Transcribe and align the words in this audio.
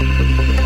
thank 0.00 0.52
you 0.52 0.57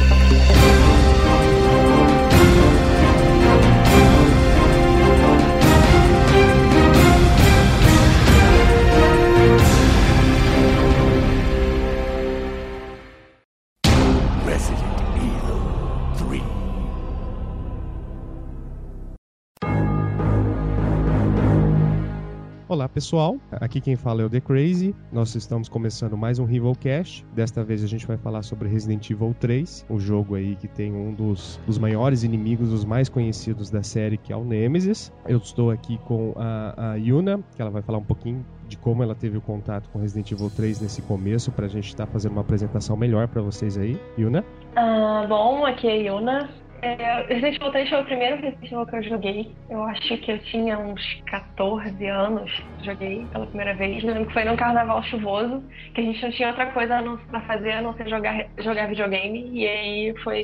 pessoal, 22.93 23.36
aqui 23.52 23.80
quem 23.80 23.96
fala 23.96 24.22
é 24.22 24.25
o 24.25 24.30
The 24.30 24.40
Crazy. 24.40 24.95
Nós 25.11 25.34
estamos 25.34 25.68
começando 25.68 26.16
mais 26.16 26.38
um 26.38 26.45
Rivalcast. 26.45 27.25
Desta 27.34 27.64
vez 27.64 27.82
a 27.82 27.86
gente 27.86 28.07
vai 28.07 28.18
falar 28.18 28.43
sobre 28.43 28.68
Resident 28.68 29.08
Evil 29.11 29.34
3, 29.40 29.86
o 29.88 29.98
jogo 29.98 30.35
aí 30.35 30.57
que 30.57 30.68
tem 30.68 30.93
um 30.93 31.13
dos, 31.13 31.58
dos 31.66 31.79
maiores 31.79 32.23
inimigos, 32.23 32.71
os 32.73 32.85
mais 32.85 33.09
conhecidos 33.09 33.71
da 33.71 33.83
série, 33.83 34.19
que 34.19 34.33
é 34.33 34.37
o 34.37 34.45
Nemesis. 34.45 35.11
Eu 35.27 35.39
estou 35.39 35.71
aqui 35.71 35.99
com 36.05 36.35
a, 36.37 36.93
a 36.93 36.95
Yuna, 36.97 37.41
que 37.57 37.63
ela 37.63 37.71
vai 37.71 37.83
falar 37.83 37.99
um 37.99 38.05
pouquinho 38.05 38.45
de 38.69 38.77
como 38.77 39.02
ela 39.02 39.15
teve 39.15 39.37
o 39.37 39.41
contato 39.41 39.88
com 39.91 39.99
Resident 39.99 40.30
Evil 40.30 40.51
3 40.51 40.80
nesse 40.80 41.02
começo, 41.02 41.51
para 41.51 41.66
a 41.66 41.69
gente 41.69 41.88
estar 41.88 42.07
tá 42.07 42.13
fazendo 42.13 42.33
uma 42.33 42.43
apresentação 42.43 42.97
melhor 42.97 43.29
para 43.29 43.41
vocês 43.41 43.79
aí. 43.79 43.99
Yuna? 44.19 44.45
Uh, 44.77 45.29
bom, 45.29 45.65
aqui 45.65 45.87
é 45.87 45.93
a 45.93 45.95
Yuna. 45.95 46.62
É, 46.83 47.23
Resident 47.29 47.55
Evil 47.57 47.71
3 47.71 47.89
foi 47.89 48.01
o 48.01 48.05
primeiro 48.05 48.37
Resident 48.43 48.65
Evil 48.65 48.87
que 48.87 48.97
eu 48.97 49.03
joguei. 49.05 49.55
Eu 49.71 49.85
acho 49.85 50.19
que 50.19 50.33
eu 50.33 50.39
tinha 50.41 50.77
uns 50.77 51.01
14 51.27 52.07
anos. 52.07 52.51
Joguei 52.83 53.25
pela 53.31 53.47
primeira 53.47 53.75
vez. 53.75 54.03
lembro 54.03 54.27
que 54.27 54.33
foi 54.33 54.45
num 54.45 54.57
carnaval 54.57 55.01
chuvoso, 55.05 55.63
que 55.95 56.01
a 56.01 56.05
gente 56.05 56.21
não 56.21 56.33
tinha 56.33 56.49
outra 56.49 56.67
coisa 56.73 57.01
pra 57.31 57.41
fazer 57.43 57.73
a 57.73 57.83
não 57.83 57.95
ser 57.95 58.09
jogar, 58.09 58.47
jogar 58.59 58.89
videogame. 58.89 59.49
E 59.53 59.69
aí 59.69 60.15
foi 60.25 60.43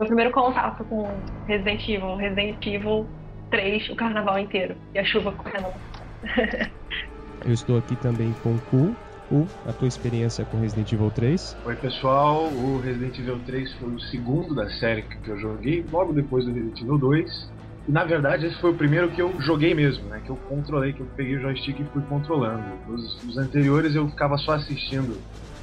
meu 0.00 0.08
primeiro 0.08 0.32
contato 0.32 0.84
com 0.86 1.08
Resident 1.46 1.88
Evil. 1.88 2.16
Resident 2.16 2.66
Evil 2.66 3.06
3, 3.50 3.88
o 3.90 3.94
carnaval 3.94 4.40
inteiro. 4.40 4.74
E 4.92 4.98
a 4.98 5.04
chuva 5.04 5.30
correndo. 5.30 5.72
eu 7.46 7.52
estou 7.52 7.78
aqui 7.78 7.94
também 7.94 8.32
com 8.42 8.56
o 8.56 8.60
Ku. 8.62 8.96
U, 9.30 9.46
a 9.66 9.72
tua 9.72 9.88
experiência 9.88 10.44
com 10.44 10.60
Resident 10.60 10.92
Evil 10.92 11.10
3? 11.10 11.56
Oi 11.64 11.76
pessoal, 11.76 12.44
o 12.44 12.80
Resident 12.80 13.18
Evil 13.18 13.40
3 13.44 13.72
foi 13.74 13.88
o 13.94 14.00
segundo 14.00 14.54
da 14.54 14.68
série 14.70 15.02
que 15.02 15.28
eu 15.28 15.38
joguei, 15.38 15.84
logo 15.90 16.12
depois 16.12 16.44
do 16.44 16.52
Resident 16.52 16.80
Evil 16.80 16.98
2. 16.98 17.50
E 17.88 17.92
na 17.92 18.04
verdade 18.04 18.46
esse 18.46 18.60
foi 18.60 18.70
o 18.70 18.74
primeiro 18.74 19.08
que 19.10 19.20
eu 19.20 19.32
joguei 19.40 19.74
mesmo, 19.74 20.04
né? 20.08 20.20
Que 20.24 20.30
eu 20.30 20.36
controlei, 20.48 20.92
que 20.92 21.00
eu 21.00 21.06
peguei 21.16 21.36
o 21.36 21.40
joystick 21.40 21.80
e 21.80 21.84
fui 21.84 22.02
controlando. 22.02 22.64
Os, 22.88 23.22
os 23.24 23.38
anteriores 23.38 23.94
eu 23.94 24.08
ficava 24.08 24.36
só 24.38 24.52
assistindo 24.52 25.16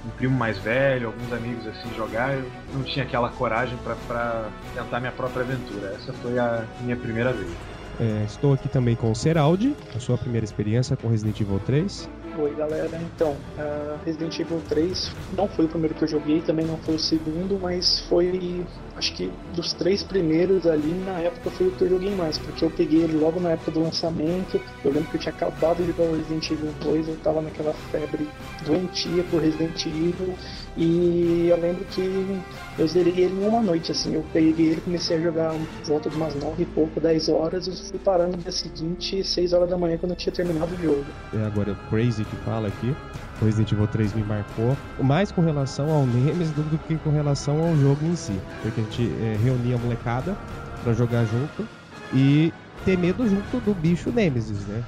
um 0.05 0.09
primo 0.11 0.37
mais 0.37 0.57
velho, 0.57 1.07
alguns 1.07 1.31
amigos 1.31 1.65
assim 1.67 1.93
jogar, 1.95 2.33
eu 2.33 2.43
não 2.73 2.83
tinha 2.83 3.05
aquela 3.05 3.29
coragem 3.29 3.77
para 4.07 4.49
tentar 4.73 4.99
minha 4.99 5.11
própria 5.11 5.43
aventura. 5.43 5.93
Essa 5.95 6.11
foi 6.13 6.37
a 6.37 6.65
minha 6.81 6.97
primeira 6.97 7.31
vez. 7.31 7.51
É, 7.99 8.23
estou 8.25 8.53
aqui 8.53 8.67
também 8.67 8.95
com 8.95 9.11
o 9.11 9.15
Seraldi, 9.15 9.75
a 9.95 9.99
sua 9.99 10.17
primeira 10.17 10.43
experiência 10.43 10.97
com 10.97 11.07
Resident 11.07 11.39
Evil 11.39 11.59
3. 11.59 12.09
Oi 12.35 12.55
galera, 12.55 12.99
então, 12.99 13.33
uh, 13.33 14.03
Resident 14.03 14.39
Evil 14.39 14.59
3 14.67 15.15
não 15.37 15.47
foi 15.47 15.65
o 15.65 15.69
primeiro 15.69 15.93
que 15.93 16.03
eu 16.03 16.07
joguei, 16.07 16.41
também 16.41 16.65
não 16.65 16.79
foi 16.79 16.95
o 16.95 16.99
segundo, 16.99 17.59
mas 17.59 17.99
foi, 18.09 18.65
acho 18.95 19.13
que 19.15 19.31
dos 19.55 19.73
três 19.73 20.03
primeiros 20.03 20.65
ali, 20.67 20.93
na 20.93 21.19
época 21.19 21.49
foi 21.51 21.67
o 21.67 21.71
que 21.71 21.83
eu 21.83 21.89
joguei 21.89 22.15
mais, 22.15 22.37
porque 22.37 22.63
eu 22.63 22.69
peguei 22.69 23.03
ele 23.03 23.17
logo 23.17 23.39
na 23.39 23.51
época 23.51 23.71
do 23.71 23.81
lançamento, 23.81 24.59
eu 24.83 24.91
lembro 24.91 25.09
que 25.09 25.17
eu 25.17 25.19
tinha 25.19 25.33
acabado 25.33 25.83
de 25.83 25.91
jogar 25.91 26.03
o 26.03 26.15
Resident 26.15 26.51
Evil 26.51 26.73
2, 26.79 27.07
eu 27.07 27.15
tava 27.17 27.41
naquela 27.41 27.73
febre 27.73 28.29
doentia 28.63 29.23
por 29.23 29.41
Resident 29.41 29.85
Evil, 29.85 30.35
e 30.77 31.47
eu 31.47 31.57
lembro 31.57 31.85
que 31.85 32.41
eu 32.77 32.87
zerei 32.87 33.19
ele 33.19 33.35
em 33.35 33.47
uma 33.47 33.61
noite, 33.61 33.91
assim, 33.91 34.15
eu 34.15 34.23
peguei 34.33 34.69
ele 34.69 34.81
comecei 34.81 35.17
a 35.17 35.21
jogar 35.21 35.55
volta 35.85 36.09
de 36.09 36.15
umas 36.15 36.35
9 36.35 36.63
e 36.63 36.65
pouco, 36.65 36.99
10 36.99 37.29
horas, 37.29 37.67
eu 37.67 37.73
fui 37.73 37.99
parando 37.99 38.37
no 38.37 38.43
dia 38.43 38.51
seguinte, 38.51 39.23
6 39.23 39.53
horas 39.53 39.69
da 39.69 39.77
manhã, 39.77 39.97
quando 39.97 40.11
eu 40.11 40.17
tinha 40.17 40.33
terminado 40.33 40.73
o 40.73 40.81
jogo. 40.81 41.05
É 41.33 41.43
agora 41.43 41.71
o 41.71 41.75
Crazy 41.89 42.23
que 42.25 42.35
fala 42.37 42.67
aqui, 42.67 42.95
o 43.41 43.45
Resident 43.45 43.71
Evil 43.71 43.87
3 43.87 44.13
me 44.13 44.23
marcou, 44.23 44.77
mais 45.01 45.31
com 45.31 45.41
relação 45.41 45.89
ao 45.89 46.05
Nemesis 46.05 46.51
do 46.51 46.77
que 46.87 46.97
com 46.97 47.09
relação 47.09 47.59
ao 47.59 47.75
jogo 47.77 48.05
em 48.05 48.15
si, 48.15 48.39
porque 48.61 48.81
a 48.81 48.83
gente 48.83 49.11
é, 49.21 49.37
reunia 49.43 49.75
a 49.75 49.79
molecada 49.79 50.35
para 50.83 50.93
jogar 50.93 51.25
junto 51.25 51.67
e 52.13 52.53
ter 52.85 52.97
medo 52.97 53.27
junto 53.27 53.59
do 53.61 53.73
bicho 53.73 54.11
Nemesis, 54.11 54.59
né? 54.67 54.83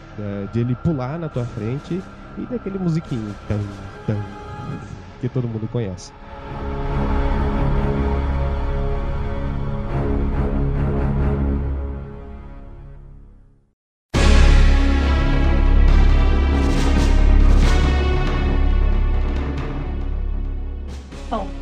De 0.52 0.60
ele 0.60 0.76
pular 0.76 1.18
na 1.18 1.30
tua 1.30 1.46
frente 1.46 2.02
e 2.38 2.42
daquele 2.42 2.78
musiquinho. 2.78 3.34
Tum, 3.48 3.60
tum, 4.06 4.22
que 5.22 5.30
todo 5.30 5.48
mundo 5.48 5.68
conhece. 5.72 6.12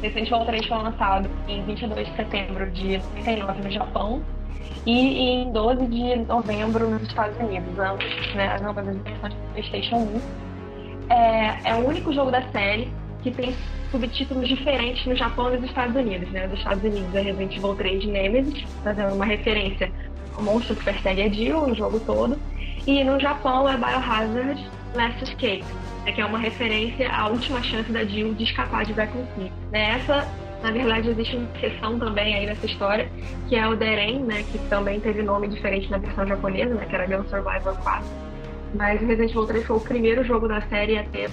Resident 0.04 0.28
Evil 0.28 0.46
3 0.46 0.66
foi 0.68 0.78
lançado 0.78 1.30
em 1.48 1.64
22 1.64 2.08
de 2.08 2.16
setembro 2.18 2.70
de 2.72 2.98
99 2.98 3.62
no 3.64 3.72
Japão 3.72 4.22
e 4.86 4.92
em 4.92 5.52
12 5.54 5.88
de 5.88 6.16
novembro 6.28 6.90
nos 6.90 7.04
Estados 7.04 7.38
Unidos, 7.40 7.80
ambos, 7.80 8.36
né, 8.36 8.54
as 8.54 8.62
ambas 8.62 8.86
as 8.86 8.98
versões 8.98 9.34
do 9.34 9.54
PlayStation 9.54 9.96
1. 9.96 10.22
É, 11.10 11.60
é 11.64 11.76
o 11.76 11.88
único 11.88 12.12
jogo 12.12 12.32
da 12.32 12.42
série 12.52 12.92
que 13.22 13.32
tem 13.32 13.56
subtítulos 13.92 14.50
diferentes 14.50 15.06
no 15.06 15.16
Japão 15.16 15.54
e 15.54 15.58
nos 15.58 15.70
Estados 15.70 15.96
Unidos. 15.96 16.30
Né? 16.32 16.48
Nos 16.48 16.60
Estados 16.60 16.84
Unidos 16.84 17.16
é 17.16 17.22
Resident 17.22 17.56
Evil 17.56 17.76
3 17.76 18.06
Nemesis, 18.06 18.66
fazendo 18.84 19.16
uma 19.16 19.26
referência 19.26 19.90
ao 20.36 20.44
monstro 20.44 20.76
que 20.76 20.84
persegue 20.84 21.22
a 21.22 21.30
Jill 21.30 21.68
no 21.68 21.76
jogo 21.76 22.02
todo. 22.02 22.38
E 22.86 23.02
no 23.06 23.18
Japão 23.22 23.70
é 23.70 23.78
Biohazard 23.78 24.70
Last 24.96 25.24
Escape, 25.24 25.64
né? 26.04 26.12
que 26.12 26.22
é 26.22 26.26
uma 26.26 26.40
referência 26.40 27.10
à 27.12 27.28
última 27.28 27.62
chance 27.64 27.92
da 27.92 28.04
Jill 28.04 28.34
de 28.34 28.44
escapar 28.44 28.86
de 28.86 28.94
Raccoon 28.94 29.26
City. 29.36 29.52
Né? 29.72 30.00
Na 30.62 30.72
verdade, 30.72 31.10
existe 31.10 31.36
uma 31.36 31.50
exceção 31.56 32.00
também 32.00 32.36
aí 32.36 32.46
nessa 32.46 32.66
história, 32.66 33.10
que 33.50 33.56
é 33.56 33.68
o 33.68 33.76
Deren, 33.76 34.20
né? 34.24 34.44
que 34.44 34.58
também 34.70 35.00
teve 35.00 35.22
nome 35.22 35.48
diferente 35.48 35.90
na 35.92 35.98
versão 35.98 36.26
japonesa, 36.26 36.74
né? 36.74 36.86
que 36.86 36.96
era 36.96 37.06
Gun 37.06 37.28
Survivor 37.28 37.76
4. 37.84 38.06
Mas 38.74 39.02
Resident 39.02 39.30
Evil 39.30 39.46
3 39.46 39.66
foi 39.66 39.78
o 39.78 39.80
primeiro 39.80 40.24
jogo 40.24 40.48
da 40.48 40.62
série 40.62 40.98
a 40.98 41.04
ter 41.04 41.30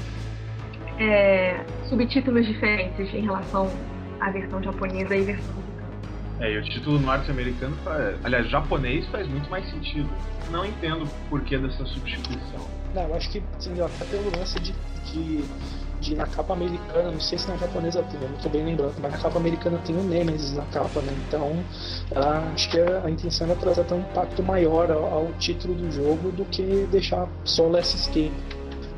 é, 0.99 1.65
subtítulos 1.89 2.47
diferentes 2.47 3.13
em 3.15 3.23
relação 3.23 3.71
à 4.21 4.31
versão 4.31 4.63
japonesa 4.63 5.17
e 5.17 5.23
versão 5.23 5.55
americana. 5.55 6.41
É, 6.41 6.53
e 6.53 6.59
o 6.59 6.63
título 6.63 6.99
norte-americano, 6.99 7.77
aliás, 8.25 8.49
japonês 8.51 9.07
faz 9.09 9.27
muito 9.29 9.49
mais 9.49 9.65
sentido. 9.71 10.11
Não 10.51 10.67
entendo 10.67 11.05
o 11.05 11.09
porquê 11.31 11.57
dessa 11.57 11.85
substituição. 11.87 12.80
Não, 12.95 13.03
eu 13.03 13.15
acho 13.15 13.31
que 13.31 13.43
assim, 13.57 13.81
até 13.81 14.05
pelo 14.05 14.37
lance 14.37 14.59
de, 14.61 14.75
de, 15.05 15.45
de, 16.01 16.15
na 16.17 16.27
capa 16.27 16.53
americana, 16.53 17.11
não 17.11 17.21
sei 17.21 17.39
se 17.39 17.49
na 17.49 17.57
japonesa 17.57 18.03
tem, 18.03 18.21
eu 18.21 18.29
não 18.29 18.37
estou 18.37 18.51
bem 18.51 18.65
lembrando, 18.65 18.95
mas 19.01 19.13
na 19.13 19.19
capa 19.19 19.39
americana 19.39 19.79
tem 19.85 19.97
o 19.97 20.03
Nemesis 20.03 20.55
na 20.55 20.65
capa, 20.67 21.01
né? 21.01 21.13
Então, 21.29 21.65
acho 22.53 22.71
que 22.71 22.81
a, 22.81 23.09
intenção 23.09 23.47
era 23.47 23.57
trazer 23.57 23.83
até 23.83 23.95
um 23.95 24.01
impacto 24.01 24.43
maior 24.43 24.91
ao, 24.91 25.05
ao 25.05 25.33
título 25.35 25.75
do 25.75 25.91
jogo 25.91 26.33
do 26.33 26.45
que 26.47 26.87
deixar 26.91 27.29
só 27.45 27.69
Last 27.69 27.97
Escape. 27.97 28.33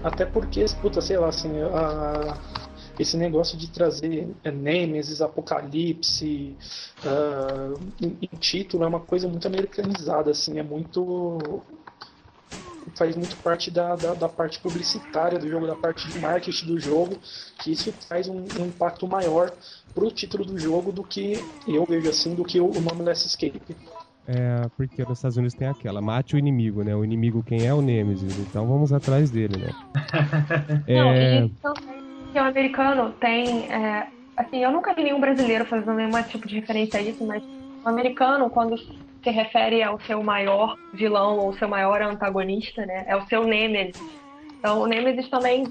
Até 0.02 0.24
porque, 0.26 0.64
puta, 0.80 1.00
sei 1.00 1.16
lá, 1.16 1.28
assim, 1.28 1.50
a, 1.60 2.36
esse 2.98 3.16
negócio 3.16 3.56
de 3.56 3.68
trazer 3.70 4.28
é, 4.44 4.50
Nemesis, 4.50 5.20
Apocalipse 5.20 6.56
uh, 7.04 7.80
em, 8.00 8.18
em, 8.20 8.36
título 8.36 8.84
é 8.84 8.86
uma 8.86 9.00
coisa 9.00 9.28
muito 9.28 9.46
americanizada, 9.46 10.30
assim, 10.30 10.58
é 10.58 10.62
muito. 10.62 11.62
Faz 12.96 13.16
muito 13.16 13.36
parte 13.36 13.70
da, 13.70 13.96
da, 13.96 14.14
da, 14.14 14.28
parte 14.28 14.58
publicitária 14.58 15.38
do 15.38 15.48
jogo, 15.48 15.66
da 15.66 15.74
parte 15.74 16.08
de 16.08 16.18
marketing 16.18 16.66
do 16.66 16.80
jogo, 16.80 17.16
que 17.58 17.72
isso 17.72 17.92
traz 18.08 18.28
um, 18.28 18.44
um 18.60 18.66
impacto 18.66 19.06
maior 19.06 19.50
pro 19.94 20.10
título 20.10 20.44
do 20.44 20.58
jogo 20.58 20.92
do 20.92 21.02
que 21.02 21.42
eu 21.66 21.84
vejo 21.84 22.08
assim, 22.08 22.34
do 22.34 22.44
que 22.44 22.60
o, 22.60 22.66
o 22.66 22.80
nome 22.80 23.02
Last 23.02 23.26
Escape. 23.26 23.60
É, 24.26 24.68
porque 24.76 25.02
nos 25.02 25.18
Estados 25.18 25.36
Unidos 25.36 25.54
tem 25.54 25.68
aquela, 25.68 26.00
mate 26.00 26.36
o 26.36 26.38
inimigo, 26.38 26.84
né? 26.84 26.94
O 26.94 27.04
inimigo 27.04 27.42
quem 27.42 27.66
é 27.66 27.74
o 27.74 27.82
Nemesis, 27.82 28.38
então 28.38 28.66
vamos 28.66 28.92
atrás 28.92 29.30
dele, 29.30 29.56
né? 29.58 29.70
Não, 30.86 31.10
é... 31.10 31.50
que 32.32 32.38
o 32.38 32.42
americano 32.42 33.12
tem, 33.20 33.70
é, 33.72 34.06
assim, 34.36 34.62
eu 34.62 34.70
nunca 34.70 34.94
vi 34.94 35.02
nenhum 35.02 35.20
brasileiro 35.20 35.64
fazendo 35.64 35.94
nenhum 35.94 36.22
tipo 36.22 36.46
de 36.46 36.54
referência 36.54 37.00
a 37.00 37.02
isso, 37.02 37.24
mas 37.26 37.42
o 37.84 37.88
americano, 37.88 38.48
quando 38.48 38.76
se 39.22 39.30
refere 39.30 39.82
ao 39.82 40.00
seu 40.00 40.22
maior 40.22 40.76
vilão 40.92 41.38
ou 41.38 41.52
seu 41.54 41.68
maior 41.68 42.02
antagonista, 42.02 42.84
né? 42.84 43.04
É 43.06 43.16
o 43.16 43.26
seu 43.26 43.44
Nemesis. 43.44 44.02
Então, 44.58 44.80
o 44.80 44.86
Nemesis 44.86 45.28
também, 45.28 45.64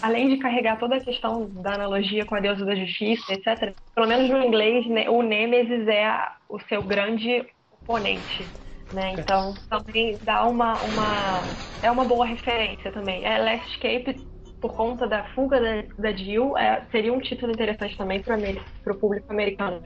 além 0.00 0.28
de 0.28 0.36
carregar 0.36 0.78
toda 0.78 0.96
a 0.96 1.00
questão 1.00 1.48
da 1.48 1.74
analogia 1.74 2.24
com 2.24 2.34
a 2.34 2.40
deusa 2.40 2.64
da 2.64 2.74
justiça, 2.74 3.32
etc., 3.32 3.74
pelo 3.94 4.06
menos 4.06 4.30
no 4.30 4.42
inglês, 4.42 4.86
o 5.08 5.22
Nemesis 5.22 5.86
é 5.88 6.28
o 6.48 6.58
seu 6.60 6.82
grande 6.82 7.44
oponente. 7.82 8.46
Né? 8.92 9.14
Então 9.18 9.52
também 9.68 10.16
dá 10.22 10.46
uma, 10.46 10.74
uma. 10.74 11.42
É 11.82 11.90
uma 11.90 12.04
boa 12.04 12.24
referência 12.24 12.92
também. 12.92 13.24
É 13.24 13.36
Last 13.38 13.68
Escape 13.72 14.14
por 14.60 14.74
conta 14.74 15.06
da 15.06 15.24
fuga 15.34 15.60
da, 15.60 15.82
da 15.98 16.12
Jill, 16.12 16.56
é, 16.56 16.82
seria 16.90 17.12
um 17.12 17.20
título 17.20 17.52
interessante 17.52 17.96
também 17.96 18.22
para 18.22 18.92
o 18.92 18.96
público 18.96 19.30
americano. 19.30 19.82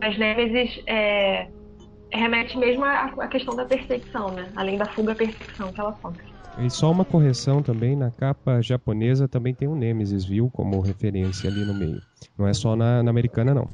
Mas 0.00 0.18
Nemesis 0.18 0.82
é, 0.86 1.48
remete 2.12 2.56
mesmo 2.58 2.84
à, 2.84 3.12
à, 3.18 3.28
questão 3.28 3.54
da 3.56 3.64
perseguição, 3.64 4.30
né? 4.32 4.52
Além 4.56 4.78
da 4.78 4.86
fuga, 4.88 5.14
perseguição 5.14 5.72
que 5.72 5.80
ela 5.80 5.96
sofre. 6.00 6.32
E 6.58 6.70
só 6.70 6.90
uma 6.90 7.04
correção 7.04 7.62
também, 7.62 7.96
na 7.96 8.10
capa 8.10 8.60
japonesa 8.60 9.26
também 9.26 9.54
tem 9.54 9.66
um 9.66 9.74
Nemesis, 9.74 10.24
viu? 10.24 10.50
Como 10.50 10.80
referência 10.80 11.48
ali 11.48 11.64
no 11.64 11.74
meio. 11.74 12.00
Não 12.38 12.46
é 12.46 12.52
só 12.52 12.76
na, 12.76 13.02
na 13.02 13.10
americana, 13.10 13.54
não. 13.54 13.68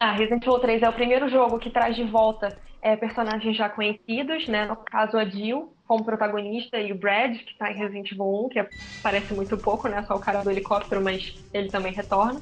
Ah, 0.00 0.12
Resident 0.12 0.42
Evil 0.42 0.58
3 0.58 0.82
é 0.82 0.88
o 0.88 0.92
primeiro 0.92 1.28
jogo 1.28 1.58
que 1.58 1.70
traz 1.70 1.96
de 1.96 2.04
volta 2.04 2.56
é, 2.82 2.96
personagens 2.96 3.56
já 3.56 3.68
conhecidos, 3.68 4.46
né? 4.48 4.66
No 4.66 4.76
caso, 4.76 5.16
a 5.16 5.24
Jill 5.24 5.72
como 5.86 6.04
protagonista 6.04 6.78
e 6.78 6.92
o 6.92 6.98
Brad, 6.98 7.36
que 7.36 7.52
está 7.52 7.70
em 7.70 7.76
Resident 7.76 8.10
Evil 8.10 8.46
1, 8.46 8.48
que 8.48 8.58
é, 8.58 8.68
parece 9.02 9.32
muito 9.32 9.56
pouco, 9.56 9.88
né? 9.88 10.04
Só 10.06 10.16
o 10.16 10.20
cara 10.20 10.42
do 10.42 10.50
helicóptero, 10.50 11.00
mas 11.00 11.32
ele 11.52 11.70
também 11.70 11.92
retorna. 11.92 12.40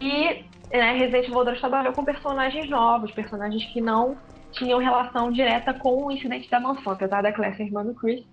E 0.00 0.44
né, 0.72 0.92
Resident 0.92 1.26
Evil 1.28 1.44
2 1.44 1.60
trabalhou 1.60 1.92
com 1.92 2.04
personagens 2.04 2.68
novos, 2.68 3.12
personagens 3.12 3.64
que 3.72 3.80
não 3.80 4.16
tinham 4.52 4.78
relação 4.78 5.30
direta 5.32 5.74
com 5.74 6.06
o 6.06 6.12
incidente 6.12 6.50
da 6.50 6.60
mansão, 6.60 6.92
apesar 6.92 7.22
da 7.22 7.32
Claire 7.32 7.56
ser 7.56 7.64
irmã 7.64 7.84
do 7.84 7.94
Chris, 7.94 8.24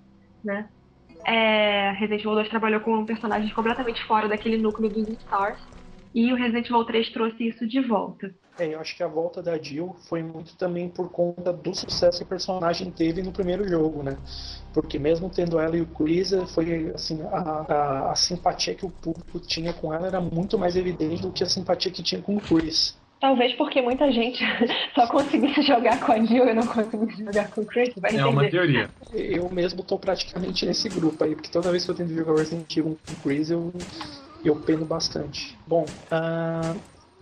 né? 0.44 0.69
É, 1.25 1.92
Resident 1.92 2.21
Evil 2.21 2.36
2 2.36 2.50
trabalhou 2.50 2.80
com 2.81 3.06
personagens 3.06 3.51
completamente 3.54 4.04
fora 4.06 4.27
daquele 4.27 4.57
núcleo 4.57 4.89
dos 4.89 5.10
Stars. 5.10 5.60
E 6.13 6.31
o 6.33 6.36
Resident 6.36 6.66
Evil 6.66 6.86
3 6.86 7.10
trouxe 7.12 7.48
isso 7.48 7.68
de 7.68 7.81
volta. 7.81 8.33
É, 8.57 8.74
eu 8.74 8.80
acho 8.80 8.95
que 8.95 9.04
a 9.04 9.07
volta 9.07 9.42
da 9.42 9.57
Jill 9.57 9.95
foi 10.10 10.21
muito 10.21 10.57
também 10.57 10.89
por 10.89 11.10
conta 11.10 11.54
do 11.54 11.74
sucesso 11.74 12.18
que 12.18 12.24
a 12.24 12.27
personagem 12.27 12.92
teve 12.92 13.22
no 13.22 13.31
primeiro 13.31 13.68
jogo, 13.68 14.04
né? 14.04 14.18
Porque 14.74 15.00
mesmo 15.00 15.30
tendo 15.30 15.60
ela 15.60 15.77
e 15.77 15.81
o 15.81 15.86
Chris, 15.86 16.31
foi 16.54 16.92
assim, 16.94 17.22
a, 17.31 17.38
a, 17.38 18.12
a 18.12 18.15
simpatia 18.15 18.75
que 18.75 18.86
o 18.86 18.89
público 18.89 19.39
tinha 19.39 19.72
com 19.72 19.94
ela 19.94 20.07
era 20.07 20.19
muito 20.19 20.57
mais 20.57 20.75
evidente 20.75 21.22
do 21.22 21.31
que 21.31 21.44
a 21.44 21.48
simpatia 21.48 21.92
que 21.92 22.04
tinha 22.04 22.22
com 22.22 22.36
o 22.36 22.42
Chris. 22.42 22.98
Talvez 23.19 23.54
porque 23.54 23.81
muita 23.81 24.12
gente 24.12 24.44
só 24.95 25.07
conseguisse 25.07 25.62
jogar 25.68 26.00
com 26.00 26.12
a 26.12 26.24
Jill 26.24 26.48
e 26.48 26.54
não 26.54 26.66
conseguisse 26.66 27.24
jogar 27.24 27.50
com 27.51 27.62
o 27.62 27.66
Chris. 27.66 27.94
Vai 27.98 28.16
é 28.16 28.25
uma 28.25 28.50
teoria. 28.50 28.89
Eu 29.13 29.50
mesmo 29.50 29.83
tô 29.83 29.98
praticamente 30.00 30.66
nesse 30.66 30.88
grupo 30.88 31.24
aí, 31.24 31.36
porque 31.36 31.50
toda 31.50 31.71
vez 31.71 31.83
que 31.83 31.92
eu 31.92 31.95
tento 31.95 32.13
jogar 32.13 32.36
Resident 32.36 32.77
Evil 32.77 32.98
com 33.06 33.13
o 33.13 33.16
Chris, 33.18 33.51
eu 33.51 33.74
eu 34.44 34.56
peno 34.56 34.86
bastante. 34.86 35.57
Bom, 35.68 35.86
uh, 36.12 36.80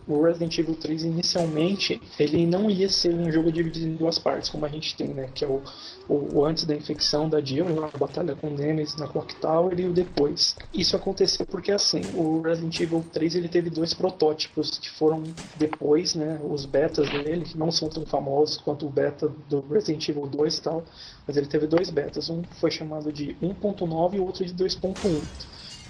o 0.08 0.24
Resident 0.24 0.58
Evil 0.58 0.76
3 0.76 1.04
inicialmente 1.04 2.02
ele 2.18 2.46
não 2.46 2.70
ia 2.70 2.90
ser 2.90 3.14
um 3.14 3.32
jogo 3.32 3.52
dividido 3.52 3.88
em 3.88 3.96
duas 3.96 4.18
partes, 4.18 4.50
como 4.50 4.66
a 4.66 4.70
gente 4.70 4.96
tem, 4.96 5.10
né? 5.10 5.30
Que 5.34 5.44
é 5.44 5.48
o, 5.48 5.62
o, 6.08 6.38
o 6.38 6.46
antes 6.46 6.64
da 6.64 6.74
infecção 6.74 7.30
da 7.30 7.42
Jill, 7.42 7.84
a 7.84 7.98
batalha 7.98 8.36
com 8.36 8.48
o 8.48 8.54
Nemesis 8.54 8.96
na 8.96 9.08
Clock 9.08 9.36
Tower 9.36 9.78
e 9.80 9.86
o 9.86 9.94
depois. 9.94 10.56
Isso 10.74 10.96
aconteceu 10.96 11.46
porque 11.46 11.72
assim, 11.72 12.02
o 12.16 12.42
Resident 12.42 12.80
Evil 12.80 13.06
3 13.12 13.36
ele 13.36 13.50
teve 13.50 13.70
dois 13.70 13.94
protótipos 13.94 14.80
que 14.80 14.90
foram 14.90 15.24
depois, 15.56 16.16
né? 16.16 16.40
Os 16.50 16.66
betas 16.66 17.10
dele, 17.10 17.44
que 17.44 17.58
não 17.58 17.72
são 17.72 17.90
tão 17.90 18.06
famosos 18.06 18.58
quanto 18.58 18.88
o 18.88 18.90
beta 18.90 19.30
do 19.50 19.60
Resident 19.68 20.08
Evil 20.08 20.28
2 20.28 20.58
e 20.58 20.62
tal, 20.62 20.84
mas 21.28 21.36
ele 21.36 21.48
teve 21.48 21.68
dois 21.68 21.90
betas. 21.90 22.30
Um 22.30 22.44
foi 22.60 22.72
chamado 22.72 23.12
de 23.12 23.36
1.9 23.42 24.14
e 24.14 24.20
o 24.20 24.26
outro 24.26 24.46
de 24.46 24.54
2.1 24.54 25.22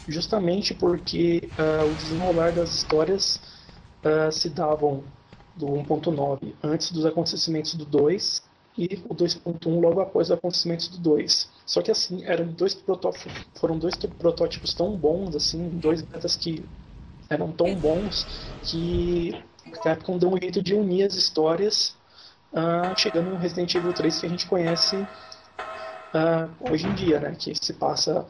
justamente 0.08 0.74
porque 0.74 1.50
uh, 1.60 1.86
o 1.86 1.94
desenrolar 1.94 2.54
das 2.54 2.74
histórias 2.74 3.40
uh, 4.08 4.32
se 4.32 4.50
davam 4.50 5.04
do 5.56 5.66
1.9 5.68 6.54
antes 6.64 6.92
dos 6.92 7.06
acontecimentos 7.06 7.74
do 7.74 7.86
2 7.86 8.44
e 8.78 9.04
o 9.10 9.16
2.1 9.16 9.82
logo 9.82 10.00
após 10.00 10.28
os 10.28 10.32
acontecimentos 10.32 10.88
do 10.88 11.00
2. 11.00 11.50
Só 11.66 11.82
que 11.82 11.90
assim, 11.90 12.24
eram 12.24 12.46
dois 12.46 12.76
protótipos, 12.76 13.34
foram 13.56 13.78
dois 13.78 13.96
protótipos 13.96 14.74
tão 14.74 14.96
bons, 14.96 15.36
assim, 15.36 15.68
dois 15.70 16.02
betas 16.02 16.36
que 16.36 16.64
eram 17.30 17.52
tão 17.52 17.74
bons 17.76 18.26
que 18.64 19.34
a 19.66 19.80
Capcom 19.80 20.18
deu 20.18 20.32
um 20.32 20.38
jeito 20.38 20.62
de 20.62 20.76
unir 20.76 21.04
as 21.04 21.16
histórias, 21.16 21.96
uh, 22.54 22.98
chegando 22.98 23.32
no 23.32 23.38
Resident 23.38 23.74
Evil 23.74 23.94
3 23.94 24.20
que 24.20 24.26
a 24.26 24.30
gente 24.30 24.48
conhece 24.48 24.96
uh, 24.96 26.72
hoje 26.72 26.88
em 26.88 26.94
dia, 26.94 27.20
né? 27.20 27.36
Que 27.38 27.54
se 27.56 27.74
passa 27.74 28.26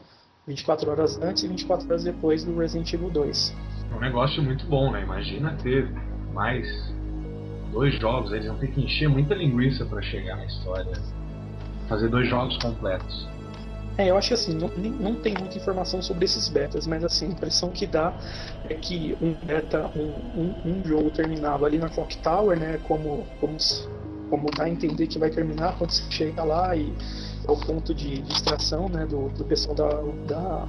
24 0.46 0.90
horas 0.90 1.18
antes 1.20 1.42
e 1.42 1.48
24 1.48 1.86
horas 1.86 2.04
depois 2.04 2.42
do 2.42 2.56
Resident 2.56 2.92
Evil 2.92 3.10
2. 3.10 3.52
É 3.90 3.94
um 3.94 4.00
negócio 4.00 4.42
muito 4.42 4.66
bom, 4.66 4.90
né? 4.90 5.02
Imagina 5.02 5.56
ter 5.62 5.88
mais 6.32 6.66
dois 7.72 7.94
jogos, 7.98 8.32
eles 8.32 8.46
vão 8.46 8.58
ter 8.58 8.68
que 8.68 8.80
encher 8.80 9.08
muita 9.08 9.34
linguiça 9.34 9.84
para 9.84 10.00
chegar 10.02 10.36
na 10.36 10.44
história. 10.44 10.92
Fazer 11.88 12.08
dois 12.08 12.28
jogos 12.28 12.56
completos. 12.58 13.28
É, 13.96 14.10
eu 14.10 14.16
acho 14.16 14.28
que 14.28 14.34
assim, 14.34 14.54
não, 14.54 14.68
não 15.00 15.16
tem 15.16 15.34
muita 15.36 15.58
informação 15.58 16.00
sobre 16.00 16.24
esses 16.24 16.48
betas, 16.48 16.86
mas 16.86 17.02
assim, 17.02 17.26
a 17.26 17.28
impressão 17.30 17.70
que 17.70 17.84
dá 17.84 18.14
é 18.70 18.74
que 18.74 19.18
um 19.20 19.34
beta, 19.44 19.90
um, 19.96 20.40
um, 20.40 20.54
um 20.64 20.84
jogo 20.84 21.10
terminava 21.10 21.66
ali 21.66 21.78
na 21.78 21.88
Clock 21.88 22.16
Tower, 22.18 22.56
né? 22.56 22.78
Como, 22.86 23.26
como, 23.40 23.56
como 24.30 24.50
dá 24.56 24.64
a 24.64 24.68
entender 24.68 25.08
que 25.08 25.18
vai 25.18 25.30
terminar 25.30 25.76
quando 25.76 25.90
você 25.90 26.04
chega 26.10 26.44
lá 26.44 26.76
e 26.76 26.94
é 27.46 27.50
o 27.50 27.56
ponto 27.56 27.92
de 27.92 28.22
distração 28.22 28.88
né, 28.88 29.04
do, 29.06 29.30
do 29.30 29.44
pessoal 29.44 29.74
da, 29.74 29.88
da, 30.26 30.68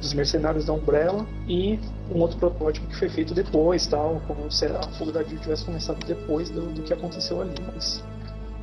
dos 0.00 0.12
mercenários 0.12 0.64
da 0.64 0.72
Umbrella 0.72 1.26
e 1.46 1.78
um 2.14 2.20
outro 2.20 2.38
protótipo 2.38 2.86
que 2.86 2.96
foi 2.96 3.08
feito 3.08 3.34
depois, 3.34 3.86
tal, 3.86 4.22
como 4.26 4.50
se 4.50 4.66
a 4.66 4.82
fuga 4.98 5.12
da 5.12 5.22
Jill 5.22 5.38
tivesse 5.38 5.64
começado 5.64 6.04
depois 6.06 6.50
do, 6.50 6.62
do 6.72 6.82
que 6.82 6.92
aconteceu 6.92 7.40
ali. 7.40 7.54
Mas 7.74 8.02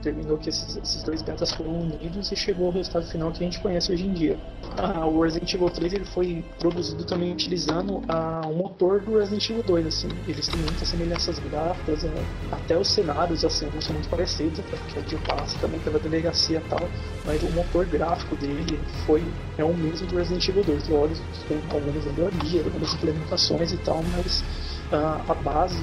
terminou 0.05 0.37
que 0.37 0.49
esses, 0.49 0.77
esses 0.77 1.01
dois 1.01 1.23
betas 1.23 1.51
foram 1.51 1.79
unidos 1.81 2.31
e 2.31 2.35
chegou 2.35 2.67
ao 2.67 2.71
resultado 2.71 3.07
final 3.07 3.31
que 3.31 3.43
a 3.43 3.45
gente 3.45 3.59
conhece 3.59 3.91
hoje 3.91 4.05
em 4.05 4.13
dia. 4.13 4.37
Ah, 4.77 5.05
o 5.05 5.21
Resident 5.21 5.51
Evil 5.51 5.69
3 5.69 5.93
ele 5.93 6.05
foi 6.05 6.45
produzido 6.59 7.03
também 7.03 7.33
utilizando 7.33 8.03
ah, 8.07 8.41
o 8.45 8.53
motor 8.53 9.01
do 9.01 9.17
Resident 9.17 9.49
Evil 9.49 9.63
2, 9.63 9.87
assim. 9.87 10.09
Eles 10.27 10.47
têm 10.47 10.59
muitas 10.61 10.87
semelhanças 10.87 11.39
gráficas, 11.39 12.03
né? 12.03 12.25
até 12.51 12.77
os 12.77 12.87
cenários 12.87 13.43
assim, 13.43 13.67
são 13.81 13.93
muito 13.93 14.09
parecidos, 14.09 14.59
porque 14.59 14.99
aqui 14.99 15.15
passa 15.27 15.57
também 15.59 15.79
pela 15.79 15.97
delegacia 15.97 16.61
e 16.63 16.69
tal, 16.69 16.87
mas 17.25 17.41
o 17.41 17.49
motor 17.51 17.85
gráfico 17.85 18.35
dele 18.35 18.79
foi 19.05 19.23
é 19.57 19.63
o 19.63 19.73
mesmo 19.73 20.05
do 20.07 20.17
Resident 20.17 20.47
Evil 20.47 20.63
2, 20.63 20.87
lógico, 20.87 21.25
com 21.47 21.75
algumas 21.75 22.05
melhorias, 22.05 22.65
algumas 22.65 22.93
implementações 22.93 23.71
e 23.73 23.77
tal, 23.77 24.03
mas 24.15 24.43
ah, 24.91 25.21
a 25.27 25.33
base 25.33 25.81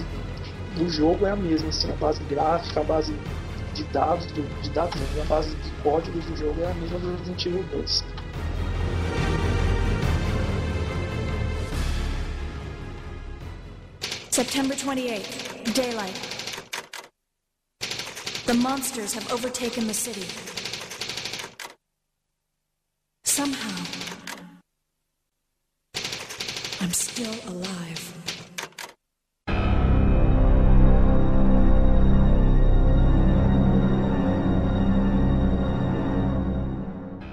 do 0.77 0.89
jogo 0.89 1.27
é 1.27 1.31
a 1.31 1.37
mesma, 1.37 1.69
assim, 1.69 1.91
a 1.91 1.97
base 1.97 2.23
gráfica, 2.25 2.81
a 2.81 2.85
base 2.85 3.15
de 3.82 3.93
dados, 3.93 4.26
do, 4.26 4.43
de 4.62 4.70
dados 4.70 4.94
a 5.20 5.25
base 5.25 5.55
de 5.56 5.70
códigos 5.82 6.25
do 6.25 6.37
jogo 6.37 6.61
é 6.62 6.70
a 6.70 6.75
mesma 6.75 6.99
do 6.99 7.17
Resident 7.17 7.46
Evil 7.46 7.64
2. 7.64 8.05
September 14.31 14.75
28th, 14.75 15.75
daylight. 15.75 16.14
The 18.46 18.55
monsters 18.55 19.15
have 19.15 19.31
overtaken 19.32 19.86
the 19.86 19.94
city. 19.94 20.27
Somehow, 23.24 23.84
I'm 26.81 26.93
still 26.93 27.34
alive. 27.48 28.21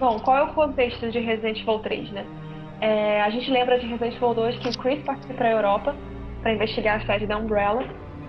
Bom, 0.10 0.18
qual 0.18 0.38
é 0.38 0.42
o 0.42 0.54
contexto 0.56 1.12
de 1.12 1.20
Resident 1.20 1.62
Evil 1.62 1.78
3, 1.78 2.10
né? 2.10 2.26
É, 2.82 3.22
a 3.22 3.30
gente 3.30 3.52
lembra 3.52 3.78
de 3.78 3.86
Resident 3.86 4.16
Evil 4.16 4.34
2 4.34 4.58
que 4.58 4.70
o 4.70 4.78
Chris 4.80 5.04
partiu 5.04 5.36
para 5.36 5.50
a 5.50 5.52
Europa 5.52 5.96
para 6.42 6.52
investigar 6.52 7.00
a 7.00 7.06
sede 7.06 7.28
da 7.28 7.38
Umbrella, 7.38 7.84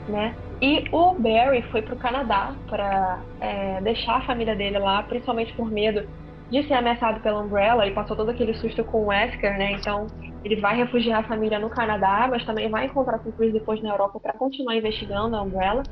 né? 0.06 0.36
E 0.60 0.84
o 0.92 1.14
Barry 1.14 1.62
foi 1.70 1.80
para 1.80 1.94
o 1.94 1.96
Canadá 1.96 2.54
para 2.68 3.20
é, 3.40 3.80
deixar 3.80 4.16
a 4.16 4.20
família 4.26 4.54
dele 4.54 4.78
lá, 4.78 5.02
principalmente 5.04 5.54
por 5.54 5.70
medo 5.70 6.06
de 6.50 6.62
ser 6.68 6.74
ameaçado 6.74 7.18
pela 7.20 7.40
Umbrella. 7.40 7.86
Ele 7.86 7.94
passou 7.94 8.14
todo 8.14 8.30
aquele 8.30 8.52
susto 8.52 8.84
com 8.84 9.04
o 9.04 9.06
Wesker, 9.06 9.56
né? 9.56 9.72
Então 9.72 10.06
ele 10.44 10.56
vai 10.56 10.76
refugiar 10.76 11.20
a 11.20 11.22
família 11.22 11.58
no 11.58 11.70
Canadá, 11.70 12.28
mas 12.30 12.44
também 12.44 12.68
vai 12.68 12.84
encontrar 12.84 13.20
com 13.20 13.30
o 13.30 13.32
Chris 13.32 13.54
depois 13.54 13.82
na 13.82 13.88
Europa 13.88 14.20
para 14.20 14.34
continuar 14.34 14.76
investigando 14.76 15.34
a 15.34 15.40
Umbrella. 15.40 15.82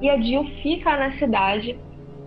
E 0.00 0.08
a 0.08 0.16
Jill 0.18 0.44
fica 0.62 0.96
na 0.96 1.10
cidade 1.18 1.76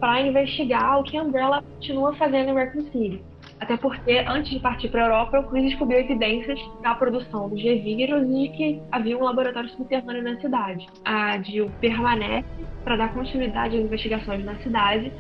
para 0.05 0.21
investigar 0.21 0.99
o 0.99 1.03
que 1.03 1.17
a 1.17 1.23
Umbrella 1.23 1.63
continua 1.63 2.13
fazendo 2.13 2.51
em 2.51 2.53
Raccoon 2.53 2.83
City. 2.91 3.23
Até 3.59 3.75
porque, 3.75 4.23
antes 4.27 4.51
de 4.51 4.59
partir 4.59 4.89
para 4.89 5.01
a 5.01 5.05
Europa, 5.05 5.39
o 5.39 5.49
Chris 5.49 5.71
descobriu 5.71 5.97
evidências 5.97 6.59
da 6.83 6.93
produção 6.93 7.49
do 7.49 7.57
G-Vírus 7.57 8.23
e 8.29 8.49
que 8.49 8.81
havia 8.91 9.17
um 9.17 9.23
laboratório 9.23 9.67
subterrâneo 9.69 10.21
na 10.21 10.39
cidade. 10.39 10.85
A 11.03 11.41
Jill 11.41 11.71
permanece 11.81 12.47
para 12.83 12.97
dar 12.97 13.15
continuidade 13.15 13.77
às 13.77 13.83
investigações 13.83 14.45
na 14.45 14.53
cidade, 14.57 15.11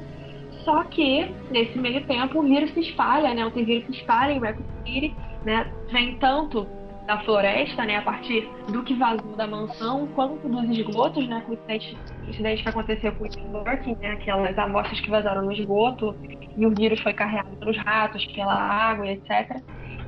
só 0.63 0.83
que, 0.83 1.31
nesse 1.49 1.79
meio 1.79 2.05
tempo, 2.05 2.37
o 2.37 2.43
vírus 2.43 2.71
se 2.71 2.81
espalha, 2.81 3.33
né? 3.33 3.43
O 3.43 3.49
T-Vírus 3.49 3.87
se 3.87 3.91
espalha 3.93 4.33
em 4.33 4.39
Raccoon 4.39 4.65
City, 4.85 5.15
né? 5.43 5.65
Vem 5.91 6.15
tanto 6.17 6.67
da 7.05 7.19
floresta, 7.19 7.85
né, 7.85 7.97
a 7.97 8.01
partir 8.01 8.49
do 8.71 8.83
que 8.83 8.95
vazou 8.95 9.35
da 9.35 9.45
mansão, 9.45 10.07
quanto 10.15 10.47
dos 10.47 10.69
esgotos, 10.77 11.27
né, 11.27 11.41
com 11.45 11.51
o 11.51 11.53
incidente, 11.53 11.97
incidente 12.27 12.63
que 12.63 12.69
aconteceu 12.69 13.11
com 13.13 13.25
o 13.25 13.57
Working, 13.57 13.95
né, 13.95 14.11
aquelas 14.11 14.57
amostras 14.57 14.99
que 14.99 15.09
vazaram 15.09 15.43
no 15.43 15.51
esgoto, 15.51 16.15
e 16.57 16.65
o 16.65 16.73
vírus 16.73 16.99
foi 17.01 17.13
carregado 17.13 17.55
pelos 17.57 17.77
ratos, 17.77 18.25
pela 18.27 18.53
água, 18.53 19.07
etc. 19.07 19.61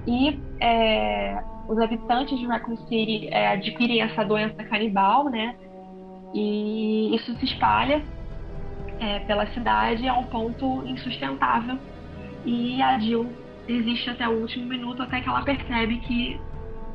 E 0.07 0.39
é, 0.59 1.43
os 1.67 1.77
habitantes 1.77 2.39
de 2.39 2.47
Raccoon 2.47 2.77
City 2.87 3.27
é, 3.27 3.49
adquirem 3.49 4.01
essa 4.01 4.23
doença 4.23 4.63
canibal, 4.63 5.25
né? 5.25 5.55
E 6.33 7.13
isso 7.13 7.35
se 7.35 7.45
espalha 7.45 8.01
é, 8.99 9.19
pela 9.19 9.45
cidade 9.47 10.07
a 10.07 10.13
um 10.13 10.23
ponto 10.23 10.83
insustentável. 10.85 11.77
E 12.45 12.81
a 12.81 12.97
Jill 12.97 13.29
existe 13.67 14.09
até 14.09 14.27
o 14.27 14.39
último 14.39 14.65
minuto, 14.65 15.03
até 15.03 15.19
que 15.19 15.27
ela 15.27 15.43
percebe 15.43 15.97
que 15.97 16.39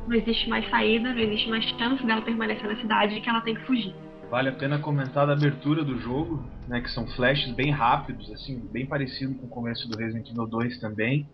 não 0.07 0.15
existe 0.15 0.49
mais 0.49 0.69
saída, 0.69 1.13
não 1.13 1.19
existe 1.19 1.49
mais 1.49 1.63
chance 1.65 2.05
dela 2.05 2.21
permanecer 2.21 2.67
na 2.67 2.75
cidade 2.75 3.15
e 3.15 3.21
que 3.21 3.29
ela 3.29 3.41
tem 3.41 3.55
que 3.55 3.65
fugir. 3.65 3.93
Vale 4.29 4.49
a 4.49 4.53
pena 4.53 4.79
comentar 4.79 5.27
da 5.27 5.33
abertura 5.33 5.83
do 5.83 5.99
jogo, 5.99 6.43
né, 6.67 6.81
que 6.81 6.89
são 6.89 7.05
flashes 7.07 7.53
bem 7.53 7.71
rápidos, 7.71 8.31
assim, 8.31 8.59
bem 8.71 8.85
parecido 8.85 9.35
com 9.35 9.45
o 9.45 9.49
começo 9.49 9.87
do 9.87 9.97
Resident 9.97 10.29
Evil 10.29 10.47
2 10.47 10.79
também, 10.79 11.27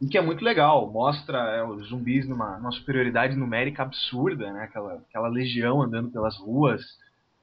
e 0.00 0.06
que 0.06 0.16
é 0.16 0.22
muito 0.22 0.44
legal, 0.44 0.90
mostra 0.90 1.38
é, 1.38 1.64
os 1.64 1.88
zumbis 1.88 2.26
numa, 2.26 2.58
numa 2.58 2.72
superioridade 2.72 3.36
numérica 3.36 3.82
absurda, 3.82 4.52
né, 4.52 4.64
aquela, 4.64 4.94
aquela 4.94 5.28
legião 5.28 5.82
andando 5.82 6.10
pelas 6.10 6.36
ruas, 6.38 6.82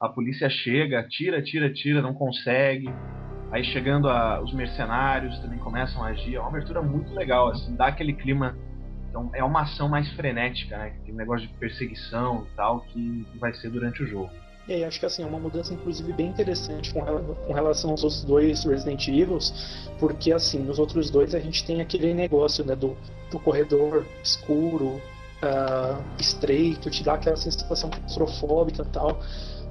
a 0.00 0.08
polícia 0.08 0.50
chega, 0.50 1.06
tira, 1.08 1.40
tira, 1.40 1.72
tira, 1.72 2.02
não 2.02 2.12
consegue, 2.12 2.88
aí 3.52 3.62
chegando 3.64 4.08
a, 4.08 4.40
os 4.42 4.52
mercenários 4.52 5.38
também 5.38 5.58
começam 5.60 6.02
a 6.02 6.08
agir, 6.08 6.34
é 6.34 6.40
uma 6.40 6.48
abertura 6.48 6.82
muito 6.82 7.14
legal, 7.14 7.48
assim, 7.48 7.76
dá 7.76 7.86
aquele 7.86 8.14
clima 8.14 8.56
então 9.14 9.30
é 9.32 9.44
uma 9.44 9.62
ação 9.62 9.88
mais 9.88 10.08
frenética, 10.14 10.76
né? 10.76 10.92
Aquele 11.00 11.16
negócio 11.16 11.46
de 11.46 11.54
perseguição 11.54 12.44
e 12.50 12.56
tal 12.56 12.80
que 12.80 13.24
vai 13.38 13.54
ser 13.54 13.70
durante 13.70 14.02
o 14.02 14.06
jogo. 14.06 14.30
E 14.66 14.72
aí, 14.72 14.84
acho 14.84 14.98
que 14.98 15.06
assim, 15.06 15.22
é 15.22 15.26
uma 15.26 15.38
mudança 15.38 15.72
inclusive 15.72 16.12
bem 16.12 16.28
interessante 16.28 16.92
com, 16.92 17.00
com 17.00 17.52
relação 17.52 17.90
aos 17.90 18.02
outros 18.02 18.24
dois 18.24 18.64
Resident 18.64 19.06
Evils, 19.06 19.88
porque 20.00 20.32
assim, 20.32 20.58
nos 20.58 20.80
outros 20.80 21.10
dois 21.10 21.32
a 21.34 21.38
gente 21.38 21.64
tem 21.64 21.80
aquele 21.80 22.12
negócio 22.12 22.64
né, 22.64 22.74
do, 22.74 22.96
do 23.30 23.38
corredor 23.38 24.04
escuro, 24.22 25.00
uh, 25.42 26.02
estreito, 26.18 26.90
te 26.90 27.04
dá 27.04 27.14
aquela 27.14 27.36
sensação 27.36 27.90
claustrofóbica 27.90 28.82
e 28.82 28.86
tal. 28.86 29.20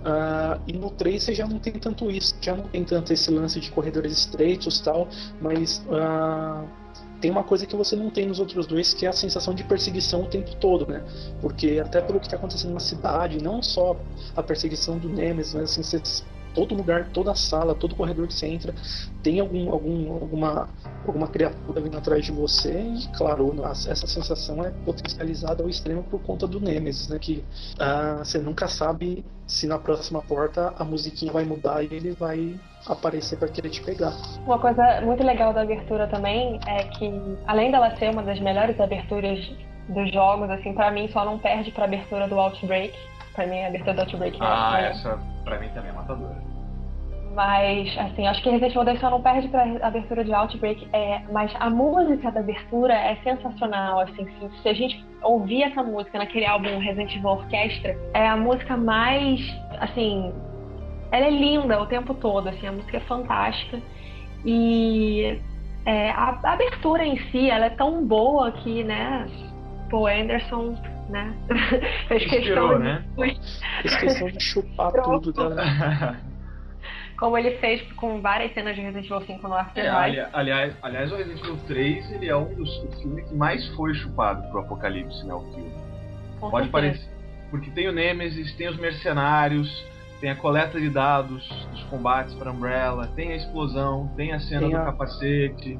Uh, 0.03 0.59
e 0.67 0.73
no 0.73 0.89
3 0.89 1.23
você 1.23 1.33
já 1.33 1.47
não 1.47 1.59
tem 1.59 1.73
tanto 1.73 2.11
isso, 2.11 2.35
já 2.41 2.55
não 2.55 2.65
tem 2.65 2.83
tanto 2.83 3.13
esse 3.13 3.31
lance 3.31 3.57
de 3.59 3.71
corredores 3.71 4.11
estreitos 4.11 4.81
tal, 4.81 5.07
mas 5.39 5.81
uh, 5.87 6.67
tem 7.21 7.31
uma 7.31 7.43
coisa 7.43 7.65
que 7.65 7.73
você 7.73 7.95
não 7.95 8.09
tem 8.09 8.27
nos 8.27 8.37
outros 8.37 8.67
dois, 8.67 8.93
que 8.93 9.05
é 9.05 9.09
a 9.09 9.13
sensação 9.13 9.53
de 9.53 9.63
perseguição 9.63 10.23
o 10.23 10.27
tempo 10.27 10.53
todo, 10.57 10.85
né? 10.85 11.01
Porque 11.39 11.81
até 11.81 12.01
pelo 12.01 12.19
que 12.19 12.25
está 12.25 12.35
acontecendo 12.35 12.73
na 12.73 12.81
cidade, 12.81 13.41
não 13.41 13.63
só 13.63 13.97
a 14.35 14.43
perseguição 14.43 14.97
do 14.97 15.07
Nemesis, 15.07 15.53
mas 15.53 15.63
assim, 15.71 15.83
você 15.83 16.01
todo 16.53 16.75
lugar, 16.75 17.09
toda 17.13 17.35
sala, 17.35 17.75
todo 17.75 17.95
corredor 17.95 18.27
que 18.27 18.33
você 18.33 18.47
entra, 18.47 18.73
tem 19.21 19.39
algum, 19.39 19.71
algum, 19.71 20.13
alguma, 20.13 20.69
alguma 21.05 21.27
criatura 21.27 21.81
vindo 21.81 21.97
atrás 21.97 22.25
de 22.25 22.31
você 22.31 22.71
e, 22.71 23.07
claro, 23.17 23.53
essa 23.65 24.07
sensação 24.07 24.63
é 24.63 24.71
potencializada 24.85 25.63
ao 25.63 25.69
extremo 25.69 26.03
por 26.03 26.21
conta 26.21 26.47
do 26.47 26.59
Nemesis, 26.59 27.09
né? 27.09 27.17
Que 27.19 27.43
ah, 27.79 28.21
você 28.23 28.39
nunca 28.39 28.67
sabe 28.67 29.25
se 29.47 29.67
na 29.67 29.77
próxima 29.77 30.21
porta 30.21 30.73
a 30.77 30.83
musiquinha 30.83 31.31
vai 31.31 31.43
mudar 31.43 31.83
e 31.83 31.87
ele 31.91 32.11
vai 32.11 32.59
aparecer 32.87 33.37
para 33.37 33.47
querer 33.47 33.69
te 33.69 33.81
pegar. 33.81 34.13
Uma 34.45 34.59
coisa 34.59 35.01
muito 35.01 35.23
legal 35.23 35.53
da 35.53 35.61
abertura 35.61 36.07
também 36.07 36.59
é 36.67 36.83
que, 36.85 37.11
além 37.47 37.71
dela 37.71 37.95
ser 37.97 38.11
uma 38.11 38.23
das 38.23 38.39
melhores 38.39 38.79
aberturas 38.79 39.39
dos 39.89 40.11
jogos, 40.13 40.49
assim, 40.49 40.73
para 40.73 40.91
mim 40.91 41.09
só 41.11 41.25
não 41.25 41.37
perde 41.37 41.71
para 41.71 41.85
abertura 41.85 42.27
do 42.27 42.39
Outbreak. 42.39 42.93
Pra 43.33 43.47
mim, 43.47 43.63
a 43.63 43.67
abertura 43.67 43.93
do 43.93 44.01
Outbreak 44.01 44.37
ah, 44.39 44.79
é. 44.79 44.85
Ah, 44.85 44.89
essa 44.89 45.32
pra 45.43 45.59
mim 45.59 45.69
também 45.69 45.89
é 45.89 45.93
matadora. 45.93 46.53
Mas, 47.33 47.97
assim, 47.97 48.27
acho 48.27 48.43
que 48.43 48.49
Resident 48.49 48.73
Evil 48.73 48.85
2 48.85 48.99
só 48.99 49.09
não 49.09 49.21
perde 49.21 49.47
pra 49.47 49.63
abertura 49.81 50.23
de 50.23 50.31
Outbreak. 50.31 50.87
É, 50.93 51.21
mas 51.31 51.51
a 51.59 51.69
música 51.69 52.31
da 52.31 52.41
abertura 52.41 52.93
é 52.93 53.15
sensacional, 53.23 54.01
assim. 54.01 54.25
Se, 54.25 54.61
se, 54.61 54.69
a 54.69 54.73
gente 54.73 55.03
ouvir 55.23 55.63
essa 55.63 55.81
música 55.81 56.19
naquele 56.19 56.45
álbum 56.45 56.77
Resident 56.77 57.15
Evil 57.15 57.29
Orquestra, 57.29 57.97
é 58.13 58.27
a 58.27 58.37
música 58.37 58.77
mais, 58.77 59.41
assim... 59.79 60.31
Ela 61.11 61.25
é 61.25 61.29
linda 61.31 61.81
o 61.81 61.87
tempo 61.87 62.13
todo, 62.13 62.49
assim. 62.49 62.67
A 62.67 62.71
música 62.71 62.97
é 62.97 63.01
fantástica. 63.01 63.79
E 64.45 65.39
é, 65.85 66.11
a, 66.11 66.39
a 66.43 66.53
abertura 66.53 67.03
em 67.03 67.17
si, 67.31 67.49
ela 67.49 67.65
é 67.65 67.71
tão 67.71 68.05
boa 68.05 68.51
que, 68.51 68.83
né... 68.83 69.25
Paul 69.89 70.07
Anderson 70.07 70.75
né? 71.13 71.33
Fez 72.09 72.25
questão, 72.29 72.79
né? 72.79 73.05
Fez 73.15 73.95
questão 73.97 74.27
de 74.27 74.43
chupar 74.43 74.91
tudo 74.91 75.31
dela. 75.31 76.17
Como 77.15 77.37
ele 77.37 77.51
fez 77.59 77.81
com 77.93 78.19
várias 78.19 78.53
cenas 78.53 78.75
de 78.75 78.81
Resident 78.81 79.05
Evil 79.05 79.21
5 79.21 79.47
no 79.47 79.53
Afterlife. 79.53 80.19
É, 80.19 80.29
aliás, 80.33 80.75
aliás, 80.81 81.11
o 81.11 81.15
Resident 81.15 81.39
Evil 81.41 81.57
3 81.67 82.11
ele 82.11 82.27
é 82.27 82.35
um 82.35 82.53
dos 82.53 82.75
filmes 82.99 83.29
que 83.29 83.35
mais 83.35 83.65
foi 83.75 83.93
chupado 83.93 84.45
pro 84.49 84.61
Apocalipse, 84.61 85.25
né? 85.25 85.33
O 85.33 85.41
filme. 85.53 85.71
Com 86.39 86.49
Pode 86.49 86.69
certeza. 86.69 86.71
parecer. 86.71 87.09
Porque 87.49 87.69
tem 87.69 87.87
o 87.87 87.93
Nemesis, 87.93 88.53
tem 88.55 88.67
os 88.67 88.77
mercenários, 88.77 89.69
tem 90.19 90.31
a 90.31 90.35
coleta 90.35 90.81
de 90.81 90.89
dados 90.89 91.47
dos 91.71 91.83
combates 91.83 92.33
para 92.33 92.51
Umbrella, 92.51 93.07
tem 93.15 93.31
a 93.31 93.35
explosão, 93.35 94.11
tem 94.17 94.33
a 94.33 94.39
cena 94.39 94.61
tem 94.61 94.71
do 94.71 94.77
a... 94.77 94.85
capacete. 94.85 95.79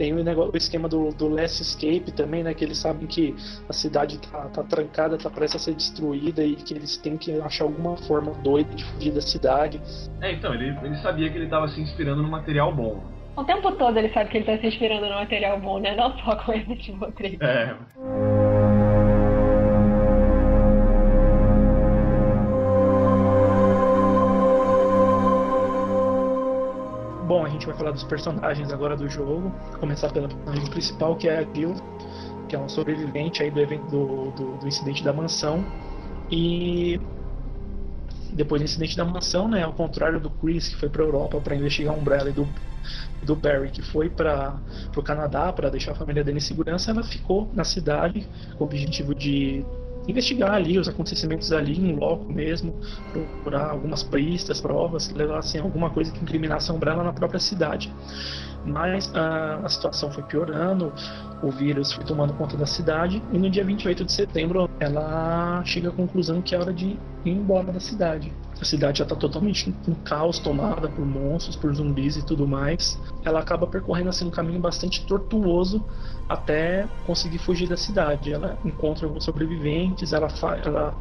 Tem 0.00 0.14
o, 0.14 0.24
negócio, 0.24 0.50
o 0.50 0.56
esquema 0.56 0.88
do, 0.88 1.10
do 1.10 1.28
Last 1.28 1.60
Escape 1.60 2.10
também, 2.12 2.42
né? 2.42 2.54
Que 2.54 2.64
eles 2.64 2.78
sabem 2.78 3.06
que 3.06 3.36
a 3.68 3.72
cidade 3.74 4.18
tá, 4.18 4.48
tá 4.48 4.62
trancada, 4.62 5.18
tá 5.18 5.28
prestes 5.28 5.60
a 5.60 5.64
ser 5.66 5.74
destruída 5.74 6.42
e 6.42 6.56
que 6.56 6.72
eles 6.72 6.96
têm 6.96 7.18
que 7.18 7.38
achar 7.42 7.64
alguma 7.64 7.98
forma 7.98 8.32
doida 8.42 8.74
de 8.74 8.82
fugir 8.82 9.12
da 9.12 9.20
cidade. 9.20 9.78
É, 10.22 10.32
então, 10.32 10.54
ele, 10.54 10.74
ele 10.82 10.96
sabia 11.02 11.28
que 11.28 11.36
ele 11.36 11.44
estava 11.44 11.68
se 11.68 11.78
inspirando 11.82 12.22
no 12.22 12.30
material 12.30 12.74
bom. 12.74 13.04
O 13.36 13.44
tempo 13.44 13.72
todo 13.72 13.98
ele 13.98 14.08
sabe 14.08 14.30
que 14.30 14.38
ele 14.38 14.50
está 14.50 14.58
se 14.58 14.68
inspirando 14.68 15.06
no 15.06 15.16
material 15.16 15.60
bom, 15.60 15.78
né? 15.78 15.94
Não 15.94 16.16
só 16.20 16.34
com 16.34 16.52
Resident 16.52 16.88
Evil 16.88 17.12
3. 17.12 17.38
É. 17.42 17.76
gente 27.60 27.66
vai 27.66 27.76
falar 27.76 27.90
dos 27.90 28.04
personagens 28.04 28.72
agora 28.72 28.96
do 28.96 29.08
jogo. 29.08 29.52
Começar 29.78 30.10
pela 30.10 30.28
personagem 30.28 30.66
principal, 30.70 31.14
que 31.16 31.28
é 31.28 31.38
a 31.38 31.54
Gil, 31.54 31.74
que 32.48 32.56
é 32.56 32.58
um 32.58 32.68
sobrevivente 32.68 33.42
aí 33.42 33.50
do 33.50 33.60
evento 33.60 33.84
do, 33.86 34.30
do, 34.30 34.56
do 34.58 34.66
incidente 34.66 35.04
da 35.04 35.12
mansão. 35.12 35.64
E 36.30 36.98
depois 38.32 38.62
do 38.62 38.64
incidente 38.64 38.96
da 38.96 39.04
mansão, 39.04 39.46
né, 39.46 39.62
ao 39.62 39.72
contrário 39.72 40.18
do 40.18 40.30
Chris, 40.30 40.68
que 40.68 40.76
foi 40.76 40.88
para 40.88 41.02
Europa 41.02 41.40
para 41.40 41.54
investigar 41.54 41.94
a 41.94 41.98
Umbrella 41.98 42.30
e 42.30 42.32
do, 42.32 42.48
do 43.22 43.36
Barry, 43.36 43.70
que 43.70 43.82
foi 43.82 44.08
para 44.08 44.58
o 44.96 45.02
Canadá 45.02 45.52
para 45.52 45.68
deixar 45.68 45.92
a 45.92 45.94
família 45.94 46.24
dele 46.24 46.38
em 46.38 46.40
segurança, 46.40 46.90
ela 46.90 47.02
ficou 47.02 47.50
na 47.52 47.64
cidade 47.64 48.26
com 48.56 48.64
o 48.64 48.66
objetivo 48.66 49.14
de 49.14 49.64
investigar 50.08 50.52
ali 50.52 50.78
os 50.78 50.88
acontecimentos 50.88 51.52
ali 51.52 51.78
em 51.78 51.94
loco 51.94 52.32
mesmo, 52.32 52.74
procurar 53.12 53.70
algumas 53.70 54.02
pistas, 54.02 54.60
provas 54.60 55.08
que 55.08 55.14
levassem 55.14 55.60
alguma 55.60 55.90
coisa 55.90 56.10
que 56.10 56.20
incriminasse 56.20 56.70
a 56.70 56.74
Umbrella 56.74 57.04
na 57.04 57.12
própria 57.12 57.40
cidade. 57.40 57.92
Mas 58.64 59.10
a, 59.14 59.60
a 59.64 59.68
situação 59.68 60.10
foi 60.10 60.22
piorando, 60.22 60.92
o 61.42 61.50
vírus 61.50 61.92
foi 61.92 62.04
tomando 62.04 62.34
conta 62.34 62.56
da 62.56 62.66
cidade 62.66 63.22
e 63.32 63.38
no 63.38 63.48
dia 63.48 63.64
28 63.64 64.04
de 64.04 64.12
setembro 64.12 64.68
ela 64.78 65.62
chega 65.64 65.88
à 65.88 65.92
conclusão 65.92 66.42
que 66.42 66.54
é 66.54 66.58
hora 66.58 66.72
de 66.72 66.86
ir 66.86 66.98
embora 67.24 67.72
da 67.72 67.80
cidade. 67.80 68.32
A 68.60 68.64
cidade 68.64 68.98
já 68.98 69.04
está 69.04 69.16
totalmente 69.16 69.74
em 69.88 69.94
caos, 69.94 70.38
tomada 70.38 70.88
por 70.88 71.04
monstros, 71.04 71.56
por 71.56 71.74
zumbis 71.74 72.16
e 72.16 72.22
tudo 72.24 72.46
mais. 72.46 73.00
Ela 73.24 73.40
acaba 73.40 73.66
percorrendo 73.66 74.10
assim 74.10 74.26
um 74.26 74.30
caminho 74.30 74.60
bastante 74.60 75.06
tortuoso 75.06 75.82
até 76.28 76.86
conseguir 77.06 77.38
fugir 77.38 77.68
da 77.68 77.76
cidade. 77.76 78.32
Ela 78.32 78.58
encontra 78.64 79.06
alguns 79.06 79.24
sobreviventes, 79.24 80.12
ela, 80.12 80.28
ela 80.64 80.94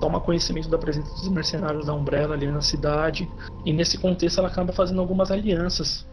toma 0.00 0.20
conhecimento 0.20 0.68
da 0.68 0.76
presença 0.76 1.14
dos 1.14 1.28
mercenários 1.28 1.86
da 1.86 1.94
Umbrella 1.94 2.34
ali 2.34 2.50
na 2.50 2.60
cidade, 2.60 3.30
e 3.64 3.72
nesse 3.72 3.96
contexto 3.96 4.38
ela 4.38 4.48
acaba 4.48 4.72
fazendo 4.72 5.00
algumas 5.00 5.30
alianças, 5.30 6.04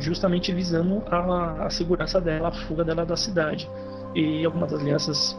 justamente 0.00 0.52
visando 0.52 1.04
a, 1.06 1.66
a 1.66 1.70
segurança 1.70 2.20
dela, 2.20 2.48
a 2.48 2.52
fuga 2.52 2.84
dela 2.84 3.06
da 3.06 3.16
cidade. 3.16 3.70
E 4.14 4.44
algumas 4.44 4.74
alianças, 4.74 5.38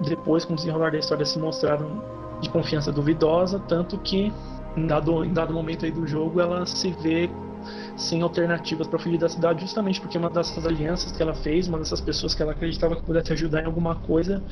depois, 0.00 0.46
com 0.46 0.54
o 0.54 0.56
desenrolar 0.56 0.92
da 0.92 0.98
história, 0.98 1.26
se 1.26 1.38
mostraram 1.38 2.02
de 2.40 2.48
confiança 2.48 2.92
duvidosa, 2.92 3.58
tanto 3.60 3.98
que 3.98 4.32
em 4.76 4.86
dado, 4.86 5.24
em 5.24 5.32
dado 5.32 5.52
momento 5.52 5.84
aí 5.84 5.90
do 5.90 6.06
jogo 6.06 6.40
ela 6.40 6.66
se 6.66 6.90
vê 6.90 7.30
sem 7.96 8.22
alternativas 8.22 8.86
para 8.86 8.98
fugir 8.98 9.18
da 9.18 9.28
cidade, 9.28 9.62
justamente 9.62 10.00
porque 10.00 10.18
uma 10.18 10.28
dessas 10.28 10.66
alianças 10.66 11.12
que 11.12 11.22
ela 11.22 11.34
fez, 11.34 11.68
uma 11.68 11.78
dessas 11.78 12.00
pessoas 12.00 12.34
que 12.34 12.42
ela 12.42 12.52
acreditava 12.52 12.96
que 12.96 13.02
pudesse 13.02 13.32
ajudar 13.32 13.62
em 13.62 13.66
alguma 13.66 13.94
coisa, 13.94 14.42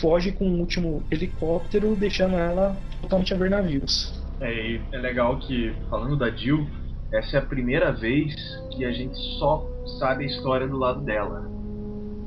foge 0.00 0.32
com 0.32 0.48
o 0.48 0.58
último 0.58 1.02
helicóptero, 1.10 1.94
deixando 1.94 2.36
ela 2.36 2.76
totalmente 3.02 3.34
a 3.34 3.36
ver 3.36 3.50
navios. 3.50 4.20
É, 4.40 4.80
é 4.92 4.98
legal 4.98 5.38
que, 5.38 5.74
falando 5.88 6.16
da 6.16 6.30
Jill, 6.30 6.66
essa 7.12 7.36
é 7.36 7.40
a 7.40 7.44
primeira 7.44 7.92
vez 7.92 8.34
que 8.72 8.84
a 8.84 8.92
gente 8.92 9.16
só 9.38 9.66
sabe 9.98 10.24
a 10.24 10.26
história 10.26 10.66
do 10.66 10.78
lado 10.78 11.02
dela. 11.02 11.40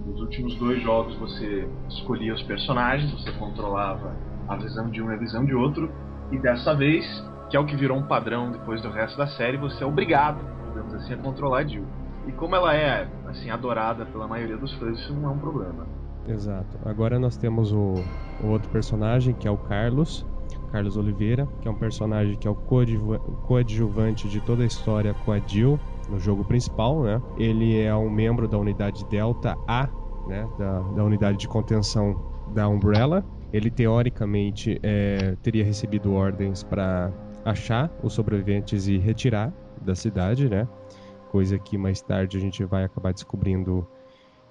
Nos 0.05 0.19
últimos 0.21 0.55
dois 0.55 0.81
jogos 0.83 1.15
você 1.15 1.67
escolhia 1.89 2.33
os 2.33 2.43
personagens, 2.43 3.11
você 3.11 3.31
controlava 3.31 4.15
a 4.47 4.55
visão 4.55 4.89
de 4.89 5.01
um 5.01 5.11
e 5.11 5.15
a 5.15 5.17
visão 5.17 5.45
de 5.45 5.53
outro, 5.53 5.89
e 6.31 6.37
dessa 6.37 6.75
vez 6.75 7.05
que 7.49 7.57
é 7.57 7.59
o 7.59 7.65
que 7.65 7.75
virou 7.75 7.97
um 7.97 8.03
padrão 8.03 8.51
depois 8.51 8.81
do 8.81 8.89
resto 8.89 9.17
da 9.17 9.27
série, 9.27 9.57
você 9.57 9.83
é 9.83 9.87
obrigado, 9.87 10.39
digamos 10.69 10.93
assim, 10.95 11.13
a 11.13 11.17
controlar 11.17 11.59
a 11.59 11.63
Jill. 11.63 11.85
E 12.25 12.31
como 12.31 12.55
ela 12.55 12.73
é 12.73 13.07
assim, 13.27 13.49
adorada 13.51 14.05
pela 14.05 14.27
maioria 14.27 14.57
dos 14.57 14.73
fãs, 14.73 14.97
isso 14.97 15.13
não 15.13 15.29
é 15.29 15.33
um 15.33 15.37
problema. 15.37 15.85
Exato. 16.27 16.79
Agora 16.85 17.19
nós 17.19 17.37
temos 17.37 17.71
o, 17.71 17.95
o 18.41 18.47
outro 18.47 18.69
personagem, 18.69 19.35
que 19.35 19.47
é 19.47 19.51
o 19.51 19.57
Carlos, 19.57 20.25
Carlos 20.71 20.97
Oliveira, 20.97 21.47
que 21.61 21.67
é 21.67 21.71
um 21.71 21.75
personagem 21.75 22.35
que 22.37 22.47
é 22.47 22.51
o 22.51 22.55
coadjuvante 22.55 24.27
de 24.27 24.41
toda 24.41 24.63
a 24.63 24.65
história 24.65 25.13
com 25.25 25.31
a 25.31 25.37
Jill 25.37 25.79
no 26.09 26.19
jogo 26.19 26.43
principal, 26.43 27.03
né? 27.03 27.21
Ele 27.37 27.79
é 27.79 27.93
um 27.95 28.09
membro 28.09 28.47
da 28.47 28.57
unidade 28.57 29.05
Delta 29.05 29.55
A, 29.67 29.87
né? 30.27 30.47
Da, 30.57 30.79
da 30.79 31.03
unidade 31.03 31.37
de 31.37 31.47
contenção 31.47 32.19
da 32.47 32.67
Umbrella. 32.67 33.23
Ele 33.53 33.69
teoricamente 33.69 34.79
é, 34.81 35.37
teria 35.43 35.63
recebido 35.63 36.13
ordens 36.13 36.63
para 36.63 37.13
achar 37.45 37.91
os 38.01 38.13
sobreviventes 38.13 38.87
e 38.87 38.97
retirar 38.97 39.53
da 39.79 39.95
cidade, 39.95 40.49
né? 40.49 40.67
Coisa 41.29 41.57
que 41.59 41.77
mais 41.77 42.01
tarde 42.01 42.37
a 42.37 42.39
gente 42.39 42.63
vai 42.65 42.83
acabar 42.83 43.13
descobrindo 43.13 43.87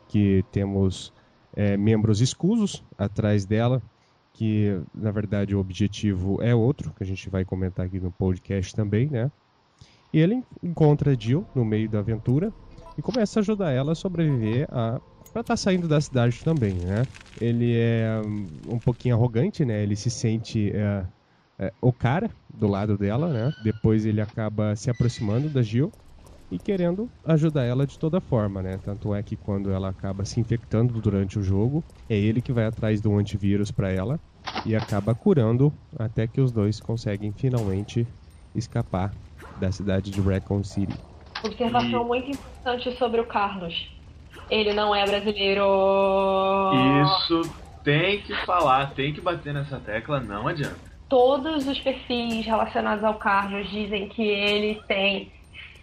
que 0.09 0.44
temos 0.52 1.12
é, 1.54 1.76
membros 1.76 2.21
escusos 2.21 2.85
atrás 2.97 3.44
dela, 3.44 3.82
que 4.32 4.80
na 4.94 5.11
verdade 5.11 5.54
o 5.54 5.59
objetivo 5.59 6.40
é 6.40 6.54
outro, 6.54 6.92
que 6.97 7.02
a 7.02 7.06
gente 7.06 7.28
vai 7.28 7.44
comentar 7.44 7.87
aqui 7.87 7.99
no 7.99 8.12
podcast 8.12 8.75
também, 8.75 9.09
né? 9.09 9.30
E 10.12 10.21
ele 10.21 10.44
encontra 10.62 11.18
Jill 11.18 11.47
no 11.54 11.64
meio 11.64 11.88
da 11.88 12.00
aventura 12.00 12.52
e 12.97 13.02
começa 13.02 13.38
a 13.38 13.40
ajudar 13.40 13.73
ela 13.73 13.92
a 13.92 13.94
sobreviver 13.94 14.68
a 14.71 15.00
para 15.33 15.41
estar 15.41 15.53
tá 15.55 15.57
saindo 15.57 15.89
da 15.89 16.01
cidade 16.01 16.43
também, 16.45 16.75
né? 16.75 17.05
Ele 17.41 17.75
é 17.77 18.21
um 18.69 18.79
pouquinho 18.79 19.15
arrogante, 19.15 19.65
né? 19.65 19.83
Ele 19.83 19.97
se 19.97 20.11
sente 20.11 20.71
é, 20.75 21.05
é, 21.59 21.73
o 21.81 21.93
cara 21.93 22.31
do 22.53 22.69
lado 22.69 22.99
dela, 22.99 23.29
né? 23.29 23.53
Depois 23.65 24.05
ele 24.05 24.21
acaba 24.21 24.77
se 24.77 24.91
aproximando 24.91 25.49
da 25.49 25.62
Jill 25.62 25.91
e 26.51 26.59
querendo 26.59 27.11
ajudar 27.25 27.65
ela 27.65 27.87
de 27.87 27.99
toda 27.99 28.21
forma, 28.21 28.62
né? 28.62 28.79
Tanto 28.85 29.15
é 29.15 29.23
que 29.23 29.37
quando 29.37 29.71
ela 29.71 29.89
acaba 29.89 30.25
se 30.25 30.39
infectando 30.39 31.01
durante 31.01 31.39
o 31.39 31.43
jogo, 31.43 31.83
é 32.11 32.17
ele 32.17 32.43
que 32.43 32.53
vai 32.53 32.67
atrás 32.67 33.01
do 33.01 33.17
antivírus 33.17 33.71
para 33.71 33.91
ela 33.91 34.21
e 34.67 34.77
acaba 34.77 35.15
curando 35.15 35.73
até 35.99 36.27
que 36.27 36.41
os 36.41 36.53
dois 36.53 36.79
conseguem 36.79 37.33
finalmente 37.33 38.07
escapar 38.55 39.15
da 39.59 39.73
cidade 39.73 40.11
de 40.11 40.21
Recon 40.21 40.62
City. 40.62 40.95
Observação 41.43 42.03
e... 42.03 42.07
muito 42.07 42.31
importante 42.31 42.97
sobre 42.99 43.21
o 43.21 43.27
Carlos. 43.27 43.92
Ele 44.52 44.75
não 44.75 44.94
é 44.94 45.02
brasileiro. 45.06 45.64
Isso 47.04 47.40
tem 47.82 48.21
que 48.21 48.35
falar, 48.44 48.92
tem 48.92 49.14
que 49.14 49.21
bater 49.23 49.54
nessa 49.54 49.80
tecla, 49.80 50.21
não 50.21 50.47
adianta. 50.47 50.76
Todos 51.09 51.66
os 51.66 51.80
perfis 51.80 52.44
relacionados 52.44 53.02
ao 53.02 53.14
Carlos 53.14 53.66
dizem 53.71 54.11
que 54.11 54.23
ele 54.23 54.78
tem 54.87 55.32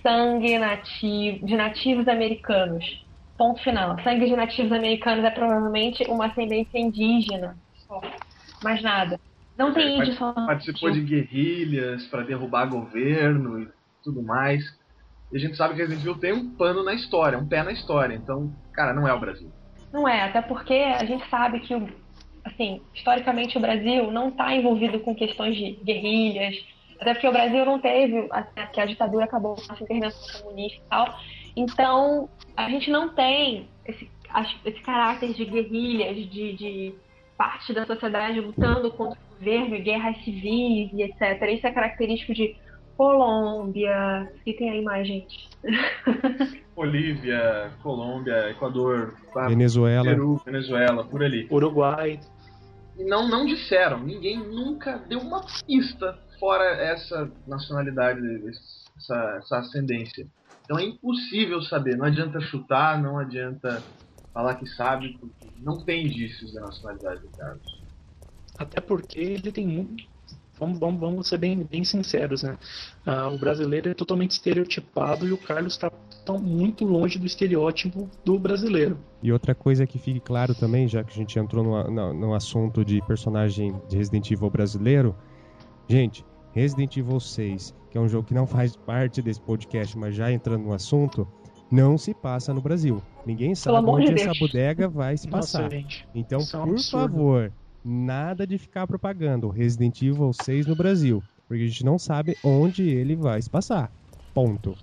sangue 0.03 0.59
nativo, 0.59 1.47
de 1.47 1.55
nativos 1.55 2.07
americanos. 2.07 3.03
Ponto 3.35 3.59
final. 3.63 3.99
Sangue 4.03 4.27
de 4.27 4.35
nativos 4.35 4.71
americanos 4.71 5.25
é 5.25 5.31
provavelmente 5.31 6.03
uma 6.07 6.27
ascendência 6.27 6.77
indígena. 6.77 7.57
Só. 7.88 7.99
Mais 8.63 8.83
nada. 8.83 9.19
Não 9.57 9.73
tem 9.73 9.83
é, 9.83 9.97
índio 9.97 10.13
só. 10.13 10.31
Participou 10.31 10.91
de 10.91 11.01
guerrilhas 11.01 12.05
para 12.05 12.21
derrubar 12.21 12.67
governo 12.67 13.63
e 13.63 13.67
tudo 14.03 14.21
mais. 14.21 14.63
E 15.31 15.38
a 15.38 15.39
gente 15.39 15.55
sabe 15.55 15.75
que 15.75 15.81
Resident 15.81 16.01
Evil 16.01 16.19
tem 16.19 16.33
um 16.33 16.55
pano 16.55 16.83
na 16.83 16.93
história, 16.93 17.38
um 17.38 17.48
pé 17.48 17.63
na 17.63 17.71
história. 17.71 18.15
Então, 18.15 18.53
cara, 18.74 18.93
não 18.93 19.07
é 19.07 19.13
o 19.13 19.19
Brasil. 19.19 19.51
Não 19.93 20.07
é, 20.07 20.24
até 20.24 20.41
porque 20.41 20.74
a 20.74 21.05
gente 21.05 21.27
sabe 21.29 21.59
que, 21.59 21.74
assim, 22.43 22.81
historicamente 22.93 23.57
o 23.57 23.62
Brasil 23.62 24.12
não 24.12 24.29
está 24.29 24.55
envolvido 24.55 25.00
com 25.00 25.15
questões 25.15 25.55
de 25.55 25.79
guerrilhas, 25.83 26.55
até 27.00 27.13
porque 27.13 27.27
o 27.27 27.31
Brasil 27.31 27.65
não 27.65 27.79
teve, 27.79 28.27
até 28.31 28.65
que 28.67 28.81
a 28.81 28.86
ditadura 28.86 29.25
acabou 29.25 29.55
com 29.55 29.74
a 29.74 29.75
intervenção 29.79 30.41
comunista 30.41 30.77
e 30.77 30.89
tal. 30.89 31.19
Então, 31.55 32.29
a 32.55 32.69
gente 32.69 32.91
não 32.91 33.09
tem 33.09 33.67
esse, 33.86 34.09
esse 34.65 34.81
caráter 34.81 35.33
de 35.33 35.45
guerrilhas, 35.45 36.17
de, 36.29 36.53
de 36.53 36.95
parte 37.38 37.74
da 37.74 37.86
sociedade 37.86 38.41
lutando 38.41 38.91
contra 38.91 39.17
o 39.17 39.36
governo, 39.36 39.81
guerras 39.81 40.17
civis 40.24 40.91
e 40.93 41.03
etc. 41.03 41.41
Isso 41.53 41.65
é 41.65 41.71
característico 41.71 42.33
de 42.33 42.55
Colômbia, 43.00 44.29
e 44.45 44.52
tem 44.52 44.71
aí 44.71 44.82
mais 44.82 45.08
gente. 45.08 45.50
Bolívia, 46.76 47.71
Colômbia, 47.82 48.50
Equador, 48.50 49.15
Venezuela, 49.47 50.04
Peru, 50.04 50.41
Venezuela, 50.45 51.06
por 51.06 51.23
ali. 51.23 51.47
Uruguai. 51.50 52.19
E 52.97 53.06
não, 53.06 53.30
não 53.30 53.45
disseram, 53.45 54.04
ninguém 54.04 54.38
nunca 54.38 54.97
deu 55.08 55.19
uma 55.19 55.45
pista 55.65 56.19
fora 56.41 56.65
essa 56.65 57.32
nacionalidade, 57.47 58.19
essa, 58.97 59.38
essa 59.38 59.60
ascendência. 59.60 60.28
Então 60.65 60.78
é 60.78 60.84
impossível 60.84 61.62
saber, 61.62 61.95
não 61.95 62.04
adianta 62.04 62.41
chutar, 62.41 63.02
não 63.02 63.17
adianta 63.17 63.82
falar 64.34 64.56
que 64.56 64.67
sabe, 64.67 65.17
porque 65.21 65.54
não 65.60 65.86
tem 65.86 66.06
indícios 66.06 66.54
da 66.54 66.60
nacionalidade 66.60 67.21
do 67.21 67.30
Carlos. 67.30 67.82
Até 68.58 68.82
porque 68.82 69.21
ele 69.21 69.54
tem 69.54 69.65
muito. 69.65 70.04
Vamos, 70.60 70.80
vamos, 70.80 71.00
vamos 71.00 71.28
ser 71.28 71.38
bem, 71.38 71.63
bem 71.63 71.84
sinceros, 71.84 72.43
né? 72.43 72.58
Ah, 73.06 73.30
o 73.30 73.38
brasileiro 73.38 73.89
é 73.89 73.93
totalmente 73.93 74.32
estereotipado 74.32 75.28
e 75.28 75.32
o 75.32 75.38
Carlos 75.38 75.74
está 75.74 75.91
tão 76.26 76.38
muito 76.38 76.86
longe 76.86 77.17
do 77.17 77.26
estereótipo 77.26 78.10
do 78.26 78.38
brasileiro. 78.38 78.98
E 79.24 79.32
outra 79.32 79.56
coisa 79.56 79.88
que 79.88 79.98
fique 79.98 80.19
claro 80.19 80.54
também, 80.54 80.88
já 80.88 81.04
que 81.04 81.12
a 81.12 81.15
gente 81.15 81.38
entrou 81.39 81.63
no, 81.63 81.91
no, 81.91 82.13
no 82.13 82.34
assunto 82.34 82.84
de 82.84 83.02
personagem 83.02 83.74
de 83.88 83.98
Resident 83.98 84.30
Evil 84.32 84.50
brasileiro, 84.50 85.15
gente, 85.88 86.26
Resident 86.52 86.98
Evil 86.98 87.19
6, 87.19 87.76
que 87.89 87.98
é 87.98 88.02
um 88.02 88.08
jogo 88.08 88.28
que 88.28 88.34
não 88.34 88.45
faz 88.45 88.76
parte 88.76 89.22
desse 89.22 89.41
podcast, 89.41 89.98
mas 89.98 90.15
já 90.15 90.32
entrando 90.32 90.63
no 90.63 90.74
assunto, 90.74 91.28
não 91.72 91.98
se 91.98 92.13
passa 92.13 92.54
no 92.54 92.62
Brasil. 92.62 93.02
Ninguém 93.26 93.54
sabe 93.54 93.88
onde 93.88 94.13
de 94.13 94.22
essa 94.22 94.39
bodega 94.39 94.88
vai 94.88 95.15
se 95.15 95.28
passar. 95.28 95.63
Nossa, 95.63 95.86
então, 96.15 96.39
é 96.39 96.58
um 96.58 96.63
por 96.65 96.69
absurdo. 96.72 97.13
favor, 97.13 97.54
nada 97.84 98.46
de 98.46 98.58
ficar 98.58 98.86
propagando 98.88 99.50
Resident 99.50 100.02
Evil 100.02 100.32
6 100.34 100.68
no 100.68 100.76
Brasil, 100.76 101.24
porque 101.48 101.63
a 101.63 101.68
gente 101.68 101.86
não 101.86 101.98
sabe 101.98 102.38
onde 102.44 102.88
ele 102.89 103.15
vai 103.15 103.42
se 103.42 103.50
passar. 103.50 103.92
Ponto. 104.34 104.76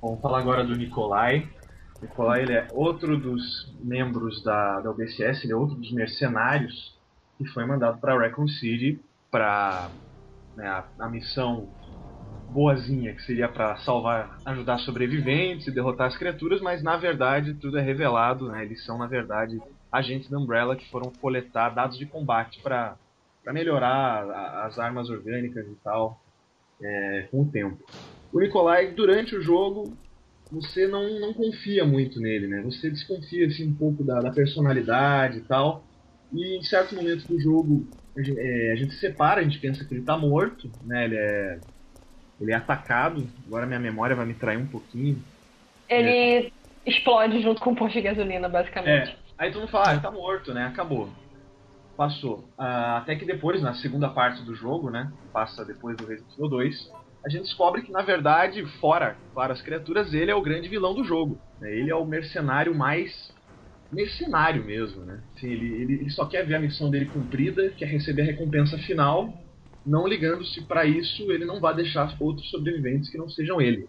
Vamos 0.00 0.20
falar 0.20 0.40
agora 0.40 0.64
do 0.64 0.76
Nikolai. 0.76 1.48
Nikolai 2.02 2.42
ele 2.42 2.52
é 2.52 2.68
outro 2.72 3.18
dos 3.18 3.74
membros 3.82 4.42
da, 4.42 4.80
da 4.80 4.90
OBCS, 4.90 5.44
ele 5.44 5.52
é 5.52 5.56
outro 5.56 5.76
dos 5.76 5.92
mercenários 5.92 6.98
que 7.36 7.44
foi 7.46 7.64
mandado 7.64 7.98
para 7.98 8.18
Raccoon 8.18 8.48
City 8.48 9.00
para 9.30 9.88
né, 10.56 10.66
a, 10.66 10.84
a, 10.98 11.08
missão 11.08 11.68
boazinha, 12.50 13.14
que 13.14 13.22
seria 13.22 13.48
para 13.48 13.76
salvar, 13.78 14.38
ajudar 14.44 14.78
sobreviventes 14.78 15.66
e 15.66 15.70
derrotar 15.70 16.08
as 16.08 16.16
criaturas, 16.16 16.60
mas 16.60 16.82
na 16.82 16.96
verdade 16.96 17.54
tudo 17.54 17.78
é 17.78 17.82
revelado, 17.82 18.48
né, 18.48 18.64
eles 18.64 18.84
são 18.84 18.98
na 18.98 19.06
verdade 19.06 19.60
agentes 19.90 20.28
da 20.28 20.38
Umbrella 20.38 20.76
que 20.76 20.88
foram 20.90 21.10
coletar 21.20 21.70
dados 21.70 21.98
de 21.98 22.06
combate 22.06 22.60
para 22.62 22.96
melhorar 23.46 24.24
a, 24.30 24.66
as 24.66 24.78
armas 24.78 25.10
orgânicas 25.10 25.66
e 25.66 25.74
tal 25.82 26.20
é, 26.82 27.28
com 27.30 27.42
o 27.42 27.46
tempo. 27.50 27.78
O 28.32 28.40
Nikolai, 28.40 28.92
durante 28.92 29.34
o 29.34 29.42
jogo, 29.42 29.92
você 30.50 30.86
não, 30.86 31.20
não 31.20 31.32
confia 31.32 31.84
muito 31.84 32.20
nele, 32.20 32.46
né? 32.46 32.62
Você 32.62 32.90
desconfia 32.90 33.46
assim, 33.46 33.68
um 33.68 33.74
pouco 33.74 34.02
da, 34.02 34.20
da 34.20 34.30
personalidade 34.30 35.38
e 35.38 35.42
tal. 35.42 35.84
E 36.32 36.56
em 36.56 36.62
certos 36.62 36.96
momentos 36.96 37.24
do 37.24 37.40
jogo, 37.40 37.86
a 38.16 38.22
gente, 38.22 38.38
é, 38.38 38.72
a 38.72 38.76
gente 38.76 38.94
se 38.94 39.00
separa, 39.00 39.40
a 39.40 39.44
gente 39.44 39.58
pensa 39.58 39.84
que 39.84 39.94
ele 39.94 40.02
tá 40.02 40.16
morto, 40.16 40.70
né? 40.84 41.04
Ele 41.04 41.16
é, 41.16 41.58
ele 42.40 42.52
é 42.52 42.54
atacado. 42.54 43.26
Agora 43.46 43.66
minha 43.66 43.80
memória 43.80 44.16
vai 44.16 44.26
me 44.26 44.34
trair 44.34 44.58
um 44.58 44.66
pouquinho. 44.66 45.22
Ele 45.88 46.46
é. 46.46 46.50
explode 46.86 47.42
junto 47.42 47.60
com 47.60 47.72
o 47.72 47.76
posto 47.76 47.94
de 47.94 48.02
gasolina, 48.02 48.48
basicamente. 48.48 49.16
É. 49.40 49.44
Aí 49.44 49.50
todo 49.50 49.62
mundo 49.62 49.70
fala, 49.70 49.88
ah, 49.88 49.92
ele 49.92 50.02
tá 50.02 50.10
morto, 50.10 50.52
né? 50.52 50.66
Acabou. 50.66 51.08
Passou. 51.96 52.44
Uh, 52.58 52.96
até 52.96 53.16
que 53.16 53.24
depois, 53.24 53.62
na 53.62 53.74
segunda 53.74 54.08
parte 54.08 54.42
do 54.42 54.54
jogo, 54.54 54.90
né? 54.90 55.10
Passa 55.32 55.64
depois 55.64 55.96
do 55.96 56.06
Resident 56.06 56.32
Evil 56.34 56.48
2, 56.48 56.92
a 57.24 57.28
gente 57.28 57.42
descobre 57.42 57.82
que, 57.82 57.92
na 57.92 58.02
verdade, 58.02 58.64
fora, 58.78 59.16
para 59.34 59.52
as 59.52 59.60
criaturas, 59.60 60.14
ele 60.14 60.30
é 60.30 60.34
o 60.34 60.42
grande 60.42 60.68
vilão 60.68 60.94
do 60.94 61.04
jogo. 61.04 61.38
Né? 61.60 61.74
Ele 61.74 61.90
é 61.90 61.94
o 61.94 62.04
mercenário 62.04 62.74
mais 62.74 63.34
mercenário 63.92 64.64
mesmo, 64.64 65.04
né? 65.04 65.20
Assim, 65.34 65.48
ele, 65.48 65.82
ele, 65.82 65.94
ele, 65.94 66.10
só 66.10 66.24
quer 66.24 66.46
ver 66.46 66.54
a 66.54 66.60
missão 66.60 66.90
dele 66.90 67.06
cumprida, 67.06 67.70
quer 67.70 67.86
receber 67.86 68.22
a 68.22 68.26
recompensa 68.26 68.78
final, 68.78 69.34
não 69.84 70.06
ligando-se 70.06 70.62
para 70.62 70.84
isso 70.84 71.30
ele 71.32 71.44
não 71.44 71.58
vai 71.58 71.74
deixar 71.74 72.14
outros 72.20 72.48
sobreviventes 72.50 73.10
que 73.10 73.18
não 73.18 73.28
sejam 73.28 73.60
ele. 73.60 73.88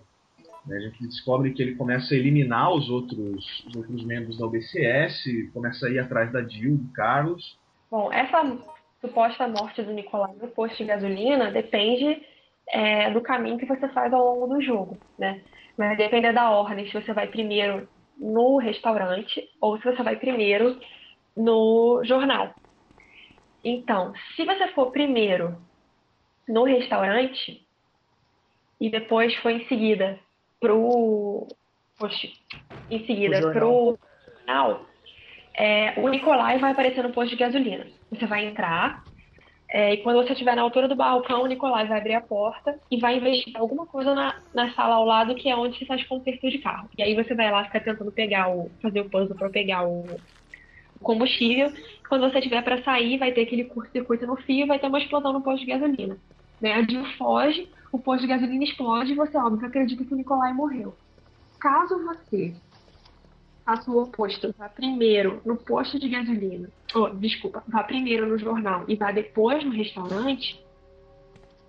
Né? 0.65 0.77
A 0.77 0.79
gente 0.79 1.03
descobre 1.03 1.53
que 1.53 1.61
ele 1.61 1.75
começa 1.75 2.13
a 2.13 2.17
eliminar 2.17 2.71
os 2.73 2.89
outros, 2.89 3.65
os 3.67 3.75
outros 3.75 4.03
membros 4.05 4.37
da 4.37 4.45
OBCS, 4.45 5.23
começa 5.53 5.87
a 5.87 5.89
ir 5.89 5.99
atrás 5.99 6.31
da 6.31 6.43
Jill, 6.43 6.77
do 6.77 6.93
Carlos. 6.93 7.57
Bom, 7.89 8.11
essa 8.11 8.57
suposta 8.99 9.47
morte 9.47 9.81
do 9.81 9.91
Nicolai 9.91 10.33
no 10.39 10.47
posto 10.49 10.77
de 10.77 10.85
gasolina 10.85 11.51
depende 11.51 12.21
é, 12.69 13.11
do 13.11 13.21
caminho 13.21 13.57
que 13.57 13.65
você 13.65 13.87
faz 13.89 14.13
ao 14.13 14.23
longo 14.23 14.47
do 14.47 14.61
jogo, 14.61 14.97
né? 15.17 15.41
Mas 15.77 15.97
depende 15.97 16.31
da 16.31 16.51
ordem, 16.51 16.85
se 16.87 16.93
você 16.93 17.13
vai 17.13 17.27
primeiro 17.27 17.87
no 18.17 18.57
restaurante 18.57 19.49
ou 19.59 19.77
se 19.77 19.83
você 19.83 20.03
vai 20.03 20.15
primeiro 20.15 20.79
no 21.35 22.01
jornal. 22.03 22.53
Então, 23.63 24.13
se 24.35 24.45
você 24.45 24.67
for 24.69 24.91
primeiro 24.91 25.57
no 26.47 26.63
restaurante 26.63 27.65
e 28.79 28.89
depois 28.89 29.35
for 29.37 29.49
em 29.49 29.65
seguida 29.67 30.19
pro 30.61 31.47
post, 31.99 32.31
em 32.89 33.05
seguida 33.05 33.41
pro 33.41 33.97
jornal, 34.37 34.85
é, 35.57 35.99
o 35.99 36.07
Nicolai 36.07 36.59
vai 36.59 36.71
aparecer 36.71 37.03
no 37.03 37.11
posto 37.11 37.31
de 37.31 37.35
gasolina. 37.35 37.85
Você 38.09 38.25
vai 38.25 38.45
entrar, 38.45 39.03
é, 39.69 39.93
e 39.93 39.97
quando 39.97 40.17
você 40.17 40.33
estiver 40.33 40.55
na 40.55 40.61
altura 40.61 40.87
do 40.87 40.95
balcão, 40.95 41.43
o 41.43 41.47
Nicolai 41.47 41.87
vai 41.87 41.97
abrir 41.97 42.13
a 42.13 42.21
porta 42.21 42.79
e 42.89 42.99
vai 42.99 43.17
investigar 43.17 43.61
alguma 43.61 43.85
coisa 43.85 44.13
na, 44.13 44.35
na 44.53 44.71
sala 44.73 44.95
ao 44.95 45.05
lado, 45.05 45.35
que 45.35 45.49
é 45.49 45.55
onde 45.55 45.77
se 45.77 45.85
faz 45.85 46.03
conserto 46.05 46.49
de 46.49 46.59
carro. 46.59 46.89
E 46.97 47.01
aí 47.01 47.15
você 47.15 47.33
vai 47.33 47.49
lá 47.49 47.63
ficar 47.65 47.79
tentando 47.79 48.11
pegar 48.11 48.49
o. 48.49 48.69
fazer 48.81 49.01
o 49.01 49.09
puzzle 49.09 49.35
para 49.35 49.49
pegar 49.49 49.83
o, 49.87 50.01
o, 50.01 50.19
combustível. 51.01 51.71
Quando 52.07 52.29
você 52.29 52.41
tiver 52.41 52.61
para 52.63 52.83
sair, 52.83 53.17
vai 53.17 53.31
ter 53.31 53.43
aquele 53.43 53.63
curto-circuito 53.63 54.27
no 54.27 54.35
fio 54.35 54.67
vai 54.67 54.77
ter 54.77 54.87
uma 54.87 54.99
explosão 54.99 55.33
no 55.33 55.41
posto 55.41 55.65
de 55.65 55.71
gasolina. 55.71 56.17
Né? 56.59 56.73
A 56.73 56.81
Jill 56.83 57.05
foge, 57.17 57.69
o 57.91 57.99
posto 57.99 58.21
de 58.21 58.27
gasolina 58.27 58.63
explode 58.63 59.11
e 59.11 59.15
você, 59.15 59.37
óbvio, 59.37 59.67
acredita 59.67 60.03
que 60.03 60.13
o 60.13 60.17
Nicolai 60.17 60.53
morreu. 60.53 60.95
Caso 61.59 62.03
você 62.03 62.53
faça 63.65 63.91
o 63.91 64.01
oposto, 64.01 64.53
vá 64.57 64.67
primeiro 64.67 65.41
no 65.45 65.55
posto 65.55 65.99
de 65.99 66.09
gasolina, 66.09 66.69
oh, 66.95 67.09
desculpa, 67.09 67.63
vá 67.67 67.83
primeiro 67.83 68.27
no 68.27 68.37
jornal 68.37 68.85
e 68.87 68.95
vá 68.95 69.11
depois 69.11 69.63
no 69.63 69.71
restaurante, 69.71 70.59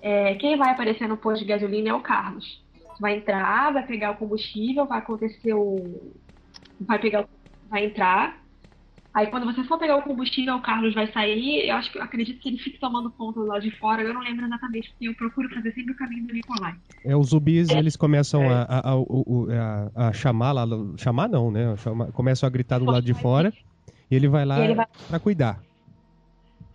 é, 0.02 0.34
quem 0.34 0.56
vai 0.56 0.70
aparecer 0.70 1.06
no 1.06 1.16
posto 1.16 1.42
de 1.42 1.48
gasolina 1.48 1.90
é 1.90 1.94
o 1.94 2.00
Carlos. 2.00 2.60
Vai 2.98 3.16
entrar, 3.16 3.72
vai 3.72 3.86
pegar 3.86 4.10
o 4.10 4.16
combustível, 4.16 4.84
vai 4.84 4.98
acontecer 4.98 5.54
o. 5.54 6.12
Vai 6.80 6.98
pegar. 6.98 7.26
Vai 7.70 7.86
entrar, 7.86 8.41
Aí 9.14 9.26
quando 9.26 9.44
você 9.44 9.62
for 9.64 9.78
pegar 9.78 9.96
o 9.96 10.02
combustível, 10.02 10.54
o 10.54 10.62
Carlos 10.62 10.94
vai 10.94 11.10
sair, 11.12 11.68
eu 11.68 11.76
acho 11.76 11.92
que 11.92 11.98
eu 11.98 12.02
acredito 12.02 12.40
que 12.40 12.48
ele 12.48 12.56
fique 12.56 12.78
tomando 12.78 13.10
conta 13.10 13.40
do 13.40 13.46
lado 13.46 13.60
de 13.60 13.70
fora, 13.78 14.00
eu 14.02 14.14
não 14.14 14.22
lembro 14.22 14.46
exatamente, 14.46 14.90
porque 14.90 15.08
eu 15.08 15.14
procuro 15.14 15.50
fazer 15.50 15.72
sempre 15.74 15.92
o 15.92 15.96
caminho 15.96 16.26
do 16.26 16.32
Nicolai. 16.32 16.74
É, 17.04 17.14
os 17.14 17.28
zumbis, 17.28 17.68
é. 17.68 17.78
eles 17.78 17.94
começam 17.94 18.42
é. 18.44 18.54
a, 18.54 18.62
a, 18.62 18.92
a, 18.94 20.08
a, 20.08 20.12
chamar 20.14 20.52
lá, 20.52 20.64
chamar 20.96 21.28
não, 21.28 21.50
né? 21.50 21.76
Chamar, 21.76 22.10
começam 22.12 22.46
a 22.46 22.50
gritar 22.50 22.78
do 22.78 22.86
lado 22.86 23.04
de 23.04 23.12
fora, 23.12 23.52
e 24.10 24.16
ele 24.16 24.28
vai 24.28 24.46
lá 24.46 24.56
vai... 24.74 24.86
para 25.08 25.18
cuidar. 25.18 25.60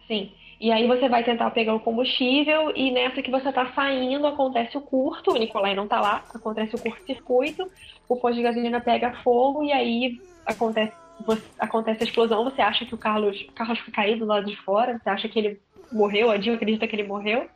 Sim. 0.08 0.32
E 0.60 0.72
aí 0.72 0.88
você 0.88 1.08
vai 1.08 1.24
tentar 1.24 1.52
pegar 1.52 1.76
o 1.76 1.80
combustível 1.80 2.72
e 2.76 2.92
nessa 2.92 3.22
que 3.22 3.30
você 3.30 3.52
tá 3.52 3.72
saindo 3.74 4.26
acontece 4.26 4.76
o 4.76 4.82
curto, 4.82 5.32
o 5.32 5.38
Nicolai 5.38 5.76
não 5.76 5.88
tá 5.88 6.00
lá, 6.00 6.24
acontece 6.34 6.76
o 6.76 6.80
curto-circuito, 6.80 7.70
o 8.10 8.16
posto 8.16 8.38
de 8.38 8.42
gasolina 8.42 8.82
pega 8.82 9.14
fogo 9.24 9.64
e 9.64 9.72
aí 9.72 10.20
acontece 10.48 10.94
você, 11.26 11.44
acontece 11.60 12.04
a 12.04 12.06
explosão, 12.06 12.44
você 12.44 12.62
acha 12.62 12.86
que 12.86 12.94
o 12.94 12.98
Carlos, 12.98 13.40
o 13.42 13.52
Carlos 13.54 13.80
foi 13.80 13.94
caído 13.94 14.20
do 14.20 14.26
lado 14.26 14.46
de 14.46 14.56
fora, 14.58 14.98
você 14.98 15.10
acha 15.10 15.28
que 15.28 15.40
ele 15.40 15.62
morreu, 15.92 16.30
a 16.30 16.38
Jill 16.40 16.56
acredita 16.56 16.88
que 16.88 16.96
ele 16.96 17.08
morreu, 17.08 17.48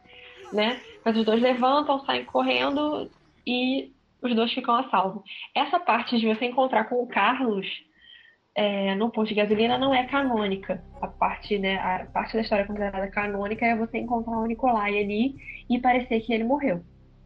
né? 0.54 0.80
Mas 1.04 1.18
os 1.18 1.26
dois 1.26 1.42
levantam, 1.42 2.04
saem 2.06 2.26
correndo 2.26 3.10
e 3.46 3.92
os 4.22 4.36
dois 4.36 4.52
ficam 4.54 4.76
a 4.76 4.90
salvo. 4.90 5.24
Essa 5.56 5.80
parte 5.80 6.20
de 6.20 6.28
você 6.28 6.46
encontrar 6.46 6.86
com 6.86 7.02
o 7.02 7.08
Carlos 7.08 7.68
é, 8.54 8.96
no 8.96 9.10
posto 9.10 9.30
de 9.30 9.36
gasolina 9.36 9.78
não 9.78 9.94
é 9.94 10.06
canônica. 10.06 10.84
A 11.02 11.08
parte, 11.08 11.58
né, 11.58 11.78
a 11.78 12.06
parte 12.06 12.34
da 12.34 12.42
história 12.42 12.66
considerada 12.66 13.08
canônica 13.10 13.66
é 13.66 13.76
você 13.76 13.98
encontrar 13.98 14.38
o 14.38 14.46
Nicolai 14.46 15.00
ali 15.00 15.36
e 15.70 15.80
parecer 15.80 16.20
que 16.22 16.34
ele 16.34 16.44
morreu. 16.44 16.84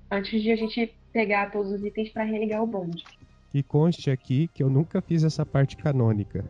Antes 0.09 0.41
de 0.41 0.51
a 0.51 0.55
gente 0.55 0.93
pegar 1.11 1.51
todos 1.51 1.71
os 1.71 1.83
itens 1.83 2.09
para 2.09 2.23
religar 2.23 2.61
o 2.61 2.67
bonde. 2.67 3.03
E 3.55 3.63
conste 3.63 4.11
aqui 4.11 4.49
que 4.53 4.61
eu 4.61 4.69
nunca 4.69 5.01
fiz 5.01 5.23
essa 5.23 5.45
parte 5.45 5.77
canônica. 5.77 6.43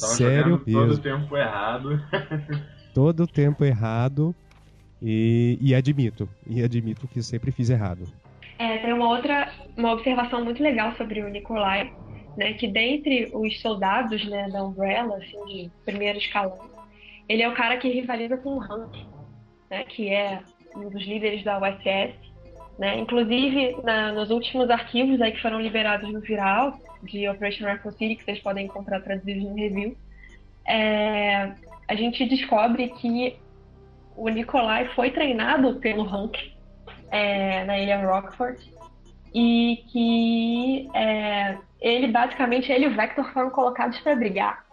Tava 0.00 0.12
Sério 0.12 0.62
mesmo. 0.64 0.82
Todo 0.82 0.94
o 0.94 0.98
tempo 0.98 1.36
errado. 1.36 2.00
todo 2.94 3.22
o 3.24 3.26
tempo 3.26 3.64
errado. 3.64 4.32
E, 5.02 5.58
e 5.60 5.74
admito. 5.74 6.28
E 6.46 6.62
admito 6.62 7.08
que 7.08 7.20
sempre 7.24 7.50
fiz 7.50 7.70
errado. 7.70 8.06
É, 8.56 8.78
tem 8.78 8.92
uma 8.92 9.08
outra 9.08 9.52
uma 9.76 9.94
observação 9.94 10.44
muito 10.44 10.62
legal 10.62 10.94
sobre 10.96 11.22
o 11.22 11.28
Nikolai, 11.28 11.92
né, 12.36 12.52
que 12.52 12.68
dentre 12.68 13.32
os 13.34 13.60
soldados 13.60 14.24
né, 14.24 14.48
da 14.48 14.62
Umbrella, 14.62 15.16
assim, 15.16 15.44
de 15.46 15.70
primeiro 15.84 16.18
escalão, 16.18 16.70
ele 17.28 17.42
é 17.42 17.48
o 17.48 17.54
cara 17.54 17.78
que 17.78 17.88
rivaliza 17.88 18.36
com 18.36 18.58
o 18.58 18.62
Hank, 18.62 19.04
né, 19.68 19.82
que 19.82 20.08
é 20.08 20.40
um 20.76 20.88
dos 20.88 21.02
líderes 21.02 21.42
da 21.42 21.58
USS, 21.58 22.14
né? 22.78 22.98
Inclusive, 22.98 23.76
na, 23.82 24.12
nos 24.12 24.30
últimos 24.30 24.70
arquivos 24.70 25.20
aí 25.20 25.32
que 25.32 25.42
foram 25.42 25.60
liberados 25.60 26.12
no 26.12 26.20
Viral, 26.20 26.78
de 27.02 27.28
Operation 27.28 27.64
Raccoon 27.66 27.92
City, 27.92 28.16
que 28.16 28.24
vocês 28.24 28.40
podem 28.40 28.66
encontrar 28.66 29.00
traduzidos 29.00 29.44
no 29.44 29.54
review, 29.54 29.96
é, 30.66 31.52
a 31.86 31.94
gente 31.94 32.24
descobre 32.26 32.88
que 32.88 33.36
o 34.16 34.28
Nikolai 34.28 34.86
foi 34.94 35.10
treinado 35.10 35.74
pelo 35.76 36.02
Hank 36.02 36.52
é, 37.10 37.64
na 37.64 37.78
ilha 37.78 38.04
Rockford 38.04 38.58
e 39.34 39.84
que 39.88 40.88
é, 40.94 41.58
ele 41.80 42.08
basicamente 42.08 42.70
ele 42.70 42.86
e 42.86 42.88
o 42.88 42.94
Vector 42.94 43.30
foram 43.32 43.50
colocados 43.50 43.98
para 44.00 44.16
brigar 44.16 44.64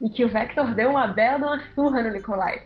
e 0.00 0.08
que 0.10 0.24
o 0.24 0.28
Vector 0.28 0.74
deu 0.74 0.90
uma 0.90 1.06
bela 1.06 1.60
surra 1.74 2.02
no 2.02 2.10
Nikolai. 2.10 2.62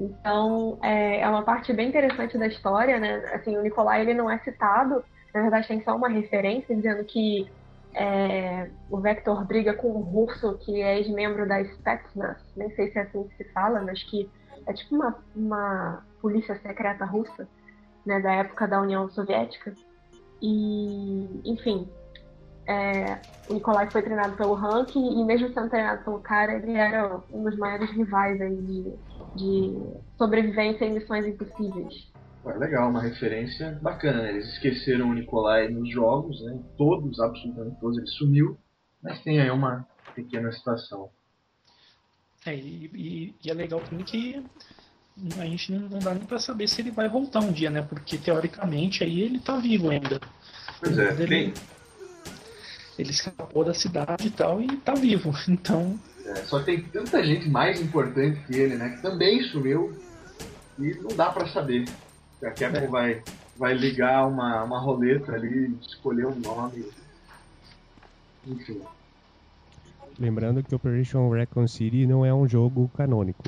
Então, 0.00 0.78
é, 0.82 1.20
é 1.20 1.28
uma 1.28 1.42
parte 1.42 1.74
bem 1.74 1.88
interessante 1.90 2.38
da 2.38 2.46
história, 2.46 2.98
né? 2.98 3.16
Assim, 3.34 3.56
o 3.56 3.62
Nicolai, 3.62 4.00
ele 4.00 4.14
não 4.14 4.30
é 4.30 4.38
citado, 4.38 5.04
na 5.34 5.42
verdade 5.42 5.68
tem 5.68 5.82
só 5.82 5.94
uma 5.94 6.08
referência 6.08 6.74
dizendo 6.74 7.04
que 7.04 7.46
é, 7.94 8.70
o 8.88 8.98
Vector 8.98 9.44
briga 9.44 9.74
com 9.74 9.88
o 9.88 10.00
russo, 10.00 10.56
que 10.58 10.80
é 10.80 10.98
ex-membro 10.98 11.46
da 11.46 11.62
Spetsnaz, 11.62 12.38
nem 12.56 12.70
sei 12.70 12.90
se 12.90 12.98
é 12.98 13.02
assim 13.02 13.24
que 13.24 13.36
se 13.36 13.52
fala, 13.52 13.82
mas 13.82 14.02
que 14.04 14.30
é 14.66 14.72
tipo 14.72 14.94
uma, 14.94 15.18
uma 15.36 16.02
polícia 16.22 16.58
secreta 16.60 17.04
russa, 17.04 17.46
né, 18.06 18.20
da 18.20 18.32
época 18.32 18.66
da 18.66 18.80
União 18.80 19.08
Soviética. 19.10 19.74
E, 20.40 21.42
enfim, 21.44 21.86
é, 22.66 23.18
o 23.48 23.54
Nicolai 23.54 23.90
foi 23.90 24.00
treinado 24.00 24.36
pelo 24.36 24.54
Hank 24.54 24.96
e 24.96 25.24
mesmo 25.24 25.52
sendo 25.52 25.68
treinado 25.68 26.04
pelo 26.04 26.20
cara, 26.20 26.54
ele 26.54 26.72
era 26.72 27.20
um 27.30 27.44
dos 27.44 27.58
maiores 27.58 27.90
rivais 27.90 28.40
aí 28.40 28.56
de, 28.56 28.94
de 29.36 29.74
sobrevivência 30.18 30.84
em 30.84 30.94
missões 30.94 31.26
impossíveis. 31.26 32.10
É 32.44 32.52
legal, 32.54 32.88
uma 32.88 33.02
referência 33.02 33.78
bacana, 33.82 34.22
né? 34.22 34.30
Eles 34.30 34.46
esqueceram 34.54 35.10
o 35.10 35.14
Nicolai 35.14 35.68
nos 35.68 35.90
jogos, 35.90 36.42
né? 36.42 36.58
Todos, 36.76 37.20
absolutamente 37.20 37.78
todos, 37.78 37.98
ele 37.98 38.06
sumiu, 38.06 38.58
mas 39.02 39.22
tem 39.22 39.40
aí 39.40 39.50
uma 39.50 39.86
pequena 40.14 40.50
situação. 40.50 41.10
É, 42.46 42.54
e, 42.54 43.34
e, 43.44 43.50
é 43.50 43.52
legal 43.52 43.80
também 43.80 44.04
que 44.04 44.42
a 45.38 45.44
gente 45.44 45.72
não, 45.72 45.88
não 45.88 45.98
dá 45.98 46.14
nem 46.14 46.24
para 46.24 46.38
saber 46.38 46.66
se 46.66 46.80
ele 46.80 46.90
vai 46.90 47.08
voltar 47.08 47.40
um 47.40 47.52
dia, 47.52 47.68
né? 47.68 47.82
Porque 47.82 48.16
teoricamente 48.16 49.04
aí 49.04 49.20
ele 49.20 49.38
tá 49.38 49.58
vivo 49.58 49.90
ainda. 49.90 50.18
Pois 50.80 50.98
é, 50.98 51.10
ele, 51.12 51.26
tem... 51.26 51.54
ele 52.98 53.10
escapou 53.10 53.64
da 53.64 53.74
cidade 53.74 54.28
e 54.28 54.30
tal 54.30 54.62
e 54.62 54.76
tá 54.78 54.94
vivo. 54.94 55.30
Então 55.46 56.00
é, 56.26 56.34
só 56.44 56.62
tem 56.62 56.82
tanta 56.82 57.22
gente 57.24 57.48
mais 57.48 57.80
importante 57.80 58.40
que 58.46 58.56
ele, 58.56 58.76
né? 58.76 58.90
Que 58.90 59.02
também 59.02 59.42
sumiu 59.44 59.96
e 60.78 60.94
não 60.94 61.14
dá 61.16 61.30
para 61.30 61.48
saber. 61.48 61.84
A 62.42 62.50
Capcom 62.50 62.78
é. 62.78 62.86
vai, 62.86 63.22
vai 63.56 63.74
ligar 63.74 64.26
uma, 64.26 64.64
uma 64.64 64.80
roleta 64.80 65.32
ali, 65.32 65.76
escolher 65.82 66.26
um 66.26 66.34
nome. 66.34 66.86
Enfim. 68.46 68.80
Lembrando 70.18 70.62
que 70.62 70.74
Operation 70.74 71.30
Recon 71.30 71.66
City 71.66 72.06
não 72.06 72.24
é 72.24 72.32
um 72.32 72.48
jogo 72.48 72.90
canônico. 72.96 73.42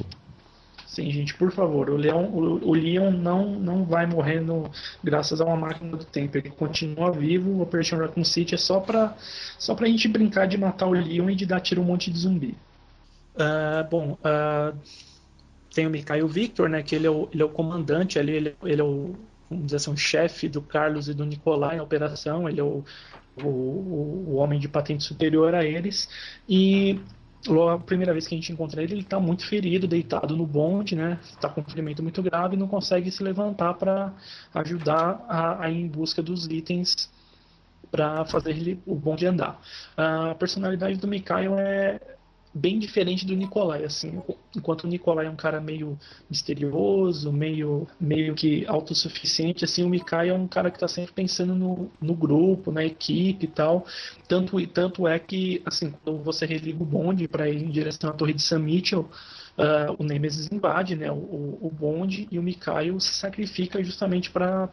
Sim, 0.93 1.11
gente, 1.11 1.33
por 1.33 1.51
favor, 1.51 1.89
o 1.89 1.97
Leon, 1.97 2.27
o, 2.27 2.69
o 2.69 2.75
Leon 2.75 3.13
não, 3.13 3.59
não 3.59 3.83
vai 3.83 4.05
morrendo 4.05 4.71
graças 5.03 5.41
a 5.41 5.45
uma 5.47 5.57
máquina 5.57 5.97
do 5.97 6.05
tempo. 6.05 6.37
Ele 6.37 6.51
continua 6.51 7.11
vivo. 7.11 7.49
O 7.51 7.63
Operation 7.63 7.97
Raccoon 7.97 8.23
City 8.23 8.55
é 8.55 8.59
só 8.59 8.79
pra, 8.79 9.17
só 9.59 9.75
pra 9.75 9.87
gente 9.87 10.07
brincar 10.07 10.47
de 10.47 10.59
matar 10.59 10.87
o 10.87 10.93
Leon 10.93 11.31
e 11.31 11.35
de 11.35 11.47
dar 11.47 11.61
tiro 11.61 11.81
um 11.81 11.85
monte 11.85 12.11
de 12.11 12.19
zumbi. 12.19 12.55
Uh, 13.35 13.89
bom, 13.91 14.19
uh, 14.21 14.77
tem 15.75 15.87
o 15.87 15.91
Mikhail 15.91 16.29
Victor, 16.29 16.69
né, 16.69 16.83
que 16.83 16.95
ele 16.95 17.07
é 17.07 17.11
o, 17.11 17.27
ele 17.33 17.41
é 17.41 17.47
o 17.47 17.49
comandante 17.49 18.19
ali, 18.19 18.33
ele, 18.33 18.57
ele 18.63 18.83
é 18.83 18.85
o, 18.85 19.17
vamos 19.49 19.65
dizer 19.65 19.77
assim, 19.77 19.93
o 19.93 19.97
chefe 19.97 20.47
do 20.47 20.61
Carlos 20.61 21.09
e 21.09 21.15
do 21.15 21.25
Nicolai 21.25 21.79
na 21.79 21.83
operação, 21.83 22.47
ele 22.47 22.61
é 22.61 22.65
o, 22.65 22.85
o, 23.43 23.49
o 23.49 24.35
homem 24.35 24.61
de 24.61 24.69
patente 24.69 25.05
superior 25.05 25.55
a 25.55 25.65
eles. 25.65 26.07
E 26.47 27.01
Logo, 27.47 27.71
a 27.71 27.79
primeira 27.79 28.13
vez 28.13 28.27
que 28.27 28.35
a 28.35 28.39
gente 28.39 28.53
encontra 28.53 28.83
ele, 28.83 28.95
ele 28.95 29.01
está 29.01 29.19
muito 29.19 29.45
ferido, 29.47 29.89
deitado 29.89 30.37
no 30.37 30.47
bonde, 30.47 30.95
né? 30.95 31.19
Está 31.25 31.49
com 31.49 31.61
um 31.61 31.65
ferimento 31.65 32.03
muito 32.03 32.23
grave 32.23 32.55
e 32.55 32.59
não 32.59 32.69
consegue 32.69 33.11
se 33.11 33.23
levantar 33.23 33.75
para 33.75 34.13
ajudar 34.55 35.25
a, 35.29 35.65
a, 35.65 35.71
ir 35.71 35.81
em 35.81 35.89
busca 35.89 36.23
dos 36.23 36.47
itens 36.47 37.11
para 37.91 38.25
fazer 38.27 38.51
ele, 38.51 38.81
o 38.87 38.95
bonde 38.95 39.27
andar. 39.27 39.61
A 39.97 40.35
personalidade 40.37 40.97
do 40.99 41.09
Mikhail 41.09 41.59
é, 41.59 42.01
bem 42.55 42.79
diferente 42.79 43.25
do 43.25 43.35
Nicolai, 43.35 43.85
assim, 43.85 44.23
enquanto 44.55 44.85
o 44.85 44.87
Nicolai 44.87 45.27
é 45.27 45.31
um 45.31 45.37
cara 45.37 45.61
meio 45.61 45.99
misterioso, 46.29 47.33
meio, 47.33 47.89
meio 47.99 48.35
que 48.35 48.67
autossuficiente, 48.67 49.65
assim, 49.65 49.83
o 49.83 49.89
Mikai 49.89 50.29
é 50.29 50.35
um 50.35 50.47
cara 50.47 50.71
que 50.71 50.77
está 50.77 50.87
sempre 50.87 51.13
pensando 51.13 51.55
no, 51.55 51.91
no 52.01 52.15
grupo, 52.15 52.71
na 52.71 52.85
equipe 52.85 53.47
e 53.47 53.49
tal, 53.49 53.87
tanto, 54.29 54.65
tanto 54.67 55.09
é 55.09 55.19
que, 55.19 55.63
assim, 55.65 55.95
quando 56.05 56.23
você 56.23 56.45
religa 56.45 56.83
o 56.83 56.87
bonde 56.87 57.27
para 57.27 57.49
ir 57.49 57.63
em 57.63 57.71
direção 57.71 58.11
à 58.11 58.13
torre 58.13 58.35
de 58.35 58.43
Sam 58.43 58.61
Mitchell, 58.61 59.09
uh, 59.57 59.97
o 59.99 60.05
Nemesis 60.05 60.51
invade, 60.53 60.95
né, 60.95 61.11
o, 61.11 61.15
o 61.15 61.71
bonde 61.73 62.29
e 62.31 62.39
o 62.39 62.43
Mikhail 62.43 63.01
se 63.01 63.15
sacrifica 63.15 63.83
justamente 63.83 64.31
para 64.31 64.69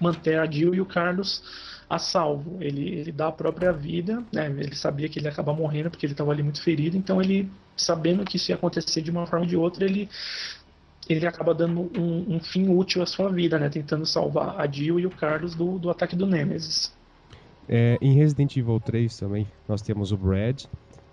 manter 0.00 0.38
a 0.38 0.48
Jill 0.48 0.74
e 0.74 0.80
o 0.80 0.86
Carlos 0.86 1.42
a 1.88 1.98
salvo. 1.98 2.58
Ele, 2.60 2.88
ele 2.88 3.12
dá 3.12 3.28
a 3.28 3.32
própria 3.32 3.72
vida, 3.72 4.22
né? 4.32 4.46
Ele 4.46 4.74
sabia 4.74 5.08
que 5.08 5.18
ele 5.18 5.26
ia 5.26 5.32
acabar 5.32 5.52
morrendo 5.52 5.90
porque 5.90 6.04
ele 6.04 6.12
estava 6.12 6.30
ali 6.30 6.42
muito 6.42 6.62
ferido, 6.62 6.96
então 6.96 7.20
ele, 7.20 7.50
sabendo 7.76 8.24
que 8.24 8.36
isso 8.36 8.50
ia 8.50 8.56
acontecer 8.56 9.00
de 9.00 9.10
uma 9.10 9.26
forma 9.26 9.44
ou 9.44 9.48
de 9.48 9.56
outra, 9.56 9.84
ele 9.84 10.08
ele 11.08 11.26
acaba 11.26 11.54
dando 11.54 11.90
um, 11.98 12.36
um, 12.36 12.40
fim 12.40 12.68
útil 12.68 13.02
à 13.02 13.06
sua 13.06 13.30
vida, 13.32 13.58
né? 13.58 13.70
Tentando 13.70 14.04
salvar 14.04 14.60
a 14.60 14.70
Jill 14.70 15.00
e 15.00 15.06
o 15.06 15.10
Carlos 15.10 15.54
do, 15.54 15.78
do 15.78 15.88
ataque 15.88 16.14
do 16.14 16.26
Nemesis. 16.26 16.94
É, 17.66 17.96
em 18.00 18.12
Resident 18.12 18.54
Evil 18.56 18.78
3 18.78 19.16
também 19.16 19.46
nós 19.66 19.80
temos 19.80 20.12
o 20.12 20.18
Brad, 20.18 20.64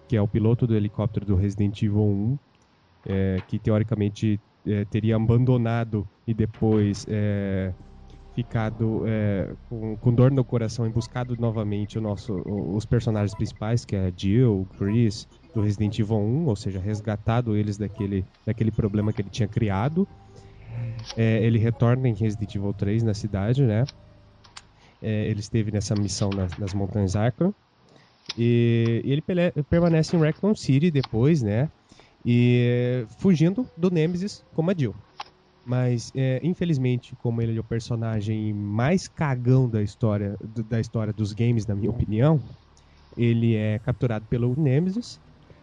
que 0.07 0.17
é 0.17 0.21
o 0.21 0.27
piloto 0.27 0.67
do 0.67 0.75
helicóptero 0.75 1.25
do 1.25 1.35
Resident 1.35 1.81
Evil 1.81 2.01
1, 2.01 2.39
é, 3.05 3.38
que 3.47 3.57
teoricamente 3.57 4.39
é, 4.67 4.83
teria 4.85 5.15
abandonado 5.15 6.07
e 6.27 6.33
depois 6.33 7.05
é, 7.09 7.71
ficado 8.36 9.04
é, 9.08 9.50
com, 9.69 9.95
com, 9.95 10.13
dor 10.13 10.30
no 10.30 10.43
coração 10.43 10.86
e 10.86 10.89
buscado 10.89 11.38
novamente 11.39 11.98
o 11.98 12.02
nosso, 12.02 12.43
os 12.45 12.86
personagens 12.86 13.34
principais, 13.34 13.86
que 13.86 13.95
é 13.95 14.12
Jill, 14.15 14.67
Chris, 14.78 15.26
do 15.54 15.62
Resident 15.62 15.98
Evil 15.98 16.17
1, 16.17 16.45
ou 16.45 16.56
seja, 16.56 16.80
resgatado 16.80 17.56
eles 17.56 17.78
daquele, 17.78 18.26
daquele 18.45 18.71
problema 18.71 19.13
que 19.13 19.21
ele 19.21 19.30
tinha 19.30 19.48
criado. 19.48 20.06
É, 21.15 21.41
ele 21.41 21.58
retorna 21.58 22.10
em 22.10 22.13
Resident 22.13 22.54
Evil 22.54 22.74
3 22.74 23.04
na 23.04 23.13
cidade, 23.13 23.63
né? 23.63 23.86
É, 25.02 25.28
ele 25.28 25.39
esteve 25.39 25.71
nessa 25.71 25.95
missão 25.95 26.30
nas, 26.30 26.58
nas 26.58 26.74
Montanhas 26.74 27.15
Arkham. 27.15 27.54
E, 28.38 29.02
e 29.06 29.12
ele 29.13 29.24
permanece 29.69 30.15
em 30.15 30.19
Raccoon 30.19 30.56
City 30.56 30.91
depois, 30.91 31.41
né? 31.41 31.69
E 32.26 33.06
fugindo 33.19 33.65
do 33.78 33.89
Nemesis 33.89 34.43
como 34.54 34.71
a 34.71 34.74
Jill. 34.74 34.95
Mas, 35.65 36.12
é, 36.13 36.39
infelizmente, 36.43 37.15
como 37.15 37.41
ele 37.41 37.58
é 37.58 37.60
o 37.60 37.63
personagem 37.63 38.54
mais 38.54 39.08
cagão 39.08 39.67
da 39.67 39.82
história, 39.82 40.38
do, 40.39 40.63
da 40.63 40.80
história 40.80 41.12
dos 41.12 41.34
games, 41.34 41.65
na 41.65 41.73
minha 41.73 41.89
opinião, 41.89 42.39
ele 43.17 43.56
é 43.56 43.80
capturado 43.80 44.28
pelo 44.28 44.56
Nemesis 44.56 45.19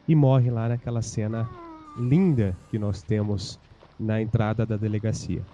e 0.08 0.16
morre 0.16 0.50
lá 0.50 0.68
naquela 0.68 1.02
cena 1.02 1.48
linda 1.96 2.58
que 2.68 2.80
nós 2.80 3.04
temos 3.04 3.60
na 3.96 4.20
entrada 4.20 4.66
da 4.66 4.76
delegacia. 4.76 5.46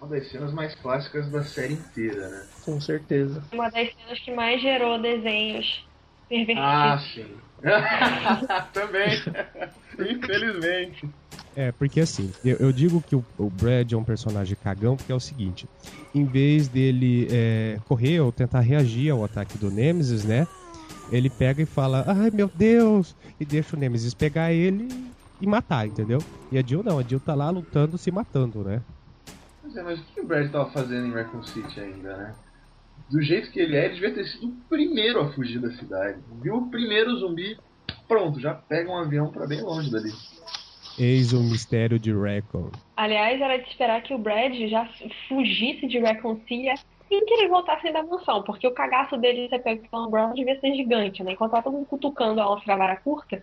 Uma 0.00 0.08
das 0.08 0.30
cenas 0.30 0.52
mais 0.52 0.74
clássicas 0.76 1.28
da 1.32 1.42
série 1.42 1.74
inteira, 1.74 2.28
né? 2.28 2.46
Com 2.64 2.80
certeza. 2.80 3.42
Uma 3.52 3.70
das 3.70 3.92
cenas 3.92 4.20
que 4.20 4.32
mais 4.32 4.62
gerou 4.62 5.00
desenhos 5.02 5.84
pervertidos. 6.28 6.62
Ah, 6.62 6.98
sim. 7.14 7.26
Também. 8.72 9.22
Infelizmente. 9.98 11.08
É, 11.56 11.72
porque 11.72 12.00
assim, 12.00 12.32
eu, 12.44 12.56
eu 12.56 12.72
digo 12.72 13.00
que 13.00 13.14
o, 13.14 13.24
o, 13.38 13.48
Brad 13.48 13.90
é 13.92 13.96
um 13.96 14.04
personagem 14.04 14.56
cagão 14.62 14.96
porque 14.96 15.12
é 15.12 15.14
o 15.14 15.20
seguinte: 15.20 15.68
em 16.14 16.24
vez 16.24 16.68
dele 16.68 17.28
é, 17.30 17.78
correr 17.86 18.20
ou 18.20 18.32
tentar 18.32 18.60
reagir 18.60 19.10
ao 19.10 19.24
ataque 19.24 19.56
do 19.56 19.70
Nemesis, 19.70 20.24
né? 20.24 20.46
Ele 21.12 21.30
pega 21.30 21.62
e 21.62 21.66
fala, 21.66 22.04
ai 22.06 22.30
meu 22.30 22.50
Deus! 22.52 23.14
E 23.38 23.44
deixa 23.44 23.76
o 23.76 23.78
Nemesis 23.78 24.14
pegar 24.14 24.52
ele 24.52 24.88
e 25.40 25.46
matar, 25.46 25.86
entendeu? 25.86 26.18
E 26.50 26.58
a 26.58 26.62
Jill 26.62 26.82
não, 26.82 26.98
a 26.98 27.02
Jill 27.02 27.20
tá 27.20 27.34
lá 27.34 27.50
lutando, 27.50 27.98
se 27.98 28.10
matando, 28.10 28.64
né? 28.64 28.80
Pois 29.62 29.76
é, 29.76 29.82
mas 29.82 30.00
o 30.00 30.04
que 30.04 30.20
o 30.20 30.26
Brad 30.26 30.50
tava 30.50 30.70
fazendo 30.70 31.06
em 31.06 31.12
Raccoon 31.12 31.42
City 31.42 31.80
ainda, 31.80 32.16
né? 32.16 32.34
Do 33.10 33.22
jeito 33.22 33.50
que 33.50 33.60
ele 33.60 33.76
é, 33.76 33.86
ele 33.86 33.94
devia 33.94 34.14
ter 34.14 34.24
sido 34.26 34.48
o 34.48 34.56
primeiro 34.68 35.20
a 35.20 35.32
fugir 35.32 35.60
da 35.60 35.70
cidade. 35.72 36.18
Viu 36.42 36.56
o 36.56 36.70
primeiro 36.70 37.16
zumbi, 37.16 37.56
pronto, 38.08 38.40
já 38.40 38.54
pega 38.54 38.90
um 38.90 38.96
avião 38.96 39.30
para 39.30 39.46
bem 39.46 39.60
longe 39.60 39.90
dali. 39.90 40.10
Eis 40.98 41.32
o 41.32 41.42
mistério 41.42 41.98
de 41.98 42.12
Recon. 42.12 42.70
Aliás, 42.96 43.40
era 43.40 43.56
de 43.56 43.68
esperar 43.68 44.02
que 44.02 44.14
o 44.14 44.18
Brad 44.18 44.54
já 44.68 44.88
fugisse 45.28 45.86
de 45.86 45.98
Recon 45.98 46.36
City 46.46 46.68
assim 46.68 46.84
que 47.08 47.34
ele 47.34 47.48
voltasse 47.48 47.92
da 47.92 48.02
mansão, 48.02 48.42
porque 48.42 48.66
o 48.66 48.74
cagaço 48.74 49.16
dele 49.16 49.44
de 49.44 49.48
ser 49.50 49.58
pego 49.60 49.88
pela 49.88 50.06
Umbrella 50.06 50.32
devia 50.34 50.58
ser 50.60 50.74
gigante, 50.74 51.22
né? 51.22 51.32
Enquanto 51.32 51.52
ela 51.52 51.62
todo 51.62 51.72
mundo 51.72 51.86
cutucando 51.86 52.40
a 52.40 52.52
onça 52.52 52.76
vara 52.76 52.96
curta, 52.96 53.42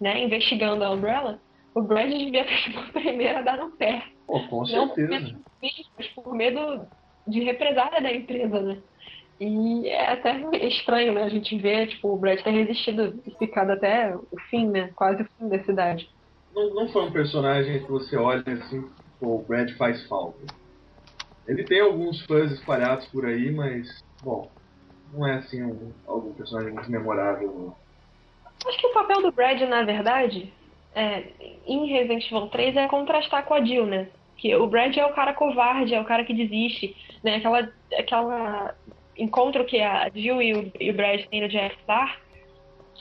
né? 0.00 0.22
Investigando 0.22 0.84
a 0.84 0.90
Umbrella, 0.90 1.38
o 1.74 1.82
Brad 1.82 2.08
devia 2.08 2.44
ter 2.44 2.58
sido 2.62 2.80
o 2.80 2.92
primeiro 2.92 3.38
a 3.38 3.42
dar 3.42 3.58
no 3.58 3.70
pé. 3.72 4.02
Pô, 4.26 4.40
com 4.48 4.58
Não 4.60 4.94
certeza. 4.94 5.38
Mas 5.62 6.06
por 6.08 6.34
medo 6.34 6.86
de 7.26 7.44
represália 7.44 8.00
da 8.00 8.12
empresa, 8.12 8.60
né? 8.60 8.78
E 9.38 9.88
é 9.88 10.12
até 10.12 10.40
estranho, 10.66 11.12
né? 11.12 11.24
A 11.24 11.28
gente 11.28 11.56
vê, 11.58 11.86
tipo, 11.86 12.08
o 12.08 12.16
Brad 12.16 12.40
ter 12.40 12.50
resistido 12.50 13.20
e 13.26 13.30
ficado 13.32 13.70
até 13.70 14.14
o 14.16 14.40
fim, 14.50 14.66
né? 14.68 14.90
Quase 14.94 15.22
o 15.22 15.28
fim 15.38 15.48
da 15.48 15.62
cidade 15.64 16.08
não, 16.56 16.74
não 16.74 16.88
foi 16.88 17.04
um 17.04 17.12
personagem 17.12 17.84
que 17.84 17.90
você 17.90 18.16
olha 18.16 18.42
assim, 18.46 18.88
pô, 19.20 19.36
o 19.36 19.44
Brad 19.46 19.70
faz 19.76 20.08
falta. 20.08 20.38
Ele 21.46 21.62
tem 21.62 21.80
alguns 21.80 22.24
fãs 22.24 22.50
espalhados 22.50 23.06
por 23.08 23.26
aí, 23.26 23.52
mas, 23.52 24.02
bom, 24.24 24.50
não 25.12 25.26
é 25.26 25.34
assim 25.34 25.62
um, 25.62 25.92
algum 26.06 26.32
personagem 26.32 26.72
muito 26.72 26.90
memorável. 26.90 27.76
Acho 28.66 28.78
que 28.78 28.86
o 28.86 28.94
papel 28.94 29.20
do 29.20 29.30
Brad, 29.30 29.60
na 29.60 29.84
verdade, 29.84 30.52
é, 30.94 31.24
em 31.66 31.86
Resident 31.86 32.26
Evil 32.26 32.48
3 32.48 32.76
é 32.76 32.88
contrastar 32.88 33.44
com 33.44 33.54
a 33.54 33.62
Jill, 33.62 33.86
né? 33.86 34.08
Que 34.38 34.56
o 34.56 34.66
Brad 34.66 34.96
é 34.96 35.04
o 35.04 35.14
cara 35.14 35.34
covarde, 35.34 35.94
é 35.94 36.00
o 36.00 36.06
cara 36.06 36.24
que 36.24 36.34
desiste, 36.34 36.96
né? 37.22 37.36
Aquela, 37.36 37.70
aquela 37.96 38.74
encontro 39.18 39.64
que 39.64 39.80
a 39.80 40.08
Jill 40.14 40.42
e 40.42 40.52
o, 40.54 40.72
e 40.80 40.90
o 40.90 40.94
Brad 40.94 41.24
têm 41.26 41.40
no 41.40 41.48
Jack 41.48 41.76
Star, 41.82 42.20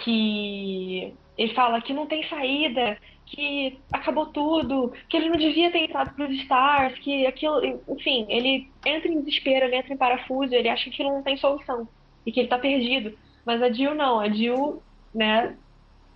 que 0.03 1.13
ele 1.37 1.53
fala 1.53 1.81
que 1.81 1.93
não 1.93 2.05
tem 2.05 2.27
saída, 2.27 2.97
que 3.25 3.79
acabou 3.91 4.27
tudo, 4.27 4.93
que 5.09 5.17
ele 5.17 5.29
não 5.29 5.37
devia 5.37 5.71
ter 5.71 5.79
entrado 5.79 6.15
para 6.15 6.25
os 6.25 6.35
Stars, 6.41 6.97
que 6.99 7.25
aquilo, 7.25 7.61
enfim, 7.89 8.25
ele 8.29 8.69
entra 8.85 9.11
em 9.11 9.19
desespero, 9.19 9.65
ele 9.65 9.75
entra 9.75 9.93
em 9.93 9.97
parafuso, 9.97 10.53
ele 10.53 10.69
acha 10.69 10.85
que 10.85 10.91
aquilo 10.91 11.09
não 11.09 11.23
tem 11.23 11.35
solução 11.37 11.87
e 12.25 12.31
que 12.31 12.39
ele 12.39 12.47
está 12.47 12.59
perdido. 12.59 13.17
Mas 13.45 13.61
a 13.61 13.71
Jill 13.71 13.95
não, 13.95 14.19
a 14.19 14.29
Jill, 14.29 14.81
né, 15.13 15.55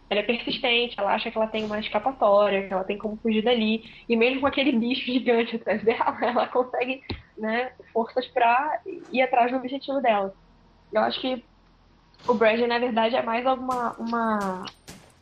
ela 0.09 0.19
é 0.21 0.23
persistente, 0.23 0.95
ela 0.97 1.13
acha 1.13 1.29
que 1.29 1.37
ela 1.37 1.47
tem 1.47 1.63
uma 1.63 1.79
escapatória, 1.79 2.67
que 2.67 2.73
ela 2.73 2.83
tem 2.83 2.97
como 2.97 3.17
fugir 3.17 3.43
dali, 3.43 3.83
e 4.07 4.15
mesmo 4.15 4.41
com 4.41 4.47
aquele 4.47 4.71
bicho 4.71 5.05
gigante 5.05 5.55
atrás 5.55 5.83
dela, 5.83 6.17
ela 6.21 6.47
consegue, 6.47 7.03
né, 7.39 7.71
forças 7.93 8.27
para 8.27 8.81
ir 9.11 9.21
atrás 9.21 9.51
do 9.51 9.57
objetivo 9.57 10.01
dela. 10.01 10.33
Eu 10.91 11.01
acho 11.01 11.19
que 11.19 11.43
o 12.27 12.33
Brad, 12.33 12.59
na 12.61 12.79
verdade, 12.79 13.15
é 13.15 13.21
mais 13.21 13.45
alguma 13.45 13.93
uma 13.93 14.65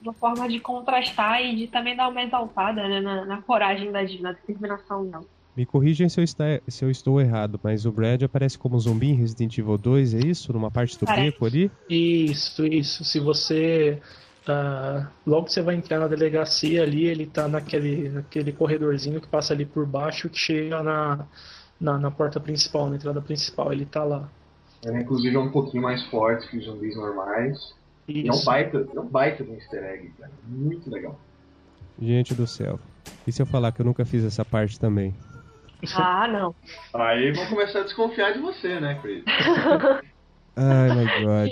uma 0.02 0.14
forma 0.14 0.48
de 0.48 0.60
contrastar 0.60 1.42
e 1.42 1.56
de 1.56 1.68
também 1.68 1.96
dar 1.96 2.08
uma 2.08 2.22
exaltada 2.22 2.88
né, 2.88 3.02
na, 3.02 3.26
na 3.26 3.42
coragem 3.42 3.92
da 3.92 4.02
na 4.22 4.32
determinação 4.32 5.06
dela. 5.06 5.26
Me 5.56 5.66
corrijam 5.66 6.08
se 6.08 6.20
eu, 6.20 6.24
está, 6.24 6.44
se 6.68 6.86
eu 6.86 6.92
estou 6.92 7.20
errado, 7.20 7.60
mas 7.64 7.84
o 7.88 7.92
Brad 7.92 8.22
aparece 8.22 8.60
como 8.60 8.80
zumbi 8.80 9.08
em 9.08 9.16
Resident 9.16 9.58
Evil 9.58 9.76
2, 9.76 10.14
é 10.14 10.20
isso? 10.20 10.54
Numa 10.54 10.70
parte 10.70 11.00
do 11.00 11.06
Parece. 11.08 11.32
beco 11.32 11.46
ali? 11.48 11.72
Isso, 11.90 12.64
isso. 12.68 13.04
Se 13.04 13.20
você. 13.20 14.00
Uh, 14.48 15.08
logo 15.26 15.48
que 15.48 15.54
você 15.54 15.64
vai 15.64 15.76
entrar 15.76 16.00
na 16.00 16.08
delegacia 16.08 16.84
ali, 16.84 17.08
ele 17.08 17.26
tá 17.26 17.48
naquele, 17.48 18.08
naquele 18.08 18.52
corredorzinho 18.52 19.20
que 19.20 19.28
passa 19.28 19.54
ali 19.54 19.66
por 19.66 19.86
baixo 19.86 20.30
que 20.30 20.38
chega 20.38 20.82
na, 20.84 21.26
na, 21.80 21.98
na 21.98 22.12
porta 22.12 22.40
principal, 22.40 22.90
na 22.90 22.96
entrada 22.96 23.22
principal. 23.22 23.72
Ele 23.72 23.86
tá 23.86 24.04
lá. 24.04 24.30
Ele, 24.84 25.00
inclusive, 25.00 25.36
é 25.36 25.40
um 25.40 25.52
pouquinho 25.52 25.84
mais 25.84 26.04
forte 26.06 26.48
que 26.50 26.58
os 26.58 26.66
zumbis 26.66 26.96
normais. 26.96 27.76
E 28.08 28.28
é 28.28 28.32
um 28.32 28.44
baita, 28.44 28.88
é 28.96 29.00
um 29.00 29.08
baita 29.08 29.44
de 29.44 29.52
um 29.52 29.56
easter 29.56 29.84
egg, 29.84 30.12
cara. 30.18 30.32
Muito 30.48 30.90
legal. 30.90 31.20
Gente 32.00 32.34
do 32.34 32.48
céu. 32.48 32.80
E 33.26 33.32
se 33.32 33.42
eu 33.42 33.46
falar 33.46 33.72
que 33.72 33.82
eu 33.82 33.86
nunca 33.86 34.06
fiz 34.06 34.24
essa 34.24 34.46
parte 34.46 34.80
também? 34.80 35.14
Ah, 35.96 36.28
não. 36.28 36.56
Aí 36.94 37.32
vão 37.32 37.46
começar 37.48 37.80
a 37.80 37.84
desconfiar 37.84 38.34
de 38.34 38.40
você, 38.40 38.80
né, 38.80 39.00
Chris? 39.02 39.24
Ai, 40.56 40.90
my 40.96 41.06
god. 41.24 41.46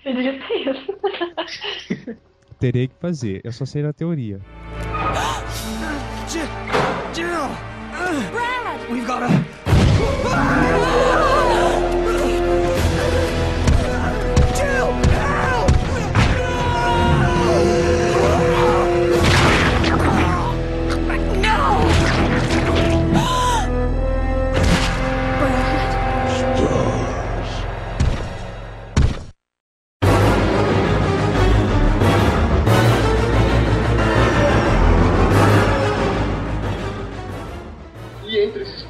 Acredita 0.00 0.54
isso. 0.54 2.16
Terei 2.58 2.88
que 2.88 2.94
fazer, 2.94 3.40
eu 3.44 3.52
só 3.52 3.64
sei 3.64 3.82
na 3.82 3.92
teoria. 3.92 4.40
We've 8.90 9.06
gotta. 9.06 9.47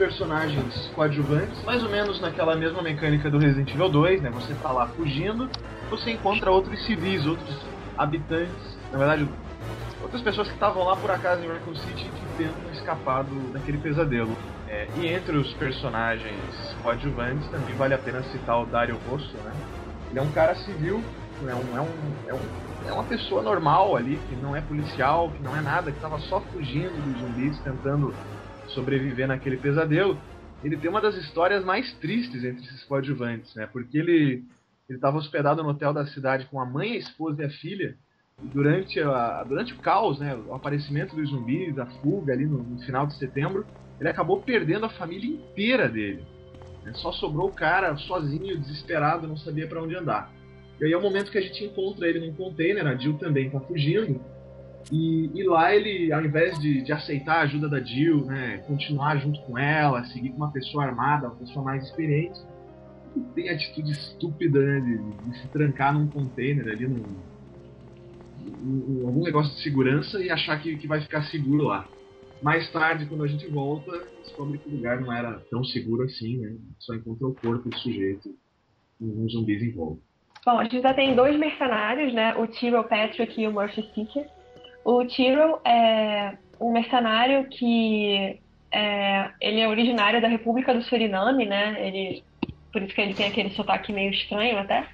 Personagens 0.08 0.90
coadjuvantes, 0.94 1.62
mais 1.64 1.82
ou 1.82 1.90
menos 1.90 2.18
naquela 2.18 2.56
mesma 2.56 2.80
mecânica 2.80 3.30
do 3.30 3.38
Resident 3.38 3.70
Evil 3.74 3.90
2, 3.90 4.22
né? 4.22 4.30
Você 4.30 4.54
tá 4.54 4.72
lá 4.72 4.86
fugindo, 4.88 5.50
você 5.90 6.12
encontra 6.12 6.50
outros 6.50 6.82
civis, 6.86 7.26
outros 7.26 7.54
habitantes, 7.96 8.78
na 8.90 8.96
verdade, 8.96 9.28
outras 10.02 10.22
pessoas 10.22 10.48
que 10.48 10.54
estavam 10.54 10.82
lá 10.82 10.96
por 10.96 11.10
acaso 11.10 11.44
em 11.44 11.48
Raccoon 11.48 11.74
City 11.74 12.06
e 12.06 12.38
tentam 12.38 12.72
escapado 12.72 13.28
daquele 13.52 13.76
pesadelo. 13.76 14.34
É, 14.66 14.88
e 14.96 15.08
entre 15.08 15.36
os 15.36 15.52
personagens 15.54 16.34
coadjuvantes 16.82 17.46
também 17.48 17.74
vale 17.74 17.92
a 17.92 17.98
pena 17.98 18.22
citar 18.22 18.62
o 18.62 18.64
Dario 18.64 18.98
Rosso, 19.10 19.36
né? 19.44 19.52
Ele 20.08 20.20
é 20.20 20.22
um 20.22 20.32
cara 20.32 20.54
civil, 20.54 21.02
é, 21.46 21.54
um, 21.54 21.76
é, 21.76 21.80
um, 21.82 22.28
é, 22.28 22.34
um, 22.34 22.88
é 22.88 22.92
uma 22.94 23.04
pessoa 23.04 23.42
normal 23.42 23.94
ali, 23.94 24.18
que 24.26 24.36
não 24.36 24.56
é 24.56 24.62
policial, 24.62 25.30
que 25.30 25.42
não 25.42 25.54
é 25.54 25.60
nada, 25.60 25.90
que 25.90 25.98
estava 25.98 26.18
só 26.20 26.40
fugindo 26.40 26.94
dos 27.02 27.20
zumbis, 27.20 27.58
tentando 27.58 28.14
sobreviver 28.78 29.26
naquele 29.26 29.56
pesadelo. 29.56 30.16
Ele 30.62 30.76
tem 30.76 30.88
uma 30.88 31.00
das 31.00 31.16
histórias 31.16 31.64
mais 31.64 31.92
tristes 31.94 32.44
entre 32.44 32.64
esses 32.64 32.84
coadjuvantes, 32.84 33.54
né? 33.54 33.66
Porque 33.66 33.98
ele 33.98 34.44
estava 34.88 35.18
hospedado 35.18 35.62
no 35.62 35.70
hotel 35.70 35.92
da 35.92 36.06
cidade 36.06 36.46
com 36.46 36.60
a 36.60 36.64
mãe, 36.64 36.92
a 36.92 36.98
esposa 36.98 37.42
e 37.42 37.46
a 37.46 37.50
filha, 37.50 37.96
durante, 38.40 39.00
a, 39.00 39.44
durante 39.44 39.74
o 39.74 39.78
caos, 39.78 40.18
né, 40.18 40.34
o 40.34 40.54
aparecimento 40.54 41.14
dos 41.14 41.30
zumbis, 41.30 41.78
a 41.78 41.86
fuga 41.86 42.32
ali 42.32 42.46
no, 42.46 42.62
no 42.62 42.78
final 42.82 43.06
de 43.06 43.18
setembro, 43.18 43.66
ele 43.98 44.08
acabou 44.08 44.40
perdendo 44.40 44.86
a 44.86 44.90
família 44.90 45.28
inteira 45.28 45.88
dele. 45.88 46.24
Né? 46.84 46.92
Só 46.94 47.12
sobrou 47.12 47.48
o 47.48 47.52
cara 47.52 47.96
sozinho, 47.96 48.58
desesperado, 48.58 49.26
não 49.26 49.36
sabia 49.36 49.66
para 49.66 49.82
onde 49.82 49.96
andar. 49.96 50.32
E 50.80 50.84
aí 50.84 50.92
é 50.92 50.96
o 50.96 51.02
momento 51.02 51.32
que 51.32 51.38
a 51.38 51.42
gente 51.42 51.64
encontra 51.64 52.06
ele 52.06 52.24
num 52.24 52.34
container, 52.34 52.86
a 52.86 52.94
Jill 52.94 53.18
também 53.18 53.50
tá 53.50 53.58
fugindo. 53.60 54.20
E, 54.90 55.30
e 55.34 55.44
lá 55.44 55.74
ele, 55.74 56.12
ao 56.12 56.24
invés 56.24 56.58
de, 56.58 56.82
de, 56.82 56.92
aceitar 56.92 57.36
a 57.36 57.42
ajuda 57.42 57.68
da 57.68 57.80
Jill, 57.80 58.24
né, 58.24 58.58
continuar 58.66 59.18
junto 59.18 59.40
com 59.42 59.58
ela, 59.58 60.04
seguir 60.06 60.30
com 60.30 60.38
uma 60.38 60.50
pessoa 60.50 60.84
armada, 60.84 61.26
uma 61.26 61.36
pessoa 61.36 61.62
mais 61.62 61.84
experiente, 61.84 62.40
tem 63.34 63.50
a 63.50 63.52
atitude 63.52 63.92
estúpida 63.92 64.60
né, 64.60 64.80
de, 64.80 65.30
de 65.30 65.38
se 65.38 65.48
trancar 65.48 65.92
num 65.92 66.06
container 66.06 66.68
ali, 66.68 66.88
num, 66.88 67.02
num, 68.62 69.06
algum 69.06 69.22
negócio 69.22 69.54
de 69.54 69.62
segurança 69.62 70.22
e 70.22 70.30
achar 70.30 70.60
que, 70.60 70.76
que 70.76 70.86
vai 70.86 71.00
ficar 71.00 71.22
seguro 71.24 71.64
lá. 71.64 71.86
Mais 72.42 72.70
tarde, 72.70 73.06
quando 73.06 73.24
a 73.24 73.26
gente 73.26 73.46
volta, 73.48 73.90
descobre 74.22 74.58
que 74.58 74.68
o 74.68 74.72
lugar 74.72 75.00
não 75.00 75.12
era 75.12 75.40
tão 75.50 75.64
seguro 75.64 76.04
assim, 76.04 76.38
né? 76.38 76.56
Só 76.78 76.94
encontrou 76.94 77.32
o 77.32 77.34
corpo 77.34 77.68
do 77.68 77.76
sujeito 77.78 78.28
e 79.00 79.04
uns 79.04 79.32
zumbis 79.32 79.60
em 79.60 79.72
volta. 79.72 80.00
Bom, 80.46 80.58
a 80.58 80.62
gente 80.62 80.80
já 80.80 80.94
tem 80.94 81.16
dois 81.16 81.36
mercenários, 81.36 82.14
né? 82.14 82.36
O 82.36 82.46
Tyrell 82.46 82.84
Patrick 82.84 83.40
e 83.40 83.46
o 83.48 83.52
Murphy 83.52 83.82
Seeker. 83.92 84.37
O 84.84 85.04
Tyrell 85.04 85.60
é 85.64 86.36
um 86.60 86.72
mercenário 86.72 87.46
que 87.48 88.40
é, 88.70 89.30
ele 89.40 89.60
é 89.60 89.68
originário 89.68 90.20
da 90.20 90.28
República 90.28 90.74
do 90.74 90.82
Suriname, 90.82 91.46
né? 91.46 91.76
Ele, 91.86 92.22
por 92.72 92.82
isso 92.82 92.94
que 92.94 93.00
ele 93.00 93.14
tem 93.14 93.26
aquele 93.26 93.50
sotaque 93.50 93.92
meio 93.92 94.10
estranho 94.10 94.58
até. 94.58 94.86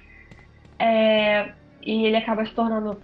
É, 0.79 1.51
e 1.81 2.05
ele 2.05 2.17
acaba 2.17 2.45
se 2.45 2.53
tornando 2.53 2.99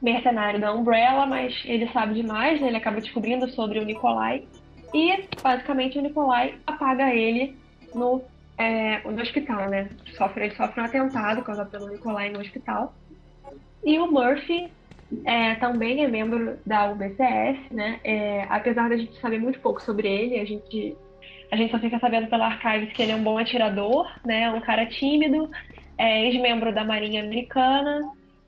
mercenário 0.00 0.60
da 0.60 0.72
Umbrella, 0.72 1.26
mas 1.26 1.54
ele 1.64 1.90
sabe 1.92 2.14
demais, 2.14 2.60
né? 2.60 2.68
ele 2.68 2.76
acaba 2.76 3.00
descobrindo 3.00 3.48
sobre 3.50 3.78
o 3.78 3.84
Nikolai. 3.84 4.44
E, 4.92 5.24
basicamente, 5.42 5.98
o 5.98 6.02
Nikolai 6.02 6.54
apaga 6.66 7.12
ele 7.12 7.56
no, 7.94 8.22
é, 8.58 9.00
no 9.00 9.20
hospital, 9.20 9.68
né? 9.68 9.88
Sofre, 10.16 10.44
ele 10.44 10.54
sofre 10.54 10.80
um 10.80 10.84
atentado 10.84 11.42
causado 11.42 11.70
pelo 11.70 11.88
Nikolai 11.88 12.30
no 12.30 12.40
hospital. 12.40 12.94
E 13.84 13.98
o 13.98 14.10
Murphy 14.10 14.70
é, 15.24 15.54
também 15.56 16.04
é 16.04 16.08
membro 16.08 16.58
da 16.64 16.90
UBCS, 16.90 17.70
né? 17.70 18.00
É, 18.04 18.46
apesar 18.48 18.88
da 18.88 18.96
gente 18.96 19.18
saber 19.20 19.38
muito 19.38 19.60
pouco 19.60 19.82
sobre 19.82 20.08
ele, 20.08 20.38
a 20.38 20.44
gente, 20.44 20.96
a 21.50 21.56
gente 21.56 21.70
só 21.70 21.78
fica 21.78 21.98
sabendo 21.98 22.28
pela 22.28 22.46
Archives 22.46 22.92
que 22.92 23.02
ele 23.02 23.12
é 23.12 23.16
um 23.16 23.22
bom 23.22 23.38
atirador, 23.38 24.10
né? 24.24 24.50
Um 24.50 24.60
cara 24.60 24.86
tímido, 24.86 25.50
é 25.98 26.26
ex-membro 26.26 26.74
da 26.74 26.84
Marinha 26.84 27.22
Americana, 27.22 28.00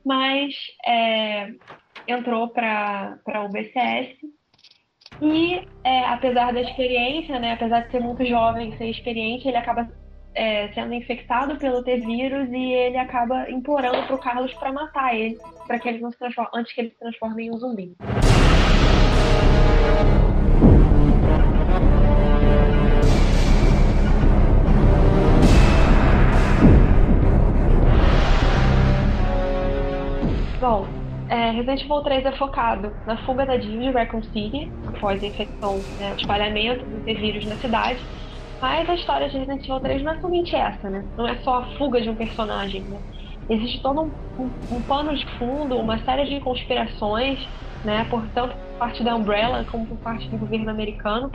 mas 0.05 0.55
é, 0.87 1.53
entrou 2.09 2.49
para 2.49 3.19
o 3.45 3.49
BCS 3.49 4.17
e 5.21 5.67
é, 5.83 6.05
apesar 6.07 6.53
da 6.53 6.61
experiência, 6.61 7.39
né, 7.39 7.53
apesar 7.53 7.81
de 7.81 7.91
ser 7.91 8.01
muito 8.01 8.25
jovem, 8.25 8.77
ser 8.77 8.91
experiente, 8.91 9.49
ele 9.49 9.57
acaba 9.57 9.89
é, 10.37 10.69
sendo 10.75 10.93
infectado 10.93 11.57
pelo 11.57 11.83
T-vírus 11.83 12.51
e 12.53 12.73
ele 12.73 12.99
acaba 12.99 13.51
implorando 13.51 14.07
para 14.07 14.15
o 14.15 14.19
Carlos 14.19 14.53
para 14.55 14.71
matar 14.71 15.17
ele, 15.17 15.39
para 15.67 15.79
que 15.79 15.89
ele 15.89 15.99
não 15.99 16.13
se 16.13 16.19
transforme, 16.19 16.51
antes 16.55 16.75
que 16.75 16.81
ele 16.83 16.91
se 16.91 16.99
transforme 16.99 17.47
em 17.47 17.51
um 17.51 17.57
zumbi. 17.57 17.97
Bom, 30.61 30.87
é, 31.31 31.51
Resident 31.51 31.83
Evil 31.83 32.03
3 32.03 32.27
é 32.27 32.33
focado 32.33 32.93
na 33.07 33.17
fuga 33.25 33.47
da 33.47 33.59
Jill 33.59 33.81
de 33.81 33.91
Raccoon 33.91 34.23
City, 34.23 34.71
após 34.89 35.23
a 35.23 35.27
infecção, 35.27 35.79
né, 35.99 36.15
espalhamento 36.19 36.85
do 36.85 37.05
vírus 37.05 37.47
na 37.47 37.57
cidade. 37.57 38.01
Mas 38.61 38.89
a 38.89 38.95
história 38.95 39.29
de 39.29 39.37
Resident 39.39 39.63
Evil 39.65 39.81
3 39.81 40.03
não 40.03 40.13
é 40.13 40.21
somente 40.21 40.57
essa, 40.57 40.89
né? 40.91 41.09
Não 41.17 41.29
é 41.29 41.39
só 41.43 41.59
a 41.59 41.77
fuga 41.77 42.01
de 42.01 42.09
um 42.11 42.17
personagem, 42.17 42.89
né? 42.89 43.01
Existe 43.49 43.83
todo 43.83 44.03
um, 44.39 44.45
um, 44.45 44.77
um 44.79 44.83
pano 44.83 45.15
de 45.17 45.25
fundo, 45.39 45.77
uma 45.79 46.03
série 46.05 46.27
de 46.27 46.41
conspirações, 46.41 47.39
né? 47.85 48.05
Por 48.07 48.31
tanto 48.33 48.57
parte 48.79 49.03
da 49.05 49.15
Umbrella 49.17 49.65
como 49.67 49.87
por 49.89 50.01
parte 50.01 50.29
do 50.31 50.39
governo 50.39 50.71
americano, 50.71 51.31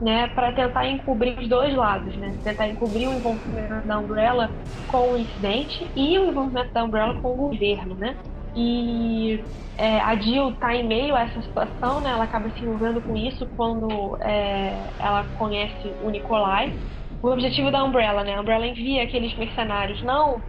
né? 0.00 0.28
Para 0.28 0.54
tentar 0.54 0.86
encobrir 0.88 1.38
os 1.38 1.48
dois 1.48 1.74
lados, 1.76 2.16
né? 2.18 2.38
Tentar 2.44 2.68
encobrir 2.68 3.08
o 3.08 3.14
envolvimento 3.14 3.86
da 3.86 3.98
Umbrella 4.00 4.50
com 4.86 5.12
o 5.12 5.16
incidente 5.18 5.92
e 5.96 6.18
o 6.18 6.30
envolvimento 6.30 6.72
da 6.72 6.84
Umbrella 6.84 7.20
com 7.20 7.32
o 7.34 7.36
governo, 7.36 7.96
né? 7.96 8.16
E 8.54 9.48
é, 9.78 10.00
a 10.00 10.16
Jill 10.20 10.50
está 10.52 10.74
em 10.74 10.86
meio 10.86 11.14
a 11.14 11.22
essa 11.22 11.40
situação, 11.42 12.00
né? 12.00 12.10
Ela 12.10 12.24
acaba 12.24 12.50
se 12.50 12.62
envolvendo 12.64 13.02
com 13.02 13.16
isso 13.16 13.46
quando 13.56 14.16
é, 14.22 14.92
ela 14.98 15.24
conhece 15.34 15.96
o 16.00 16.10
Nikolai. 16.10 16.74
O 17.22 17.28
objetivo 17.30 17.70
da 17.70 17.84
Umbrella, 17.84 18.24
né? 18.24 18.34
A 18.36 18.40
Umbrella 18.40 18.66
envia 18.66 19.04
aqueles 19.04 19.36
mercenários 19.36 20.02
não 20.02 20.42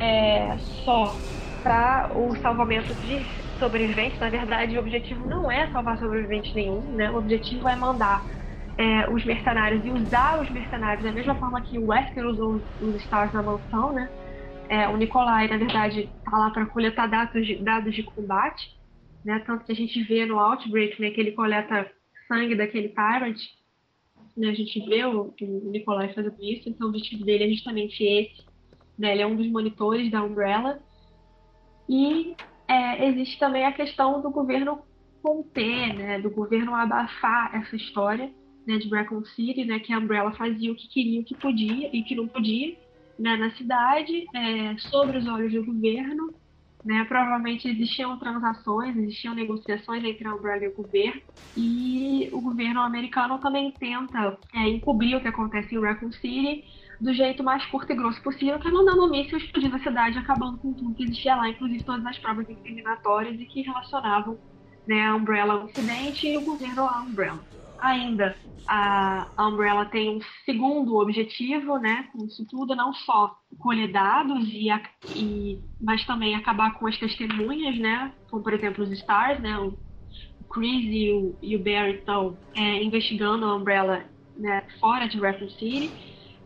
é, 0.00 0.58
só 0.84 1.20
para 1.62 2.12
o 2.16 2.36
salvamento 2.36 2.94
de 2.96 3.26
sobreviventes. 3.58 4.18
Na 4.20 4.30
verdade, 4.30 4.76
o 4.76 4.80
objetivo 4.80 5.26
não 5.26 5.50
é 5.50 5.70
salvar 5.70 5.98
sobrevivente 5.98 6.54
nenhum, 6.54 6.94
né? 6.94 7.10
O 7.10 7.16
objetivo 7.18 7.68
é 7.68 7.76
mandar 7.76 8.22
é, 8.78 9.10
os 9.10 9.24
mercenários 9.24 9.84
e 9.84 9.92
usar 9.92 10.40
os 10.42 10.50
mercenários 10.50 11.04
da 11.04 11.12
mesma 11.12 11.36
forma 11.38 11.62
que 11.62 11.78
o 11.78 11.86
Wesker 11.88 12.26
usou 12.26 12.62
os 12.80 12.96
Stars 13.02 13.32
na 13.32 13.42
mansão, 13.42 13.92
né? 13.92 14.08
É, 14.70 14.88
o 14.88 14.96
Nikolai, 14.96 15.48
na 15.48 15.56
verdade, 15.56 16.08
está 16.16 16.38
lá 16.38 16.48
para 16.50 16.64
coletar 16.64 17.08
dados 17.08 17.44
de, 17.44 17.56
dados 17.56 17.92
de 17.92 18.04
combate, 18.04 18.78
né? 19.24 19.40
Tanto 19.40 19.64
que 19.64 19.72
a 19.72 19.74
gente 19.74 20.00
vê 20.04 20.24
no 20.24 20.38
Outbreak, 20.38 21.02
né, 21.02 21.10
que 21.10 21.20
ele 21.20 21.32
coleta 21.32 21.90
sangue 22.28 22.54
daquele 22.54 22.90
Tyrant, 22.90 23.36
né? 24.36 24.48
A 24.48 24.54
gente 24.54 24.78
vê 24.88 25.04
o, 25.04 25.34
o 25.42 25.70
Nikolai 25.72 26.14
fazendo 26.14 26.36
isso, 26.40 26.68
então 26.68 26.86
o 26.86 26.90
objetivo 26.90 27.24
dele 27.24 27.44
é 27.44 27.48
justamente 27.48 28.00
esse, 28.04 28.44
né? 28.96 29.10
Ele 29.10 29.22
é 29.22 29.26
um 29.26 29.34
dos 29.34 29.48
monitores 29.48 30.08
da 30.08 30.22
Umbrella. 30.22 30.80
E 31.88 32.36
é, 32.68 33.08
existe 33.08 33.40
também 33.40 33.64
a 33.64 33.72
questão 33.72 34.22
do 34.22 34.30
governo 34.30 34.84
conter, 35.20 35.94
né? 35.94 36.20
Do 36.20 36.30
governo 36.30 36.76
abafar 36.76 37.56
essa 37.56 37.74
história, 37.74 38.32
né? 38.64 38.78
De 38.78 38.88
Raccoon 38.88 39.24
City, 39.24 39.64
né? 39.64 39.80
Que 39.80 39.92
a 39.92 39.98
Umbrella 39.98 40.30
fazia 40.30 40.70
o 40.70 40.76
que 40.76 40.86
queria, 40.86 41.20
o 41.22 41.24
que 41.24 41.34
podia 41.34 41.90
e 41.92 42.02
o 42.02 42.04
que 42.04 42.14
não 42.14 42.28
podia 42.28 42.78
né, 43.20 43.36
na 43.36 43.50
cidade, 43.52 44.26
é, 44.34 44.76
sobre 44.78 45.18
os 45.18 45.28
olhos 45.28 45.52
do 45.52 45.64
governo. 45.64 46.34
Né, 46.82 47.04
provavelmente 47.04 47.68
existiam 47.68 48.18
transações, 48.18 48.96
existiam 48.96 49.34
negociações 49.34 50.02
entre 50.02 50.26
a 50.26 50.34
Umbrella 50.34 50.64
e 50.64 50.68
o 50.68 50.74
governo, 50.74 51.20
e 51.54 52.30
o 52.32 52.40
governo 52.40 52.80
americano 52.80 53.38
também 53.38 53.70
tenta 53.72 54.38
é, 54.54 54.66
encobrir 54.66 55.14
o 55.14 55.20
que 55.20 55.28
acontece 55.28 55.74
em 55.74 55.78
Raccoon 55.78 56.10
City 56.10 56.64
do 56.98 57.12
jeito 57.12 57.44
mais 57.44 57.66
curto 57.66 57.92
e 57.92 57.94
grosso 57.94 58.22
possível, 58.22 58.58
que 58.58 58.68
é 58.68 58.70
mandando 58.70 59.10
míssil 59.10 59.36
explodindo 59.36 59.76
a 59.76 59.80
cidade, 59.80 60.18
acabando 60.18 60.56
com 60.56 60.72
tudo 60.72 60.94
que 60.94 61.02
existia 61.02 61.36
lá, 61.36 61.50
inclusive 61.50 61.84
todas 61.84 62.06
as 62.06 62.18
provas 62.18 62.48
incriminatórias 62.48 63.38
e 63.38 63.44
que 63.44 63.60
relacionavam 63.60 64.38
né, 64.86 65.06
a 65.06 65.14
Umbrella 65.14 65.52
ao 65.52 65.68
incidente 65.68 66.28
e 66.28 66.38
o 66.38 66.44
governo 66.46 66.88
à 66.88 67.02
Umbrella 67.02 67.40
ainda. 67.80 68.36
A 68.66 69.48
Umbrella 69.48 69.84
tem 69.86 70.16
um 70.16 70.20
segundo 70.44 70.96
objetivo, 70.96 71.76
né, 71.78 72.08
com 72.12 72.24
isso 72.24 72.46
tudo, 72.48 72.76
não 72.76 72.92
só 72.92 73.36
colher 73.58 73.90
dados 73.90 74.46
e, 74.48 74.68
e 75.12 75.58
mas 75.80 76.06
também 76.06 76.36
acabar 76.36 76.78
com 76.78 76.86
as 76.86 76.96
testemunhas, 76.96 77.76
né, 77.78 78.12
como 78.30 78.44
por 78.44 78.52
exemplo 78.52 78.84
os 78.84 78.92
Stars, 78.92 79.40
né, 79.40 79.58
o 79.58 79.76
Chris 80.48 80.84
e 80.84 81.10
o, 81.12 81.38
e 81.42 81.56
o 81.56 81.64
Barry 81.64 81.96
estão 81.96 82.38
é, 82.56 82.82
investigando 82.82 83.44
a 83.44 83.56
Umbrella 83.56 84.04
né, 84.36 84.64
fora 84.78 85.08
de 85.08 85.18
Raccoon 85.18 85.50
City, 85.50 85.90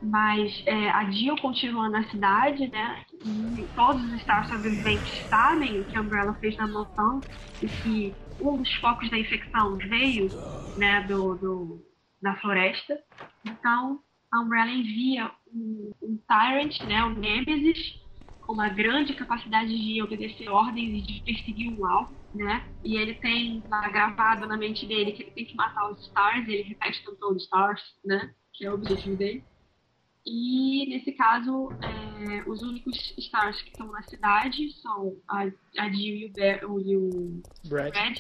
mas 0.02 0.62
é, 0.66 0.90
a 0.90 1.10
Jill 1.10 1.36
continua 1.36 1.90
na 1.90 2.08
cidade, 2.08 2.68
né, 2.68 3.04
e 3.22 3.68
todos 3.74 4.02
os 4.02 4.12
Stars 4.20 4.48
sobreviventes 4.48 5.12
sabem 5.28 5.80
o 5.80 5.84
que 5.84 5.96
a 5.98 6.00
Umbrella 6.00 6.34
fez 6.40 6.56
na 6.56 6.66
mansão 6.66 7.22
e 7.60 7.68
que 7.68 8.23
um 8.40 8.56
dos 8.56 8.72
focos 8.76 9.10
da 9.10 9.18
infecção 9.18 9.76
veio 9.76 10.30
né, 10.76 11.02
do, 11.02 11.34
do, 11.36 11.86
da 12.20 12.36
floresta. 12.36 12.98
Então, 13.44 14.00
a 14.32 14.40
Umbrella 14.40 14.70
envia 14.70 15.30
um, 15.52 15.92
um 16.02 16.18
Tyrant, 16.28 16.80
né, 16.86 17.04
um 17.04 17.14
Nemesis, 17.14 17.78
com 18.40 18.52
uma 18.52 18.68
grande 18.68 19.14
capacidade 19.14 19.76
de 19.76 20.02
obedecer 20.02 20.48
ordens 20.48 21.02
e 21.02 21.06
de 21.06 21.22
perseguir 21.22 21.78
um 21.78 21.86
alvo. 21.86 22.14
né? 22.34 22.66
E 22.84 22.96
ele 22.96 23.14
tem 23.14 23.62
lá 23.70 23.88
gravado 23.88 24.46
na 24.46 24.56
mente 24.56 24.86
dele 24.86 25.12
que 25.12 25.22
ele 25.22 25.30
tem 25.30 25.46
que 25.46 25.54
matar 25.54 25.90
os 25.90 26.00
Stars, 26.06 26.46
ele 26.48 26.62
repete 26.62 27.02
tanto 27.04 27.32
os 27.32 27.42
Stars, 27.44 27.82
né? 28.04 28.34
Que 28.52 28.66
é 28.66 28.70
o 28.70 28.74
objetivo 28.74 29.16
dele. 29.16 29.44
E 30.26 30.86
nesse 30.88 31.12
caso, 31.12 31.68
é, 31.82 32.48
os 32.48 32.62
únicos 32.62 33.14
Stars 33.18 33.60
que 33.62 33.70
estão 33.70 33.88
na 33.88 34.02
cidade 34.04 34.70
são 34.80 35.16
a, 35.28 35.46
a 35.78 35.88
Jill 35.90 36.16
e 36.16 36.26
o, 36.26 36.32
Bear, 36.32 36.60
e 36.62 36.96
o 36.96 37.42
Brad. 37.68 37.92
Brad. 37.92 38.18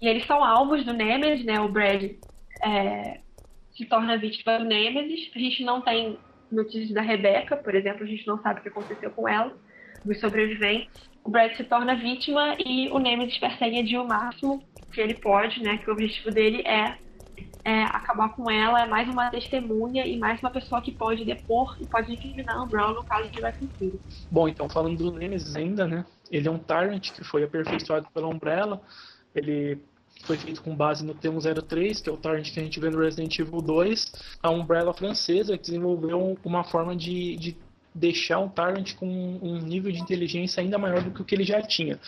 E 0.00 0.08
eles 0.08 0.26
são 0.26 0.42
alvos 0.42 0.84
do 0.84 0.92
Nemesis, 0.92 1.44
né? 1.44 1.60
O 1.60 1.68
Brad 1.68 2.02
é, 2.64 3.20
se 3.76 3.84
torna 3.86 4.18
vítima 4.18 4.58
do 4.58 4.64
Nemesis. 4.64 5.30
A 5.34 5.38
gente 5.38 5.62
não 5.62 5.80
tem 5.80 6.18
notícias 6.50 6.90
da 6.90 7.02
Rebecca, 7.02 7.56
por 7.56 7.74
exemplo, 7.74 8.02
a 8.02 8.06
gente 8.06 8.26
não 8.26 8.40
sabe 8.42 8.60
o 8.60 8.62
que 8.62 8.68
aconteceu 8.68 9.10
com 9.10 9.28
ela, 9.28 9.56
dos 10.04 10.18
sobreviventes. 10.18 11.08
O 11.22 11.30
Brad 11.30 11.52
se 11.54 11.64
torna 11.64 11.94
vítima 11.94 12.56
e 12.58 12.88
o 12.88 12.98
Nemesis 12.98 13.38
persegue 13.38 13.78
a 13.78 13.84
Jill 13.84 14.02
o 14.02 14.08
máximo 14.08 14.64
que 14.92 15.00
ele 15.00 15.14
pode, 15.14 15.62
né? 15.62 15.78
Que 15.78 15.88
o 15.88 15.92
objetivo 15.92 16.30
dele 16.30 16.62
é, 16.66 16.98
é, 17.64 17.82
acabar 17.84 18.30
com 18.30 18.50
ela, 18.50 18.82
é 18.82 18.86
mais 18.86 19.08
uma 19.08 19.30
testemunha 19.30 20.06
e 20.06 20.18
mais 20.18 20.40
uma 20.40 20.50
pessoa 20.50 20.80
que 20.80 20.92
pode 20.92 21.24
depor 21.24 21.76
e 21.80 21.86
pode 21.86 22.12
incriminar 22.12 22.56
a 22.56 22.62
Umbrella 22.62 22.94
no 22.94 23.04
caso 23.04 23.28
de 23.30 23.40
Raccoon 23.40 23.68
City. 23.78 24.00
Bom, 24.30 24.48
então 24.48 24.68
falando 24.68 24.96
do 24.96 25.12
Nemesis 25.12 25.56
ainda, 25.56 25.86
né? 25.86 26.04
Ele 26.30 26.48
é 26.48 26.50
um 26.50 26.58
Tyrant 26.58 27.10
que 27.12 27.24
foi 27.24 27.42
aperfeiçoado 27.42 28.06
pela 28.14 28.28
Umbrella. 28.28 28.80
Ele 29.34 29.78
foi 30.24 30.36
feito 30.36 30.62
com 30.62 30.74
base 30.74 31.04
no 31.04 31.14
T103, 31.14 32.02
que 32.02 32.08
é 32.08 32.12
o 32.12 32.16
Tyrant 32.16 32.50
que 32.52 32.60
a 32.60 32.62
gente 32.62 32.80
vê 32.80 32.90
no 32.90 32.98
Resident 32.98 33.38
Evil 33.38 33.60
2. 33.60 34.12
A 34.42 34.50
Umbrella 34.50 34.94
francesa 34.94 35.56
desenvolveu 35.56 36.38
uma 36.44 36.64
forma 36.64 36.94
de, 36.94 37.36
de 37.36 37.56
deixar 37.94 38.38
um 38.38 38.48
Tyrant 38.48 38.94
com 38.94 39.06
um 39.06 39.58
nível 39.58 39.90
de 39.90 40.00
inteligência 40.00 40.62
ainda 40.62 40.78
maior 40.78 41.02
do 41.02 41.10
que 41.10 41.22
o 41.22 41.24
que 41.24 41.34
ele 41.34 41.44
já 41.44 41.60
tinha. 41.62 41.98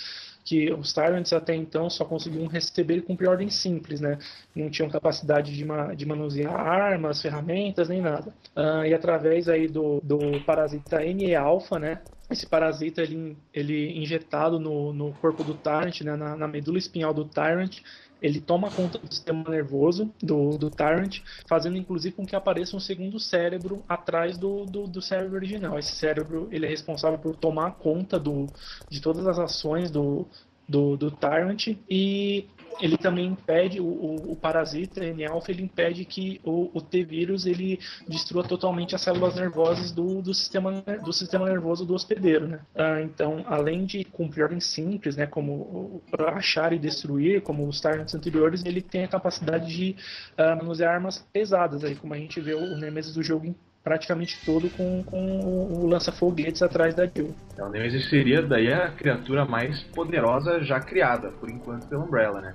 Que 0.45 0.73
os 0.73 0.93
Tyrants 0.93 1.33
até 1.33 1.55
então 1.55 1.89
só 1.89 2.05
conseguiam 2.05 2.47
receber 2.47 2.97
e 2.97 3.03
cumprir 3.03 3.29
ordens 3.29 3.55
simples, 3.55 4.01
né? 4.01 4.19
Não 4.55 4.69
tinham 4.69 4.91
capacidade 4.91 5.55
de, 5.55 5.65
ma 5.65 5.95
de 5.95 6.05
manusear 6.05 6.55
armas, 6.55 7.23
ferramentas, 7.23 7.89
nem 7.89 8.01
nada. 8.01 8.35
Uh, 8.57 8.85
e 8.85 8.93
através 8.93 9.49
aí 9.49 9.69
do, 9.69 10.01
do 10.03 10.41
parasita 10.45 10.99
NE-alpha, 11.01 11.79
né? 11.79 12.01
Esse 12.31 12.47
parasita 12.47 13.03
ele, 13.03 13.37
ele 13.53 13.99
injetado 13.99 14.59
no, 14.59 14.93
no 14.93 15.13
corpo 15.15 15.45
do 15.45 15.55
Tyrant, 15.55 16.01
né? 16.01 16.17
na, 16.17 16.35
na 16.35 16.49
medula 16.49 16.79
espinhal 16.79 17.13
do 17.13 17.27
Tyrant, 17.27 17.81
ele 18.23 18.41
toma 18.41 18.71
conta 18.71 18.99
do 18.99 19.13
sistema 19.13 19.51
nervoso 19.51 20.15
do, 20.23 20.57
do 20.57 20.71
Tyrant, 20.71 21.19
fazendo 21.47 21.77
inclusive 21.77 22.15
com 22.15 22.25
que 22.25 22.37
apareça 22.37 22.77
um 22.77 22.81
segundo 22.81 23.19
cérebro 23.19 23.83
atrás 23.89 24.39
do, 24.39 24.65
do, 24.65 24.87
do, 24.87 25.03
cérebro 25.03 25.35
original. 25.35 25.79
Esse 25.79 25.97
cérebro 25.97 26.49
ele 26.53 26.65
é 26.65 26.69
responsável 26.69 27.19
por 27.19 27.35
tomar 27.35 27.73
conta 27.73 28.19
do, 28.19 28.47
de 28.89 29.01
todas 29.01 29.27
as 29.27 29.39
ações 29.39 29.91
do, 29.91 30.27
do, 30.69 30.97
do 30.97 31.11
Tyrant 31.11 31.67
e 31.91 32.47
ele 32.81 32.97
também 32.97 33.27
impede, 33.27 33.81
o, 33.81 33.87
o, 34.33 34.37
parasita 34.37 35.05
N-alpha, 35.05 35.51
ele 35.51 35.63
impede 35.63 36.05
que 36.05 36.41
o, 36.45 36.71
o 36.75 36.81
T-vírus 36.81 37.47
ele 37.47 37.79
destrua 38.09 38.43
totalmente 38.43 38.95
as 38.95 39.01
células 39.03 39.35
nervosas 39.35 39.93
do, 39.93 40.23
do, 40.23 40.35
sistema, 40.35 40.83
do 41.05 41.13
sistema 41.13 41.49
nervoso 41.49 41.85
do 41.85 41.95
hospedeiro, 41.95 42.47
né? 42.47 42.61
Ah, 42.75 43.01
então, 43.01 43.45
além 43.47 43.85
de 43.85 44.05
cumprir 44.05 44.43
ordens 44.43 44.67
simples, 44.67 45.17
né, 45.17 45.27
como 45.27 46.03
achar 46.35 46.73
e 46.73 46.79
destruir, 46.79 47.43
como 47.43 47.67
os 47.67 47.81
Tyrants 47.81 48.15
anteriores, 48.15 48.65
ele 48.65 48.81
tem 48.81 49.05
a 49.05 49.09
capacidade 49.09 49.67
de 49.67 49.97
uh, 50.39 50.57
manusear 50.57 50.95
armas 50.95 51.19
pesadas, 51.33 51.85
aí, 51.85 51.95
como 51.95 52.15
a 52.15 52.19
gente 52.19 52.41
vê 52.41 52.55
o 52.55 52.77
Nemesis 52.77 53.15
do 53.15 53.23
jogo 53.23 53.55
praticamente 53.83 54.39
todo 54.45 54.71
com, 54.71 55.03
com 55.05 55.41
o 55.45 55.87
lança-foguetes 55.87 56.63
atrás 56.63 56.95
da 56.95 57.07
Jill. 57.07 57.35
Então, 57.53 57.69
o 57.69 57.71
Nemesis 57.71 58.09
seria 58.09 58.43
daí 58.43 58.73
a 58.73 58.91
criatura 58.91 59.45
mais 59.45 59.83
poderosa 59.83 60.63
já 60.63 60.81
criada, 60.81 61.31
por 61.33 61.51
enquanto, 61.51 61.87
pela 61.89 62.05
Umbrella, 62.05 62.41
né? 62.41 62.55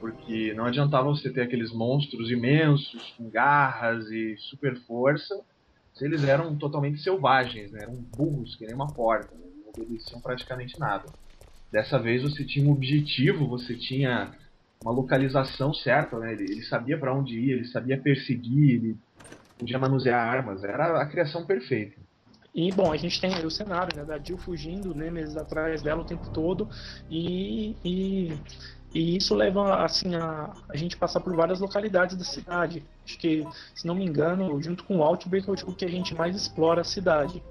Porque 0.00 0.52
não 0.54 0.66
adiantava 0.66 1.04
você 1.04 1.30
ter 1.30 1.42
aqueles 1.42 1.72
monstros 1.72 2.30
imensos, 2.30 3.14
com 3.16 3.30
garras 3.30 4.06
e 4.10 4.36
super 4.36 4.76
força, 4.80 5.40
se 5.94 6.04
eles 6.04 6.24
eram 6.24 6.56
totalmente 6.56 7.00
selvagens, 7.00 7.70
né? 7.70 7.80
Eram 7.82 7.94
burros, 8.16 8.56
que 8.56 8.66
nem 8.66 8.74
uma 8.74 8.92
porta, 8.92 9.32
né? 9.34 9.44
não 9.62 9.70
obedeciam 9.70 10.20
praticamente 10.20 10.78
nada. 10.78 11.04
Dessa 11.70 11.98
vez 11.98 12.22
você 12.22 12.44
tinha 12.44 12.68
um 12.68 12.72
objetivo, 12.72 13.46
você 13.46 13.74
tinha 13.74 14.32
uma 14.82 14.92
localização 14.92 15.72
certa, 15.72 16.18
né? 16.18 16.32
Ele, 16.32 16.44
ele 16.44 16.62
sabia 16.64 16.98
para 16.98 17.14
onde 17.14 17.38
ir, 17.38 17.52
ele 17.52 17.64
sabia 17.66 17.96
perseguir, 17.96 18.74
ele 18.74 18.96
podia 19.64 19.78
manusear 19.78 20.20
armas, 20.20 20.62
era 20.62 21.00
a 21.00 21.06
criação 21.06 21.46
perfeita. 21.46 21.96
E, 22.54 22.70
bom, 22.70 22.92
a 22.92 22.96
gente 22.96 23.20
tem 23.20 23.34
o 23.44 23.50
cenário, 23.50 23.96
né, 23.96 24.04
da 24.04 24.18
Jill 24.18 24.38
fugindo, 24.38 24.92
o 24.92 24.94
Nemesis 24.94 25.36
atrás 25.36 25.82
dela 25.82 26.02
o 26.02 26.04
tempo 26.04 26.28
todo, 26.28 26.68
e, 27.10 27.74
e, 27.84 28.38
e 28.94 29.16
isso 29.16 29.34
leva, 29.34 29.82
assim, 29.84 30.14
a, 30.14 30.52
a 30.68 30.76
gente 30.76 30.96
passar 30.96 31.18
por 31.20 31.34
várias 31.34 31.58
localidades 31.58 32.16
da 32.16 32.24
cidade. 32.24 32.84
Acho 33.04 33.18
que, 33.18 33.44
se 33.74 33.86
não 33.86 33.94
me 33.94 34.04
engano, 34.04 34.62
junto 34.62 34.84
com 34.84 34.98
o 34.98 35.02
Outbreak, 35.02 35.48
é 35.48 35.52
o 35.52 35.74
que 35.74 35.84
a 35.84 35.90
gente 35.90 36.14
mais 36.14 36.36
explora 36.36 36.82
a 36.82 36.84
cidade. 36.84 37.42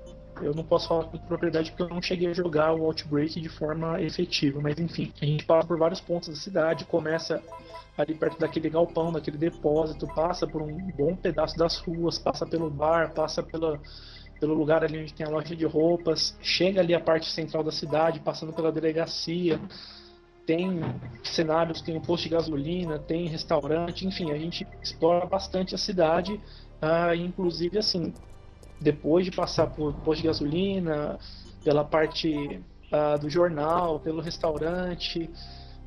Eu 0.41 0.53
não 0.53 0.63
posso 0.63 0.88
falar 0.88 1.05
com 1.05 1.17
propriedade 1.17 1.71
porque 1.71 1.84
eu 1.84 1.89
não 1.89 2.01
cheguei 2.01 2.29
a 2.29 2.34
jogar 2.34 2.73
o 2.73 2.86
Outbreak 2.86 3.39
de 3.39 3.49
forma 3.49 4.01
efetiva, 4.01 4.59
mas 4.61 4.79
enfim, 4.79 5.13
a 5.21 5.25
gente 5.25 5.45
passa 5.45 5.67
por 5.67 5.77
vários 5.77 6.01
pontos 6.01 6.29
da 6.29 6.36
cidade, 6.36 6.86
começa 6.86 7.41
ali 7.97 8.15
perto 8.15 8.39
daquele 8.39 8.69
galpão, 8.69 9.11
daquele 9.11 9.38
depósito, 9.38 10.07
passa 10.07 10.47
por 10.47 10.61
um 10.61 10.77
bom 10.95 11.15
pedaço 11.15 11.57
das 11.57 11.77
ruas, 11.77 12.17
passa 12.17 12.45
pelo 12.45 12.69
bar, 12.69 13.13
passa 13.13 13.43
pela, 13.43 13.79
pelo 14.39 14.53
lugar 14.53 14.84
ali 14.84 14.99
onde 14.99 15.13
tem 15.13 15.25
a 15.25 15.29
loja 15.29 15.55
de 15.55 15.65
roupas, 15.65 16.38
chega 16.41 16.81
ali 16.81 16.93
a 16.93 16.99
parte 16.99 17.29
central 17.29 17.63
da 17.63 17.71
cidade, 17.71 18.19
passando 18.19 18.51
pela 18.51 18.71
delegacia, 18.71 19.59
tem 20.45 20.81
cenários, 21.23 21.81
tem 21.81 21.95
um 21.95 22.01
posto 22.01 22.23
de 22.23 22.29
gasolina, 22.29 22.99
tem 22.99 23.27
restaurante, 23.27 24.07
enfim, 24.07 24.31
a 24.31 24.38
gente 24.38 24.67
explora 24.81 25.25
bastante 25.25 25.75
a 25.75 25.77
cidade, 25.77 26.34
uh, 26.81 27.13
inclusive 27.15 27.77
assim, 27.77 28.13
depois 28.80 29.26
de 29.26 29.32
passar 29.32 29.67
por 29.67 29.93
posto 29.95 30.21
de 30.21 30.28
gasolina, 30.28 31.17
pela 31.63 31.84
parte 31.84 32.61
uh, 32.91 33.19
do 33.19 33.30
jornal, 33.30 33.99
pelo 33.99 34.21
restaurante, 34.21 35.30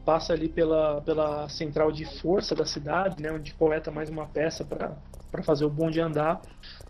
passa 0.05 0.33
ali 0.33 0.49
pela, 0.49 1.01
pela 1.03 1.49
central 1.49 1.91
de 1.91 2.05
força 2.05 2.55
da 2.55 2.65
cidade, 2.65 3.21
né, 3.21 3.33
onde 3.33 3.53
coleta 3.55 3.91
mais 3.91 4.09
uma 4.09 4.27
peça 4.27 4.65
para 4.65 5.43
fazer 5.43 5.65
o 5.65 5.71
bonde 5.71 6.01
andar. 6.01 6.41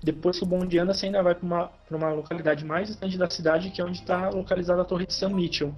Depois 0.03 0.38
que 0.38 0.44
o 0.44 0.47
bonde 0.47 0.78
anda, 0.78 0.92
você 0.92 1.07
ainda 1.07 1.22
vai 1.22 1.34
para 1.34 1.47
uma, 1.47 1.70
uma 1.90 2.11
localidade 2.11 2.64
mais 2.64 2.88
distante 2.88 3.16
da 3.16 3.28
cidade, 3.28 3.70
que 3.70 3.80
é 3.80 3.84
onde 3.84 3.99
está 4.01 4.28
localizada 4.28 4.82
a 4.82 4.84
Torre 4.84 5.07
de 5.07 5.14
Sam 5.14 5.30
Mitchell, 5.30 5.74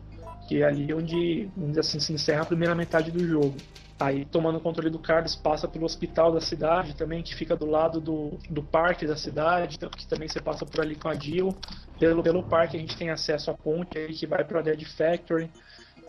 que 0.48 0.62
é 0.62 0.64
ali 0.64 0.92
onde, 0.94 1.50
onde 1.56 1.78
assim, 1.78 2.00
se 2.00 2.10
encerra 2.10 2.42
a 2.42 2.46
primeira 2.46 2.74
metade 2.74 3.10
do 3.10 3.24
jogo. 3.24 3.54
Aí, 4.00 4.24
tomando 4.24 4.56
o 4.56 4.60
controle 4.60 4.88
do 4.88 4.98
Carlos, 4.98 5.36
passa 5.36 5.68
pelo 5.68 5.84
hospital 5.84 6.32
da 6.32 6.40
cidade 6.40 6.94
também, 6.94 7.22
que 7.22 7.34
fica 7.34 7.54
do 7.54 7.66
lado 7.66 8.00
do, 8.00 8.38
do 8.48 8.62
parque 8.62 9.06
da 9.06 9.16
cidade, 9.16 9.76
que 9.76 10.06
também 10.06 10.28
você 10.28 10.40
passa 10.40 10.64
por 10.64 10.80
ali 10.80 10.94
com 10.94 11.08
a 11.08 11.14
Jill. 11.14 11.54
Pelo, 11.98 12.22
pelo 12.22 12.42
parque 12.44 12.76
a 12.76 12.80
gente 12.80 12.96
tem 12.96 13.10
acesso 13.10 13.50
à 13.50 13.54
ponte 13.54 13.98
aí 13.98 14.14
que 14.14 14.26
vai 14.26 14.42
para 14.44 14.60
a 14.60 14.62
Dead 14.62 14.82
Factory 14.84 15.50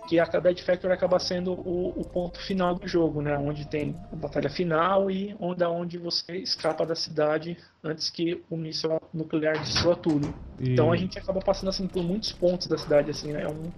que 0.10 0.20
a 0.20 0.26
Dead 0.26 0.60
Factory 0.60 0.92
acaba 0.92 1.20
sendo 1.20 1.52
o, 1.52 1.94
o, 1.96 2.04
ponto 2.04 2.40
final 2.40 2.74
do 2.74 2.88
jogo, 2.88 3.22
né? 3.22 3.38
Onde 3.38 3.68
tem 3.68 3.96
a 4.12 4.16
batalha 4.16 4.50
final 4.50 5.12
e 5.12 5.36
onde, 5.40 5.64
onde 5.64 5.98
você 6.00 6.38
escapa 6.38 6.84
da 6.84 6.96
cidade 6.96 7.56
antes 7.84 8.10
que 8.10 8.44
o 8.50 8.58
míssil 8.58 9.00
nuclear 9.14 9.60
destrua 9.60 9.96
tudo. 9.96 10.34
E... 10.60 10.72
Então 10.72 10.92
a 10.92 10.98
gente 10.98 11.20
acaba 11.20 11.40
passando 11.42 11.70
assim 11.70 11.88
por 11.88 12.02
muitos 12.02 12.32
pontos 12.32 12.66
da 12.66 12.76
cidade, 12.76 13.12
assim, 13.12 13.32
né? 13.32 13.44
é 13.44 13.48
um, 13.48 13.72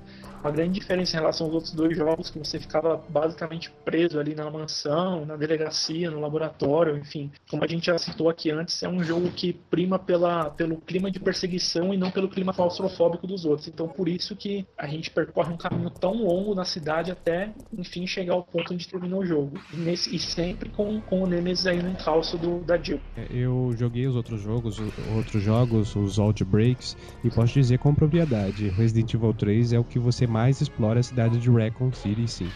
uma 0.44 0.52
grande 0.52 0.80
diferença 0.80 1.16
em 1.16 1.20
relação 1.20 1.48
aos 1.48 1.56
outros 1.56 1.74
dois 1.74 1.96
jogos 1.96 2.30
que 2.30 2.40
você 2.40 2.60
ficava 2.60 3.02
basicamente 3.10 3.72
preso 3.86 4.20
ali 4.20 4.36
na 4.36 4.50
mansão, 4.50 5.26
na 5.26 5.36
delegacia, 5.36 6.10
no 6.10 6.20
laboratório, 6.20 6.98
enfim. 6.98 7.32
Como 7.50 7.64
a 7.64 7.68
gente 7.68 7.86
já 7.86 7.98
citou 7.98 8.30
aqui 8.30 8.52
antes, 8.52 8.82
é 8.84 8.90
um 8.90 9.04
jogo 9.04 9.30
que 9.32 9.54
prima 9.54 10.00
pela, 10.00 10.50
pelo 10.50 10.78
clima 10.78 11.12
de 11.12 11.20
perseguição 11.20 11.94
e 11.94 11.98
não 11.98 12.12
pelo 12.12 12.28
clima 12.28 12.54
claustrofóbico 12.54 13.28
dos 13.28 13.46
outros. 13.46 13.68
Então 13.68 13.88
por 13.88 14.08
isso 14.08 14.36
que 14.36 14.66
a 14.78 14.88
gente 14.88 15.12
percorre 15.12 15.54
um 15.54 15.58
caminho 15.58 15.90
tão 15.90 16.14
longo 16.14 16.56
na 16.56 16.66
cidade 16.66 17.12
até, 17.12 17.52
enfim, 17.78 18.08
chegar 18.08 18.34
ao 18.34 18.44
ponto 18.44 18.74
onde 18.74 18.88
terminou 18.88 19.22
o 19.22 19.26
jogo. 19.26 19.60
E, 19.74 19.78
nesse, 19.78 20.16
e 20.16 20.20
sempre 20.20 20.70
com, 20.70 21.00
com 21.02 21.24
o 21.24 21.28
Nemesis 21.28 21.68
aí 21.68 21.82
no 21.82 21.90
encalço 21.90 22.38
do, 22.38 22.60
da 22.64 22.78
Jill. 22.78 23.00
É, 23.16 23.28
eu 23.32 23.74
joguei 23.78 24.08
os 24.08 24.16
outros 24.16 24.42
jogos, 24.42 24.80
outros 25.16 25.42
jogos, 25.44 25.96
os 25.96 26.18
Outbreaks, 26.18 26.98
e 27.24 27.30
posso 27.30 27.54
dizer 27.54 27.78
com 27.80 27.94
propriedade, 27.94 28.70
Resident 28.70 29.14
Evil 29.14 29.34
3 29.34 29.74
é 29.74 29.80
o 29.80 29.84
que 29.84 30.00
você 30.00 30.26
mais 30.32 30.62
explora 30.62 31.00
a 31.00 31.04
cidade 31.04 31.38
de 31.40 31.50
Raccoon 31.52 31.92
City, 31.92 32.28
sim. 32.28 32.50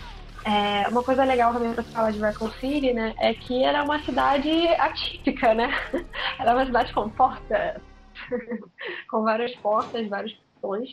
É, 0.46 0.88
uma 0.90 1.04
coisa 1.04 1.24
legal 1.24 1.52
também 1.54 1.74
para 1.74 1.84
falar 1.84 2.12
de 2.12 2.20
Raccoon 2.20 2.52
City, 2.52 2.94
né, 2.94 3.14
é 3.20 3.34
que 3.34 3.64
era 3.64 3.84
uma 3.84 4.00
cidade 4.04 4.50
atípica, 4.80 5.54
né? 5.54 5.70
Era 6.40 6.54
uma 6.54 6.66
cidade 6.66 6.94
com 6.94 7.10
portas, 7.10 7.82
com 9.10 9.24
várias 9.24 9.56
portas, 9.56 10.08
vários 10.08 10.34
portões, 10.34 10.90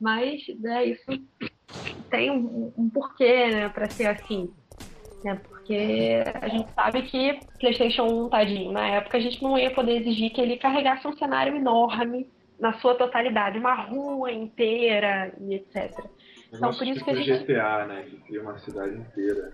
mas 0.00 0.42
né, 0.60 0.86
isso 0.86 1.04
tem 2.10 2.30
um, 2.30 2.72
um 2.76 2.90
porquê, 2.90 3.46
né, 3.46 3.68
para 3.68 3.88
ser 3.88 4.06
assim. 4.06 4.52
Né? 5.22 5.40
Porque 5.48 6.24
a 6.40 6.48
gente 6.48 6.68
sabe 6.72 7.02
que 7.02 7.40
PlayStation 7.60 8.04
1, 8.26 8.28
tadinho, 8.28 8.72
na 8.72 8.86
época 8.88 9.18
a 9.18 9.20
gente 9.20 9.42
não 9.42 9.56
ia 9.56 9.70
poder 9.70 10.00
exigir 10.00 10.30
que 10.30 10.40
ele 10.40 10.56
carregasse 10.56 11.06
um 11.06 11.16
cenário 11.16 11.56
enorme 11.56 12.28
na 12.58 12.72
sua 12.74 12.94
totalidade, 12.94 13.58
uma 13.58 13.74
rua 13.74 14.32
inteira 14.32 15.32
e 15.40 15.54
etc. 15.54 16.04
Então 16.56 16.74
por 16.74 16.86
isso 16.86 17.04
que 17.04 17.10
a 17.10 17.14
gente. 17.14 17.44
GTA, 17.44 17.86
né? 17.86 18.02
Que 18.02 18.16
cria 18.18 18.42
uma 18.42 18.58
cidade 18.58 18.96
inteira. 18.96 19.52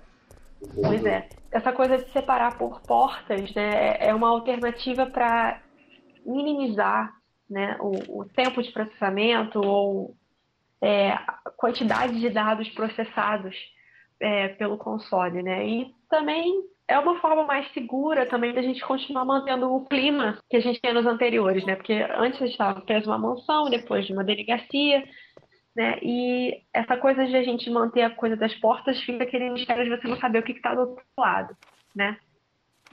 Pois 0.75 1.05
é. 1.05 1.29
Essa 1.51 1.73
coisa 1.73 1.99
de 1.99 2.11
separar 2.13 2.57
por 2.57 2.81
portas 2.83 3.53
né, 3.55 3.97
é 3.99 4.15
uma 4.15 4.29
alternativa 4.29 5.07
para 5.07 5.61
minimizar 6.25 7.13
né, 7.51 7.77
o, 7.81 8.21
o, 8.21 8.25
tempo 8.25 8.63
de 8.63 8.71
processamento 8.71 9.61
ou 9.61 10.15
é, 10.81 11.11
a 11.11 11.51
quantidade 11.57 12.19
de 12.19 12.31
dados 12.31 12.69
processados 12.71 13.55
é, 14.21 14.49
pelo 14.49 14.79
console. 14.79 15.43
Né? 15.43 15.67
E 15.67 15.95
também 16.09 16.65
é 16.89 16.99
uma 16.99 17.19
forma 17.21 17.45
mais 17.45 17.71
segura 17.73 18.27
também 18.27 18.55
da 18.55 18.63
gente 18.63 18.81
continuar 18.83 19.25
mantendo 19.25 19.73
o 19.73 19.85
clima 19.87 20.39
que 20.49 20.57
a 20.57 20.61
gente 20.61 20.81
tinha 20.81 20.93
nos 20.93 21.07
anteriores, 21.07 21.65
né? 21.65 21.77
Porque 21.77 21.95
antes 22.17 22.41
a 22.41 22.45
gente 22.45 22.53
estava 22.53 22.81
preso 22.83 23.07
numa 23.07 23.19
mansão, 23.19 23.71
depois 23.71 24.07
de 24.07 24.13
uma 24.13 24.25
delegacia, 24.25 25.03
né? 25.75 25.99
E 26.03 26.63
essa 26.73 26.97
coisa 26.97 27.27
de 27.27 27.37
a 27.37 27.43
gente 27.43 27.71
manter 27.71 28.03
a 28.03 28.11
coisa 28.11 28.37
das 28.37 28.55
portas 28.57 29.01
fica 29.03 29.25
aquele 29.25 29.51
mistério 29.51 29.85
de 29.85 29.91
você 29.91 30.09
não 30.09 30.17
saber 30.19 30.39
o 30.39 30.43
que 30.43 30.53
está 30.53 30.75
do 30.75 30.81
outro 30.83 31.05
lado, 31.17 31.57
né? 31.95 32.17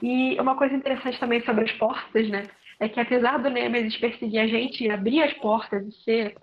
E 0.02 0.40
uma 0.40 0.56
coisa 0.56 0.74
interessante 0.74 1.20
também 1.20 1.44
sobre 1.44 1.64
as 1.64 1.72
portas, 1.72 2.28
né? 2.28 2.48
É 2.78 2.88
que 2.88 2.98
apesar 2.98 3.38
do 3.38 3.50
Nemesis 3.50 3.98
perseguir 3.98 4.40
a 4.40 4.46
gente 4.46 4.82
e 4.82 4.90
abrir 4.90 5.22
as 5.22 5.34
portas 5.34 5.86
e 5.86 5.92
ser, 6.02 6.36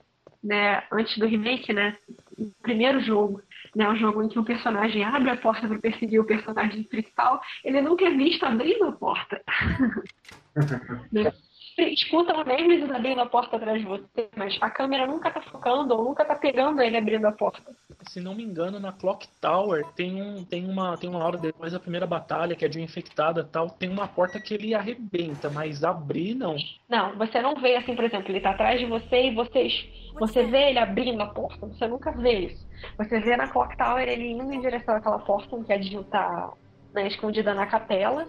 né, 0.43 0.83
antes 0.91 1.17
do 1.17 1.25
remake, 1.25 1.73
né, 1.73 1.97
o 2.37 2.51
primeiro 2.61 2.99
jogo, 2.99 3.41
né, 3.75 3.89
um 3.89 3.95
jogo 3.95 4.21
em 4.21 4.29
que 4.29 4.37
um 4.37 4.43
personagem 4.43 5.03
abre 5.03 5.31
a 5.31 5.37
porta 5.37 5.67
para 5.67 5.79
perseguir 5.79 6.19
o 6.19 6.25
personagem 6.25 6.83
principal, 6.83 7.41
ele 7.63 7.81
nunca 7.81 8.05
é 8.05 8.11
visto 8.11 8.45
abrindo 8.45 8.85
a 8.85 8.91
porta. 8.91 9.41
né? 11.11 11.33
Escuta 11.77 12.35
o 12.35 12.43
Nemesis 12.43 12.89
abrindo 12.89 13.21
a 13.21 13.25
porta 13.25 13.55
atrás 13.55 13.79
de 13.79 13.87
você, 13.87 14.29
mas 14.35 14.57
a 14.61 14.69
câmera 14.69 15.05
nunca 15.05 15.29
tá 15.29 15.41
focando 15.41 15.95
ou 15.95 16.03
nunca 16.03 16.25
tá 16.25 16.35
pegando 16.35 16.81
ele 16.81 16.97
abrindo 16.97 17.25
a 17.25 17.31
porta. 17.31 17.71
Se 18.09 18.19
não 18.19 18.33
me 18.33 18.43
engano, 18.43 18.79
na 18.79 18.91
Clock 18.91 19.27
Tower 19.39 19.85
tem, 19.95 20.21
um, 20.21 20.43
tem, 20.43 20.67
uma, 20.67 20.97
tem 20.97 21.09
uma 21.09 21.23
hora 21.23 21.37
depois 21.37 21.73
da 21.73 21.79
primeira 21.79 22.07
batalha, 22.07 22.55
que 22.55 22.65
é 22.65 22.67
de 22.67 22.81
infectada 22.81 23.43
tal, 23.43 23.69
tem 23.69 23.89
uma 23.89 24.07
porta 24.07 24.39
que 24.39 24.53
ele 24.53 24.73
arrebenta, 24.73 25.49
mas 25.49 25.83
abrir 25.83 26.33
não. 26.33 26.55
Não, 26.89 27.15
você 27.15 27.41
não 27.41 27.55
vê 27.55 27.75
assim, 27.75 27.95
por 27.95 28.05
exemplo, 28.05 28.31
ele 28.31 28.41
tá 28.41 28.51
atrás 28.51 28.79
de 28.79 28.85
você 28.85 29.27
e 29.27 29.35
vocês, 29.35 29.87
você 30.13 30.43
vê 30.43 30.69
ele 30.69 30.79
abrindo 30.79 31.21
a 31.21 31.27
porta, 31.27 31.67
você 31.67 31.87
nunca 31.87 32.11
vê 32.11 32.39
isso. 32.47 32.67
Você 32.97 33.19
vê 33.19 33.37
na 33.37 33.47
Clock 33.47 33.77
Tower 33.77 34.07
ele 34.07 34.31
indo 34.31 34.51
em 34.51 34.61
direção 34.61 34.95
àquela 34.95 35.19
porta 35.19 35.63
que 35.63 35.73
a 35.73 35.81
Jill 35.81 36.03
tá 36.05 36.53
né, 36.93 37.07
escondida 37.07 37.53
na 37.53 37.67
capela, 37.67 38.27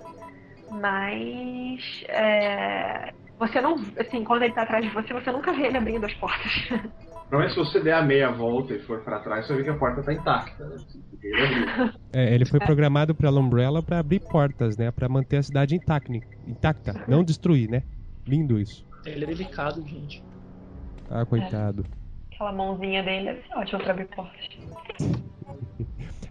mas 0.70 2.04
é, 2.08 3.12
você 3.38 3.60
não, 3.60 3.76
assim, 3.98 4.24
quando 4.24 4.42
ele 4.42 4.52
tá 4.52 4.62
atrás 4.62 4.84
de 4.84 4.90
você, 4.92 5.12
você 5.12 5.30
nunca 5.30 5.52
vê 5.52 5.66
ele 5.66 5.78
abrindo 5.78 6.04
as 6.04 6.14
portas. 6.14 6.52
Provavelmente 7.28 7.54
se 7.54 7.58
você 7.58 7.80
der 7.80 7.92
a 7.92 8.02
meia 8.02 8.30
volta 8.30 8.72
e 8.72 8.78
for 8.80 9.04
para 9.04 9.20
trás, 9.20 9.46
você 9.46 9.52
vai 9.52 9.62
ver 9.62 9.68
que 9.68 9.76
a 9.76 9.78
porta 9.78 10.02
tá 10.02 10.12
intacta, 10.12 10.64
né? 10.64 10.76
É, 12.12 12.34
ele 12.34 12.46
foi 12.46 12.58
programado 12.58 13.14
pela 13.14 13.38
Umbrella 13.38 13.82
para 13.82 13.98
abrir 13.98 14.20
portas, 14.20 14.78
né? 14.78 14.90
Para 14.90 15.08
manter 15.10 15.36
a 15.36 15.42
cidade 15.42 15.76
intacta, 15.76 16.10
intacta, 16.46 17.04
não 17.06 17.22
destruir, 17.22 17.68
né? 17.68 17.82
Lindo 18.26 18.58
isso. 18.58 18.86
Ele 19.04 19.24
é 19.24 19.28
delicado, 19.28 19.86
gente. 19.86 20.24
Ah, 21.10 21.26
coitado. 21.26 21.84
É. 21.84 22.34
Aquela 22.34 22.52
mãozinha 22.52 23.02
dele 23.02 23.28
é 23.28 23.58
ótima 23.58 23.78
pra 23.80 23.92
abrir 23.92 24.08
portas. 24.08 24.48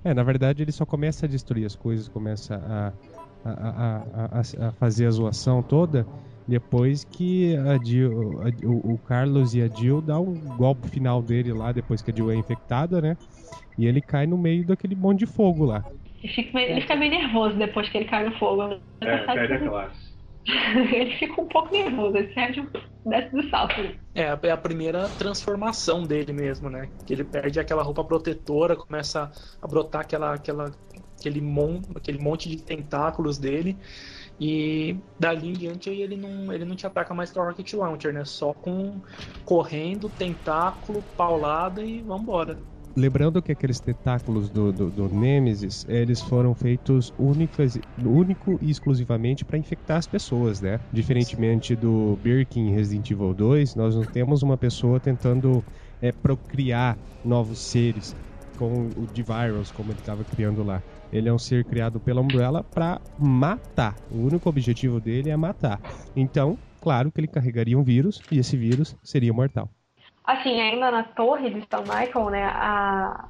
É, 0.03 0.13
na 0.13 0.23
verdade 0.23 0.61
ele 0.61 0.71
só 0.71 0.85
começa 0.85 1.25
a 1.25 1.29
destruir 1.29 1.65
as 1.65 1.75
coisas, 1.75 2.07
começa 2.07 2.55
a, 2.55 2.93
a, 3.43 3.51
a, 3.51 4.39
a, 4.39 4.67
a 4.67 4.71
fazer 4.73 5.07
a 5.07 5.09
zoação 5.09 5.61
toda 5.61 6.05
depois 6.47 7.03
que 7.03 7.55
a 7.57 7.83
Jill, 7.83 8.41
a, 8.41 8.65
o, 8.65 8.93
o, 8.93 8.97
Carlos 8.99 9.53
e 9.53 9.61
a 9.61 9.67
Jill 9.67 10.01
dão 10.01 10.23
um 10.23 10.55
golpe 10.55 10.87
final 10.89 11.21
dele 11.21 11.51
lá, 11.51 11.71
depois 11.71 12.01
que 12.01 12.11
a 12.11 12.15
Jill 12.15 12.31
é 12.31 12.35
infectada, 12.35 13.01
né? 13.01 13.17
E 13.77 13.85
ele 13.85 14.01
cai 14.01 14.25
no 14.25 14.37
meio 14.37 14.65
daquele 14.65 14.95
monte 14.95 15.19
de 15.19 15.25
fogo 15.25 15.65
lá. 15.65 15.83
Ele 16.23 16.33
fica, 16.33 16.59
ele 16.59 16.81
fica 16.81 16.95
meio 16.95 17.11
nervoso 17.11 17.55
depois 17.57 17.89
que 17.89 17.97
ele 17.97 18.05
cai 18.05 18.27
no 18.27 18.35
fogo. 18.37 18.79
É, 19.01 19.17
perde 19.17 19.53
a 19.53 19.59
classe. 19.59 20.17
ele 20.47 21.15
fica 21.17 21.41
um 21.41 21.47
pouco 21.47 21.71
nervoso, 21.71 22.17
ele 22.17 22.33
perde 22.33 22.65
desce 23.05 23.35
do 23.35 23.49
salto. 23.49 23.75
É, 24.15 24.37
é 24.41 24.51
a 24.51 24.57
primeira 24.57 25.07
transformação 25.17 26.03
dele 26.03 26.33
mesmo, 26.33 26.69
né? 26.69 26.89
Que 27.05 27.13
ele 27.13 27.23
perde 27.23 27.59
aquela 27.59 27.83
roupa 27.83 28.03
protetora, 28.03 28.75
começa 28.75 29.31
a 29.61 29.67
brotar 29.67 30.01
aquela, 30.01 30.33
aquela, 30.33 30.71
aquele, 31.17 31.41
mon, 31.41 31.81
aquele 31.95 32.19
monte 32.19 32.49
de 32.49 32.61
tentáculos 32.61 33.37
dele. 33.37 33.77
E 34.39 34.95
dali 35.19 35.49
em 35.49 35.53
diante 35.53 35.89
ele 35.89 36.15
não, 36.15 36.53
ele 36.53 36.65
não 36.65 36.75
te 36.75 36.85
ataca 36.85 37.13
mais 37.13 37.31
com 37.31 37.41
a 37.41 37.45
Rocket 37.47 37.73
Launcher, 37.73 38.13
né? 38.13 38.23
Só 38.23 38.53
com 38.53 39.01
correndo, 39.43 40.09
tentáculo, 40.09 41.01
paulada 41.15 41.83
e 41.83 42.01
vambora. 42.01 42.59
Lembrando 42.95 43.43
que 43.43 43.51
aqueles 43.51 43.79
tentáculos 43.79 44.49
do, 44.49 44.73
do, 44.73 44.89
do 44.89 45.07
Nemesis, 45.07 45.85
eles 45.87 46.19
foram 46.19 46.55
feitos 46.55 47.13
únicas, 47.15 47.77
único 48.03 48.57
e 48.59 48.71
exclusivamente 48.71 49.45
para 49.45 49.57
infectar 49.57 49.97
as 49.97 50.07
pessoas, 50.07 50.61
né? 50.61 50.79
Diferentemente 50.91 51.75
do 51.75 52.17
Birkin 52.17 52.71
Resident 52.73 53.11
Evil 53.11 53.35
2, 53.35 53.75
nós 53.75 53.95
não 53.95 54.03
temos 54.03 54.41
uma 54.41 54.57
pessoa 54.57 54.99
tentando 54.99 55.63
é, 56.01 56.11
procriar 56.11 56.97
novos 57.23 57.59
seres 57.69 58.15
com 58.57 58.87
o 58.95 59.05
D-Virus, 59.05 59.71
como 59.71 59.91
ele 59.91 59.99
estava 59.99 60.25
criando 60.25 60.63
lá. 60.63 60.81
Ele 61.11 61.29
é 61.29 61.33
um 61.33 61.39
ser 61.39 61.63
criado 61.65 61.99
pela 61.99 62.21
Umbrella 62.21 62.63
para 62.63 62.99
matar. 63.17 63.95
O 64.11 64.25
único 64.25 64.49
objetivo 64.49 64.99
dele 64.99 65.29
é 65.29 65.37
matar. 65.37 65.79
Então, 66.15 66.57
claro 66.81 67.11
que 67.11 67.19
ele 67.19 67.27
carregaria 67.27 67.77
um 67.77 67.83
vírus 67.83 68.21
e 68.31 68.39
esse 68.39 68.57
vírus 68.57 68.95
seria 69.03 69.33
mortal. 69.33 69.69
Assim, 70.23 70.59
ainda 70.59 70.91
na 70.91 71.03
torre 71.03 71.49
de 71.49 71.65
São 71.69 71.83
Michael, 71.83 72.29
né, 72.29 72.43
a... 72.43 73.29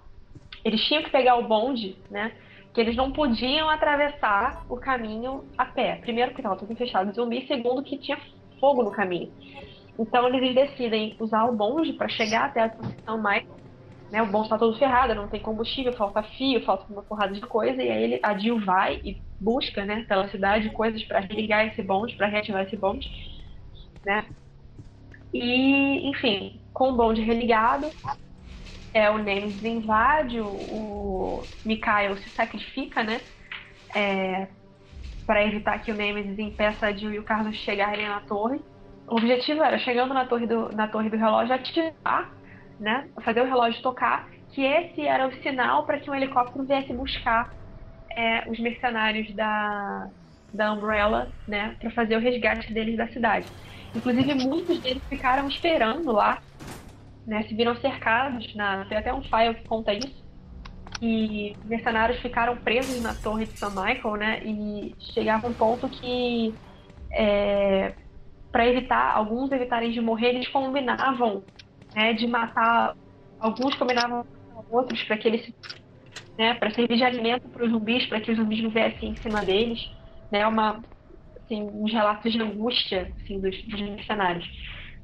eles 0.65 0.81
tinham 0.85 1.03
que 1.03 1.11
pegar 1.11 1.35
o 1.35 1.47
bonde, 1.47 1.95
né, 2.09 2.31
que 2.73 2.81
eles 2.81 2.95
não 2.95 3.11
podiam 3.11 3.69
atravessar 3.69 4.65
o 4.67 4.77
caminho 4.77 5.43
a 5.55 5.65
pé. 5.65 5.97
Primeiro, 5.97 6.31
porque 6.31 6.41
estava 6.41 6.55
tudo 6.55 6.75
fechado 6.75 7.11
de 7.11 7.15
zumbi, 7.15 7.45
segundo, 7.47 7.83
que 7.83 7.97
tinha 7.97 8.17
fogo 8.59 8.81
no 8.81 8.89
caminho. 8.89 9.31
Então, 9.99 10.27
eles 10.27 10.55
decidem 10.55 11.15
usar 11.19 11.45
o 11.45 11.55
bonde 11.55 11.93
para 11.93 12.07
chegar 12.07 12.45
até 12.45 12.61
a 12.61 12.75
São 13.05 13.17
Michael 13.17 13.56
né, 14.11 14.21
o 14.21 14.27
bonde 14.27 14.45
está 14.45 14.57
todo 14.57 14.77
ferrado, 14.77 15.13
não 15.13 15.27
tem 15.27 15.39
combustível, 15.39 15.93
falta 15.93 16.23
fio, 16.23 16.63
falta 16.63 16.85
uma 16.91 17.03
porrada 17.03 17.33
de 17.33 17.41
coisa, 17.41 17.81
e 17.81 17.91
aí 17.91 18.03
ele, 18.03 18.19
a 18.23 18.37
Jill 18.37 18.59
vai 18.59 19.01
e 19.03 19.21
busca, 19.39 19.85
né, 19.85 20.05
pela 20.07 20.29
cidade 20.29 20.69
coisas 20.69 21.03
para 21.03 21.19
religar 21.19 21.67
esse 21.67 21.81
bonde, 21.81 22.15
para 22.15 22.27
reativar 22.27 22.63
esse 22.63 22.77
bonde, 22.77 23.09
né? 24.05 24.25
E, 25.33 26.09
enfim, 26.09 26.59
com 26.73 26.91
o 26.91 26.95
bonde 26.95 27.21
religado, 27.21 27.89
é, 28.93 29.09
o 29.09 29.17
Nemesis 29.17 29.63
invade, 29.63 30.39
o, 30.39 30.47
o 30.47 31.43
Mikhail 31.65 32.15
se 32.17 32.29
sacrifica, 32.29 33.03
né, 33.03 33.19
é, 33.93 34.47
para 35.25 35.45
evitar 35.45 35.79
que 35.79 35.91
o 35.91 35.95
Nemesis 35.95 36.39
impeça 36.39 36.87
a 36.87 36.93
Jill 36.93 37.13
e 37.13 37.19
o 37.19 37.23
Carlos 37.23 37.55
chegarem 37.57 38.07
na 38.07 38.21
torre. 38.21 38.61
O 39.05 39.15
objetivo 39.17 39.61
era, 39.61 39.77
chegando 39.77 40.13
na 40.13 40.25
torre 40.25 40.47
do, 40.47 40.69
na 40.73 40.87
torre 40.87 41.09
do 41.09 41.17
relógio, 41.17 41.53
ativar 41.53 42.36
né, 42.79 43.07
fazer 43.23 43.41
o 43.41 43.45
relógio 43.45 43.81
tocar, 43.81 44.29
que 44.51 44.63
esse 44.63 45.01
era 45.01 45.27
o 45.27 45.33
sinal 45.41 45.85
para 45.85 45.99
que 45.99 46.09
um 46.09 46.15
helicóptero 46.15 46.63
viesse 46.65 46.93
buscar 46.93 47.53
é, 48.09 48.49
os 48.49 48.59
mercenários 48.59 49.33
da, 49.33 50.09
da 50.53 50.73
Umbrella, 50.73 51.29
né, 51.47 51.75
para 51.79 51.91
fazer 51.91 52.15
o 52.15 52.19
resgate 52.19 52.73
deles 52.73 52.97
da 52.97 53.07
cidade. 53.07 53.47
Inclusive, 53.95 54.33
muitos 54.35 54.79
deles 54.79 55.03
ficaram 55.09 55.47
esperando 55.47 56.11
lá, 56.11 56.41
né, 57.25 57.43
se 57.43 57.53
viram 57.53 57.75
cercados, 57.75 58.53
na, 58.55 58.85
tem 58.85 58.97
até 58.97 59.13
um 59.13 59.21
file 59.21 59.55
que 59.55 59.67
conta 59.67 59.93
isso, 59.93 60.25
e 61.01 61.55
mercenários 61.65 62.19
ficaram 62.19 62.57
presos 62.57 63.01
na 63.01 63.13
torre 63.13 63.45
de 63.45 63.51
St. 63.51 63.67
Michael, 63.69 64.15
né, 64.15 64.41
e 64.43 64.95
chegava 65.13 65.47
um 65.47 65.53
ponto 65.53 65.87
que, 65.87 66.53
é, 67.11 67.93
para 68.51 68.67
evitar, 68.67 69.15
alguns 69.15 69.51
evitarem 69.51 69.91
de 69.91 70.01
morrer, 70.01 70.29
eles 70.29 70.47
combinavam 70.47 71.43
né, 71.93 72.13
de 72.13 72.27
matar 72.27 72.95
alguns 73.39 73.75
combinavam 73.75 74.25
com 74.53 74.75
outros 74.75 75.03
para 75.03 75.17
que 75.17 75.27
eles 75.27 75.53
né, 76.37 76.53
para 76.53 76.71
servir 76.71 76.97
de 76.97 77.03
alimento 77.03 77.49
para 77.49 77.65
os 77.65 77.71
zumbis, 77.71 78.05
para 78.05 78.21
que 78.21 78.31
os 78.31 78.37
zumbis 78.37 78.61
não 78.61 78.69
viessem 78.69 79.09
em 79.09 79.21
cima 79.21 79.43
deles, 79.43 79.79
né, 80.31 80.45
uma 80.45 80.83
assim, 81.37 81.63
uns 81.63 81.91
relatos 81.91 82.31
de 82.31 82.41
angústia 82.41 83.11
assim, 83.21 83.39
dos, 83.39 83.55
dos 83.63 83.81
mercenários. 83.81 84.45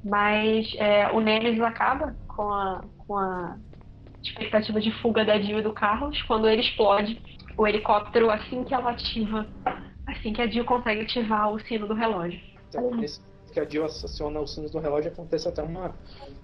Mas 0.04 0.72
é, 0.76 1.10
o 1.12 1.20
Nemesis 1.20 1.60
acaba 1.60 2.14
com 2.28 2.52
a, 2.52 2.84
com 2.98 3.18
a 3.18 3.56
expectativa 4.22 4.80
de 4.80 4.90
fuga 5.00 5.24
da 5.24 5.38
Jill 5.40 5.58
e 5.58 5.62
do 5.62 5.72
Carlos 5.72 6.20
quando 6.22 6.48
ele 6.48 6.62
explode 6.62 7.20
o 7.56 7.66
helicóptero 7.66 8.30
assim 8.30 8.64
que 8.64 8.74
ela 8.74 8.90
ativa, 8.90 9.46
assim 10.06 10.32
que 10.32 10.42
a 10.42 10.46
Jill 10.46 10.64
consegue 10.64 11.02
ativar 11.02 11.50
o 11.50 11.58
sino 11.60 11.86
do 11.86 11.94
relógio. 11.94 12.40
Então, 12.68 13.02
esse 13.02 13.20
que 13.54 13.60
a 13.60 13.64
Jill 13.64 13.84
aciona 13.84 14.40
os 14.40 14.52
sinos 14.52 14.72
do 14.72 14.80
relógio, 14.80 15.12
acontece 15.12 15.46
até 15.46 15.62
uma, 15.62 15.94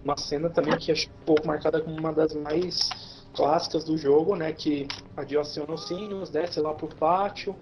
uma 0.04 0.16
cena 0.16 0.48
também 0.48 0.78
que 0.78 0.92
acho 0.92 1.08
um 1.08 1.24
pouco 1.26 1.46
marcada 1.46 1.80
como 1.80 1.98
uma 1.98 2.12
das 2.12 2.32
mais 2.34 2.88
clássicas 3.34 3.84
do 3.84 3.98
jogo, 3.98 4.36
né? 4.36 4.52
Que 4.52 4.86
a 5.16 5.24
Jill 5.24 5.40
aciona 5.40 5.74
os 5.74 5.88
sinos, 5.88 6.30
desce 6.30 6.61
lá 6.61 6.72
pro 6.72 6.86
pátio, 6.86 7.54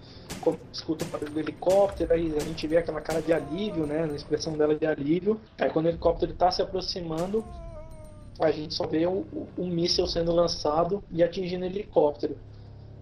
escuta 0.71 1.03
o 1.03 1.07
barulho 1.07 1.31
do 1.31 1.39
helicóptero, 1.39 2.13
aí 2.13 2.31
a 2.35 2.39
gente 2.39 2.67
vê 2.67 2.77
aquela 2.77 3.01
cara 3.01 3.21
de 3.21 3.33
alívio, 3.33 3.87
né? 3.87 4.03
A 4.03 4.15
expressão 4.15 4.53
dela 4.53 4.75
de 4.75 4.85
alívio. 4.85 5.41
Aí 5.57 5.69
quando 5.71 5.87
o 5.87 5.89
helicóptero 5.89 6.31
está 6.31 6.51
se 6.51 6.61
aproximando, 6.61 7.43
a 8.39 8.51
gente 8.51 8.75
só 8.75 8.85
vê 8.85 9.07
um, 9.07 9.25
um 9.57 9.67
míssil 9.67 10.05
sendo 10.05 10.31
lançado 10.31 11.03
e 11.11 11.23
atingindo 11.23 11.65
helicóptero. 11.65 12.37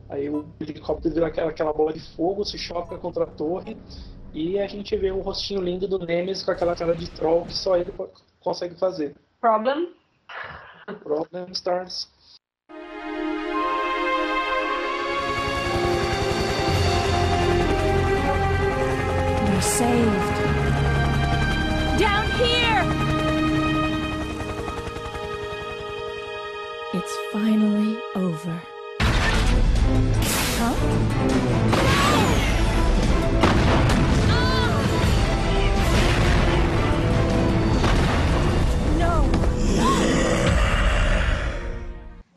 Aí 0.09 0.29
o 0.29 0.45
helicóptero 0.61 1.13
vira 1.13 1.27
aquela, 1.27 1.49
aquela 1.49 1.73
bola 1.73 1.91
de 1.91 1.99
fogo, 1.99 2.45
se 2.45 2.57
choca 2.57 2.97
contra 2.97 3.25
a 3.25 3.27
torre 3.27 3.75
e 4.33 4.59
a 4.59 4.67
gente 4.67 4.95
vê 4.95 5.11
o 5.11 5.21
rostinho 5.21 5.61
lindo 5.61 5.87
do 5.87 5.99
Nemesis 5.99 6.43
com 6.43 6.51
aquela 6.51 6.75
cara 6.75 6.95
de 6.95 7.09
troll 7.11 7.45
que 7.45 7.53
só 7.53 7.77
ele 7.77 7.93
consegue 8.39 8.75
fazer. 8.75 9.15
Problem? 9.39 9.93
Problem 11.03 11.51
starts. 11.53 12.07
We're 19.49 19.61
saved. 19.61 20.37
Down 21.99 22.25
here! 22.37 22.83
It's 26.93 27.17
finally 27.31 27.97
over. 28.15 28.76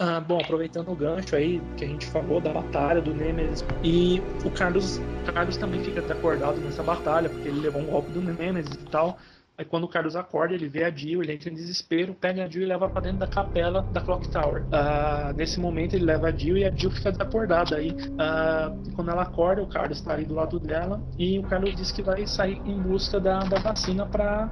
Ah, 0.03 0.18
bom, 0.18 0.40
aproveitando 0.40 0.90
o 0.90 0.96
gancho 0.96 1.36
aí 1.36 1.61
que 1.76 1.84
a 1.84 1.86
gente 1.86 2.07
falou 2.07 2.40
da 2.40 2.51
batalha 2.55 3.03
do 3.03 3.12
Nemesis 3.12 3.62
e 3.84 4.18
o 4.42 4.51
Carlos, 4.51 4.98
Carlos 5.30 5.59
também 5.59 5.84
fica 5.84 6.01
acordado 6.01 6.59
nessa 6.59 6.82
batalha 6.82 7.28
porque 7.28 7.48
ele 7.48 7.61
levou 7.61 7.82
um 7.82 7.86
golpe 7.86 8.11
do 8.11 8.22
Nemesis 8.22 8.72
e 8.72 8.84
tal. 8.86 9.18
Aí 9.59 9.64
quando 9.66 9.84
o 9.84 9.88
Carlos 9.88 10.16
acorda, 10.16 10.55
ele 10.55 10.70
vê 10.70 10.84
a 10.84 10.90
Jill, 10.90 11.22
ele 11.22 11.34
entra 11.34 11.51
em 11.51 11.55
desespero, 11.55 12.14
pega 12.14 12.44
a 12.44 12.48
Jill 12.48 12.62
e 12.62 12.64
leva 12.64 12.88
para 12.88 13.03
dentro 13.03 13.18
da 13.18 13.26
capela 13.26 13.86
da 13.92 14.01
Clock 14.01 14.26
Tower. 14.30 14.64
Ah, 14.72 15.34
nesse 15.36 15.61
momento 15.61 15.92
ele 15.92 16.07
leva 16.07 16.28
a 16.28 16.32
Jill 16.32 16.57
e 16.57 16.64
a 16.64 16.74
Jill 16.74 16.92
fica 16.92 17.12
desacordada. 17.12 17.76
Aí 17.76 17.94
ah, 18.18 18.72
quando 18.94 19.11
ela 19.11 19.24
acorda, 19.24 19.62
o 19.62 19.68
Carlos 19.68 19.98
está 19.98 20.14
ali 20.14 20.24
do 20.24 20.32
lado 20.32 20.59
dela 20.59 21.03
e 21.18 21.38
o 21.38 21.42
Carlos 21.42 21.76
diz 21.76 21.92
que 21.92 22.03
vai 22.03 22.26
sair 22.26 22.62
em 22.64 22.80
busca 22.80 23.20
da, 23.20 23.40
da 23.40 23.59
vacina 23.59 24.07
para 24.07 24.51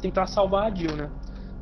tentar 0.00 0.26
salvar 0.26 0.72
a 0.72 0.74
Jill, 0.74 0.96
né? 0.96 1.08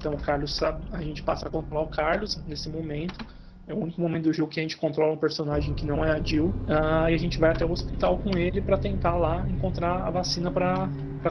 Então 0.07 0.15
o 0.15 0.23
Carlos 0.23 0.55
sabe, 0.55 0.85
a 0.93 1.03
gente 1.03 1.21
passa 1.21 1.49
a 1.49 1.51
controlar 1.51 1.83
o 1.83 1.89
Carlos 1.89 2.41
nesse 2.47 2.69
momento. 2.69 3.27
É 3.67 3.75
o 3.75 3.79
único 3.79 4.01
momento 4.01 4.23
do 4.23 4.33
jogo 4.33 4.53
que 4.53 4.61
a 4.61 4.63
gente 4.63 4.77
controla 4.77 5.13
um 5.13 5.17
personagem 5.17 5.75
que 5.75 5.85
não 5.85 6.05
é 6.05 6.13
a 6.13 6.23
Jill. 6.23 6.55
Ah, 6.69 7.11
e 7.11 7.15
a 7.15 7.19
gente 7.19 7.41
vai 7.41 7.51
até 7.51 7.65
o 7.65 7.73
hospital 7.73 8.17
com 8.19 8.39
ele 8.39 8.61
para 8.61 8.79
tentar 8.79 9.17
lá 9.17 9.45
encontrar 9.49 10.07
a 10.07 10.11
vacina 10.11 10.49
para 10.49 10.89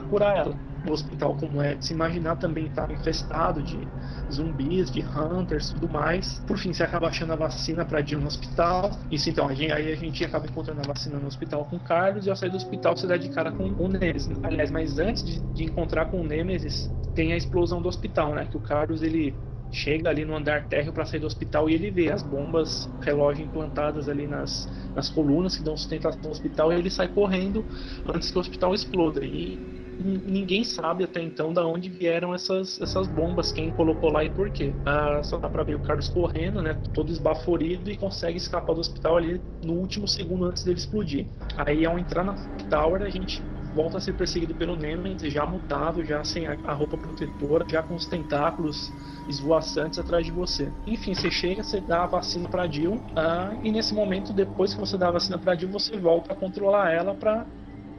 curar 0.08 0.36
ela. 0.36 0.56
O 0.86 0.92
hospital, 0.92 1.34
como 1.36 1.60
é 1.60 1.74
de 1.74 1.84
se 1.84 1.92
imaginar, 1.92 2.36
também 2.36 2.66
está 2.66 2.86
infestado 2.90 3.60
de 3.60 3.88
zumbis, 4.32 4.90
de 4.90 5.04
hunters 5.04 5.70
tudo 5.70 5.88
mais. 5.88 6.38
Por 6.46 6.58
fim, 6.58 6.72
você 6.72 6.84
acaba 6.84 7.08
achando 7.08 7.32
a 7.32 7.36
vacina 7.36 7.84
para 7.84 8.00
Jill 8.02 8.20
no 8.20 8.26
hospital. 8.26 8.90
Isso 9.10 9.28
então, 9.28 9.48
a 9.48 9.54
gente, 9.54 9.72
aí 9.72 9.92
a 9.92 9.96
gente 9.96 10.24
acaba 10.24 10.46
encontrando 10.46 10.80
a 10.80 10.86
vacina 10.86 11.18
no 11.18 11.26
hospital 11.26 11.64
com 11.64 11.76
o 11.76 11.80
Carlos. 11.80 12.26
E 12.26 12.30
ao 12.30 12.36
sair 12.36 12.50
do 12.50 12.56
hospital, 12.56 12.96
você 12.96 13.06
dá 13.06 13.16
de 13.16 13.28
cara 13.30 13.50
com 13.50 13.64
o 13.64 13.88
Nemesis. 13.88 14.38
Aliás, 14.44 14.70
mas 14.70 14.98
antes 14.98 15.24
de, 15.24 15.40
de 15.52 15.64
encontrar 15.64 16.06
com 16.06 16.20
o 16.20 16.24
Nemesis, 16.24 16.88
tem 17.14 17.32
a 17.32 17.36
explosão 17.36 17.82
do 17.82 17.88
hospital, 17.88 18.34
né? 18.34 18.46
Que 18.46 18.56
o 18.56 18.60
Carlos 18.60 19.02
ele 19.02 19.34
chega 19.76 20.08
ali 20.08 20.24
no 20.24 20.34
andar 20.34 20.68
térreo 20.68 20.92
para 20.92 21.04
sair 21.04 21.20
do 21.20 21.26
hospital 21.26 21.68
e 21.68 21.74
ele 21.74 21.90
vê 21.90 22.10
as 22.10 22.22
bombas 22.22 22.88
relógio 23.00 23.44
implantadas 23.44 24.08
ali 24.08 24.26
nas, 24.26 24.66
nas 24.94 25.10
colunas 25.10 25.54
que 25.54 25.62
dão 25.62 25.76
sustentação 25.76 26.20
ao 26.24 26.30
hospital 26.30 26.72
e 26.72 26.76
ele 26.76 26.90
sai 26.90 27.08
correndo 27.08 27.68
antes 28.06 28.30
que 28.30 28.38
o 28.38 28.40
hospital 28.40 28.74
exploda. 28.74 29.22
E 29.24 29.62
ninguém 29.98 30.64
sabe 30.64 31.04
até 31.04 31.20
então 31.22 31.52
da 31.52 31.66
onde 31.66 31.90
vieram 31.90 32.34
essas, 32.34 32.80
essas 32.80 33.06
bombas, 33.06 33.52
quem 33.52 33.70
colocou 33.70 34.10
lá 34.10 34.24
e 34.24 34.30
por 34.30 34.50
quê. 34.50 34.78
Ah, 34.84 35.22
só 35.22 35.38
dá 35.38 35.48
pra 35.48 35.62
ver 35.62 35.74
o 35.74 35.80
Carlos 35.80 36.08
correndo, 36.08 36.62
né? 36.62 36.80
Todo 36.92 37.12
esbaforido 37.12 37.90
e 37.90 37.96
consegue 37.98 38.38
escapar 38.38 38.72
do 38.74 38.80
hospital 38.80 39.18
ali 39.18 39.44
no 39.62 39.74
último 39.74 40.08
segundo 40.08 40.46
antes 40.46 40.64
dele 40.64 40.78
explodir. 40.78 41.28
Aí 41.56 41.84
ao 41.84 41.98
entrar 41.98 42.24
na 42.24 42.34
Tower 42.68 43.02
a 43.02 43.10
gente 43.10 43.46
volta 43.76 43.98
a 43.98 44.00
ser 44.00 44.14
perseguido 44.14 44.54
pelo 44.54 44.74
Nemesis, 44.74 45.30
já 45.30 45.44
mutado, 45.44 46.02
já 46.02 46.24
sem 46.24 46.46
a, 46.46 46.72
roupa 46.72 46.96
protetora, 46.96 47.66
já 47.68 47.82
com 47.82 47.94
os 47.94 48.06
tentáculos 48.06 48.90
esvoaçantes 49.28 49.98
atrás 49.98 50.24
de 50.24 50.32
você. 50.32 50.72
Enfim, 50.86 51.14
você 51.14 51.30
chega, 51.30 51.62
você 51.62 51.78
dá 51.78 52.04
a 52.04 52.06
vacina 52.06 52.48
para 52.48 52.66
Jill, 52.66 52.98
ah, 53.14 53.52
e 53.62 53.70
nesse 53.70 53.94
momento, 53.94 54.32
depois 54.32 54.72
que 54.72 54.80
você 54.80 54.96
dá 54.96 55.08
a 55.08 55.10
vacina 55.12 55.36
para 55.36 55.54
Jill, 55.54 55.68
você 55.68 55.94
volta 55.98 56.32
a 56.32 56.36
controlar 56.36 56.90
ela 56.90 57.14
para 57.14 57.44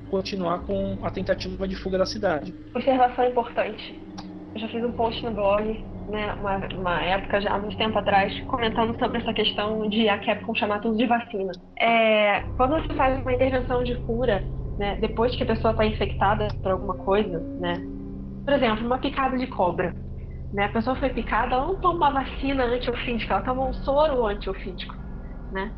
continuar 0.10 0.60
com 0.60 0.98
a 1.04 1.12
tentativa 1.12 1.68
de 1.68 1.76
fuga 1.76 2.00
da 2.00 2.06
cidade. 2.06 2.56
Observação 2.74 3.26
importante. 3.26 4.00
Eu 4.56 4.62
já 4.62 4.68
fiz 4.70 4.84
um 4.84 4.92
post 4.94 5.24
no 5.24 5.32
blog, 5.32 5.86
né, 6.10 6.34
uma, 6.40 6.58
uma 6.74 7.02
época 7.04 7.40
já 7.40 7.52
há 7.54 7.60
muito 7.60 7.78
tempo 7.78 8.00
atrás, 8.00 8.34
comentando 8.46 8.98
sobre 8.98 9.20
essa 9.20 9.34
questão 9.34 9.88
de 9.88 10.10
a 10.10 10.18
Capcom 10.18 10.56
chamar 10.56 10.80
tudo 10.80 10.98
de 10.98 11.06
vacina. 11.06 11.52
É, 11.80 12.42
quando 12.56 12.82
você 12.82 12.94
faz 12.96 13.22
uma 13.22 13.34
intervenção 13.34 13.84
de 13.84 13.96
cura, 13.98 14.44
né, 14.78 14.96
depois 14.98 15.36
que 15.36 15.44
a 15.44 15.48
pessoa 15.48 15.72
está 15.72 15.86
infectada 15.86 16.48
por 16.62 16.72
alguma 16.72 16.96
coisa, 16.96 17.40
né, 17.60 17.74
por 18.46 18.54
exemplo, 18.54 18.86
uma 18.86 19.00
picada 19.00 19.38
de 19.38 19.48
cobra, 19.48 19.94
né, 20.54 20.66
a 20.66 20.70
pessoa 20.70 20.96
foi 20.96 21.10
picada, 21.10 21.56
ela 21.56 21.68
não 21.68 21.76
toma 21.80 22.10
uma 22.10 22.24
vacina 22.24 22.64
antiofídica, 22.66 23.34
ela 23.34 23.44
toma 23.44 23.68
um 23.68 23.74
soro 23.74 24.26
antiofídico, 24.26 24.94
né? 25.52 25.74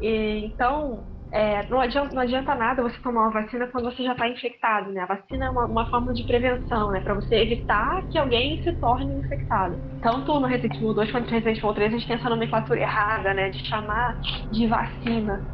E, 0.00 0.46
então, 0.46 1.06
é, 1.32 1.68
não, 1.68 1.80
adianta, 1.80 2.12
não, 2.14 2.22
adianta, 2.22 2.54
nada 2.56 2.82
você 2.82 2.98
tomar 2.98 3.22
uma 3.22 3.42
vacina 3.42 3.68
quando 3.68 3.84
você 3.84 4.02
já 4.02 4.12
está 4.12 4.28
infectado, 4.28 4.90
né? 4.90 5.02
A 5.02 5.06
vacina 5.06 5.46
é 5.46 5.50
uma, 5.50 5.66
uma 5.66 5.86
forma 5.88 6.12
de 6.12 6.24
prevenção, 6.24 6.90
né? 6.90 7.00
Para 7.00 7.14
você 7.14 7.36
evitar 7.36 8.02
que 8.10 8.18
alguém 8.18 8.60
se 8.62 8.72
torne 8.80 9.14
infectado. 9.14 9.78
Tanto 10.00 10.40
no 10.40 10.46
Resident 10.46 10.74
Evil 10.74 10.94
2 10.94 11.10
quanto 11.12 11.26
no 11.26 11.30
Resident 11.30 11.58
Evil 11.58 11.74
3 11.74 11.94
a 11.94 11.96
gente 11.96 12.06
tem 12.08 12.16
essa 12.16 12.30
nomenclatura 12.30 12.80
errada, 12.80 13.32
né? 13.32 13.50
De 13.50 13.64
chamar 13.64 14.18
de 14.50 14.66
vacina, 14.66 15.44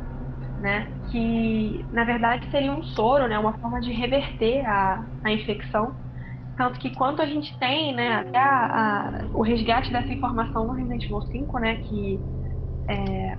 né? 0.66 0.92
Que 1.10 1.88
na 1.92 2.04
verdade 2.04 2.50
seria 2.50 2.72
um 2.72 2.82
soro, 2.84 3.28
né? 3.28 3.38
Uma 3.38 3.58
forma 3.60 3.80
de 3.80 3.92
reverter 3.92 4.66
a, 4.66 5.08
a 5.24 5.32
infecção. 5.32 5.96
Tanto 6.56 6.80
que 6.80 6.90
quanto 6.94 7.22
a 7.22 7.26
gente 7.26 7.58
tem, 7.58 7.94
né? 7.94 8.14
Até 8.16 8.38
a, 8.38 9.24
a, 9.26 9.28
o 9.34 9.42
resgate 9.42 9.92
dessa 9.92 10.12
informação 10.12 10.66
no 10.66 10.74
Resident 10.74 11.04
Evil 11.04 11.22
5, 11.22 11.58
né? 11.60 11.76
Que 11.78 12.20
é, 12.88 13.38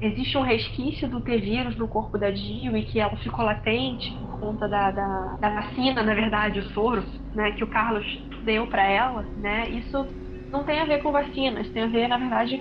existe 0.00 0.36
um 0.38 0.42
resquício 0.42 1.08
do 1.10 1.22
T-vírus 1.22 1.76
no 1.76 1.88
corpo 1.88 2.18
da 2.18 2.32
Jill 2.34 2.76
e 2.76 2.84
que 2.86 3.00
ela 3.00 3.16
ficou 3.18 3.44
latente 3.44 4.18
por 4.20 4.38
conta 4.38 4.68
da, 4.68 4.90
da, 4.92 5.36
da 5.40 5.50
vacina, 5.50 6.02
na 6.02 6.14
verdade, 6.14 6.60
o 6.60 6.70
soro, 6.70 7.04
né, 7.34 7.52
que 7.52 7.64
o 7.64 7.70
Carlos 7.70 8.06
deu 8.40 8.68
para 8.68 8.84
ela, 8.84 9.30
né, 9.36 9.68
isso 9.70 10.06
não 10.52 10.64
tem 10.64 10.80
a 10.80 10.86
ver 10.86 11.02
com 11.02 11.12
vacinas, 11.12 11.70
tem 11.72 11.82
a 11.84 11.88
ver, 11.88 12.08
na 12.08 12.18
verdade, 12.18 12.60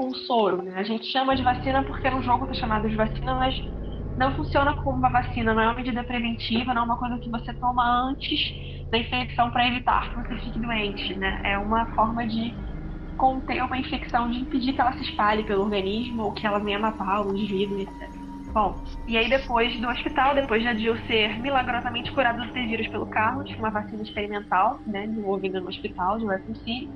com 0.00 0.14
soro. 0.14 0.62
Né? 0.62 0.72
A 0.76 0.82
gente 0.82 1.04
chama 1.06 1.36
de 1.36 1.42
vacina 1.42 1.82
porque 1.82 2.08
no 2.08 2.22
jogo 2.22 2.46
tá 2.46 2.54
chamado 2.54 2.88
de 2.88 2.96
vacina, 2.96 3.34
mas 3.34 3.54
não 4.16 4.34
funciona 4.34 4.74
como 4.76 4.96
uma 4.96 5.10
vacina, 5.10 5.52
não 5.52 5.62
é 5.62 5.66
uma 5.66 5.74
medida 5.74 6.02
preventiva, 6.02 6.72
não 6.72 6.82
é 6.82 6.84
uma 6.86 6.96
coisa 6.96 7.18
que 7.18 7.28
você 7.28 7.52
toma 7.54 8.08
antes 8.08 8.54
da 8.90 8.96
infecção 8.98 9.50
para 9.50 9.68
evitar 9.68 10.10
que 10.10 10.16
você 10.16 10.36
fique 10.40 10.58
doente, 10.58 11.14
né? 11.14 11.40
É 11.44 11.58
uma 11.58 11.86
forma 11.94 12.26
de 12.26 12.54
conter 13.16 13.62
uma 13.62 13.76
infecção, 13.76 14.30
de 14.30 14.40
impedir 14.40 14.72
que 14.72 14.80
ela 14.80 14.92
se 14.94 15.02
espalhe 15.02 15.44
pelo 15.44 15.62
organismo 15.62 16.24
ou 16.24 16.32
que 16.32 16.46
ela 16.46 16.58
venha 16.58 16.78
matar 16.78 17.24
o 17.26 17.36
indivíduo, 17.36 17.80
etc. 17.80 18.10
Bom, 18.52 18.82
e 19.06 19.16
aí 19.16 19.28
depois 19.28 19.78
do 19.80 19.88
hospital, 19.88 20.34
depois 20.34 20.62
de 20.62 20.80
Jill 20.80 20.96
ser 21.06 21.38
milagrosamente 21.40 22.10
curada 22.10 22.44
do 22.44 22.52
T-vírus 22.52 22.88
pelo 22.88 23.06
Carlos, 23.06 23.48
uma 23.56 23.70
vacina 23.70 24.02
experimental, 24.02 24.80
né, 24.86 25.06
desenvolvida 25.06 25.60
no 25.60 25.68
hospital 25.68 26.18
de 26.18 26.26
Raccoon 26.26 26.54
City, 26.56 26.90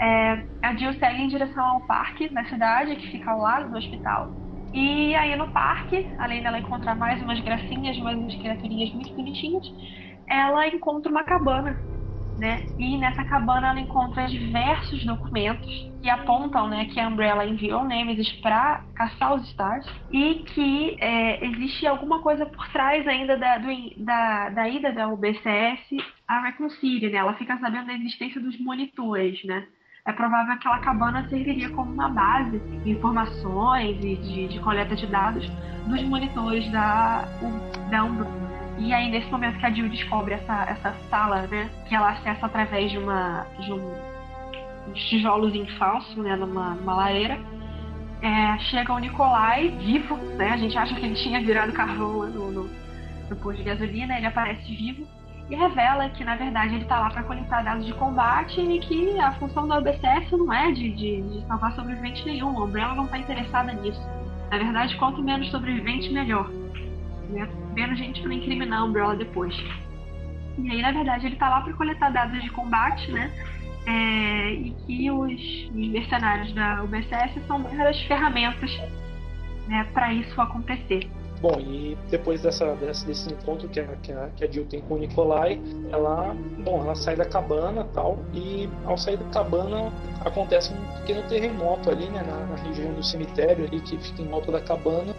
é, 0.00 0.44
a 0.62 0.74
Jill 0.74 0.94
segue 0.94 1.22
em 1.22 1.28
direção 1.28 1.64
ao 1.64 1.86
parque 1.86 2.28
da 2.32 2.44
cidade, 2.44 2.96
que 2.96 3.08
fica 3.08 3.30
ao 3.30 3.38
lado 3.40 3.70
do 3.70 3.76
hospital. 3.76 4.30
E 4.72 5.14
aí 5.14 5.36
no 5.36 5.50
parque, 5.52 6.08
além 6.18 6.42
dela 6.42 6.58
encontrar 6.58 6.94
mais 6.94 7.20
umas 7.20 7.40
gracinhas, 7.40 7.98
mais 7.98 8.18
umas 8.18 8.34
criaturinhas 8.36 8.92
muito 8.92 9.14
bonitinhas, 9.14 9.64
ela 10.28 10.66
encontra 10.68 11.10
uma 11.10 11.24
cabana 11.24 11.78
né? 12.36 12.64
E 12.78 12.96
nessa 12.96 13.24
cabana 13.24 13.68
ela 13.68 13.80
encontra 13.80 14.26
diversos 14.26 15.04
documentos 15.04 15.66
que 16.00 16.08
apontam, 16.08 16.68
né, 16.68 16.86
que 16.86 16.98
a 16.98 17.06
Umbrella 17.06 17.44
enviou 17.46 17.84
Nemesis 17.84 18.32
para 18.40 18.84
caçar 18.94 19.34
os 19.34 19.46
Stars 19.48 19.86
e 20.10 20.42
que 20.54 20.96
é, 21.00 21.44
existe 21.44 21.86
alguma 21.86 22.20
coisa 22.22 22.46
por 22.46 22.68
trás 22.72 23.06
ainda 23.06 23.36
da, 23.36 23.58
do, 23.58 23.68
da, 23.98 24.50
da 24.50 24.68
ida 24.68 24.92
da 24.92 25.08
UBCS 25.08 25.80
a 26.26 26.40
Raccoon 26.40 26.70
City, 26.70 27.08
né? 27.10 27.18
Ela 27.18 27.34
fica 27.34 27.58
sabendo 27.58 27.86
da 27.86 27.94
existência 27.94 28.40
dos 28.40 28.58
monitores, 28.58 29.44
né? 29.44 29.66
É 30.04 30.12
provável 30.12 30.58
que 30.58 30.66
aquela 30.66 30.80
cabana 30.80 31.28
serviria 31.28 31.70
como 31.70 31.92
uma 31.92 32.08
base 32.08 32.58
de 32.58 32.90
informações 32.90 33.96
e 34.04 34.16
de, 34.16 34.48
de 34.48 34.58
coleta 34.58 34.96
de 34.96 35.06
dados 35.06 35.48
dos 35.86 36.02
monitores 36.02 36.68
da, 36.72 37.24
da 37.88 38.02
Umbrella. 38.02 38.42
E 38.78 38.92
aí, 38.92 39.08
nesse 39.08 39.30
momento 39.30 39.60
que 39.60 39.66
a 39.66 39.70
Jill 39.70 39.88
descobre 39.88 40.34
essa, 40.34 40.64
essa 40.64 40.92
sala, 41.08 41.46
né? 41.46 41.70
Que 41.88 41.94
ela 41.94 42.10
acessa 42.10 42.46
através 42.46 42.90
de 42.90 42.98
uma. 42.98 43.46
de 43.60 43.72
um, 43.72 43.94
uns 44.88 45.08
tijolos 45.08 45.54
em 45.54 45.66
falso, 45.78 46.20
né? 46.20 46.34
Numa, 46.34 46.74
numa 46.74 46.94
lareira. 46.94 47.38
É, 48.20 48.58
chega 48.70 48.92
o 48.92 48.98
Nikolai 48.98 49.68
vivo, 49.68 50.16
né? 50.36 50.50
A 50.50 50.56
gente 50.56 50.76
acha 50.76 50.96
que 50.96 51.06
ele 51.06 51.14
tinha 51.14 51.40
virado 51.40 51.72
carvão 51.72 52.26
no, 52.26 52.50
no, 52.50 52.70
no 53.30 53.36
posto 53.36 53.58
de 53.58 53.64
gasolina, 53.64 54.16
ele 54.16 54.26
aparece 54.26 54.74
vivo. 54.74 55.06
E 55.52 55.54
revela 55.54 56.08
que, 56.08 56.24
na 56.24 56.34
verdade, 56.34 56.74
ele 56.74 56.84
está 56.84 56.98
lá 56.98 57.10
para 57.10 57.22
coletar 57.24 57.62
dados 57.62 57.84
de 57.84 57.92
combate 57.92 58.58
e 58.58 58.78
que 58.80 59.20
a 59.20 59.32
função 59.32 59.68
da 59.68 59.76
OBSF 59.76 60.34
não 60.34 60.50
é 60.50 60.72
de, 60.72 60.88
de, 60.88 61.20
de 61.20 61.46
salvar 61.46 61.74
sobrevivente 61.74 62.24
nenhum. 62.24 62.58
A 62.58 62.64
Umbrella 62.64 62.94
não 62.94 63.04
está 63.04 63.18
interessada 63.18 63.70
nisso. 63.74 64.00
Na 64.50 64.56
verdade, 64.56 64.96
quanto 64.96 65.22
menos 65.22 65.50
sobrevivente, 65.50 66.10
melhor. 66.10 66.48
Né? 67.28 67.46
Menos 67.74 67.98
gente 67.98 68.22
para 68.22 68.32
incriminar 68.32 68.80
a 68.80 68.84
Umbrella 68.84 69.14
depois. 69.14 69.54
E 70.56 70.70
aí, 70.70 70.80
na 70.80 70.90
verdade, 70.90 71.26
ele 71.26 71.34
está 71.34 71.50
lá 71.50 71.60
para 71.60 71.74
coletar 71.74 72.08
dados 72.08 72.42
de 72.42 72.48
combate, 72.48 73.12
né? 73.12 73.30
É, 73.84 74.52
e 74.54 74.70
que 74.86 75.10
os, 75.10 75.32
os 75.68 75.88
mercenários 75.88 76.50
da 76.54 76.82
UBSS 76.82 77.38
são 77.46 77.58
meras 77.58 78.00
ferramentas 78.04 78.70
né, 79.68 79.86
para 79.92 80.14
isso 80.14 80.40
acontecer. 80.40 81.10
Bom, 81.42 81.58
e 81.58 81.98
depois 82.08 82.40
dessa, 82.40 82.72
dessa, 82.76 83.04
desse 83.04 83.28
encontro 83.32 83.68
que 83.68 83.80
a, 83.80 83.86
que, 83.96 84.12
a, 84.12 84.28
que 84.28 84.44
a 84.44 84.46
Jill 84.48 84.64
tem 84.66 84.80
com 84.82 84.94
o 84.94 84.98
Nikolai, 84.98 85.60
ela, 85.90 86.36
bom, 86.58 86.80
ela 86.80 86.94
sai 86.94 87.16
da 87.16 87.24
cabana 87.24 87.84
tal, 87.92 88.20
e 88.32 88.68
ao 88.84 88.96
sair 88.96 89.16
da 89.16 89.24
cabana 89.30 89.92
acontece 90.24 90.72
um 90.72 90.98
pequeno 91.00 91.20
terremoto 91.28 91.90
ali, 91.90 92.08
né, 92.10 92.22
na, 92.22 92.46
na 92.46 92.54
região 92.62 92.94
do 92.94 93.02
cemitério 93.02 93.64
ali 93.64 93.80
que 93.80 93.98
fica 93.98 94.22
em 94.22 94.28
volta 94.28 94.52
da 94.52 94.60
cabana, 94.60 95.16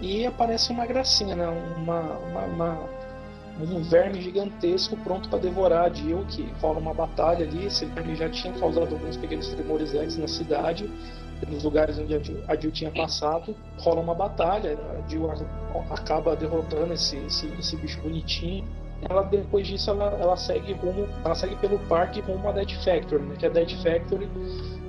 e 0.00 0.26
aparece 0.26 0.72
uma 0.72 0.84
gracinha, 0.86 1.36
né, 1.36 1.46
uma, 1.76 2.00
uma, 2.00 2.40
uma 2.46 3.00
um 3.60 3.80
verme 3.82 4.20
gigantesco 4.20 4.96
pronto 4.96 5.28
para 5.28 5.38
devorar 5.38 5.84
a 5.84 5.92
Jill, 5.92 6.24
que 6.30 6.50
rola 6.60 6.80
uma 6.80 6.94
batalha 6.94 7.46
ali, 7.46 7.66
esse 7.66 7.84
verme 7.84 8.16
já 8.16 8.28
tinha 8.28 8.52
causado 8.54 8.92
alguns 8.92 9.16
pequenos 9.16 9.46
tremores 9.48 9.94
antes 9.94 10.16
na 10.16 10.26
cidade, 10.26 10.90
nos 11.48 11.64
lugares 11.64 11.98
onde 11.98 12.14
a 12.14 12.56
Jill, 12.56 12.70
tinha 12.70 12.90
passado, 12.90 13.54
rola 13.78 14.00
uma 14.00 14.14
batalha, 14.14 14.78
a 14.78 15.08
Jill 15.08 15.30
acaba 15.90 16.36
derrotando 16.36 16.92
esse, 16.92 17.16
esse, 17.16 17.46
esse 17.58 17.76
bicho 17.76 18.00
bonitinho. 18.00 18.66
Ela 19.08 19.22
depois 19.22 19.66
disso 19.66 19.90
ela, 19.90 20.10
ela 20.20 20.36
segue 20.36 20.74
rumo, 20.74 21.08
ela 21.24 21.34
segue 21.34 21.56
pelo 21.56 21.78
parque 21.80 22.20
rumo 22.20 22.48
a 22.48 22.52
Dead 22.52 22.70
Factory, 22.84 23.22
né? 23.22 23.34
que 23.38 23.46
a 23.46 23.48
Dead 23.48 23.70
Factory 23.82 24.28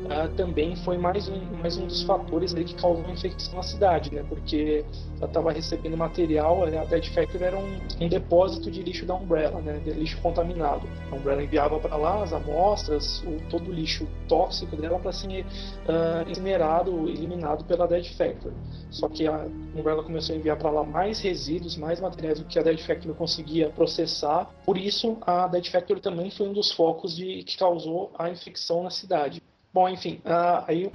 uh, 0.05 0.33
também 0.35 0.75
foi 0.77 0.97
mais 0.97 1.27
um, 1.27 1.39
mais 1.61 1.77
um 1.77 1.87
dos 1.87 2.03
fatores 2.03 2.53
que 2.53 2.75
causou 2.75 3.05
a 3.05 3.11
infecção 3.11 3.55
na 3.55 3.63
cidade, 3.63 4.13
né? 4.13 4.23
Porque 4.27 4.85
ela 5.17 5.27
estava 5.27 5.51
recebendo 5.51 5.97
material, 5.97 6.63
a 6.63 6.85
Dead 6.85 7.05
Factory 7.13 7.43
era 7.43 7.57
um, 7.57 7.79
um, 7.99 8.07
depósito 8.07 8.71
de 8.71 8.81
lixo 8.81 9.05
da 9.05 9.15
Umbrella, 9.15 9.61
né? 9.61 9.79
De 9.83 9.91
lixo 9.91 10.19
contaminado. 10.21 10.87
A 11.11 11.15
Umbrella 11.15 11.43
enviava 11.43 11.79
para 11.79 11.95
lá 11.95 12.23
as 12.23 12.33
amostras, 12.33 13.23
o, 13.25 13.37
todo 13.49 13.69
o 13.69 13.73
lixo 13.73 14.07
tóxico 14.27 14.75
dela 14.75 14.99
para 14.99 15.11
ser 15.11 15.45
uh, 15.45 16.29
incinerado, 16.29 17.09
eliminado 17.09 17.63
pela 17.65 17.87
Dead 17.87 18.05
Factory. 18.15 18.55
Só 18.89 19.07
que 19.07 19.27
a 19.27 19.47
Umbrella 19.75 20.03
começou 20.03 20.35
a 20.35 20.37
enviar 20.37 20.57
para 20.57 20.69
lá 20.69 20.83
mais 20.83 21.19
resíduos, 21.21 21.77
mais 21.77 21.99
materiais 21.99 22.39
do 22.39 22.45
que 22.45 22.59
a 22.59 22.63
Dead 22.63 22.79
Factory 22.79 23.13
conseguia 23.13 23.69
processar. 23.69 24.49
Por 24.65 24.77
isso, 24.77 25.17
a 25.21 25.47
Dead 25.47 25.67
Factory 25.69 26.01
também 26.01 26.29
foi 26.29 26.47
um 26.47 26.53
dos 26.53 26.71
focos 26.71 27.15
de, 27.15 27.43
que 27.43 27.57
causou 27.57 28.11
a 28.17 28.29
infecção 28.29 28.83
na 28.83 28.89
cidade. 28.89 29.41
Bom, 29.73 29.87
enfim, 29.87 30.21
uh, 30.25 30.65
aí 30.67 30.91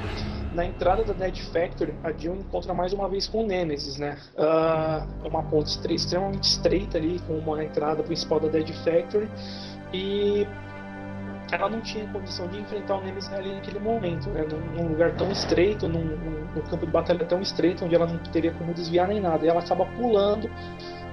na 0.52 0.64
entrada 0.64 1.02
da 1.02 1.14
Dead 1.14 1.38
Factory, 1.52 1.94
a 2.04 2.12
Jill 2.12 2.36
encontra 2.36 2.74
mais 2.74 2.92
uma 2.92 3.08
vez 3.08 3.26
com 3.26 3.44
o 3.44 3.46
Nemesis, 3.46 3.98
né? 3.98 4.18
Uh, 4.34 5.24
é 5.24 5.28
uma 5.28 5.42
ponte 5.42 5.68
extremamente 5.94 6.44
estreita 6.44 6.98
ali, 6.98 7.18
com 7.20 7.38
uma 7.38 7.64
entrada 7.64 8.02
principal 8.02 8.38
da 8.38 8.48
Dead 8.48 8.70
Factory, 8.84 9.30
e 9.94 10.46
ela 11.52 11.70
não 11.70 11.80
tinha 11.80 12.06
condição 12.08 12.48
de 12.48 12.58
enfrentar 12.58 12.96
o 12.96 13.04
Nemesis 13.04 13.32
ali 13.32 13.54
naquele 13.54 13.78
momento, 13.78 14.28
né? 14.30 14.44
Num, 14.50 14.82
num 14.82 14.88
lugar 14.88 15.14
tão 15.16 15.30
estreito, 15.30 15.88
num, 15.88 16.04
num, 16.04 16.62
campo 16.62 16.84
de 16.84 16.92
batalha 16.92 17.24
tão 17.24 17.40
estreito, 17.40 17.84
onde 17.84 17.94
ela 17.94 18.06
não 18.06 18.18
teria 18.18 18.52
como 18.52 18.74
desviar 18.74 19.08
nem 19.08 19.20
nada. 19.20 19.44
E 19.44 19.48
ela 19.48 19.60
acaba 19.60 19.86
pulando 19.86 20.50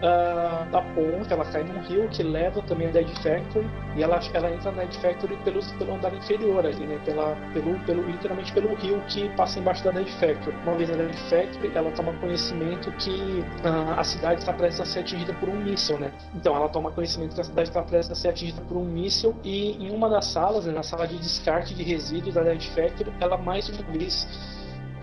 uh, 0.03 0.69
da 0.69 0.81
ponte, 0.81 1.31
ela 1.31 1.45
cai 1.45 1.63
num 1.63 1.79
rio 1.81 2.07
que 2.09 2.21
leva 2.21 2.61
também 2.63 2.87
a 2.87 2.91
Dead 2.91 3.07
Factory 3.21 3.67
e 3.95 4.03
ela, 4.03 4.19
ela 4.33 4.51
entra 4.51 4.71
na 4.71 4.83
Dead 4.83 4.93
Factory 4.95 5.37
pelo, 5.37 5.63
pelo 5.77 5.95
andar 5.95 6.13
inferior 6.13 6.65
ali, 6.65 6.85
né? 6.85 6.99
Pela, 7.05 7.35
pelo, 7.53 7.79
pelo, 7.85 8.03
literalmente 8.03 8.51
pelo 8.51 8.75
rio 8.75 9.01
que 9.07 9.29
passa 9.29 9.59
embaixo 9.59 9.83
da 9.83 9.91
Dead 9.91 10.07
Factory. 10.07 10.55
Uma 10.63 10.75
vez 10.75 10.89
na 10.89 10.97
Dead 10.97 11.15
Factory, 11.29 11.71
ela 11.73 11.91
toma 11.91 12.13
conhecimento 12.13 12.91
que 12.93 13.43
uh, 13.63 13.97
a 13.97 14.03
cidade 14.03 14.41
está 14.41 14.53
prestes 14.53 14.81
a 14.81 14.85
ser 14.85 14.99
atingida 14.99 15.33
por 15.33 15.49
um 15.49 15.55
míssil, 15.55 15.97
né? 15.97 16.11
Então 16.35 16.55
ela 16.55 16.69
toma 16.69 16.91
conhecimento 16.91 17.35
que 17.35 17.41
a 17.41 17.45
cidade 17.45 17.69
está 17.69 17.81
prestes 17.81 18.11
a 18.11 18.15
ser 18.15 18.29
atingida 18.29 18.61
por 18.67 18.77
um 18.77 18.83
míssil 18.83 19.35
e 19.43 19.83
em 19.83 19.91
uma 19.91 20.09
das 20.09 20.25
salas, 20.25 20.65
né, 20.65 20.73
na 20.73 20.83
sala 20.83 21.07
de 21.07 21.17
descarte 21.17 21.73
de 21.73 21.83
resíduos 21.83 22.35
da 22.35 22.41
Dead 22.41 22.61
Factory, 22.61 23.11
ela 23.19 23.37
mais 23.37 23.69
uma 23.69 23.83
vez 23.91 24.27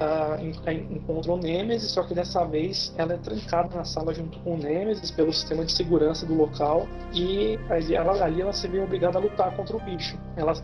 uh, 0.00 0.92
encontra 0.92 1.32
o 1.32 1.36
Nemesis, 1.36 1.90
só 1.90 2.02
que 2.02 2.14
dessa 2.14 2.44
vez 2.44 2.92
ela 2.96 3.14
é 3.14 3.18
trancada 3.18 3.76
na 3.76 3.84
sala 3.84 4.12
junto 4.14 4.38
com 4.40 4.54
o 4.54 4.58
Nemesis 4.58 5.10
pelo 5.10 5.32
sistema 5.32 5.64
de 5.64 5.72
segurança 5.72 6.26
do 6.26 6.34
local 6.34 6.88
e 7.12 7.58
ela, 7.92 8.24
ali 8.24 8.40
ela 8.40 8.52
se 8.52 8.66
vê 8.66 8.80
obrigada 8.80 9.18
a 9.18 9.20
lutar 9.20 9.54
contra 9.56 9.76
o 9.76 9.80
bicho. 9.80 10.18
Ela 10.36 10.54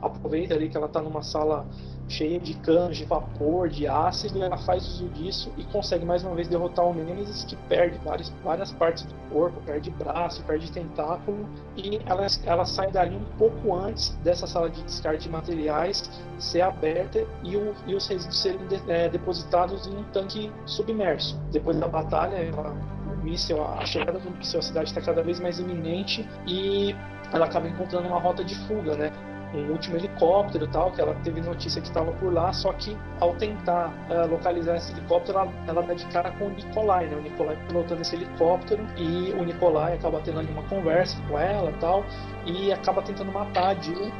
aproveita 0.00 0.54
ali 0.54 0.68
que 0.68 0.76
ela 0.76 0.86
está 0.86 1.00
numa 1.00 1.22
sala 1.22 1.66
cheia 2.10 2.40
de 2.40 2.54
canos 2.54 2.96
de 2.96 3.04
vapor, 3.04 3.68
de 3.68 3.86
ácido, 3.86 4.42
ela 4.42 4.58
faz 4.58 4.84
uso 4.86 5.08
disso 5.10 5.52
e 5.56 5.62
consegue 5.64 6.04
mais 6.04 6.24
uma 6.24 6.34
vez 6.34 6.48
derrotar 6.48 6.84
o 6.84 6.92
Nemesis, 6.92 7.44
que 7.44 7.54
perde 7.68 7.98
várias, 8.04 8.28
várias 8.42 8.72
partes 8.72 9.04
do 9.04 9.14
corpo, 9.32 9.60
perde 9.64 9.90
braço, 9.90 10.42
perde 10.42 10.70
tentáculo, 10.72 11.48
e 11.76 12.00
ela, 12.04 12.26
ela 12.44 12.64
sai 12.64 12.90
dali 12.90 13.14
um 13.14 13.24
pouco 13.38 13.74
antes 13.74 14.10
dessa 14.24 14.46
sala 14.46 14.68
de 14.68 14.82
descarte 14.82 15.24
de 15.24 15.28
materiais 15.30 16.10
ser 16.38 16.62
aberta 16.62 17.24
e, 17.44 17.56
o, 17.56 17.74
e 17.86 17.94
os 17.94 18.06
resíduos 18.08 18.42
serem 18.42 18.66
de, 18.66 18.80
é, 18.90 19.08
depositados 19.08 19.86
em 19.86 19.96
um 19.96 20.04
tanque 20.04 20.52
submerso. 20.66 21.40
Depois 21.52 21.78
da 21.78 21.86
batalha, 21.86 22.36
ela, 22.36 22.74
o 23.12 23.24
míssil, 23.24 23.62
a 23.62 23.84
chegada 23.84 24.18
do 24.18 24.30
míssil 24.30 24.58
à 24.58 24.62
cidade 24.62 24.88
está 24.88 25.00
cada 25.00 25.22
vez 25.22 25.38
mais 25.38 25.60
iminente 25.60 26.28
e 26.46 26.94
ela 27.32 27.46
acaba 27.46 27.68
encontrando 27.68 28.08
uma 28.08 28.18
rota 28.18 28.42
de 28.42 28.56
fuga, 28.66 28.96
né? 28.96 29.12
Um 29.54 29.72
último 29.72 29.96
helicóptero 29.96 30.66
tal, 30.68 30.92
que 30.92 31.00
ela 31.00 31.14
teve 31.22 31.40
notícia 31.40 31.80
que 31.80 31.88
estava 31.88 32.12
por 32.12 32.32
lá, 32.32 32.52
só 32.52 32.72
que 32.72 32.96
ao 33.18 33.34
tentar 33.34 33.92
uh, 34.08 34.30
localizar 34.30 34.76
esse 34.76 34.92
helicóptero, 34.92 35.38
ela, 35.38 35.52
ela 35.66 35.82
dá 35.82 35.94
de 35.94 36.06
cara 36.06 36.30
com 36.32 36.46
o 36.46 36.50
Nikolai, 36.50 37.06
né? 37.06 37.16
O 37.16 37.22
Nikolai 37.22 37.56
pilotando 37.66 38.02
esse 38.02 38.14
helicóptero 38.14 38.84
e 38.96 39.32
o 39.32 39.44
Nikolai 39.44 39.94
acaba 39.94 40.20
tendo 40.20 40.40
ali 40.40 40.50
uma 40.52 40.62
conversa 40.64 41.20
com 41.28 41.38
ela 41.38 41.72
tal, 41.80 42.04
e 42.46 42.72
acaba 42.72 43.02
tentando 43.02 43.32
matar 43.32 43.76
a 43.76 43.80
Jill 43.80 44.10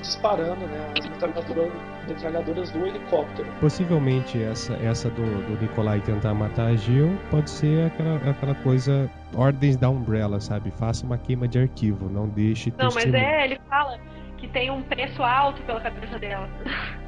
disparando 0.00 0.66
né, 0.66 0.92
as 0.98 1.06
metralhadoras, 1.06 1.72
metralhadoras 2.08 2.70
do 2.70 2.86
helicóptero. 2.86 3.48
Possivelmente 3.60 4.42
essa, 4.42 4.74
essa 4.74 5.10
do, 5.10 5.22
do 5.22 5.60
Nikolai 5.60 6.00
tentar 6.00 6.34
matar 6.34 6.68
a 6.68 6.76
Jill 6.76 7.18
pode 7.30 7.50
ser 7.50 7.86
aquela, 7.86 8.16
aquela 8.30 8.54
coisa, 8.56 9.10
ordens 9.34 9.76
da 9.76 9.88
Umbrella, 9.88 10.40
sabe? 10.40 10.70
Faça 10.70 11.04
uma 11.04 11.18
queima 11.18 11.46
de 11.46 11.58
arquivo, 11.58 12.08
não 12.08 12.28
deixe 12.28 12.72
Não, 12.78 12.90
mas 12.94 13.12
é, 13.12 13.44
ele 13.44 13.60
fala 13.68 13.98
que 14.44 14.52
tem 14.52 14.70
um 14.70 14.82
preço 14.82 15.22
alto 15.22 15.62
pela 15.62 15.80
cabeça 15.80 16.18
dela. 16.18 16.48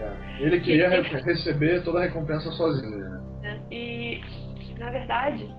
É. 0.01 0.43
Ele 0.43 0.61
queria 0.61 0.89
re 0.89 1.03
receber 1.03 1.83
toda 1.83 1.99
a 1.99 2.03
recompensa 2.03 2.51
sozinho, 2.53 2.99
né? 2.99 3.21
É. 3.43 3.75
E, 3.75 4.25
na 4.79 4.91
verdade, 4.91 5.55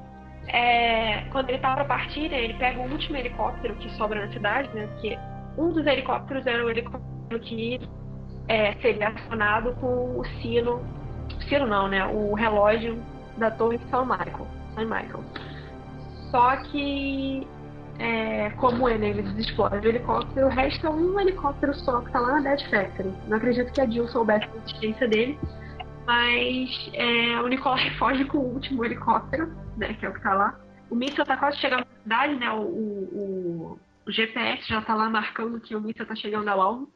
é, 0.48 1.26
quando 1.32 1.50
ele 1.50 1.60
tá 1.60 1.76
para 1.76 1.86
partir, 1.86 2.30
né, 2.30 2.44
ele 2.44 2.56
pega 2.56 2.80
o 2.80 2.92
último 2.92 3.16
helicóptero 3.18 3.76
que 3.76 3.90
sobra 3.92 4.26
na 4.26 4.34
cidade, 4.34 4.70
né? 4.74 4.88
Porque 4.88 5.18
um 5.58 5.72
dos 5.72 5.86
helicópteros 5.86 6.46
era 6.46 6.66
o 6.66 6.70
helicóptero 6.70 7.40
que 7.42 7.80
é, 8.48 8.74
seria 8.82 9.10
acionado 9.10 9.74
com 9.76 10.20
o 10.20 10.26
sino. 10.42 10.82
Sino 11.48 11.68
não, 11.68 11.88
né? 11.88 12.06
O 12.08 12.34
relógio 12.34 12.98
da 13.38 13.52
torre 13.52 13.78
de 13.78 13.88
São 13.90 14.06
Michael. 14.06 14.48
São 14.74 14.84
Michael. 14.84 15.24
Só 16.32 16.58
que 16.58 17.48
é, 18.00 18.50
como 18.52 18.88
ele, 18.88 19.08
eles 19.08 19.38
explodem 19.38 19.80
o 19.80 19.88
helicóptero, 19.88 20.48
resta 20.50 20.90
um 20.90 21.20
helicóptero 21.20 21.74
só 21.74 22.02
que 22.02 22.12
tá 22.12 22.20
lá 22.20 22.34
na 22.34 22.42
Dead 22.42 22.70
Factory. 22.70 23.14
Não 23.28 23.38
acredito 23.38 23.72
que 23.72 23.82
a 23.82 23.90
Jill 23.90 24.08
soubesse 24.08 24.48
da 24.48 24.58
existência 24.58 25.08
dele, 25.08 25.40
mas 26.06 26.92
é, 26.94 27.42
o 27.42 27.48
Nicolai 27.48 27.90
foge 27.98 28.26
com 28.26 28.38
o 28.38 28.54
último 28.54 28.86
helicóptero, 28.86 29.52
né, 29.76 29.94
que 29.94 30.06
é 30.06 30.10
o 30.10 30.14
que 30.14 30.22
tá 30.22 30.34
lá. 30.34 30.60
O 30.90 30.96
míssil 30.96 31.26
tá 31.26 31.36
quase 31.36 31.58
chegando 31.58 31.80
na 31.80 32.02
cidade, 32.04 32.36
né, 32.36 32.52
o, 32.52 32.62
o, 32.62 33.80
o 34.06 34.12
GPS 34.12 34.68
já 34.68 34.82
tá 34.82 34.96
lá 34.96 35.10
marcando 35.10 35.60
que 35.60 35.76
o 35.76 35.82
míssil 35.82 36.06
tá 36.06 36.16
chegando 36.16 36.48
ao 36.48 36.62
alvo. 36.62 36.90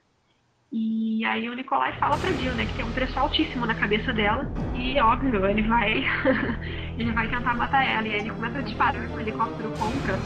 E 0.71 1.25
aí 1.25 1.49
o 1.49 1.53
Nicolai 1.53 1.91
fala 1.99 2.17
pra 2.17 2.31
Jill, 2.31 2.55
né, 2.55 2.65
que 2.65 2.75
tem 2.75 2.85
um 2.85 2.93
preço 2.93 3.19
altíssimo 3.19 3.65
na 3.65 3.75
cabeça 3.75 4.13
dela. 4.13 4.49
E 4.73 4.97
óbvio, 5.01 5.45
ele 5.45 5.63
vai. 5.63 6.05
ele 6.97 7.11
vai 7.11 7.27
tentar 7.29 7.55
matar 7.55 7.85
ela. 7.85 8.07
E 8.07 8.13
aí 8.13 8.19
ele 8.21 8.29
começa 8.29 8.59
a 8.59 8.61
disparar 8.61 9.09
com 9.09 9.17
o 9.17 9.19
helicóptero 9.19 9.69
contra 9.77 10.17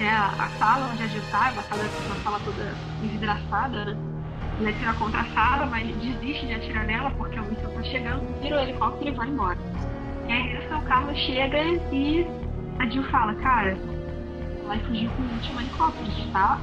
né, 0.00 0.10
a 0.10 0.48
sala 0.58 0.90
onde 0.90 1.02
a 1.02 1.06
gente 1.06 1.30
tá, 1.30 1.48
é 1.48 1.52
uma 1.52 1.62
sala, 1.62 1.82
uma 2.06 2.24
sala 2.24 2.40
toda 2.40 2.74
envidraçada, 3.02 3.84
né? 3.84 3.96
Ele 4.58 4.70
atira 4.70 4.94
contra 4.94 5.20
a 5.20 5.24
sala, 5.26 5.66
mas 5.66 5.86
desiste 5.96 6.46
de 6.46 6.54
atirar 6.54 6.86
nela 6.86 7.10
porque 7.10 7.38
o 7.38 7.44
míssil 7.44 7.70
tá 7.70 7.82
chegando, 7.82 8.40
tira 8.42 8.56
o 8.56 8.60
helicóptero 8.60 9.10
e 9.10 9.14
vai 9.14 9.28
embora. 9.28 9.58
E 10.26 10.32
aí 10.32 10.58
o 10.58 10.68
São 10.68 10.80
Carlos 10.82 11.18
chega 11.18 11.58
e 11.92 12.26
a 12.78 12.86
Jill 12.86 13.04
fala, 13.04 13.34
cara, 13.36 13.76
vai 14.66 14.78
fugir 14.80 15.10
com 15.10 15.22
o 15.22 15.32
último 15.32 15.60
helicóptero, 15.60 16.32
tá? 16.32 16.60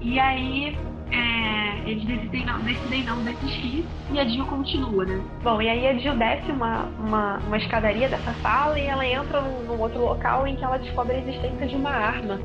E 0.00 0.20
aí 0.20 0.78
é, 1.10 1.90
eles 1.90 2.04
decidem 2.04 2.44
não, 2.44 2.60
decidem 2.60 3.04
não 3.04 3.24
desistir 3.24 3.84
e 4.12 4.20
a 4.20 4.24
Jill 4.24 4.44
continua, 4.46 5.04
né? 5.04 5.22
Bom, 5.42 5.60
e 5.62 5.68
aí 5.68 5.86
a 5.86 5.94
Jill 5.94 6.16
desce 6.16 6.50
uma, 6.50 6.84
uma, 6.98 7.38
uma 7.38 7.56
escadaria 7.56 8.08
dessa 8.08 8.32
sala 8.42 8.78
e 8.78 8.86
ela 8.86 9.06
entra 9.06 9.40
num, 9.40 9.62
num, 9.64 9.80
outro 9.80 10.00
local 10.00 10.46
em 10.46 10.56
que 10.56 10.64
ela 10.64 10.78
descobre 10.78 11.16
a 11.16 11.18
existência 11.20 11.66
de 11.66 11.76
uma 11.76 11.90
arma 11.90 12.38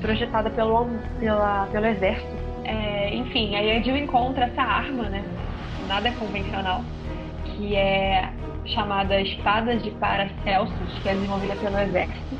projetada 0.00 0.50
pelo, 0.50 0.88
pela, 1.18 1.66
pelo 1.72 1.86
exército. 1.86 2.36
É, 2.64 3.14
enfim, 3.14 3.54
aí 3.56 3.76
a 3.76 3.82
Jill 3.82 3.96
encontra 3.96 4.44
essa 4.44 4.62
arma, 4.62 5.04
né? 5.08 5.24
Nada 5.88 6.10
convencional, 6.12 6.82
que 7.44 7.74
é 7.74 8.32
chamada 8.66 9.20
Espada 9.20 9.76
de 9.76 9.90
Paracelsus, 9.92 10.98
que 11.02 11.08
é 11.08 11.14
desenvolvida 11.14 11.56
pelo 11.56 11.78
exército, 11.78 12.36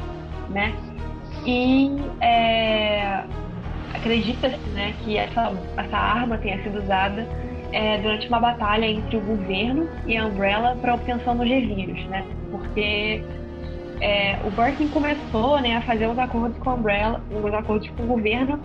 né? 0.51 0.75
E 1.45 1.91
é, 2.21 3.23
acredita-se 3.97 4.57
né, 4.71 4.95
que 5.03 5.17
essa, 5.17 5.53
essa 5.77 5.97
arma 5.97 6.39
tenha 6.39 6.63
sido 6.63 6.79
usada 6.79 7.27
é, 7.73 7.99
durante 7.99 8.29
uma 8.29 8.41
batalha 8.41 8.87
entre 8.87 9.17
o 9.17 9.21
governo 9.21 9.89
e 10.07 10.17
a 10.17 10.27
Umbrella 10.27 10.77
para 10.81 10.95
obtenção 10.95 11.37
dos 11.37 11.49
revírios, 11.49 12.05
né? 12.07 12.25
Porque 12.51 13.23
é, 14.01 14.39
o 14.45 14.51
Birkin 14.51 14.89
começou 14.89 15.61
né, 15.61 15.77
a 15.77 15.83
fazer 15.83 16.07
uns 16.07 16.19
acordos 16.19 16.57
com 16.59 16.71
a 16.71 16.75
Umbrella, 16.75 17.21
uns 17.31 17.55
acordos 17.55 17.89
com 17.91 18.05
o 18.05 18.07
governo 18.07 18.61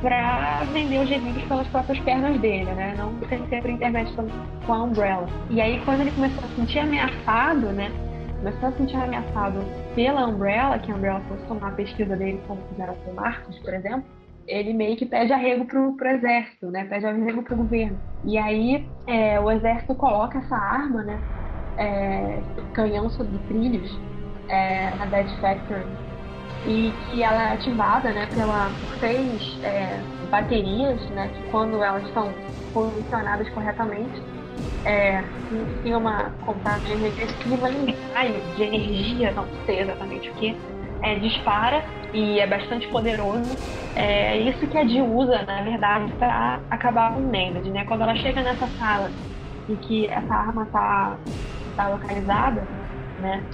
para 0.00 0.62
vender 0.72 0.98
os 0.98 1.10
revírios 1.10 1.42
pelas 1.44 1.66
próprias 1.68 1.98
pernas 2.00 2.40
dele, 2.40 2.70
né? 2.72 2.94
Não 2.96 3.12
sem 3.28 3.46
ser 3.48 3.60
por 3.60 3.70
intermédio 3.70 4.14
com 4.66 4.72
a 4.72 4.82
Umbrella. 4.84 5.26
E 5.50 5.60
aí 5.60 5.80
quando 5.84 6.00
ele 6.00 6.10
começou 6.12 6.42
a 6.44 6.48
se 6.48 6.54
sentir 6.54 6.78
ameaçado, 6.78 7.66
né? 7.72 7.90
Começou 8.38 8.68
a 8.68 8.72
se 8.72 8.78
sentir 8.78 8.96
ameaçado 8.96 9.62
pela 9.94 10.26
Umbrella, 10.26 10.78
que 10.78 10.90
a 10.90 10.94
Umbrella 10.94 11.20
fosse 11.28 11.44
tomar 11.44 11.68
a 11.68 11.72
pesquisa 11.72 12.16
dele, 12.16 12.40
como 12.46 12.62
fizeram 12.70 12.94
com 12.94 13.10
o 13.10 13.14
Marcos, 13.14 13.58
por 13.58 13.74
exemplo, 13.74 14.04
ele 14.46 14.72
meio 14.72 14.96
que 14.96 15.06
pede 15.06 15.32
arrego 15.32 15.64
pro, 15.64 15.96
pro 15.96 16.08
exército, 16.08 16.70
né? 16.70 16.84
Pede 16.84 17.06
arrego 17.06 17.42
pro 17.42 17.56
governo. 17.56 17.98
E 18.24 18.36
aí 18.38 18.86
é, 19.06 19.38
o 19.40 19.50
exército 19.50 19.94
coloca 19.94 20.38
essa 20.38 20.56
arma, 20.56 21.02
né? 21.02 21.18
É, 21.78 22.38
canhão 22.74 23.08
sobre 23.10 23.38
trilhos 23.48 23.98
é, 24.48 24.90
na 24.96 25.06
Dead 25.06 25.28
Factory 25.40 25.86
e 26.66 26.92
que 27.10 27.22
ela 27.22 27.50
é 27.50 27.54
ativada, 27.54 28.12
né? 28.12 28.26
Pela 28.34 28.70
três 28.98 29.58
é, 29.62 30.00
baterias, 30.30 31.00
né? 31.10 31.28
Que 31.28 31.50
quando 31.50 31.82
elas 31.82 32.04
estão 32.04 32.32
posicionadas 32.72 33.48
corretamente 33.50 34.22
é, 34.84 35.22
uma 35.94 36.30
contagem 36.44 36.98
regressiva 36.98 37.68
de 38.56 38.62
energia, 38.62 39.32
não 39.32 39.46
sei 39.66 39.80
exatamente 39.80 40.30
o 40.30 40.34
que, 40.34 40.56
é, 41.02 41.18
dispara 41.18 41.84
e 42.12 42.40
é 42.40 42.46
bastante 42.46 42.88
poderoso. 42.90 43.58
É 43.94 44.38
isso 44.38 44.68
que 44.68 44.78
a 44.78 44.86
Jill 44.86 45.06
usa, 45.06 45.44
na 45.44 45.62
verdade, 45.64 46.14
para 46.16 46.64
acabar 46.70 47.14
com 47.14 47.20
o 47.22 47.30
Nemesis, 47.30 47.72
né? 47.72 47.84
Quando 47.86 48.02
ela 48.02 48.14
chega 48.16 48.42
nessa 48.42 48.68
sala 48.78 49.12
e 49.68 49.76
que 49.78 50.08
essa 50.10 50.34
arma 50.34 50.66
tá, 50.70 51.20
tá 51.76 51.88
localizada, 51.88 52.68
né? 53.18 53.46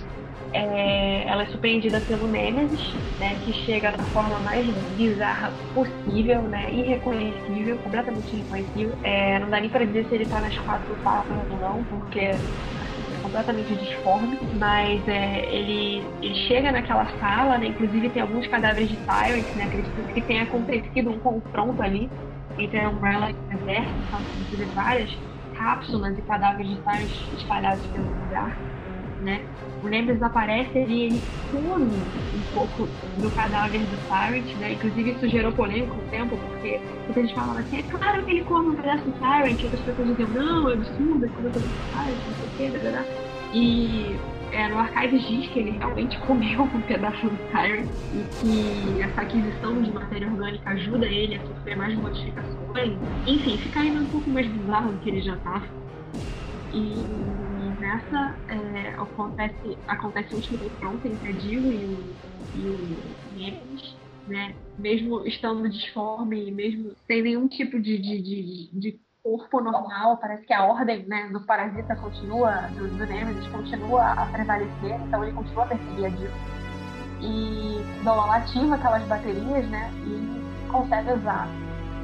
É, 0.55 1.29
ela 1.29 1.43
é 1.45 1.47
surpreendida 1.49 2.01
pelo 2.07 2.29
Nemesis, 2.29 2.81
né? 3.19 3.39
Que 3.41 3.53
chega 3.53 3.93
da 3.93 4.07
forma 4.13 4.41
mais 4.41 4.67
bizarra 4.97 5.59
possível, 5.75 6.43
né? 6.49 6.73
Irreconhecível, 6.73 7.79
completamente 7.81 8.35
irreconhecível. 8.37 8.99
É, 9.03 9.39
não 9.41 9.51
dá 9.51 9.61
nem 9.61 9.71
para 9.71 9.85
dizer 9.87 10.09
se 10.09 10.15
ele 10.15 10.27
tá 10.27 10.41
nas 10.41 10.59
quatro 10.61 10.97
patas 11.03 11.45
ou 11.51 11.59
não, 11.59 11.85
porque 11.87 12.43
completamente 13.37 13.75
disforme, 13.77 14.39
mas 14.55 15.07
é, 15.07 15.55
ele, 15.55 16.03
ele 16.23 16.35
chega 16.49 16.73
naquela 16.73 17.07
sala, 17.19 17.59
né? 17.59 17.67
Inclusive 17.67 18.09
tem 18.11 18.23
alguns 18.23 18.47
cadáveres 18.47 18.89
de 18.89 18.97
Tyrant, 18.97 19.55
né? 19.55 19.65
Acredito 19.65 20.15
que 20.15 20.23
tenha 20.23 20.45
acontecido 20.45 21.11
um 21.11 21.19
confronto 21.19 21.83
ali 21.83 22.09
entre 22.59 22.81
a 22.81 22.89
Umbrella 22.89 23.31
e 23.31 23.35
o 23.35 23.61
exército, 23.61 23.95
então, 24.07 24.21
inclusive 24.21 24.65
várias 24.75 25.11
cápsulas 25.55 26.17
e 26.19 26.23
cadáveres 26.23 26.71
de 26.71 26.77
Tyrant 26.77 27.11
espalhados 27.35 27.87
pelo 27.89 28.09
lugar, 28.09 28.59
né? 29.23 29.41
O 29.83 29.89
Nemesis 29.89 30.23
aparece 30.23 30.79
e 30.79 31.03
ele 31.03 31.23
come 31.51 31.85
um 31.85 32.43
pouco 32.55 32.89
do 33.21 33.31
cadáver 33.33 33.81
do 33.81 33.97
Tyrant, 34.09 34.57
né? 34.57 34.73
Inclusive 34.73 35.11
isso 35.13 35.29
gerou 35.29 35.53
polêmica 35.53 35.93
o 35.93 36.11
tempo, 36.11 36.37
porque 36.37 36.81
muita 37.05 37.21
gente 37.21 37.35
falava 37.35 37.61
assim, 37.61 37.79
é 37.79 37.83
claro 37.83 38.25
que 38.25 38.31
ele 38.31 38.45
come 38.45 38.71
um 38.71 38.77
pedaço 38.77 39.05
do 39.05 39.13
Tyrant, 39.13 39.63
outras 39.63 39.83
pessoas 39.83 40.09
diziam, 40.09 40.31
não, 40.31 40.71
é 40.71 40.73
absurdo, 40.73 41.25
ele 41.25 41.35
come 41.35 41.49
um 41.49 41.53
pedaço 41.53 41.75
do 41.75 41.91
Tyrant, 41.91 42.27
não 42.27 42.35
sei 42.35 42.47
o 42.47 42.73
que, 42.73 42.79
blá, 42.79 42.91
blá. 42.91 43.26
E 43.57 44.15
é, 44.53 44.69
no 44.69 44.77
Archives 44.77 45.27
diz 45.29 45.49
que 45.49 45.61
ele 45.61 45.71
realmente 45.71 46.19
comeu 46.27 46.63
um 46.63 46.83
pedaço 46.83 47.27
do 47.27 47.37
Tyrant 47.51 47.89
e 48.13 48.23
que 48.39 49.03
essa 49.03 49.23
aquisição 49.23 49.81
de 49.81 49.91
matéria 49.91 50.31
orgânica 50.31 50.69
ajuda 50.71 51.07
ele 51.07 51.37
a 51.37 51.47
sofrer 51.47 51.75
mais 51.75 51.97
modificações. 51.97 52.93
Enfim, 53.27 53.57
fica 53.57 53.81
ainda 53.81 54.01
um 54.01 54.07
pouco 54.11 54.29
mais 54.29 54.47
bizarro 54.47 54.93
do 54.93 54.99
que 54.99 55.09
ele 55.09 55.23
já 55.23 55.37
tá. 55.39 55.63
E 56.75 56.83
nessa 57.81 58.39
é, 58.49 58.89
acontece, 58.91 59.79
acontece 59.89 60.35
o 60.35 60.37
último 60.37 60.59
confronto 60.59 61.07
entre 61.07 61.29
a 61.29 61.33
e 61.33 61.59
o, 61.59 62.17
e 62.55 62.69
o 62.69 63.17
Nemesis, 63.33 63.97
né? 64.27 64.55
Mesmo 64.79 65.27
estando 65.27 65.67
disforme, 65.71 66.51
mesmo 66.51 66.93
sem 67.07 67.23
nenhum 67.23 67.49
tipo 67.49 67.81
de, 67.81 67.97
de, 67.97 68.21
de, 68.21 68.71
de 68.79 69.06
corpo 69.27 69.61
normal, 69.61 70.17
parece 70.19 70.45
que 70.47 70.53
a 70.55 70.65
ordem 70.65 71.05
né, 71.07 71.29
do 71.33 71.41
parasita 71.41 71.97
continua, 71.97 72.53
do, 72.77 72.87
do 72.97 73.07
Nemesis 73.07 73.45
continua 73.49 74.13
a 74.13 74.27
prevalecer, 74.27 75.01
então 75.05 75.25
ele 75.25 75.33
continua 75.33 75.65
a 75.65 75.67
perseguir 75.67 76.07
a 76.07 76.11
Jill. 76.11 76.31
E 77.21 78.05
Dom 78.05 78.31
ativa 78.31 78.77
aquelas 78.77 79.03
baterias, 79.05 79.69
né? 79.69 79.91
E 80.05 80.69
consegue 80.71 81.13
usar 81.13 81.49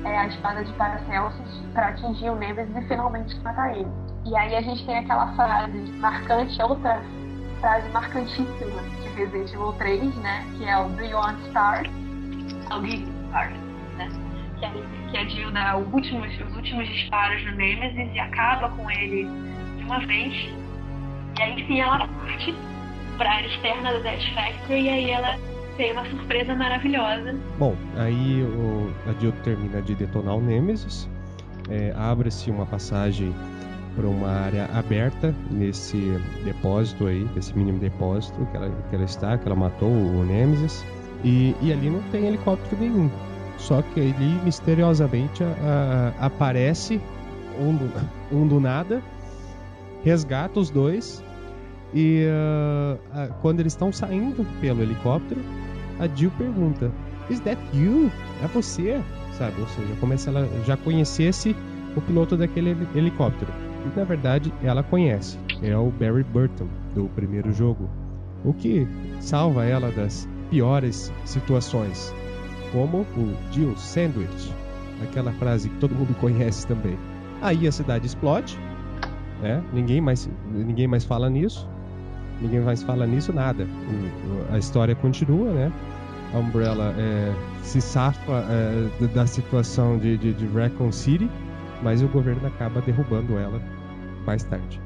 é, 0.05 0.19
a 0.19 0.27
espada 0.27 0.65
de 0.65 0.73
Paracelsus 0.73 1.63
para 1.73 1.89
atingir 1.89 2.31
o 2.31 2.35
Nemesis 2.35 2.75
e 2.77 2.89
finalmente 2.89 3.39
matar 3.41 3.77
ele. 3.77 3.91
E 4.25 4.35
aí 4.35 4.57
a 4.57 4.63
gente 4.63 4.85
tem 4.85 4.99
aquela 4.99 5.33
frase 5.35 5.79
marcante, 6.01 6.61
outra 6.61 7.01
frase 7.61 7.89
marcantíssima 7.91 8.83
de 9.01 9.09
Resident 9.11 9.53
Evil 9.53 9.73
3, 9.75 10.17
né? 10.17 10.45
Que 10.59 10.65
é 10.65 10.77
o 10.77 10.89
Do 10.89 11.05
you 11.05 11.17
want 11.17 11.39
stars? 11.49 11.89
Stars, 12.65 13.57
né? 13.97 14.09
Que, 14.59 14.65
é, 14.65 15.02
que 15.13 15.19
a 15.19 15.25
Jill 15.27 15.51
dá 15.53 15.77
últimos, 15.77 16.29
os 16.41 16.57
últimos 16.57 16.89
disparos 16.89 17.45
no 17.45 17.53
Nemesis 17.53 18.15
e 18.15 18.19
acaba 18.19 18.71
com 18.71 18.91
ele 18.91 19.29
de 19.77 19.85
uma 19.85 20.01
vez. 20.01 20.35
E 21.39 21.43
aí 21.43 21.61
enfim 21.61 21.81
ela 21.81 22.09
parte 22.09 22.55
para 23.19 23.31
a 23.31 23.35
área 23.35 23.47
externa 23.47 23.93
da 23.93 23.99
Death 23.99 24.35
Factory 24.35 24.83
e 24.83 24.89
aí 24.89 25.11
ela 25.11 25.39
tem 25.77 25.93
uma 25.93 26.05
surpresa 26.07 26.55
maravilhosa. 26.55 27.39
Bom, 27.59 27.77
aí 27.97 28.43
o, 28.43 28.93
a 29.07 29.21
Jill 29.21 29.33
termina 29.45 29.83
de 29.83 29.95
detonar 29.95 30.37
o 30.37 30.41
Nemesis, 30.41 31.09
é, 31.71 31.93
abre-se 31.97 32.51
uma 32.51 32.65
passagem 32.65 33.35
para 33.95 34.07
uma 34.07 34.29
área 34.29 34.65
aberta 34.73 35.35
nesse 35.51 36.19
depósito 36.45 37.07
aí, 37.07 37.29
esse 37.37 37.57
mínimo 37.57 37.79
depósito 37.79 38.47
que 38.47 38.57
ela, 38.57 38.71
que 38.89 38.95
ela 38.95 39.05
está, 39.05 39.37
que 39.37 39.47
ela 39.47 39.57
matou 39.57 39.91
o 39.91 40.25
Nemesis. 40.25 40.85
E, 41.23 41.55
e 41.61 41.73
ali 41.73 41.89
não 41.89 42.03
tem 42.11 42.27
helicóptero 42.27 42.81
nenhum. 42.81 43.11
Só 43.59 43.83
que 43.83 44.01
ali 44.01 44.41
misteriosamente 44.45 45.43
aparece 46.19 47.01
um 47.59 47.75
do, 47.77 47.91
um 48.33 48.47
do 48.47 48.61
nada, 48.61 49.03
resgata 50.05 50.59
os 50.59 50.71
dois 50.71 51.23
e 51.95 52.27
uh, 52.27 53.35
quando 53.43 53.61
eles 53.61 53.75
estão 53.75 53.93
saindo 53.93 54.47
pelo 54.61 54.83
helicóptero, 54.83 55.41
a 56.01 56.07
Jill 56.09 56.31
pergunta: 56.39 56.91
Is 57.29 57.41
that 57.41 57.61
you? 57.75 58.11
É 58.43 58.47
você? 58.49 59.03
Sabe? 59.37 59.61
Ou 59.61 59.69
seja, 59.69 59.95
como 60.01 60.17
se 60.17 60.29
ela 60.29 60.49
já 60.65 60.77
conhecesse 60.77 61.55
o 61.97 62.01
piloto 62.01 62.37
daquele 62.37 62.71
helicóptero. 62.95 63.53
E 63.85 63.99
na 63.99 64.05
verdade 64.05 64.53
ela 64.63 64.83
conhece. 64.83 65.39
É 65.63 65.77
o 65.77 65.91
Barry 65.91 66.25
Burton 66.25 66.67
do 66.95 67.05
primeiro 67.15 67.53
jogo. 67.53 67.89
O 68.45 68.53
que 68.53 68.87
salva 69.21 69.65
ela 69.65 69.91
das 69.91 70.29
piores 70.51 71.13
situações. 71.25 72.15
Como 72.73 73.07
o 73.17 73.37
Jill 73.53 73.77
Sandwich. 73.77 74.53
Aquela 75.03 75.33
frase 75.33 75.69
que 75.69 75.77
todo 75.79 75.95
mundo 75.95 76.15
conhece 76.21 76.67
também. 76.67 76.99
Aí 77.41 77.67
a 77.67 77.73
cidade 77.73 78.07
explode. 78.07 78.59
Né? 79.41 79.63
Ninguém, 79.73 80.01
mais, 80.01 80.31
ninguém 80.51 80.87
mais 80.87 81.05
fala 81.05 81.29
nisso. 81.29 81.69
Ninguém 82.41 82.61
mais 82.61 82.83
fala 82.83 83.07
nisso, 83.07 83.33
nada. 83.33 83.67
A 84.51 84.59
história 84.59 84.95
continua, 84.95 85.53
né? 85.53 85.73
A 86.35 86.39
Umbrella 86.39 86.95
é, 86.97 87.35
se 87.63 87.81
safa 87.81 88.45
é, 88.49 89.07
da 89.09 89.27
situação 89.27 89.99
de, 89.99 90.17
de, 90.17 90.33
de 90.33 90.47
Raccoon 90.47 90.91
City 90.91 91.29
mas 91.83 92.03
o 92.03 92.09
governo 92.09 92.47
acaba 92.47 92.81
derrubando 92.81 93.37
ela 93.37 93.61
mais 94.25 94.45
tarde. 94.45 94.81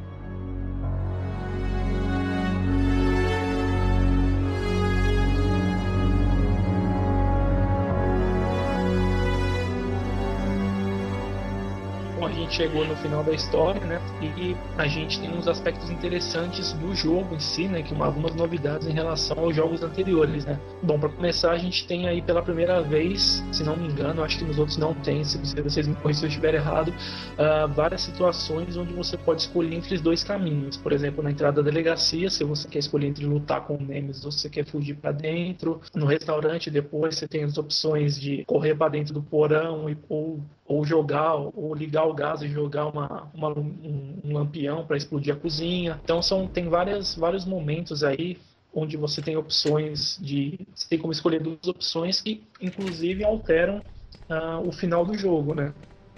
Gente 12.47 12.55
chegou 12.55 12.84
no 12.84 12.97
final 12.97 13.22
da 13.22 13.32
história, 13.32 13.80
né? 13.80 14.01
E 14.22 14.57
a 14.78 14.86
gente 14.86 15.20
tem 15.20 15.30
uns 15.36 15.49
aspectos 15.49 15.90
interessantes 15.90 16.72
do 16.74 16.94
jogo 16.94 17.34
em 17.34 17.40
si, 17.40 17.66
né? 17.66 17.82
Que 17.82 17.94
algumas 18.01 18.34
novidades 18.34 18.86
em 18.86 18.92
relação 18.92 19.38
aos 19.38 19.55
jogos 19.55 19.82
anteriores, 19.82 20.44
né? 20.44 20.59
Bom, 20.82 20.99
para 20.99 21.09
começar, 21.09 21.51
a 21.51 21.59
gente 21.59 21.86
tem 21.86 22.09
aí 22.09 22.22
pela 22.22 22.42
primeira 22.42 22.80
vez, 22.82 23.44
se 23.53 23.64
não 23.64 23.76
me 23.76 23.88
engano, 23.88 24.22
acho 24.22 24.38
que 24.38 24.44
nos 24.44 24.59
outros 24.59 24.76
não 24.76 24.94
tem, 24.94 25.24
se 25.24 25.38
vocês 25.61 25.86
me 25.86 25.94
corrigem 25.97 26.20
se 26.20 26.24
eu 26.24 26.28
estiver 26.28 26.55
errado, 26.55 26.88
uh, 26.88 27.68
várias 27.74 28.01
situações 28.01 28.76
onde 28.76 28.92
você 28.92 29.16
pode 29.18 29.42
escolher 29.42 29.74
entre 29.74 29.99
dois 29.99 30.22
caminhos. 30.22 30.76
Por 30.76 30.92
exemplo, 30.92 31.22
na 31.22 31.30
entrada 31.30 31.62
da 31.62 31.70
delegacia, 31.70 32.30
se 32.30 32.44
você 32.44 32.68
quer 32.68 32.78
escolher 32.78 33.09
entre 33.09 33.26
lutar 33.26 33.62
com 33.66 33.76
o 33.76 33.82
Nemesis 33.82 34.24
ou 34.24 34.30
se 34.30 34.40
você 34.40 34.49
quer 34.49 34.64
fugir 34.64 34.94
para 34.94 35.12
dentro. 35.12 35.80
No 35.94 36.07
restaurante, 36.07 36.70
depois, 36.70 37.16
você 37.16 37.26
tem 37.26 37.44
as 37.44 37.59
opções 37.59 38.18
de 38.18 38.44
correr 38.44 38.74
para 38.74 38.90
dentro 38.90 39.12
do 39.12 39.22
porão 39.22 39.90
e, 39.90 39.97
ou 40.09 40.40
ou 40.66 40.84
jogar, 40.84 41.34
ou 41.34 41.74
ligar 41.74 42.06
o 42.06 42.14
gás 42.14 42.42
e 42.42 42.48
jogar 42.48 42.86
uma, 42.86 43.30
uma 43.32 43.50
um, 43.58 44.20
lampião 44.24 44.84
para 44.84 44.96
explodir 44.96 45.34
a 45.34 45.36
cozinha. 45.36 46.00
Então 46.02 46.20
são 46.20 46.46
tem 46.46 46.68
várias, 46.68 47.14
vários 47.14 47.44
momentos 47.44 48.02
aí 48.02 48.38
onde 48.74 48.96
você 48.96 49.22
tem 49.22 49.36
opções 49.36 50.18
de 50.20 50.66
você 50.74 50.88
tem 50.88 50.98
como 50.98 51.12
escolher 51.12 51.40
duas 51.40 51.66
opções 51.66 52.20
que 52.20 52.44
inclusive 52.60 53.24
alteram 53.24 53.82
uh, 54.28 54.66
o 54.66 54.72
final 54.72 55.04
do 55.04 55.16
jogo, 55.16 55.54
né? 55.54 55.72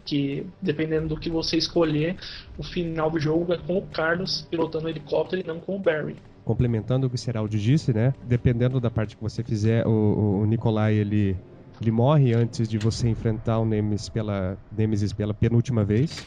Que 0.05 0.47
dependendo 0.61 1.09
do 1.09 1.21
que 1.21 1.29
você 1.29 1.57
escolher, 1.57 2.17
o 2.57 2.63
final 2.63 3.11
do 3.11 3.21
jogo 3.21 3.53
é 3.53 3.59
com 3.59 3.79
o 3.79 3.87
Carlos 3.89 4.43
pilotando 4.51 4.87
o 4.87 4.89
helicóptero 4.89 5.43
e 5.43 5.47
não 5.47 5.61
com 5.61 5.77
o 5.77 5.79
Barry 5.79 6.17
complementando 6.49 7.07
o 7.07 7.11
que 7.11 7.17
o 7.17 7.19
Seraldi 7.19 7.61
disse, 7.61 7.93
né? 7.93 8.15
Dependendo 8.25 8.81
da 8.81 8.91
parte 8.91 9.15
que 9.15 9.23
você 9.23 9.45
fizer, 9.45 9.87
o, 9.87 10.41
o 10.41 10.47
Nikolai 10.47 10.95
ele 10.95 11.37
ele 11.81 11.91
morre 11.91 12.35
antes 12.35 12.69
de 12.69 12.77
você 12.79 13.09
enfrentar 13.09 13.59
o 13.61 13.65
Nemesis 13.65 14.09
pela, 14.09 14.59
Nemesis 14.77 15.13
pela 15.13 15.33
penúltima 15.33 15.85
vez. 15.85 16.27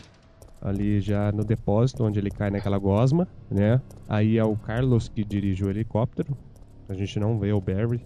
Ali 0.61 1.01
já 1.01 1.31
no 1.31 1.43
depósito, 1.43 2.03
onde 2.03 2.19
ele 2.19 2.29
cai 2.29 2.51
naquela 2.51 2.77
gosma, 2.77 3.27
né? 3.49 3.81
Aí 4.07 4.37
é 4.37 4.43
o 4.43 4.55
Carlos 4.55 5.09
que 5.09 5.23
dirige 5.23 5.65
o 5.65 5.69
helicóptero. 5.69 6.37
A 6.87 6.93
gente 6.93 7.19
não 7.19 7.39
vê 7.39 7.51
o 7.51 7.59
Barry 7.59 8.05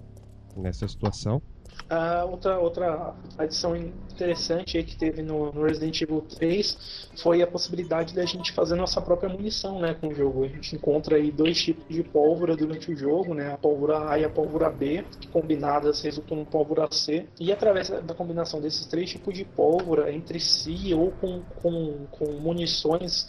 nessa 0.55 0.87
situação. 0.87 1.41
Uh, 1.85 2.31
outra, 2.31 2.57
outra 2.57 3.13
adição 3.37 3.75
interessante 3.75 4.81
que 4.81 4.95
teve 4.95 5.21
no, 5.21 5.51
no, 5.51 5.63
Resident 5.63 6.01
Evil 6.01 6.21
3 6.21 7.11
foi 7.21 7.43
a 7.43 7.47
possibilidade 7.47 8.15
da 8.15 8.25
gente 8.25 8.53
fazer 8.53 8.75
nossa 8.75 8.99
própria 8.99 9.29
munição 9.29 9.79
né, 9.79 9.93
com 9.93 10.07
o 10.07 10.15
jogo. 10.15 10.45
A 10.45 10.47
gente 10.47 10.75
encontra 10.75 11.17
aí 11.17 11.31
dois 11.31 11.61
tipos 11.61 11.85
de 11.87 12.01
pólvora 12.01 12.55
durante 12.55 12.91
o 12.91 12.95
jogo, 12.95 13.35
né, 13.35 13.53
a 13.53 13.57
pólvora 13.57 14.09
A 14.09 14.17
e 14.17 14.25
a 14.25 14.29
pólvora 14.29 14.69
B, 14.69 15.05
que 15.19 15.27
combinadas 15.27 16.01
resultam 16.01 16.39
em 16.39 16.45
pólvora 16.45 16.87
C. 16.89 17.27
E 17.39 17.51
através 17.51 17.89
da 17.89 18.15
combinação 18.15 18.59
desses 18.59 18.87
três 18.87 19.11
tipos 19.11 19.35
de 19.35 19.45
pólvora 19.45 20.11
entre 20.11 20.39
si 20.39 20.91
ou 20.93 21.11
com, 21.11 21.41
com, 21.61 22.07
com 22.09 22.25
munições 22.39 23.27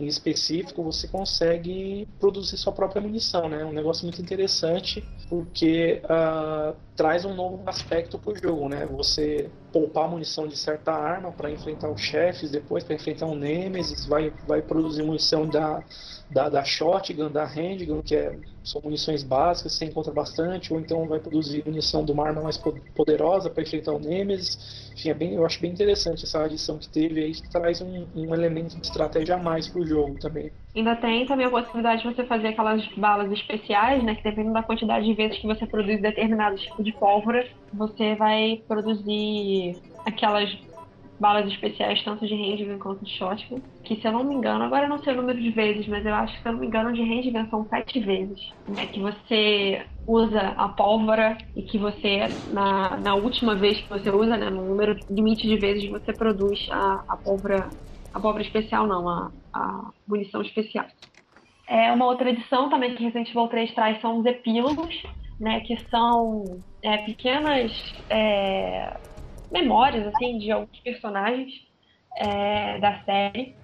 em 0.00 0.06
específico, 0.06 0.82
você 0.82 1.08
consegue 1.08 2.06
produzir 2.20 2.56
sua 2.56 2.72
própria 2.72 3.02
munição, 3.02 3.48
né? 3.48 3.64
Um 3.64 3.72
negócio 3.72 4.04
muito 4.04 4.22
interessante 4.22 5.04
porque 5.28 6.00
uh, 6.04 6.76
traz 6.94 7.24
um 7.24 7.34
novo 7.34 7.62
aspecto 7.66 8.18
para 8.18 8.32
o 8.32 8.36
jogo, 8.36 8.68
né? 8.68 8.86
Você 8.86 9.50
poupar 9.72 10.08
munição 10.08 10.46
de 10.46 10.56
certa 10.56 10.92
arma 10.92 11.32
para 11.32 11.50
enfrentar 11.50 11.90
os 11.90 12.00
chefes, 12.00 12.50
depois 12.50 12.84
para 12.84 12.94
enfrentar 12.94 13.26
um 13.26 13.34
Nemesis, 13.34 14.06
vai, 14.06 14.32
vai 14.46 14.62
produzir 14.62 15.02
munição 15.02 15.46
da, 15.46 15.82
da, 16.30 16.48
da 16.48 16.62
shotgun, 16.62 17.30
da 17.30 17.44
handgun, 17.44 18.02
que 18.02 18.14
é, 18.14 18.34
são 18.62 18.82
munições 18.84 19.22
básicas, 19.22 19.72
você 19.72 19.86
encontra 19.86 20.12
bastante, 20.12 20.72
ou 20.72 20.78
então 20.78 21.06
vai 21.06 21.18
produzir 21.18 21.64
munição 21.64 22.04
de 22.04 22.12
uma 22.12 22.26
arma 22.26 22.42
mais 22.42 22.60
poderosa 22.94 23.48
para 23.48 23.62
enfrentar 23.62 23.92
o 23.92 23.98
Nemesis. 23.98 24.92
Enfim, 24.94 25.10
é 25.10 25.14
bem, 25.14 25.34
eu 25.34 25.46
acho 25.46 25.60
bem 25.60 25.70
interessante 25.70 26.24
essa 26.24 26.44
adição 26.44 26.78
que 26.78 26.88
teve 26.88 27.22
aí, 27.22 27.32
que 27.32 27.48
traz 27.50 27.80
um, 27.80 28.06
um 28.14 28.34
elemento 28.34 28.76
de 28.76 28.86
estratégia 28.86 29.36
a 29.36 29.38
mais 29.38 29.68
para 29.68 29.80
o 29.80 29.86
jogo 29.86 30.18
também. 30.18 30.50
Ainda 30.76 30.94
tem 30.96 31.26
também 31.26 31.46
a 31.46 31.50
possibilidade 31.50 32.02
de 32.02 32.14
você 32.14 32.24
fazer 32.24 32.48
aquelas 32.48 32.86
balas 32.96 33.32
especiais, 33.32 34.02
né? 34.04 34.14
Que 34.14 34.22
dependendo 34.22 34.54
da 34.54 34.62
quantidade 34.62 35.06
de 35.06 35.14
vezes 35.14 35.38
que 35.38 35.46
você 35.46 35.66
produz 35.66 36.00
determinado 36.00 36.56
tipo 36.56 36.82
de 36.82 36.92
pólvora, 36.92 37.48
você 37.72 38.14
vai 38.16 38.62
produzir 38.68 39.76
aquelas 40.04 40.56
balas 41.18 41.46
especiais, 41.46 42.02
tanto 42.02 42.26
de 42.26 42.34
handgun 42.34 42.78
quanto 42.78 43.04
de 43.04 43.10
shotgun. 43.10 43.60
Que 43.82 43.96
se 43.96 44.06
eu 44.06 44.12
não 44.12 44.24
me 44.24 44.34
engano, 44.34 44.64
agora 44.64 44.84
eu 44.84 44.88
não 44.88 45.02
sei 45.02 45.12
o 45.12 45.16
número 45.16 45.40
de 45.40 45.50
vezes, 45.50 45.86
mas 45.88 46.04
eu 46.04 46.14
acho 46.14 46.36
que 46.36 46.42
se 46.42 46.48
eu 46.48 46.52
não 46.52 46.60
me 46.60 46.66
engano, 46.66 46.92
de 46.92 47.02
handgun 47.02 47.48
são 47.50 47.66
sete 47.68 48.00
vezes. 48.00 48.52
Né, 48.68 48.86
que 48.86 49.00
você 49.00 49.86
usa 50.06 50.40
a 50.56 50.68
pólvora 50.68 51.36
e 51.56 51.62
que 51.62 51.78
você, 51.78 52.28
na, 52.52 52.96
na 52.96 53.14
última 53.14 53.54
vez 53.54 53.80
que 53.80 53.88
você 53.88 54.10
usa, 54.10 54.36
né, 54.36 54.48
no 54.50 54.64
número 54.64 54.96
limite 55.10 55.46
de 55.46 55.56
vezes, 55.56 55.88
você 55.90 56.12
produz 56.12 56.68
a, 56.70 57.04
a 57.08 57.16
pólvora. 57.16 57.68
A 58.14 58.20
pólvora 58.20 58.42
especial 58.42 58.86
não, 58.86 59.06
a, 59.08 59.30
a 59.52 59.90
munição 60.06 60.40
especial. 60.40 60.86
É 61.66 61.92
uma 61.92 62.06
outra 62.06 62.30
edição 62.30 62.70
também 62.70 62.94
que 62.94 63.04
Resident 63.04 63.28
Evil 63.28 63.46
3 63.48 63.74
traz 63.74 64.00
são 64.00 64.18
os 64.18 64.24
epílogos, 64.24 65.02
né, 65.38 65.60
que 65.60 65.76
são 65.90 66.62
é, 66.82 66.96
pequenas 66.98 67.94
é, 68.08 68.96
memórias 69.50 70.06
assim 70.06 70.38
de 70.38 70.50
alguns 70.50 70.78
personagens 70.80 71.52
é, 72.16 72.78
da 72.78 73.02
série 73.04 73.56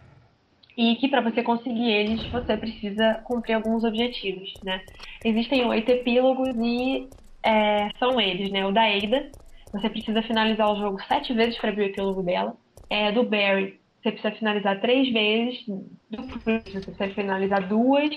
e 0.77 0.97
que 0.97 1.09
para 1.09 1.21
você 1.21 1.43
conseguir 1.43 1.91
eles 1.91 2.31
você 2.31 2.57
precisa 2.57 3.23
cumprir 3.25 3.55
alguns 3.55 3.85
objetivos, 3.85 4.49
né? 4.63 4.81
Existem 5.25 5.65
oito 5.67 5.89
epílogos 5.91 6.55
e 6.57 7.09
é, 7.45 7.91
são 7.99 8.21
eles, 8.21 8.51
né? 8.51 8.67
O 8.67 8.73
da 8.73 8.83
Ada, 8.85 9.31
você 9.73 9.89
precisa 9.89 10.23
finalizar 10.23 10.73
o 10.73 10.77
jogo 10.77 11.01
sete 11.05 11.33
vezes 11.33 11.57
para 11.59 11.71
abrir 11.71 11.83
o 11.83 11.87
epílogo 11.87 12.23
dela. 12.23 12.57
É, 12.91 13.13
do 13.13 13.23
Barry, 13.25 13.81
você 14.03 14.13
precisa 14.13 14.35
finalizar 14.35 14.81
três 14.81 15.13
vezes. 15.13 15.65
Do 16.11 16.29
Chris, 16.41 16.63
você 16.73 16.81
precisa 16.93 17.15
finalizar 17.15 17.69
duas. 17.69 18.11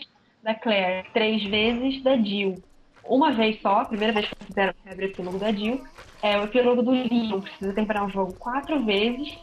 Da 0.43 0.53
Claire, 0.55 1.07
três 1.13 1.43
vezes. 1.43 2.03
Da 2.03 2.15
Jill, 2.17 2.63
uma 3.03 3.31
vez 3.31 3.61
só, 3.61 3.81
a 3.81 3.85
primeira 3.85 4.13
vez 4.13 4.27
que 4.27 4.45
fizeram 4.45 4.73
abre 4.85 5.05
o 5.05 5.09
epílogo 5.09 5.39
da 5.39 5.51
Jill. 5.51 5.81
É, 6.21 6.37
o 6.39 6.43
epílogo 6.43 6.81
do 6.81 6.91
Leon 6.91 7.41
precisa 7.41 7.73
terminar 7.73 8.05
o 8.05 8.09
jogo 8.09 8.33
quatro 8.33 8.83
vezes. 8.83 9.37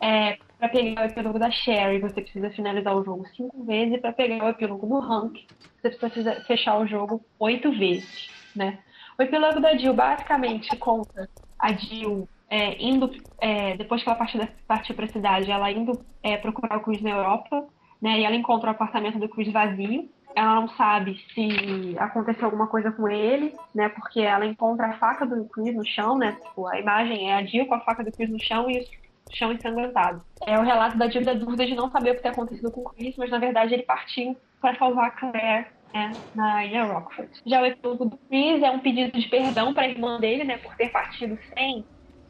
É, 0.00 0.36
para 0.58 0.68
pegar 0.68 1.02
o 1.02 1.10
epílogo 1.10 1.38
da 1.38 1.50
Sherry, 1.50 2.00
você 2.00 2.20
precisa 2.20 2.50
finalizar 2.50 2.96
o 2.96 3.04
jogo 3.04 3.26
cinco 3.36 3.64
vezes. 3.64 3.94
E 3.94 3.98
para 3.98 4.12
pegar 4.12 4.44
o 4.44 4.48
epílogo 4.50 4.86
do 4.86 4.98
Hank, 4.98 5.46
você 5.80 5.90
precisa 5.90 6.34
fechar 6.46 6.78
o 6.78 6.86
jogo 6.86 7.24
oito 7.38 7.70
vezes. 7.70 8.28
Né? 8.54 8.78
O 9.18 9.22
epílogo 9.22 9.60
da 9.60 9.76
Jill 9.76 9.94
basicamente 9.94 10.74
conta 10.76 11.28
a 11.58 11.72
Jill 11.72 12.28
é, 12.48 12.82
indo, 12.82 13.10
é, 13.40 13.76
depois 13.76 14.02
que 14.02 14.08
ela 14.08 14.18
partiu, 14.18 14.46
partiu 14.66 14.94
para 14.94 15.06
a 15.06 15.12
cidade, 15.12 15.50
ela 15.50 15.70
indo 15.70 16.00
é, 16.22 16.36
procurar 16.36 16.76
o 16.76 16.82
Chris 16.82 17.02
na 17.02 17.10
Europa, 17.10 17.66
né? 18.00 18.20
E 18.20 18.24
ela 18.24 18.36
encontra 18.36 18.68
o 18.68 18.72
apartamento 18.72 19.18
do 19.18 19.28
Chris 19.28 19.52
vazio 19.52 20.08
ela 20.36 20.56
não 20.56 20.68
sabe 20.68 21.18
se 21.32 21.96
aconteceu 21.98 22.44
alguma 22.44 22.66
coisa 22.66 22.92
com 22.92 23.08
ele, 23.08 23.54
né? 23.74 23.88
Porque 23.88 24.20
ela 24.20 24.44
encontra 24.44 24.88
a 24.88 24.98
faca 24.98 25.24
do 25.24 25.46
Chris 25.46 25.74
no 25.74 25.84
chão, 25.84 26.18
né? 26.18 26.36
Tipo, 26.46 26.66
a 26.66 26.78
imagem 26.78 27.30
é 27.30 27.34
a 27.36 27.42
Jill 27.42 27.64
com 27.66 27.74
a 27.74 27.80
faca 27.80 28.04
do 28.04 28.12
Chris 28.12 28.28
no 28.28 28.38
chão 28.38 28.70
e 28.70 28.80
o 28.80 29.34
chão 29.34 29.50
ensanguentado. 29.50 30.22
É 30.46 30.58
o 30.58 30.62
relato 30.62 30.98
da 30.98 31.08
Jill 31.08 31.24
da 31.24 31.32
dúvida 31.32 31.64
de 31.64 31.74
não 31.74 31.90
saber 31.90 32.10
o 32.10 32.14
que 32.16 32.22
tem 32.22 32.30
acontecido 32.30 32.70
com 32.70 32.82
o 32.82 32.90
Chris, 32.90 33.16
mas 33.16 33.30
na 33.30 33.38
verdade 33.38 33.72
ele 33.72 33.84
partiu 33.84 34.36
para 34.60 34.76
salvar 34.76 35.06
a 35.06 35.10
Claire 35.10 35.66
né, 35.94 36.12
na 36.34 36.66
ilha 36.66 36.84
Rockford. 36.84 37.30
Já 37.46 37.62
o 37.62 37.66
epílogo 37.66 38.04
do 38.04 38.18
Chris 38.28 38.62
é 38.62 38.70
um 38.70 38.80
pedido 38.80 39.18
de 39.18 39.26
perdão 39.28 39.72
para 39.72 39.84
a 39.84 39.88
irmã 39.88 40.20
dele, 40.20 40.44
né? 40.44 40.58
Por 40.58 40.76
ter 40.76 40.90
partido 40.90 41.38
sem 41.54 41.82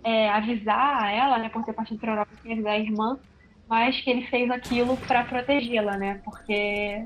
é, 0.04 0.30
avisar 0.30 1.12
ela, 1.12 1.38
né? 1.38 1.48
Por 1.48 1.64
ter 1.64 1.72
partido 1.72 1.98
para 1.98 2.10
a 2.10 2.14
Europa 2.14 2.32
sem 2.40 2.52
avisar 2.52 2.72
a 2.72 2.78
irmã 2.78 3.18
mas 3.68 4.00
que 4.00 4.08
ele 4.08 4.24
fez 4.26 4.48
aquilo 4.48 4.96
para 5.08 5.24
protegê-la, 5.24 5.96
né? 5.96 6.20
Porque 6.24 7.04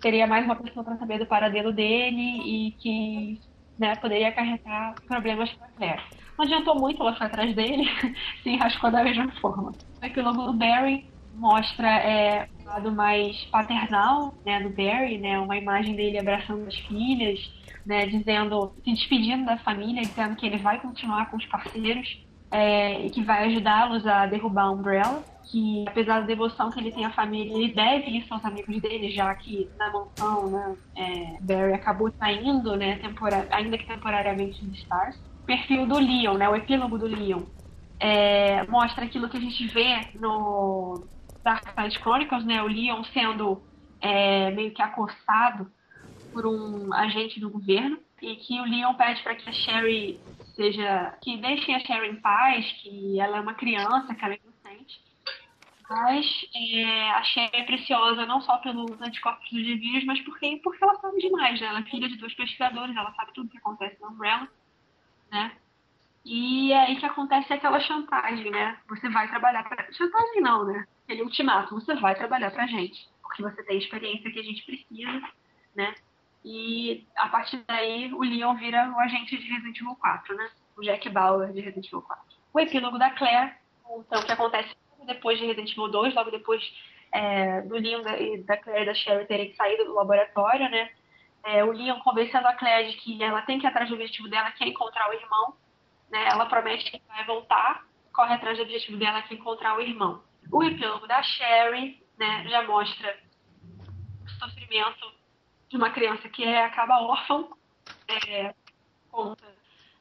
teria 0.00 0.26
mais 0.26 0.44
uma 0.44 0.56
pessoa 0.56 0.84
para 0.84 0.96
saber 0.96 1.18
do 1.18 1.26
paradelo 1.26 1.72
dele 1.72 2.40
e 2.44 2.70
que 2.72 3.40
né, 3.78 3.94
poderia 3.96 4.28
acarretar 4.28 4.94
problemas 5.06 5.52
para 5.52 5.68
Claire. 5.68 6.02
Não 6.38 6.44
adiantou 6.44 6.78
muito 6.78 7.02
ela 7.02 7.16
atrás 7.18 7.54
dele, 7.54 7.84
se 8.42 8.50
enrascou 8.50 8.90
da 8.90 9.02
mesma 9.02 9.30
forma. 9.40 9.72
O 10.02 10.04
epílogo 10.04 10.42
do 10.42 10.52
Barry 10.52 11.06
mostra 11.34 11.88
é, 11.88 12.48
lado 12.64 12.90
mais 12.92 13.36
paternal 13.44 14.34
né, 14.44 14.60
do 14.60 14.70
Barry, 14.70 15.18
né, 15.18 15.38
uma 15.38 15.56
imagem 15.56 15.94
dele 15.94 16.18
abraçando 16.18 16.66
as 16.66 16.76
filhas, 16.76 17.38
né, 17.84 18.06
dizendo, 18.06 18.72
se 18.84 18.92
despedindo 18.92 19.44
da 19.44 19.58
família, 19.58 20.02
dizendo 20.02 20.36
que 20.36 20.46
ele 20.46 20.58
vai 20.58 20.80
continuar 20.80 21.30
com 21.30 21.36
os 21.36 21.46
parceiros 21.46 22.24
é, 22.50 23.00
e 23.06 23.10
que 23.10 23.22
vai 23.22 23.46
ajudá-los 23.46 24.06
a 24.06 24.26
derrubar 24.26 24.64
a 24.64 24.70
Umbrella 24.70 25.35
que 25.46 25.84
apesar 25.86 26.20
da 26.20 26.26
devoção 26.26 26.70
que 26.70 26.80
ele 26.80 26.92
tem 26.92 27.04
à 27.04 27.10
família, 27.10 27.54
ele 27.54 27.72
deve 27.72 28.18
isso 28.18 28.32
aos 28.32 28.44
amigos 28.44 28.80
dele, 28.80 29.10
já 29.10 29.34
que 29.34 29.68
na 29.78 29.90
mansão, 29.90 30.50
né, 30.50 30.76
é, 30.96 31.38
Barry 31.40 31.72
acabou 31.72 32.12
saindo, 32.18 32.76
né, 32.76 33.00
ainda 33.50 33.78
que 33.78 33.86
temporariamente 33.86 34.64
dos 34.64 34.78
Stars. 34.78 35.16
O 35.42 35.46
perfil 35.46 35.86
do 35.86 35.98
Leon, 35.98 36.34
né, 36.34 36.48
o 36.48 36.56
epílogo 36.56 36.98
do 36.98 37.06
Leon, 37.06 37.42
é, 38.00 38.66
mostra 38.66 39.04
aquilo 39.04 39.28
que 39.28 39.36
a 39.36 39.40
gente 39.40 39.66
vê 39.68 40.00
no 40.18 41.04
Dark 41.42 41.64
Side 41.74 41.98
Chronicles, 42.00 42.44
né, 42.44 42.62
o 42.62 42.66
Leon 42.66 43.02
sendo 43.14 43.62
é, 44.00 44.50
meio 44.50 44.72
que 44.72 44.82
acossado 44.82 45.70
por 46.32 46.46
um 46.46 46.92
agente 46.92 47.40
do 47.40 47.48
governo 47.48 47.98
e 48.20 48.36
que 48.36 48.60
o 48.60 48.64
Leon 48.64 48.94
pede 48.94 49.22
para 49.22 49.34
que 49.34 49.48
a 49.48 49.52
Sherry 49.52 50.20
seja 50.54 51.14
que 51.22 51.36
deixem 51.36 51.74
a 51.74 51.80
Sherry 51.80 52.10
em 52.10 52.16
paz, 52.16 52.66
que 52.82 53.20
ela 53.20 53.38
é 53.38 53.40
uma 53.40 53.54
criança, 53.54 54.14
que 54.14 54.24
ela 54.24 54.34
é 54.34 54.38
Mas 55.88 56.26
é, 56.54 57.10
a 57.12 57.22
Sherry 57.22 57.50
é 57.52 57.64
preciosa 57.64 58.26
não 58.26 58.40
só 58.40 58.58
pelos 58.58 59.00
anticorpos 59.00 59.48
do 59.50 59.56
vírus, 59.56 60.04
mas 60.04 60.20
porque, 60.22 60.60
porque 60.62 60.82
ela 60.82 60.98
sabe 61.00 61.18
demais, 61.18 61.60
né? 61.60 61.66
Ela 61.68 61.80
é 61.80 61.84
filha 61.84 62.08
de 62.08 62.16
dois 62.16 62.34
pesquisadores, 62.34 62.96
ela 62.96 63.12
sabe 63.14 63.32
tudo 63.32 63.48
que 63.48 63.58
acontece 63.58 64.00
na 64.00 64.08
Umbrella, 64.08 64.48
né? 65.30 65.52
E 66.24 66.72
é 66.72 66.86
aí 66.86 66.96
que 66.96 67.06
acontece 67.06 67.52
aquela 67.52 67.78
chantagem, 67.78 68.50
né? 68.50 68.78
Você 68.88 69.08
vai 69.08 69.28
trabalhar 69.28 69.62
pra... 69.62 69.92
Chantagem 69.92 70.40
não, 70.40 70.64
né? 70.64 70.86
Aquele 71.04 71.22
ultimato, 71.22 71.74
você 71.74 71.94
vai 71.94 72.16
trabalhar 72.16 72.50
pra 72.50 72.66
gente, 72.66 73.08
porque 73.22 73.42
você 73.42 73.62
tem 73.62 73.76
a 73.76 73.78
experiência 73.78 74.32
que 74.32 74.40
a 74.40 74.42
gente 74.42 74.64
precisa, 74.64 75.22
né? 75.76 75.94
E 76.44 77.06
a 77.16 77.28
partir 77.28 77.62
daí 77.66 78.12
o 78.12 78.22
Leon 78.22 78.56
vira 78.56 78.90
o 78.90 78.98
agente 78.98 79.38
de 79.38 79.48
Resident 79.48 79.80
Evil 79.80 79.94
4, 79.94 80.34
né? 80.34 80.50
O 80.76 80.82
Jack 80.82 81.08
Bauer 81.10 81.52
de 81.52 81.60
Resident 81.60 81.86
Evil 81.86 82.02
4. 82.02 82.24
O 82.52 82.58
epílogo 82.60 82.98
da 82.98 83.10
Claire, 83.10 83.54
então, 83.88 84.22
que 84.22 84.32
acontece 84.32 84.74
depois 85.06 85.38
de 85.38 85.46
Resident 85.46 85.70
Evil 85.72 85.88
2, 85.88 86.14
logo 86.14 86.30
depois 86.30 86.62
é, 87.12 87.62
do 87.62 87.76
Leon 87.76 88.02
e 88.18 88.38
da 88.42 88.56
Claire 88.56 88.82
e 88.82 88.86
da 88.86 88.94
Sherry 88.94 89.26
terem 89.26 89.54
saído 89.54 89.84
do 89.84 89.94
laboratório, 89.94 90.68
né? 90.68 90.90
É, 91.44 91.64
o 91.64 91.70
Leon 91.70 92.00
convencendo 92.00 92.46
a 92.48 92.54
Claire 92.54 92.90
de 92.90 92.96
que 92.96 93.22
ela 93.22 93.42
tem 93.42 93.58
que 93.58 93.66
ir 93.66 93.68
atrás 93.68 93.88
do 93.88 93.94
objetivo 93.94 94.28
dela, 94.28 94.50
que 94.50 94.64
é 94.64 94.68
encontrar 94.68 95.08
o 95.08 95.12
irmão. 95.12 95.56
Né? 96.10 96.28
Ela 96.28 96.46
promete 96.46 96.90
que 96.90 97.00
vai 97.06 97.24
voltar, 97.24 97.86
corre 98.12 98.34
atrás 98.34 98.58
do 98.58 98.64
objetivo 98.64 98.98
dela, 98.98 99.22
que 99.22 99.34
é 99.34 99.36
encontrar 99.36 99.76
o 99.76 99.80
irmão. 99.80 100.22
O 100.50 100.62
epílogo 100.62 101.06
da 101.06 101.22
Sherry 101.22 102.02
né, 102.18 102.46
já 102.48 102.64
mostra 102.64 103.16
o 104.24 104.28
sofrimento 104.28 105.12
de 105.68 105.76
uma 105.76 105.90
criança 105.90 106.28
que 106.28 106.42
é, 106.42 106.64
acaba 106.64 107.00
órfã 107.00 107.46
é, 108.08 108.54
por 109.10 109.26
conta 109.26 109.44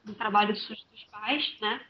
do 0.04 0.14
trabalho 0.16 0.54
dos 0.54 1.04
pais, 1.12 1.58
né? 1.62 1.82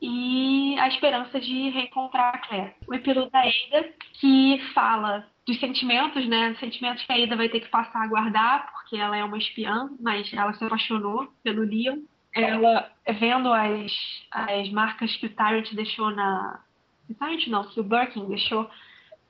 E 0.00 0.76
a 0.78 0.88
esperança 0.88 1.40
de 1.40 1.70
reencontrar 1.70 2.34
a 2.34 2.38
Claire. 2.38 2.74
O 2.86 2.94
epílogo 2.94 3.30
da 3.30 3.40
Ada, 3.40 3.88
que 4.20 4.60
fala 4.74 5.26
dos 5.46 5.58
sentimentos, 5.60 6.26
né? 6.26 6.50
Os 6.50 6.58
sentimentos 6.58 7.04
que 7.04 7.12
a 7.12 7.22
Ada 7.22 7.36
vai 7.36 7.48
ter 7.48 7.60
que 7.60 7.68
passar 7.68 8.02
a 8.02 8.06
guardar, 8.06 8.72
porque 8.72 8.96
ela 8.96 9.16
é 9.16 9.24
uma 9.24 9.38
espiã, 9.38 9.90
mas 10.00 10.32
ela 10.32 10.52
se 10.54 10.64
apaixonou 10.64 11.28
pelo 11.42 11.62
Leon. 11.62 12.00
Ela, 12.34 12.90
vendo 13.20 13.52
as, 13.52 13.92
as 14.30 14.68
marcas 14.70 15.14
que 15.16 15.26
o 15.26 15.34
Tyrant 15.34 15.72
deixou 15.72 16.10
na. 16.10 16.60
O 17.08 17.14
Tyrant 17.14 17.46
não, 17.46 17.64
que 17.64 17.78
o 17.78 17.84
Birkin 17.84 18.26
deixou 18.26 18.68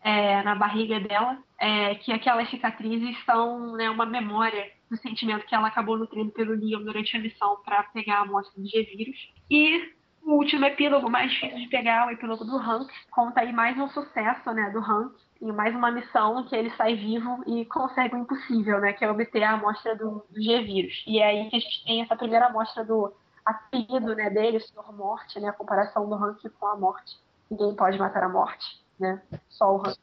é, 0.02 0.42
na 0.42 0.54
barriga 0.54 1.00
dela, 1.00 1.38
é, 1.58 1.94
que 1.96 2.12
aquelas 2.12 2.48
cicatrizes 2.50 3.16
são 3.24 3.72
né, 3.72 3.90
uma 3.90 4.06
memória 4.06 4.70
do 4.90 4.96
sentimento 4.98 5.46
que 5.46 5.54
ela 5.54 5.68
acabou 5.68 5.98
nutrindo 5.98 6.30
pelo 6.30 6.54
Leon 6.54 6.82
durante 6.82 7.16
a 7.16 7.20
missão 7.20 7.56
para 7.64 7.82
pegar 7.84 8.18
a 8.18 8.22
amostra 8.22 8.60
do 8.60 8.68
G-Vírus. 8.68 9.16
E 9.50 9.92
o 10.24 10.32
último 10.32 10.64
epílogo, 10.64 11.10
mais 11.10 11.30
difícil 11.30 11.58
de 11.58 11.68
pegar, 11.68 12.06
o 12.06 12.10
epílogo 12.10 12.44
do 12.44 12.56
Hank, 12.56 12.90
conta 13.10 13.40
aí 13.40 13.52
mais 13.52 13.78
um 13.78 13.88
sucesso, 13.88 14.50
né, 14.52 14.70
do 14.70 14.78
Hank, 14.78 15.14
e 15.40 15.52
mais 15.52 15.74
uma 15.74 15.90
missão 15.90 16.44
que 16.44 16.56
ele 16.56 16.70
sai 16.70 16.96
vivo 16.96 17.42
e 17.46 17.64
consegue 17.66 18.14
o 18.14 18.18
impossível, 18.18 18.80
né, 18.80 18.92
que 18.92 19.04
é 19.04 19.10
obter 19.10 19.42
a 19.42 19.52
amostra 19.52 19.94
do, 19.94 20.24
do 20.30 20.42
G-Vírus. 20.42 21.04
E 21.06 21.18
é 21.18 21.26
aí 21.26 21.50
que 21.50 21.56
a 21.56 21.58
gente 21.58 21.84
tem 21.84 22.02
essa 22.02 22.16
primeira 22.16 22.46
amostra 22.46 22.84
do 22.84 23.12
apelido, 23.44 24.14
né, 24.14 24.30
dele, 24.30 24.56
o 24.56 24.60
Senhor 24.60 24.96
Morte, 24.96 25.38
né, 25.38 25.48
a 25.48 25.52
comparação 25.52 26.08
do 26.08 26.14
Hank 26.14 26.48
com 26.58 26.66
a 26.66 26.76
morte. 26.76 27.18
Ninguém 27.50 27.74
pode 27.74 27.98
matar 27.98 28.24
a 28.24 28.28
morte, 28.28 28.82
né, 28.98 29.20
só 29.50 29.76
o 29.76 29.80
Hank. 29.86 29.98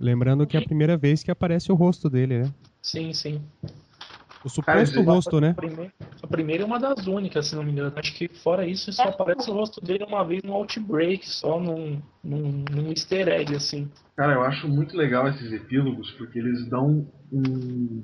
Lembrando 0.00 0.46
que 0.46 0.56
é 0.56 0.60
a 0.60 0.64
primeira 0.64 0.96
vez 0.96 1.22
que 1.22 1.30
aparece 1.30 1.70
o 1.70 1.74
rosto 1.74 2.08
dele, 2.08 2.42
né? 2.42 2.54
Sim, 2.82 3.12
sim. 3.12 3.44
O 4.42 4.48
suposto 4.48 5.02
rosto, 5.02 5.40
né? 5.40 5.50
A 5.50 5.54
primeira, 5.54 5.92
a 6.22 6.26
primeira 6.26 6.62
é 6.62 6.66
uma 6.66 6.78
das 6.78 7.06
únicas, 7.06 7.48
se 7.48 7.54
não 7.54 7.62
me 7.62 7.72
engano. 7.72 7.92
Acho 7.96 8.14
que 8.14 8.28
fora 8.28 8.66
isso, 8.66 8.90
só 8.92 9.04
aparece 9.04 9.50
o 9.50 9.54
rosto 9.54 9.84
dele 9.84 10.04
uma 10.04 10.24
vez 10.24 10.42
no 10.42 10.54
Outbreak, 10.54 11.28
só 11.28 11.60
num, 11.60 12.00
num, 12.24 12.64
num 12.70 12.88
easter 12.88 13.28
egg, 13.28 13.54
assim. 13.54 13.90
Cara, 14.16 14.32
eu 14.32 14.42
acho 14.42 14.66
muito 14.66 14.96
legal 14.96 15.28
esses 15.28 15.52
epílogos, 15.52 16.10
porque 16.12 16.38
eles 16.38 16.66
dão 16.68 17.06
um, 17.30 18.02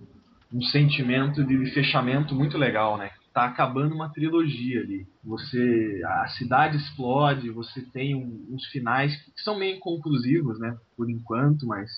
um 0.53 0.61
sentimento 0.63 1.43
de 1.43 1.71
fechamento 1.73 2.35
muito 2.35 2.59
legal, 2.59 2.99
né? 2.99 3.11
Tá 3.33 3.47
acabando 3.47 3.95
uma 3.95 4.11
trilogia 4.11 4.81
ali. 4.81 5.07
Você. 5.25 6.03
A 6.05 6.29
cidade 6.29 6.77
explode, 6.77 7.51
você 7.51 7.81
tem 7.81 8.15
um, 8.15 8.47
uns 8.51 8.67
finais 8.67 9.17
que 9.17 9.41
são 9.43 9.59
meio 9.59 9.77
inconclusivos, 9.77 10.59
né? 10.59 10.77
Por 10.97 11.09
enquanto, 11.09 11.67
mas 11.67 11.91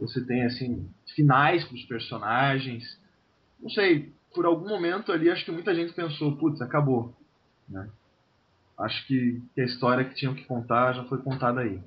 você 0.00 0.24
tem 0.24 0.44
assim, 0.44 0.88
finais 1.14 1.64
pros 1.64 1.84
personagens 1.84 2.84
não 3.60 3.70
sei, 3.70 4.12
por 4.34 4.46
algum 4.46 4.68
momento 4.68 5.12
ali, 5.12 5.30
acho 5.30 5.44
que 5.44 5.50
muita 5.50 5.74
gente 5.74 5.92
pensou, 5.92 6.36
putz, 6.36 6.60
acabou. 6.60 7.14
Né? 7.68 7.88
Acho 8.78 9.06
que, 9.06 9.42
que 9.54 9.60
a 9.60 9.64
história 9.64 10.04
que 10.04 10.14
tinham 10.14 10.34
que 10.34 10.44
contar 10.44 10.92
já 10.92 11.04
foi 11.04 11.18
contada 11.18 11.60
aí. 11.60 11.80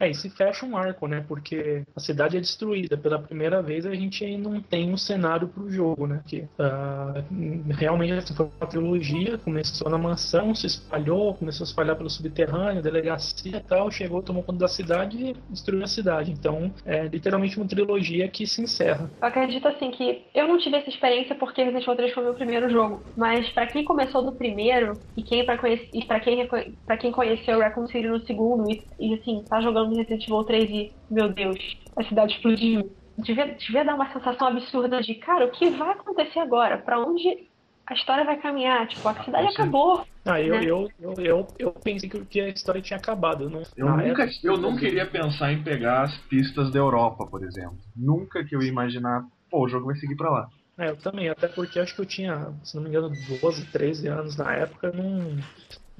É, 0.00 0.08
e 0.08 0.14
se 0.14 0.30
fecha 0.30 0.64
um 0.64 0.76
arco, 0.76 1.06
né? 1.06 1.22
Porque 1.28 1.82
a 1.94 2.00
cidade 2.00 2.38
é 2.38 2.40
destruída. 2.40 2.96
Pela 2.96 3.18
primeira 3.18 3.62
vez 3.62 3.84
a 3.84 3.94
gente 3.94 4.36
não 4.38 4.60
tem 4.60 4.90
um 4.90 4.96
cenário 4.96 5.46
pro 5.46 5.70
jogo, 5.70 6.06
né? 6.06 6.22
Que 6.26 6.40
uh, 6.58 7.72
realmente 7.76 8.14
assim, 8.14 8.34
foi 8.34 8.50
uma 8.58 8.66
trilogia, 8.66 9.36
começou 9.36 9.90
na 9.90 9.98
mansão, 9.98 10.54
se 10.54 10.66
espalhou, 10.66 11.34
começou 11.34 11.64
a 11.64 11.68
espalhar 11.68 11.96
pelo 11.96 12.08
subterrâneo, 12.08 12.82
delegacia 12.82 13.58
e 13.58 13.60
tal, 13.60 13.90
chegou, 13.90 14.22
tomou 14.22 14.42
conta 14.42 14.60
da 14.60 14.68
cidade 14.68 15.18
e 15.18 15.36
destruiu 15.50 15.84
a 15.84 15.86
cidade. 15.86 16.32
Então, 16.32 16.72
é 16.86 17.06
literalmente 17.06 17.58
uma 17.58 17.68
trilogia 17.68 18.26
que 18.28 18.46
se 18.46 18.62
encerra. 18.62 19.10
Eu 19.20 19.28
acredito 19.28 19.68
assim 19.68 19.90
que 19.90 20.24
eu 20.34 20.48
não 20.48 20.56
tive 20.56 20.76
essa 20.76 20.88
experiência 20.88 21.34
porque 21.34 21.62
Resident 21.62 21.84
Evil 21.84 21.96
3 21.96 22.14
foi 22.14 22.22
o 22.22 22.26
meu 22.26 22.34
primeiro 22.34 22.70
jogo, 22.70 23.02
mas 23.14 23.50
para 23.50 23.66
quem 23.66 23.84
começou 23.84 24.24
do 24.24 24.32
primeiro 24.32 24.98
e 25.14 25.22
quem 25.22 25.44
para 25.44 25.58
quem 25.58 26.48
para 26.86 26.96
quem 26.96 27.12
conheceu 27.12 27.60
Raccoon 27.60 27.86
City 27.86 28.08
no 28.08 28.24
segundo 28.26 28.70
e, 28.70 28.82
e 28.98 29.14
assim, 29.14 29.44
tá 29.48 29.60
jogando 29.60 29.89
no 29.90 29.96
Resident 29.96 30.22
Evil 30.24 30.44
3 30.44 30.70
e, 30.70 30.92
meu 31.10 31.32
Deus, 31.32 31.58
a 31.96 32.04
cidade 32.04 32.32
explodiu. 32.34 32.96
Devia, 33.18 33.54
devia 33.54 33.84
dar 33.84 33.94
uma 33.96 34.12
sensação 34.12 34.46
absurda 34.48 35.00
de, 35.02 35.14
cara, 35.16 35.44
o 35.46 35.50
que 35.50 35.68
vai 35.70 35.90
acontecer 35.90 36.38
agora? 36.38 36.78
Para 36.78 37.00
onde 37.04 37.28
a 37.88 37.94
história 37.94 38.24
vai 38.24 38.40
caminhar? 38.40 38.88
Tipo, 38.88 39.08
a 39.08 39.22
cidade 39.24 39.48
acabou. 39.48 40.04
Ah, 40.24 40.40
eu, 40.40 40.54
né? 40.54 40.64
eu, 40.64 40.88
eu, 40.98 41.14
eu, 41.18 41.48
eu 41.58 41.72
pensei 41.72 42.08
que- 42.08 42.24
que 42.26 42.40
a 42.40 42.48
história 42.48 42.80
tinha 42.80 42.98
acabado. 42.98 43.50
Não, 43.50 43.62
Eu, 43.76 43.86
na 43.86 43.96
nunca, 43.96 44.22
época- 44.24 44.30
eu 44.44 44.56
não 44.56 44.76
queria 44.76 45.06
pensar 45.06 45.52
em 45.52 45.62
pegar 45.62 46.02
as 46.04 46.16
pistas 46.28 46.70
da 46.72 46.78
Europa, 46.78 47.26
por 47.26 47.42
exemplo. 47.44 47.78
Nunca 47.96 48.44
que 48.44 48.54
eu 48.54 48.62
ia 48.62 48.68
imaginar, 48.68 49.22
pô, 49.50 49.64
o 49.64 49.68
jogo 49.68 49.86
vai 49.86 49.96
seguir 49.96 50.16
pra 50.16 50.30
lá. 50.30 50.48
É, 50.78 50.90
eu 50.90 50.96
também, 50.96 51.28
até 51.28 51.48
porque 51.48 51.78
acho 51.78 51.94
que 51.94 52.00
eu 52.00 52.06
tinha, 52.06 52.54
se 52.64 52.74
não 52.76 52.82
me 52.82 52.88
engano, 52.88 53.10
12, 53.42 53.70
13 53.70 54.08
anos 54.08 54.36
na 54.38 54.54
época, 54.54 54.86
eu 54.86 54.94
não, 54.94 55.36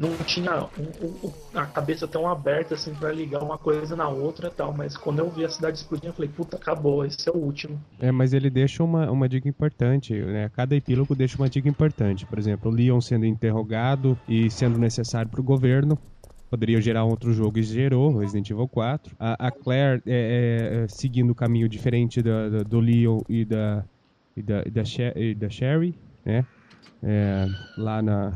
não 0.01 0.17
tinha 0.25 0.65
o- 0.65 1.27
o- 1.29 1.33
a 1.55 1.67
cabeça 1.67 2.09
tão 2.09 2.27
aberta 2.27 2.75
assim 2.75 2.95
pra 2.95 3.13
ligar 3.13 3.43
uma 3.43 3.59
coisa 3.59 3.95
na 3.95 4.09
outra 4.09 4.49
e 4.49 4.51
tal, 4.51 4.73
mas 4.73 4.97
quando 4.97 5.19
eu 5.19 5.31
vi 5.31 5.45
a 5.45 5.49
cidade 5.49 5.77
explodindo, 5.77 6.09
eu 6.09 6.15
falei, 6.15 6.31
puta, 6.31 6.57
acabou, 6.57 7.05
esse 7.05 7.29
é 7.29 7.33
o 7.33 7.37
último. 7.37 7.79
É, 8.01 8.11
mas 8.11 8.33
ele 8.33 8.49
deixa 8.49 8.83
uma, 8.83 9.11
uma 9.11 9.29
dica 9.29 9.47
importante, 9.49 10.15
né? 10.15 10.49
Cada 10.49 10.75
epílogo 10.75 11.15
deixa 11.15 11.37
uma 11.37 11.51
dica 11.51 11.69
importante. 11.69 12.25
Por 12.27 12.39
exemplo, 12.39 12.71
o 12.71 12.75
Leon 12.75 13.01
sendo 13.01 13.27
interrogado 13.27 14.17
e 14.27 14.51
sendo 14.51 14.79
necessário 14.79 15.31
para 15.31 15.41
o 15.41 15.45
governo. 15.45 15.99
Poderia 16.49 16.81
gerar 16.81 17.05
um 17.05 17.11
outro 17.11 17.33
jogo 17.33 17.59
e 17.59 17.63
gerou, 17.63 18.17
Resident 18.19 18.51
Evil 18.51 18.67
4. 18.67 19.15
A, 19.21 19.47
a 19.49 19.51
Claire 19.53 20.03
é, 20.07 20.83
é, 20.85 20.89
seguindo 20.89 21.31
o 21.31 21.35
caminho 21.35 21.69
diferente 21.69 22.21
da- 22.23 22.49
da- 22.49 22.63
do 22.65 22.81
Leon 22.81 23.21
e 23.29 23.45
da, 23.45 23.85
e 24.37 24.43
da, 24.43 24.63
e 24.67 24.71
da, 24.71 24.85
She- 24.85 25.13
e 25.15 25.35
da 25.35 25.49
Sherry, 25.49 25.95
né? 26.25 26.45
É, 27.03 27.47
lá 27.79 28.03
na, 28.03 28.33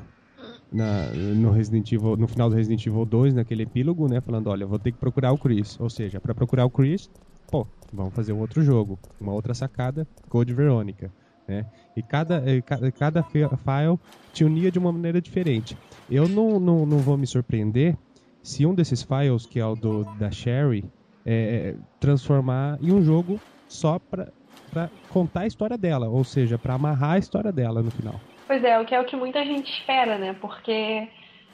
na- 0.74 1.08
no 1.12 1.50
Resident 1.50 1.90
Evil, 1.92 2.16
no 2.16 2.26
final 2.26 2.50
do 2.50 2.56
Resident 2.56 2.84
Evil 2.86 3.04
2, 3.04 3.34
naquele 3.34 3.62
epílogo, 3.62 4.08
né? 4.08 4.20
Falando, 4.20 4.48
olha, 4.48 4.66
vou 4.66 4.78
ter 4.78 4.92
que 4.92 4.98
procurar 4.98 5.32
o 5.32 5.38
Chris. 5.38 5.78
Ou 5.80 5.88
seja, 5.88 6.20
para 6.20 6.34
procurar 6.34 6.64
o 6.64 6.70
Chris, 6.70 7.08
pô, 7.50 7.66
vamos 7.92 8.14
fazer 8.14 8.32
um 8.32 8.40
outro 8.40 8.62
jogo, 8.62 8.98
uma 9.20 9.32
outra 9.32 9.54
sacada, 9.54 10.06
Code 10.28 10.52
Verônica, 10.52 11.10
né? 11.48 11.64
E 11.96 12.02
cada, 12.02 12.42
ca- 12.62 12.92
cada 12.92 13.22
fi- 13.22 13.48
file 13.48 13.98
te 14.32 14.44
unia 14.44 14.70
de 14.70 14.78
uma 14.78 14.90
maneira 14.92 15.20
diferente. 15.20 15.76
Eu 16.10 16.28
não, 16.28 16.58
não, 16.58 16.84
não 16.84 16.98
vou 16.98 17.16
me 17.16 17.26
surpreender 17.26 17.96
se 18.42 18.66
um 18.66 18.74
desses 18.74 19.02
files, 19.02 19.46
que 19.46 19.58
é 19.60 19.64
o 19.66 19.74
do, 19.76 20.04
da 20.18 20.30
Sherry, 20.30 20.84
é, 21.24 21.76
transformar 22.00 22.78
em 22.82 22.92
um 22.92 23.00
jogo 23.02 23.40
só 23.68 23.98
pra 23.98 24.90
contar 25.08 25.42
a 25.42 25.46
história 25.46 25.78
dela, 25.78 26.08
ou 26.08 26.24
seja, 26.24 26.58
pra 26.58 26.74
amarrar 26.74 27.12
a 27.12 27.18
história 27.18 27.52
dela 27.52 27.80
no 27.82 27.90
final. 27.92 28.20
Pois 28.46 28.62
é, 28.62 28.78
o 28.78 28.84
que 28.84 28.94
é 28.94 29.00
o 29.00 29.04
que 29.04 29.16
muita 29.16 29.44
gente 29.44 29.70
espera, 29.72 30.18
né? 30.18 30.36
Porque 30.40 31.08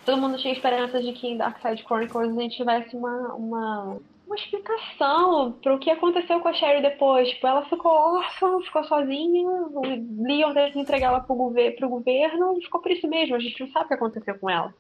todo 0.05 0.21
mundo 0.21 0.39
tinha 0.39 0.53
esperança 0.53 1.01
de 1.01 1.13
que 1.13 1.29
em 1.29 1.37
Darkside 1.37 1.85
Chronicles 1.85 2.37
a 2.37 2.41
gente 2.41 2.57
tivesse 2.57 2.97
uma, 2.97 3.35
uma, 3.35 3.99
uma 4.27 4.37
explicação 4.37 5.53
pro 5.63 5.79
que 5.79 5.91
aconteceu 5.91 6.41
com 6.41 6.49
a 6.49 6.53
Sherry 6.53 6.83
depois. 6.83 7.29
Tipo, 7.29 7.47
ela 7.47 7.65
ficou 7.67 7.93
órfã, 7.93 8.61
ficou 8.63 8.83
sozinha, 8.85 9.49
o 9.49 9.83
Leon 10.23 10.53
teve 10.53 10.73
que 10.73 10.81
entregar 10.81 11.09
ela 11.09 11.21
gover 11.21 11.77
pro 11.77 11.89
governo 11.89 12.59
e 12.59 12.63
ficou 12.63 12.81
por 12.81 12.91
isso 12.91 13.07
mesmo. 13.07 13.37
A 13.37 13.41
gente 13.41 13.61
não 13.61 13.71
sabe 13.71 13.85
o 13.85 13.89
que 13.89 13.95
aconteceu 13.95 14.37
com 14.39 14.51
ela 14.51 14.75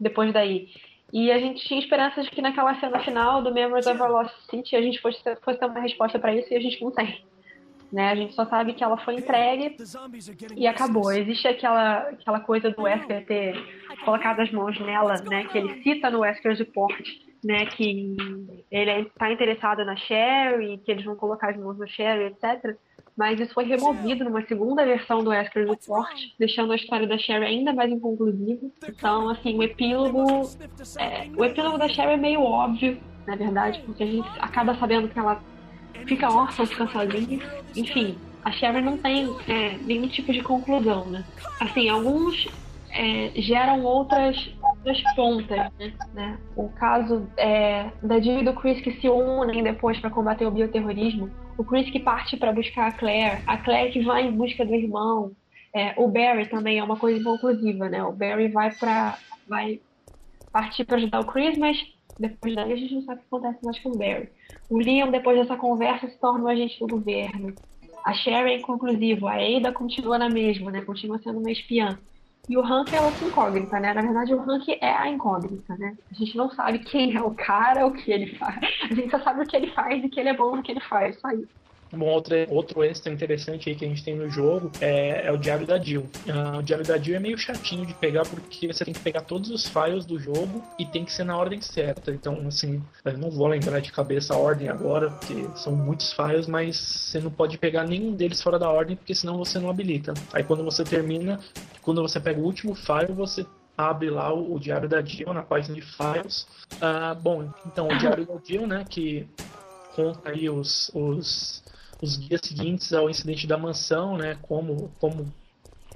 depois 0.00 0.32
daí. 0.32 0.68
E 1.12 1.30
a 1.30 1.38
gente 1.38 1.62
tinha 1.66 1.78
esperança 1.78 2.22
de 2.22 2.30
que 2.30 2.40
naquela 2.40 2.74
cena 2.80 2.98
final 3.00 3.42
do 3.42 3.52
Memories 3.52 3.86
of 3.86 4.00
a 4.00 4.06
Lost 4.06 4.34
City 4.50 4.74
a 4.74 4.80
gente 4.80 4.98
fosse 5.00 5.20
fosse 5.42 5.58
ter 5.58 5.66
uma 5.66 5.80
resposta 5.80 6.18
pra 6.18 6.34
isso 6.34 6.50
e 6.52 6.56
a 6.56 6.60
gente 6.60 6.82
não 6.82 6.90
tem. 6.90 7.22
Né? 7.92 8.08
A 8.08 8.14
gente 8.14 8.34
só 8.34 8.46
sabe 8.46 8.72
que 8.72 8.82
ela 8.82 8.96
foi 8.96 9.16
entregue 9.16 9.76
e 10.56 10.66
acabou. 10.66 11.12
Existe 11.12 11.46
aquela, 11.46 11.98
aquela 12.08 12.40
coisa 12.40 12.70
do 12.70 12.82
Wesker 12.82 13.26
ter 13.26 13.54
colocado 14.04 14.40
as 14.40 14.50
mãos 14.50 14.80
nela, 14.80 15.14
né? 15.28 15.44
Que 15.44 15.58
ele 15.58 15.82
cita 15.82 16.10
no 16.10 16.20
Wesker's 16.20 16.58
Report, 16.58 17.06
né, 17.44 17.66
que 17.66 18.16
ele 18.70 18.90
está 19.08 19.30
interessado 19.30 19.84
na 19.84 19.96
Sherry, 19.96 20.78
que 20.78 20.92
eles 20.92 21.04
vão 21.04 21.16
colocar 21.16 21.50
as 21.50 21.56
mãos 21.56 21.76
no 21.76 21.86
Sherry, 21.88 22.26
etc. 22.26 22.76
Mas 23.16 23.38
isso 23.38 23.52
foi 23.52 23.64
removido 23.64 24.24
numa 24.24 24.42
segunda 24.46 24.84
versão 24.84 25.22
do 25.22 25.30
Wesker 25.30 25.68
Report, 25.68 26.18
deixando 26.38 26.72
a 26.72 26.76
história 26.76 27.06
da 27.06 27.18
Sherry 27.18 27.44
ainda 27.44 27.72
mais 27.72 27.90
inconclusiva. 27.90 28.66
Então, 28.88 29.28
assim, 29.28 29.58
o 29.58 29.62
epílogo. 29.62 30.48
É, 30.98 31.28
o 31.36 31.44
epílogo 31.44 31.76
da 31.76 31.88
Sherry 31.88 32.12
é 32.12 32.16
meio 32.16 32.40
óbvio, 32.40 32.98
na 33.26 33.36
verdade, 33.36 33.82
porque 33.84 34.02
a 34.02 34.06
gente 34.06 34.28
acaba 34.40 34.74
sabendo 34.76 35.08
que 35.08 35.18
ela 35.18 35.42
fica 36.06 36.30
órfã, 36.30 36.66
fica 36.66 36.86
sozinha. 36.88 37.40
Enfim, 37.76 38.18
a 38.44 38.50
Sherry 38.52 38.80
não 38.80 38.98
tem 38.98 39.28
é, 39.48 39.76
nenhum 39.78 40.08
tipo 40.08 40.32
de 40.32 40.42
conclusão, 40.42 41.06
né? 41.06 41.24
Assim, 41.60 41.88
alguns 41.88 42.48
é, 42.90 43.32
geram 43.36 43.82
outras, 43.82 44.52
outras 44.62 45.02
pontas, 45.14 45.70
né? 45.78 45.92
né? 46.12 46.38
O 46.56 46.68
caso 46.68 47.26
é, 47.36 47.90
da 48.02 48.20
Jill 48.20 48.40
e 48.40 48.44
do 48.44 48.52
Chris 48.54 48.80
que 48.80 48.92
se 49.00 49.08
unem 49.08 49.62
depois 49.62 49.98
para 49.98 50.10
combater 50.10 50.46
o 50.46 50.50
bioterrorismo. 50.50 51.30
O 51.56 51.64
Chris 51.64 51.90
que 51.90 52.00
parte 52.00 52.36
para 52.36 52.52
buscar 52.52 52.88
a 52.88 52.92
Claire, 52.92 53.42
a 53.46 53.56
Claire 53.58 53.92
que 53.92 54.02
vai 54.02 54.26
em 54.26 54.32
busca 54.32 54.64
do 54.64 54.74
irmão. 54.74 55.32
É, 55.74 55.94
o 55.96 56.08
Barry 56.08 56.46
também 56.46 56.78
é 56.78 56.84
uma 56.84 56.96
coisa 56.96 57.18
inconclusiva, 57.18 57.88
né? 57.88 58.02
O 58.02 58.12
Barry 58.12 58.48
vai 58.48 58.70
para 58.74 59.16
vai 59.48 59.80
partir 60.52 60.84
para 60.84 60.96
ajudar 60.96 61.20
o 61.20 61.26
Chris, 61.26 61.56
mas 61.56 61.78
depois 62.18 62.54
daí 62.54 62.72
a 62.72 62.76
gente 62.76 62.94
não 62.94 63.02
sabe 63.02 63.20
o 63.20 63.22
que 63.22 63.26
acontece 63.34 63.64
mais 63.64 63.78
com 63.80 63.90
o 63.90 63.98
Barry. 63.98 64.28
O 64.70 64.80
Liam, 64.80 65.10
depois 65.10 65.38
dessa 65.38 65.56
conversa, 65.56 66.08
se 66.08 66.18
torna 66.18 66.44
um 66.44 66.48
agente 66.48 66.78
do 66.78 66.86
governo. 66.86 67.54
A 68.04 68.12
Sherry 68.14 68.52
é 68.52 68.58
inconclusivo, 68.58 69.28
a 69.28 69.34
Ada 69.34 69.72
continua 69.72 70.18
na 70.18 70.28
mesma, 70.28 70.70
né? 70.70 70.82
Continua 70.82 71.18
sendo 71.18 71.38
uma 71.38 71.50
espiã. 71.50 71.98
E 72.48 72.56
o 72.56 72.60
Hank 72.60 72.92
é 72.92 73.00
outra 73.00 73.24
incógnita, 73.24 73.78
né? 73.78 73.94
Na 73.94 74.02
verdade, 74.02 74.34
o 74.34 74.40
Hank 74.40 74.68
é 74.80 74.90
a 74.90 75.08
incógnita, 75.08 75.76
né? 75.76 75.96
A 76.10 76.14
gente 76.14 76.36
não 76.36 76.50
sabe 76.50 76.80
quem 76.80 77.16
é 77.16 77.22
o 77.22 77.30
cara, 77.34 77.86
o 77.86 77.92
que 77.92 78.10
ele 78.10 78.36
faz. 78.36 78.58
A 78.90 78.94
gente 78.94 79.10
só 79.10 79.20
sabe 79.20 79.42
o 79.42 79.46
que 79.46 79.56
ele 79.56 79.70
faz 79.70 80.02
e 80.02 80.08
que 80.08 80.18
ele 80.18 80.30
é 80.30 80.36
bom 80.36 80.56
no 80.56 80.62
que 80.62 80.72
ele 80.72 80.80
faz, 80.80 81.18
só 81.20 81.30
isso. 81.30 81.48
Bom, 81.94 82.06
outro, 82.06 82.34
outro 82.48 82.82
extra 82.82 83.12
interessante 83.12 83.68
aí 83.68 83.76
que 83.76 83.84
a 83.84 83.88
gente 83.88 84.02
tem 84.02 84.16
no 84.16 84.30
jogo 84.30 84.72
é, 84.80 85.26
é 85.26 85.32
o 85.32 85.36
Diário 85.36 85.66
da 85.66 85.78
Jill. 85.78 86.08
Uh, 86.26 86.58
o 86.58 86.62
Diário 86.62 86.86
da 86.86 86.96
Jill 86.96 87.16
é 87.16 87.18
meio 87.18 87.36
chatinho 87.36 87.84
de 87.84 87.92
pegar 87.92 88.22
porque 88.24 88.66
você 88.66 88.82
tem 88.82 88.94
que 88.94 89.00
pegar 89.00 89.20
todos 89.20 89.50
os 89.50 89.68
files 89.68 90.06
do 90.06 90.18
jogo 90.18 90.64
e 90.78 90.86
tem 90.86 91.04
que 91.04 91.12
ser 91.12 91.24
na 91.24 91.36
ordem 91.36 91.60
certa. 91.60 92.10
Então, 92.10 92.46
assim, 92.46 92.82
eu 93.04 93.18
não 93.18 93.30
vou 93.30 93.46
lembrar 93.46 93.80
de 93.80 93.92
cabeça 93.92 94.32
a 94.32 94.38
ordem 94.38 94.70
agora, 94.70 95.10
porque 95.10 95.46
são 95.54 95.74
muitos 95.76 96.14
files, 96.14 96.46
mas 96.46 96.76
você 96.76 97.20
não 97.20 97.30
pode 97.30 97.58
pegar 97.58 97.84
nenhum 97.84 98.12
deles 98.14 98.40
fora 98.40 98.58
da 98.58 98.70
ordem, 98.70 98.96
porque 98.96 99.14
senão 99.14 99.36
você 99.36 99.58
não 99.58 99.68
habilita. 99.68 100.14
Aí 100.32 100.42
quando 100.42 100.64
você 100.64 100.84
termina, 100.84 101.38
quando 101.82 102.00
você 102.00 102.18
pega 102.18 102.40
o 102.40 102.44
último 102.44 102.74
file, 102.74 103.12
você 103.12 103.44
abre 103.76 104.08
lá 104.08 104.32
o, 104.32 104.54
o 104.54 104.58
Diário 104.58 104.88
da 104.88 105.02
Jill 105.02 105.34
na 105.34 105.42
página 105.42 105.74
de 105.74 105.82
files. 105.82 106.46
Uh, 106.74 107.14
bom, 107.20 107.50
então 107.66 107.86
o 107.86 107.98
Diário 107.98 108.24
da 108.24 108.34
Jill, 108.42 108.66
né, 108.66 108.84
que 108.88 109.28
conta 109.94 110.30
aí 110.30 110.48
os, 110.48 110.90
os 110.94 111.62
os 112.02 112.18
dias 112.18 112.40
seguintes 112.42 112.92
ao 112.92 113.08
incidente 113.08 113.46
da 113.46 113.56
mansão, 113.56 114.18
né? 114.18 114.36
Como, 114.42 114.90
como, 114.98 115.32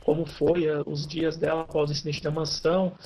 como 0.05 0.25
foi 0.25 0.67
eh, 0.67 0.83
os 0.87 1.05
dias 1.05 1.37
dela 1.37 1.63
após 1.63 1.91
o 1.91 1.93
incidente 1.93 2.23
da 2.23 2.31
mansão. 2.31 2.97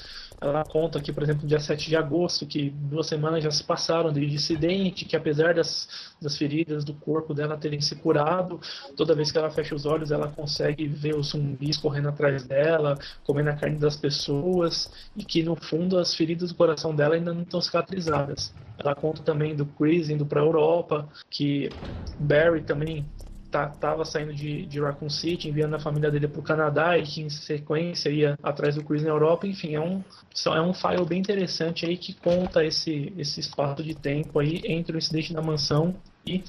Ela 0.41 0.65
conta 0.65 0.99
aqui, 0.99 1.13
por 1.13 1.23
exemplo, 1.23 1.47
dia 1.47 1.61
7 1.61 1.89
de 1.89 1.97
agosto, 1.97 2.47
que 2.47 2.71
duas 2.71 3.07
semanas 3.07 3.45
já 3.45 3.51
se 3.51 3.63
passaram 3.63 4.11
desde 4.11 4.33
o 4.33 4.37
incidente, 4.37 5.05
que 5.05 5.15
apesar 5.15 5.55
das, 5.55 5.87
das 6.21 6.39
feridas 6.39 6.83
do 6.83 6.95
corpo 6.95 7.35
dela 7.35 7.59
terem 7.59 7.81
se 7.81 7.95
curado, 7.97 8.59
toda 8.97 9.15
vez 9.15 9.31
que 9.31 9.37
ela 9.37 9.51
fecha 9.51 9.75
os 9.75 9.85
olhos, 9.85 10.11
ela 10.11 10.29
consegue 10.33 10.89
ver 10.89 11.15
os 11.15 11.29
zumbis 11.29 11.77
correndo 11.77 12.09
atrás 12.09 12.47
dela, 12.47 12.99
comendo 13.23 13.51
a 13.51 13.57
carne 13.57 13.79
das 13.79 13.97
pessoas, 13.97 14.91
e 15.15 15.27
que 15.27 15.43
no 15.43 15.57
fundo 15.57 15.99
as 15.99 16.15
feridas 16.15 16.51
do 16.51 16.57
coração 16.57 16.95
dela 16.97 17.17
ainda 17.17 17.35
não 17.35 17.43
estão 17.43 17.61
cicatrizadas. 17.61 18.55
Ela 18.79 18.95
conta 18.95 19.23
também 19.23 19.55
do 19.55 19.67
Chris 19.67 20.09
indo 20.09 20.25
para 20.25 20.41
a 20.41 20.45
Europa, 20.45 21.07
que 21.29 21.71
Barry 22.19 22.63
também 22.63 23.07
estava 23.51 23.99
tá, 23.99 24.05
saindo 24.05 24.33
de, 24.33 24.65
de 24.67 24.81
Raccoon 24.81 25.11
City, 25.11 25.49
enviando 25.49 25.75
a 25.75 25.81
família 25.81 26.11
dele 26.11 26.29
para 26.29 26.41
o 26.41 26.43
Canadá 26.43 26.97
e 26.97 27.03
que 27.03 27.21
em 27.21 27.29
sequência 27.29 28.09
ia 28.09 28.39
atrás 28.43 28.77
do 28.77 28.85
Chris 28.85 29.03
na 29.03 29.11
Europa. 29.11 29.47
Enfim, 29.47 29.75
é 29.75 29.81
um, 29.81 30.03
é 30.47 30.61
um 30.61 30.73
file 30.73 31.05
bem 31.05 31.21
interessante 31.21 31.85
aí 31.85 31.97
que 31.97 32.15
conta 32.15 32.65
esse, 32.65 33.13
esse 33.19 33.41
espaço 33.41 33.83
de 33.83 33.95
tempo 33.95 34.39
aí 34.39 34.63
entre 34.65 34.95
o 34.95 34.99
incidente 34.99 35.35
da 35.35 35.43
mansão 35.43 35.95
e 36.27 36.43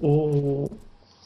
o, 0.00 0.70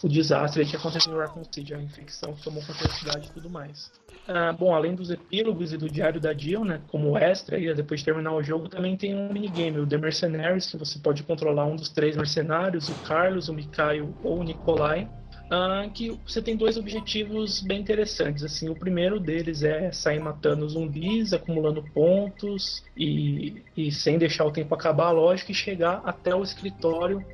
o 0.03 0.09
desastre 0.09 0.65
que 0.65 0.77
aconteceu 0.77 1.13
em 1.13 1.17
Raccoon 1.17 1.45
City, 1.51 1.75
a 1.75 1.83
infecção 1.83 2.33
que 2.35 2.43
tomou 2.43 2.63
conta 2.63 2.87
da 2.87 2.95
cidade 2.95 3.29
e 3.29 3.31
tudo 3.33 3.51
mais. 3.51 3.91
Ah, 4.27 4.53
bom, 4.53 4.75
além 4.75 4.95
dos 4.95 5.11
epílogos 5.11 5.73
e 5.73 5.77
do 5.77 5.89
diário 5.89 6.21
da 6.21 6.35
Jill, 6.35 6.65
né, 6.65 6.81
como 6.89 7.17
extra, 7.17 7.57
aí, 7.57 7.73
depois 7.75 8.01
de 8.01 8.07
terminar 8.07 8.35
o 8.35 8.43
jogo, 8.43 8.69
também 8.69 8.97
tem 8.97 9.15
um 9.15 9.33
minigame, 9.33 9.79
o 9.79 9.87
The 9.87 9.97
Mercenaries, 9.97 10.71
que 10.71 10.77
você 10.77 10.99
pode 10.99 11.23
controlar 11.23 11.65
um 11.65 11.77
dos 11.77 11.89
três 11.89 12.17
mercenários, 12.17 12.89
o 12.89 12.95
Carlos, 13.07 13.49
o 13.49 13.55
Mikhail 13.55 14.15
ou 14.23 14.41
o 14.41 14.43
Nikolai, 14.43 15.09
ah, 15.51 15.89
que 15.93 16.11
você 16.27 16.43
tem 16.43 16.57
dois 16.57 16.77
objetivos 16.77 17.63
bem 17.63 17.81
interessantes. 17.81 18.45
Assim, 18.45 18.69
o 18.69 18.75
primeiro 18.75 19.19
deles 19.19 19.63
é 19.63 19.91
sair 19.93 20.21
matando 20.21 20.69
zumbis, 20.69 21.33
acumulando 21.33 21.83
pontos 21.95 22.85
e, 22.97 23.63
e 23.77 23.91
sem 23.91 24.19
deixar 24.19 24.45
o 24.45 24.53
tempo 24.53 24.75
acabar, 24.75 25.11
lógico, 25.11 25.51
e 25.51 25.55
chegar 25.55 26.03
até 26.05 26.35
o 26.35 26.43
escritório 26.43 27.25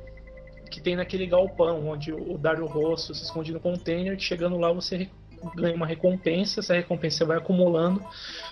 que 0.69 0.81
tem 0.81 0.95
naquele 0.95 1.25
galpão 1.25 1.87
onde 1.87 2.11
o 2.11 2.37
Dario 2.37 2.65
Rosso 2.65 3.13
se 3.13 3.23
esconde 3.23 3.51
no 3.51 3.59
container. 3.59 4.19
Chegando 4.19 4.57
lá, 4.57 4.71
você 4.71 5.09
ganha 5.53 5.75
uma 5.75 5.85
recompensa, 5.85 6.59
essa 6.59 6.73
recompensa 6.73 7.25
vai 7.25 7.37
acumulando 7.37 8.03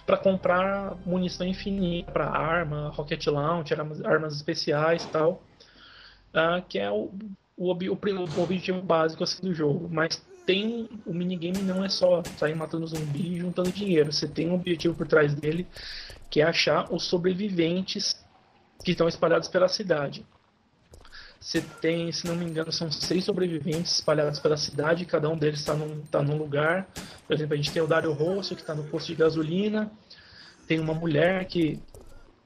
para 0.06 0.18
comprar 0.18 0.96
munição 1.06 1.48
infinita 1.48 2.12
para 2.12 2.30
arma, 2.30 2.90
rocket 2.90 3.26
launcher, 3.28 3.80
armas, 3.80 4.04
armas 4.04 4.36
especiais 4.36 5.06
tal, 5.06 5.42
uh, 6.34 6.62
que 6.68 6.78
é 6.78 6.92
o, 6.92 7.12
o, 7.58 7.72
o, 7.72 8.00
o, 8.38 8.44
objetivo 8.44 8.82
básico 8.82 9.24
assim, 9.24 9.42
do 9.42 9.54
jogo. 9.54 9.90
Mas 9.92 10.24
tem 10.46 10.90
o 11.06 11.14
minigame 11.14 11.62
não 11.62 11.84
é 11.84 11.90
só 11.90 12.22
sair 12.38 12.56
matando 12.56 12.86
zumbi 12.86 13.36
e 13.36 13.40
juntando 13.40 13.72
dinheiro, 13.72 14.12
você 14.12 14.28
tem 14.28 14.50
um 14.50 14.56
objetivo 14.56 14.94
por 14.94 15.08
trás 15.08 15.34
dele 15.34 15.66
que 16.30 16.42
é 16.42 16.44
achar 16.44 16.92
os 16.92 17.04
sobreviventes 17.04 18.24
que 18.84 18.92
estão 18.92 19.08
espalhados 19.08 19.48
pela 19.48 19.68
cidade. 19.68 20.26
Você 21.44 21.60
tem, 21.82 22.10
se 22.10 22.26
não 22.26 22.38
me 22.38 22.46
engano, 22.46 22.72
são 22.72 22.90
seis 22.90 23.26
sobreviventes 23.26 23.96
espalhados 23.96 24.40
pela 24.40 24.56
cidade, 24.56 25.06
cada 25.06 25.30
um 25.30 25.38
deles 25.38 25.60
está 25.60 25.74
num, 25.74 26.02
tá 26.06 26.22
num 26.24 26.38
lugar. 26.38 26.88
Por 27.28 27.34
exemplo, 27.34 27.54
a 27.54 27.58
gente 27.58 27.70
tem 27.70 27.82
o 27.82 27.88
Dario 27.88 28.14
Rosso, 28.14 28.56
que 28.56 28.62
está 28.62 28.74
no 28.74 28.86
posto 28.86 29.08
de 29.08 29.16
gasolina. 29.16 29.92
Tem 30.66 30.80
uma 30.80 30.94
mulher 30.94 31.44
que 31.44 31.78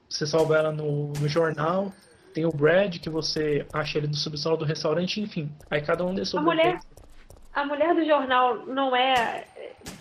você 0.08 0.26
salva 0.26 0.58
ela 0.58 0.72
no, 0.72 1.12
no 1.12 1.28
jornal. 1.28 1.92
Tem 2.34 2.44
o 2.44 2.50
Brad, 2.50 2.98
que 2.98 3.08
você 3.08 3.64
acha 3.72 3.98
ele 3.98 4.08
no 4.08 4.16
subsolo 4.16 4.56
do 4.56 4.64
restaurante, 4.64 5.20
enfim. 5.20 5.48
Aí 5.70 5.80
cada 5.80 6.04
um 6.04 6.12
desses 6.12 6.34
a 6.34 6.40
mulher 6.40 6.80
A 7.54 7.64
mulher 7.64 7.94
do 7.94 8.04
jornal 8.04 8.66
não 8.66 8.96
é, 8.96 9.44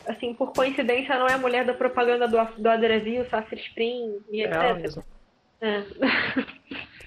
assim, 0.08 0.34
por 0.34 0.54
coincidência, 0.54 1.20
não 1.20 1.28
é 1.28 1.34
a 1.34 1.38
mulher 1.38 1.64
da 1.64 1.74
propaganda 1.76 2.28
do, 2.28 2.38
do 2.60 2.68
Adrevil, 2.68 3.30
Sasser 3.30 3.60
Spring 3.60 4.18
e 4.32 4.42
etc. 4.42 4.56
É, 4.56 4.74
mesmo. 4.74 5.04
é. 5.62 5.84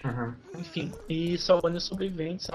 Uhum. 0.05 0.35
Enfim, 0.59 0.93
e 1.09 1.36
salvando 1.36 1.77
os 1.77 1.85
sobreviventes, 1.85 2.48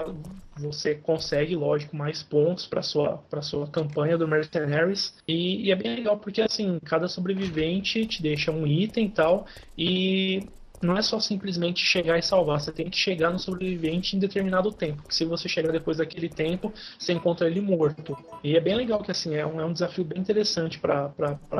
você 0.56 0.96
consegue, 0.96 1.54
lógico, 1.54 1.96
mais 1.96 2.22
pontos 2.22 2.66
para 2.66 2.82
sua 2.82 3.18
para 3.18 3.40
sua 3.40 3.68
campanha 3.68 4.18
do 4.18 4.26
Mercenaries 4.26 5.14
e, 5.28 5.66
e, 5.66 5.70
é 5.70 5.76
bem 5.76 5.94
legal 5.94 6.18
porque 6.18 6.40
assim 6.42 6.78
cada 6.84 7.06
sobrevivente 7.06 8.04
te 8.06 8.20
deixa 8.20 8.50
um 8.50 8.66
item 8.66 9.06
e 9.06 9.10
tal 9.10 9.46
e 9.78 10.50
não 10.82 10.96
é 10.96 11.02
só 11.02 11.18
simplesmente 11.18 11.80
chegar 11.80 12.18
e 12.18 12.22
salvar, 12.22 12.60
você 12.60 12.72
tem 12.72 12.90
que 12.90 12.96
chegar 12.96 13.30
no 13.30 13.38
sobrevivente 13.38 14.16
em 14.16 14.18
determinado 14.18 14.72
tempo. 14.72 15.02
se 15.08 15.24
você 15.24 15.48
chegar 15.48 15.72
depois 15.72 15.98
daquele 15.98 16.28
tempo, 16.28 16.72
você 16.98 17.12
encontra 17.12 17.46
ele 17.46 17.60
morto. 17.60 18.16
E 18.42 18.56
é 18.56 18.60
bem 18.60 18.74
legal 18.74 19.02
que 19.02 19.10
assim 19.10 19.34
é 19.34 19.46
um, 19.46 19.60
é 19.60 19.64
um 19.64 19.72
desafio 19.72 20.04
bem 20.04 20.18
interessante 20.20 20.78
para 20.78 21.08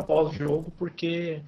pós-jogo 0.06 0.70
porque 0.78 1.40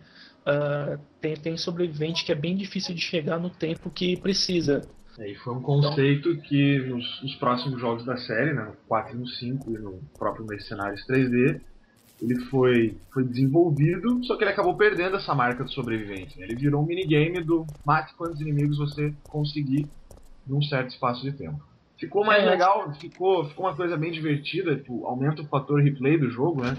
uh, 0.49 0.99
tem, 1.21 1.35
tem 1.37 1.57
sobrevivente 1.57 2.25
que 2.25 2.33
é 2.33 2.35
bem 2.35 2.57
difícil 2.57 2.95
de 2.95 3.01
chegar 3.01 3.39
no 3.39 3.51
tempo 3.51 3.91
que 3.91 4.17
precisa. 4.17 4.83
É, 5.19 5.31
e 5.31 5.35
foi 5.37 5.55
um 5.55 5.61
conceito 5.61 6.31
então, 6.31 6.43
que 6.43 6.79
nos, 6.87 7.23
nos, 7.23 7.35
próximos 7.37 7.81
jogos 7.81 8.05
da 8.05 8.17
série, 8.17 8.55
né, 8.55 8.65
no 8.65 8.73
4 8.87 9.15
e 9.15 9.19
no 9.19 9.27
5 9.27 9.71
e 9.71 9.79
no 9.79 10.01
próprio 10.17 10.47
Mercenários 10.47 11.05
3D, 11.07 11.61
ele 12.23 12.37
foi, 12.47 12.97
foi 13.13 13.25
desenvolvido, 13.25 14.25
só 14.25 14.37
que 14.37 14.45
ele 14.45 14.51
acabou 14.51 14.77
perdendo 14.77 15.17
essa 15.17 15.35
marca 15.35 15.65
do 15.65 15.71
sobrevivente. 15.71 16.39
Né? 16.39 16.47
Ele 16.47 16.57
virou 16.57 16.83
um 16.83 16.87
minigame 16.87 17.43
do 17.43 17.67
mate 17.85 18.15
quantos 18.15 18.41
inimigos 18.41 18.79
você 18.79 19.13
conseguir 19.25 19.87
num 20.47 20.63
certo 20.63 20.91
espaço 20.91 21.23
de 21.23 21.33
tempo. 21.33 21.61
Ficou 21.97 22.25
mais 22.25 22.45
é, 22.45 22.51
legal, 22.51 22.93
ficou, 22.95 23.45
ficou 23.49 23.67
uma 23.67 23.75
coisa 23.75 23.97
bem 23.97 24.13
divertida, 24.13 24.77
tipo, 24.77 25.05
aumenta 25.05 25.43
o 25.43 25.47
fator 25.47 25.83
replay 25.83 26.17
do 26.17 26.31
jogo, 26.31 26.63
né? 26.63 26.77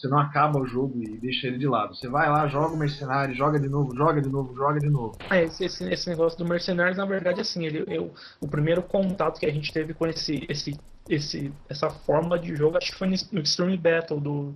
Você 0.00 0.08
não 0.08 0.18
acaba 0.18 0.58
o 0.58 0.66
jogo 0.66 1.02
e 1.02 1.18
deixa 1.18 1.46
ele 1.46 1.58
de 1.58 1.68
lado. 1.68 1.94
Você 1.94 2.08
vai 2.08 2.26
lá, 2.30 2.48
joga 2.48 2.74
o 2.74 2.76
mercenário, 2.78 3.34
joga 3.34 3.60
de 3.60 3.68
novo, 3.68 3.94
joga 3.94 4.22
de 4.22 4.30
novo, 4.30 4.54
joga 4.56 4.80
de 4.80 4.88
novo. 4.88 5.18
É, 5.30 5.42
esse, 5.42 5.64
esse, 5.64 6.08
negócio 6.08 6.38
do 6.38 6.46
mercenário, 6.46 6.96
na 6.96 7.04
verdade, 7.04 7.42
assim, 7.42 7.66
ele, 7.66 7.84
eu, 7.86 8.10
o 8.40 8.48
primeiro 8.48 8.82
contato 8.82 9.38
que 9.38 9.44
a 9.44 9.52
gente 9.52 9.70
teve 9.70 9.92
com 9.92 10.06
esse, 10.06 10.46
esse, 10.48 10.80
esse, 11.06 11.52
essa 11.68 11.90
fórmula 11.90 12.38
de 12.38 12.56
jogo, 12.56 12.78
acho 12.78 12.92
que 12.92 12.98
foi 12.98 13.08
no 13.08 13.40
Extreme 13.42 13.76
Battle 13.76 14.18
do, 14.18 14.54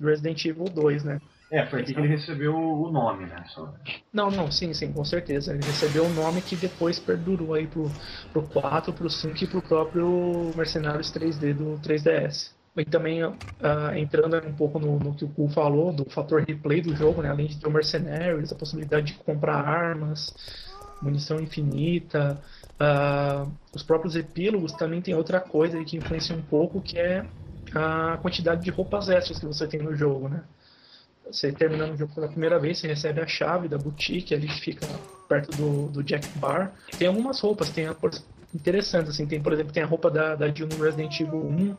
do 0.00 0.06
Resident 0.06 0.42
Evil 0.46 0.64
2, 0.64 1.04
né? 1.04 1.20
É, 1.52 1.64
foi 1.66 1.82
aqui 1.82 1.92
que 1.92 2.00
ele 2.00 2.08
recebeu 2.08 2.56
o 2.56 2.90
nome, 2.90 3.26
né? 3.26 3.44
Só. 3.48 3.72
Não, 4.10 4.30
não, 4.30 4.50
sim, 4.50 4.72
sim, 4.72 4.92
com 4.92 5.04
certeza. 5.04 5.52
Ele 5.52 5.64
recebeu 5.64 6.04
um 6.04 6.14
nome 6.14 6.40
que 6.40 6.56
depois 6.56 6.98
perdurou 6.98 7.54
aí 7.54 7.66
pro, 7.66 7.88
pro 8.32 8.42
4, 8.42 8.92
pro 8.94 9.10
5 9.10 9.44
e 9.44 9.46
pro 9.46 9.62
próprio 9.62 10.52
Mercenários 10.56 11.12
3D 11.12 11.54
do 11.54 11.78
3DS. 11.86 12.55
E 12.76 12.84
também 12.84 13.24
uh, 13.24 13.34
entrando 13.96 14.36
um 14.46 14.52
pouco 14.52 14.78
no, 14.78 14.98
no 14.98 15.14
que 15.14 15.24
o 15.24 15.28
Ku 15.28 15.48
falou, 15.48 15.92
do 15.92 16.04
fator 16.04 16.42
replay 16.42 16.82
do 16.82 16.94
jogo, 16.94 17.22
né? 17.22 17.30
Além 17.30 17.46
de 17.46 17.56
ter 17.56 17.70
Mercenários, 17.70 18.52
a 18.52 18.54
possibilidade 18.54 19.06
de 19.06 19.14
comprar 19.14 19.56
armas, 19.56 20.34
munição 21.00 21.40
infinita. 21.40 22.38
Uh, 22.74 23.50
os 23.74 23.82
próprios 23.82 24.14
epílogos 24.14 24.72
também 24.72 25.00
tem 25.00 25.14
outra 25.14 25.40
coisa 25.40 25.82
que 25.84 25.96
influencia 25.96 26.36
um 26.36 26.42
pouco, 26.42 26.80
que 26.80 26.98
é 26.98 27.24
a 27.74 28.18
quantidade 28.18 28.62
de 28.62 28.70
roupas 28.70 29.08
extras 29.08 29.38
que 29.38 29.46
você 29.46 29.66
tem 29.66 29.80
no 29.80 29.96
jogo, 29.96 30.28
né? 30.28 30.42
Você 31.30 31.50
terminando 31.50 31.94
o 31.94 31.96
jogo 31.96 32.14
pela 32.14 32.28
primeira 32.28 32.58
vez, 32.58 32.78
você 32.78 32.86
recebe 32.86 33.20
a 33.20 33.26
chave 33.26 33.68
da 33.68 33.76
boutique, 33.76 34.34
ali 34.34 34.46
que 34.46 34.60
fica 34.60 34.86
perto 35.28 35.56
do, 35.56 35.88
do 35.88 36.02
Jack 36.02 36.28
Bar. 36.38 36.72
Tem 36.98 37.08
algumas 37.08 37.40
roupas, 37.40 37.70
tem 37.70 37.86
interessantes, 38.54 39.10
assim, 39.10 39.26
tem, 39.26 39.40
por 39.40 39.52
exemplo, 39.52 39.72
tem 39.72 39.82
a 39.82 39.86
roupa 39.86 40.10
da, 40.10 40.36
da 40.36 40.48
Jill 40.48 40.68
no 40.68 40.82
Resident 40.82 41.18
Evil 41.20 41.44
1, 41.44 41.76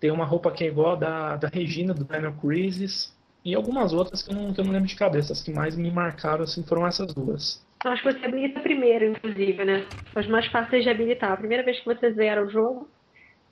tem 0.00 0.10
uma 0.10 0.24
roupa 0.24 0.50
que 0.50 0.64
é 0.64 0.68
igual 0.68 0.96
da, 0.96 1.36
da 1.36 1.48
Regina, 1.48 1.92
do 1.92 2.04
Dino 2.04 2.32
Crisis, 2.40 3.16
e 3.44 3.54
algumas 3.54 3.92
outras 3.92 4.22
que 4.22 4.30
eu, 4.30 4.34
não, 4.34 4.52
que 4.52 4.60
eu 4.60 4.64
não 4.64 4.72
lembro 4.72 4.88
de 4.88 4.96
cabeça. 4.96 5.32
As 5.32 5.42
que 5.42 5.52
mais 5.52 5.76
me 5.76 5.90
marcaram, 5.90 6.44
assim, 6.44 6.62
foram 6.62 6.86
essas 6.86 7.12
duas. 7.14 7.64
Acho 7.84 8.02
que 8.02 8.12
você 8.12 8.26
habilita 8.26 8.60
primeiro, 8.60 9.06
inclusive, 9.06 9.64
né? 9.64 9.86
São 10.12 10.20
as 10.20 10.28
mais 10.28 10.46
fáceis 10.48 10.82
de 10.82 10.90
habilitar. 10.90 11.32
A 11.32 11.36
primeira 11.36 11.62
vez 11.62 11.78
que 11.78 11.86
você 11.86 12.12
zera 12.12 12.44
o 12.44 12.50
jogo, 12.50 12.88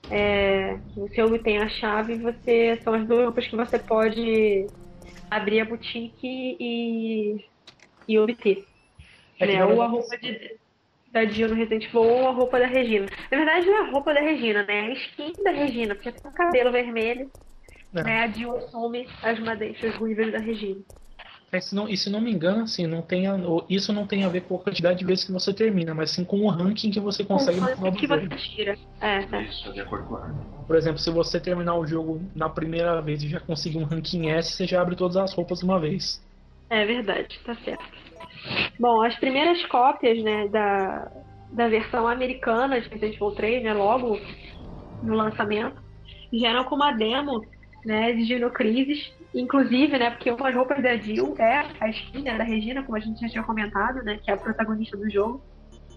é, 0.09 0.77
você 0.95 1.21
obtém 1.21 1.59
a 1.59 1.69
chave, 1.69 2.15
você 2.15 2.79
são 2.83 2.93
as 2.93 3.07
duas 3.07 3.25
roupas 3.25 3.47
que 3.47 3.55
você 3.55 3.79
pode 3.79 4.67
abrir 5.31 5.61
a 5.61 5.65
boutique 5.65 6.57
e, 6.59 7.45
e 8.07 8.19
obter. 8.19 8.65
É 9.39 9.45
né? 9.45 9.65
Ou 9.65 9.81
a 9.81 9.87
roupa 9.87 10.17
de, 10.17 10.57
da 11.11 11.23
Dio 11.23 11.47
no 11.47 11.55
Resident 11.55 11.85
Evil 11.85 12.01
ou 12.01 12.27
a 12.27 12.31
roupa 12.31 12.59
da 12.59 12.67
Regina. 12.67 13.07
Na 13.31 13.37
verdade, 13.37 13.65
não 13.65 13.75
é 13.75 13.87
a 13.87 13.91
roupa 13.91 14.13
da 14.13 14.19
Regina, 14.19 14.63
né? 14.63 14.87
É 14.87 14.91
a 14.91 14.93
skin 14.93 15.33
da 15.43 15.51
Regina, 15.51 15.95
porque 15.95 16.11
tem 16.11 16.31
o 16.31 16.33
cabelo 16.33 16.71
vermelho. 16.71 17.31
É. 17.95 18.03
Né? 18.03 18.23
A 18.23 18.27
Dio 18.27 18.55
assume 18.55 19.07
as 19.23 19.39
madeixas 19.39 19.95
ruivas 19.95 20.31
da 20.31 20.39
Regina. 20.39 20.81
É, 21.49 21.61
se 21.61 21.73
não, 21.73 21.87
e 21.87 21.95
se 21.95 22.09
não 22.09 22.19
me 22.19 22.29
engano, 22.29 22.63
assim, 22.63 22.85
não 22.85 23.01
tem 23.01 23.25
a, 23.25 23.37
isso 23.69 23.93
não 23.93 24.05
tem 24.05 24.25
a 24.25 24.29
ver 24.29 24.41
com 24.41 24.55
a 24.55 24.59
quantidade 24.59 24.99
de 24.99 25.05
vezes 25.05 25.23
que 25.23 25.31
você 25.31 25.53
termina, 25.53 25.93
mas 25.93 26.11
sim 26.11 26.25
com 26.25 26.41
o 26.41 26.49
ranking 26.49 26.91
que 26.91 26.99
você 26.99 27.23
consegue 27.23 27.61
no 27.61 27.67
final 27.67 27.91
do 27.91 27.97
que 27.97 28.05
jogo. 28.05 28.21
você 28.21 28.35
tira. 28.35 28.77
É, 28.99 29.19
é. 29.31 29.43
Isso, 29.43 29.71
de 29.71 29.79
acordo 29.79 30.07
com 30.07 30.15
ranking. 30.15 30.57
Por 30.67 30.75
exemplo, 30.75 30.99
se 30.99 31.09
você 31.09 31.39
terminar 31.39 31.75
o 31.75 31.87
jogo 31.87 32.21
na 32.35 32.49
primeira 32.49 33.01
vez 33.01 33.23
e 33.23 33.29
já 33.29 33.39
conseguir 33.39 33.77
um 33.77 33.85
ranking 33.85 34.29
S, 34.29 34.51
você 34.51 34.67
já 34.67 34.81
abre 34.81 34.97
todas 34.97 35.15
as 35.15 35.33
roupas 35.33 35.59
de 35.59 35.65
uma 35.65 35.79
vez. 35.79 36.21
É 36.69 36.85
verdade, 36.85 37.39
tá 37.45 37.55
certo. 37.63 38.06
Bom, 38.79 39.01
as 39.01 39.15
primeiras 39.15 39.63
cópias, 39.67 40.21
né, 40.23 40.47
da, 40.47 41.11
da 41.51 41.67
versão 41.67 42.07
americana 42.07 42.79
de 42.79 42.89
Resident 42.89 43.15
Evil 43.15 43.31
3, 43.31 43.63
né, 43.63 43.73
logo 43.73 44.19
no 45.03 45.15
lançamento, 45.15 45.81
já 46.31 46.63
com 46.63 46.75
uma 46.75 46.91
demo, 46.91 47.45
né, 47.85 48.13
de 48.13 48.25
Dino 48.25 48.49
Crisis, 48.51 49.11
Inclusive, 49.33 49.97
né, 49.97 50.09
porque 50.11 50.31
uma 50.31 50.45
das 50.45 50.55
roupas 50.55 50.81
da 50.81 50.95
Jill 50.95 51.35
é 51.37 51.65
a 51.79 51.89
skin 51.89 52.23
né, 52.23 52.37
da 52.37 52.43
Regina, 52.43 52.83
como 52.83 52.97
a 52.97 52.99
gente 52.99 53.19
já 53.19 53.29
tinha 53.29 53.43
comentado, 53.43 54.03
né, 54.03 54.19
que 54.23 54.31
é 54.31 54.33
a 54.33 54.37
protagonista 54.37 54.97
do 54.97 55.09
jogo. 55.09 55.41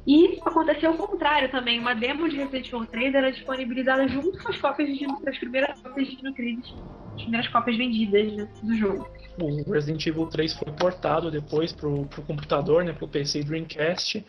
E 0.07 0.39
aconteceu 0.45 0.91
o 0.93 0.97
contrário 0.97 1.51
também. 1.51 1.79
Uma 1.79 1.95
demo 1.95 2.29
de 2.29 2.37
Resident 2.37 2.67
Evil 2.69 2.87
3 2.87 3.15
era 3.15 3.33
disponibilizada 3.33 4.09
junto 4.09 4.43
com 4.43 4.51
as 4.51 4.59
cópias 4.59 4.89
de, 4.89 5.07
das 5.23 5.39
primeiras 5.39 5.81
cópias 5.81 6.09
de 6.09 6.17
Dino 6.17 6.35
Crisis, 6.35 6.75
as 7.15 7.23
primeiras 7.23 7.49
cópias 7.49 7.77
vendidas 7.77 8.33
né, 8.33 8.49
do 8.63 8.77
jogo. 8.77 9.09
O 9.39 9.73
Resident 9.73 10.07
Evil 10.07 10.27
3 10.27 10.55
foi 10.55 10.73
portado 10.73 11.31
depois 11.31 11.73
pro, 11.73 12.05
pro 12.07 12.23
computador, 12.23 12.85
né, 12.85 12.93
pro 12.93 13.09
PC 13.09 13.43
Dreamcast. 13.43 14.25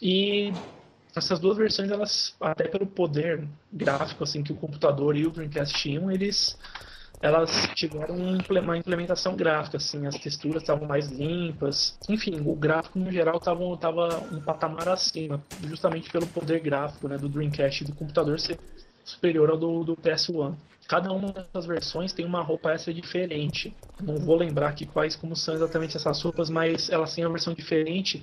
E 0.00 0.52
essas 1.14 1.38
duas 1.38 1.56
versões, 1.56 1.90
elas, 1.90 2.34
até 2.40 2.66
pelo 2.68 2.86
poder 2.86 3.46
gráfico 3.72 4.24
assim 4.24 4.42
que 4.42 4.52
o 4.52 4.56
computador 4.56 5.16
e 5.16 5.26
o 5.26 5.30
Dreamcast 5.30 5.74
tinham, 5.74 6.10
eles 6.10 6.58
elas 7.22 7.68
tiveram 7.76 8.16
uma 8.16 8.76
implementação 8.76 9.36
gráfica, 9.36 9.76
assim, 9.76 10.04
as 10.08 10.16
texturas 10.16 10.60
estavam 10.60 10.88
mais 10.88 11.06
limpas, 11.06 11.96
enfim, 12.08 12.42
o 12.44 12.56
gráfico 12.56 12.98
no 12.98 13.12
geral 13.12 13.36
estava 13.36 13.76
tava 13.76 14.24
um 14.32 14.40
patamar 14.40 14.88
acima, 14.88 15.40
justamente 15.62 16.10
pelo 16.10 16.26
poder 16.26 16.58
gráfico 16.58 17.06
né, 17.06 17.16
do 17.16 17.28
Dreamcast 17.28 17.84
e 17.84 17.86
do 17.86 17.94
computador 17.94 18.40
ser 18.40 18.58
superior 19.04 19.50
ao 19.50 19.56
do, 19.56 19.84
do 19.84 19.96
PS1. 19.96 20.56
Cada 20.88 21.12
uma 21.12 21.32
dessas 21.32 21.64
versões 21.66 22.12
tem 22.12 22.24
uma 22.24 22.42
roupa 22.42 22.72
extra 22.72 22.92
diferente. 22.92 23.74
Não 24.00 24.16
vou 24.16 24.36
lembrar 24.36 24.68
aqui 24.68 24.84
quais 24.84 25.16
como 25.16 25.34
são 25.34 25.54
exatamente 25.54 25.96
essas 25.96 26.20
roupas, 26.20 26.50
mas 26.50 26.90
elas 26.90 27.14
têm 27.14 27.24
uma 27.24 27.32
versão 27.32 27.54
diferente, 27.54 28.22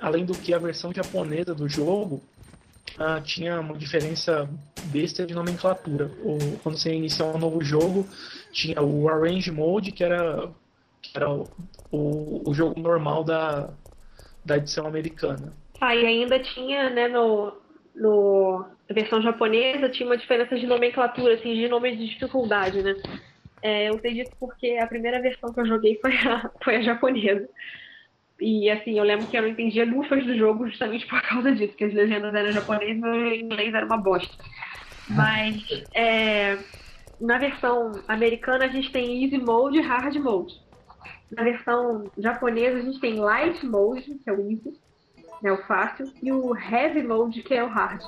além 0.00 0.24
do 0.24 0.32
que 0.32 0.52
a 0.52 0.58
versão 0.58 0.92
japonesa 0.92 1.54
do 1.54 1.68
jogo 1.68 2.22
ah, 2.98 3.20
tinha 3.20 3.60
uma 3.60 3.76
diferença 3.76 4.48
besta 4.86 5.24
de 5.24 5.34
nomenclatura. 5.34 6.10
O, 6.22 6.38
quando 6.62 6.76
você 6.76 6.92
iniciar 6.92 7.26
um 7.26 7.38
novo 7.38 7.62
jogo, 7.62 8.06
tinha 8.50 8.82
o 8.82 9.08
Arrange 9.08 9.50
Mode, 9.50 9.92
que 9.92 10.02
era, 10.02 10.50
que 11.00 11.16
era 11.16 11.30
o, 11.30 11.48
o, 11.90 12.50
o 12.50 12.54
jogo 12.54 12.80
normal 12.80 13.22
da, 13.22 13.70
da 14.44 14.56
edição 14.56 14.86
americana. 14.86 15.52
Ah, 15.80 15.94
e 15.94 16.04
ainda 16.04 16.40
tinha, 16.40 16.90
né, 16.90 17.06
no, 17.06 17.52
no 17.94 18.64
a 18.88 18.94
versão 18.94 19.20
japonesa, 19.20 19.88
tinha 19.88 20.08
uma 20.08 20.16
diferença 20.16 20.56
de 20.56 20.66
nomenclatura, 20.66 21.34
assim, 21.34 21.54
de 21.54 21.68
nome 21.68 21.94
de 21.94 22.08
dificuldade, 22.08 22.82
né? 22.82 22.94
É, 23.60 23.88
eu 23.88 23.98
sei 23.98 24.14
disso 24.14 24.30
porque 24.38 24.78
a 24.80 24.86
primeira 24.86 25.20
versão 25.20 25.52
que 25.52 25.60
eu 25.60 25.66
joguei 25.66 25.98
foi 26.00 26.12
a, 26.12 26.50
foi 26.62 26.76
a 26.76 26.82
japonesa. 26.82 27.48
E 28.40 28.70
assim, 28.70 28.96
eu 28.98 29.04
lembro 29.04 29.26
que 29.26 29.36
eu 29.36 29.42
não 29.42 29.48
entendia 29.48 29.84
lufas 29.84 30.24
do 30.24 30.36
jogo 30.36 30.68
justamente 30.68 31.06
por 31.06 31.20
causa 31.22 31.52
disso, 31.52 31.76
que 31.76 31.84
as 31.84 31.92
legendas 31.92 32.32
eram 32.32 32.52
japonesas 32.52 33.02
e 33.02 33.06
o 33.06 33.34
inglês 33.34 33.74
era 33.74 33.84
uma 33.84 33.98
bosta. 33.98 34.32
Mas 35.10 35.56
é, 35.92 36.56
na 37.20 37.36
versão 37.38 37.92
americana 38.06 38.66
a 38.66 38.68
gente 38.68 38.92
tem 38.92 39.24
Easy 39.24 39.38
Mode 39.38 39.78
e 39.78 39.82
Hard 39.82 40.14
Mode. 40.16 40.54
Na 41.32 41.42
versão 41.42 42.10
japonesa 42.16 42.78
a 42.78 42.82
gente 42.82 43.00
tem 43.00 43.16
Light 43.16 43.66
Mode, 43.66 44.14
que 44.22 44.30
é 44.30 44.32
o 44.32 44.40
Easy, 44.40 44.78
né, 45.42 45.52
o 45.52 45.58
fácil, 45.66 46.10
e 46.22 46.32
o 46.32 46.56
Heavy 46.56 47.02
Mode, 47.02 47.42
que 47.42 47.54
é 47.54 47.62
o 47.62 47.68
Hard. 47.68 48.02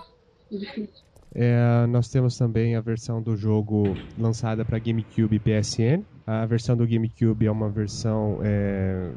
É, 1.33 1.87
nós 1.87 2.09
temos 2.09 2.37
também 2.37 2.75
a 2.75 2.81
versão 2.81 3.23
do 3.23 3.37
jogo 3.37 3.95
lançada 4.19 4.65
para 4.65 4.79
GameCube 4.79 5.37
e 5.37 5.39
PSN. 5.39 6.03
A 6.27 6.45
versão 6.47 6.77
do 6.77 6.87
GameCube 6.87 7.47
é 7.47 7.51
uma 7.51 7.69
versão 7.69 8.39
é, 8.43 9.11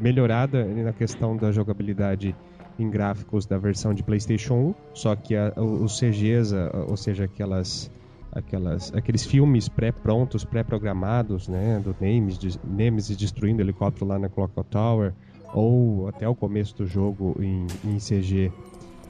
melhorada 0.00 0.64
na 0.64 0.92
questão 0.92 1.36
da 1.36 1.50
jogabilidade 1.50 2.34
em 2.78 2.90
gráficos 2.90 3.46
da 3.46 3.58
versão 3.58 3.94
de 3.94 4.02
PlayStation 4.02 4.54
1, 4.54 4.74
só 4.94 5.16
que 5.16 5.34
a, 5.34 5.52
os 5.56 5.98
CGs, 5.98 6.54
ou 6.88 6.96
seja, 6.96 7.24
aquelas, 7.24 7.90
aquelas, 8.30 8.92
aqueles 8.94 9.24
filmes 9.24 9.68
pré-prontos, 9.68 10.44
pré-programados, 10.44 11.48
né, 11.48 11.80
do 11.82 11.96
Nemesis, 11.98 12.58
Nemesis 12.62 13.16
destruindo 13.16 13.62
o 13.62 13.64
helicóptero 13.64 14.06
lá 14.06 14.18
na 14.18 14.28
Clock 14.28 14.52
Tower, 14.68 15.14
ou 15.54 16.08
até 16.08 16.28
o 16.28 16.34
começo 16.34 16.76
do 16.76 16.86
jogo 16.86 17.34
em, 17.40 17.66
em 17.84 17.96
CG, 17.96 18.52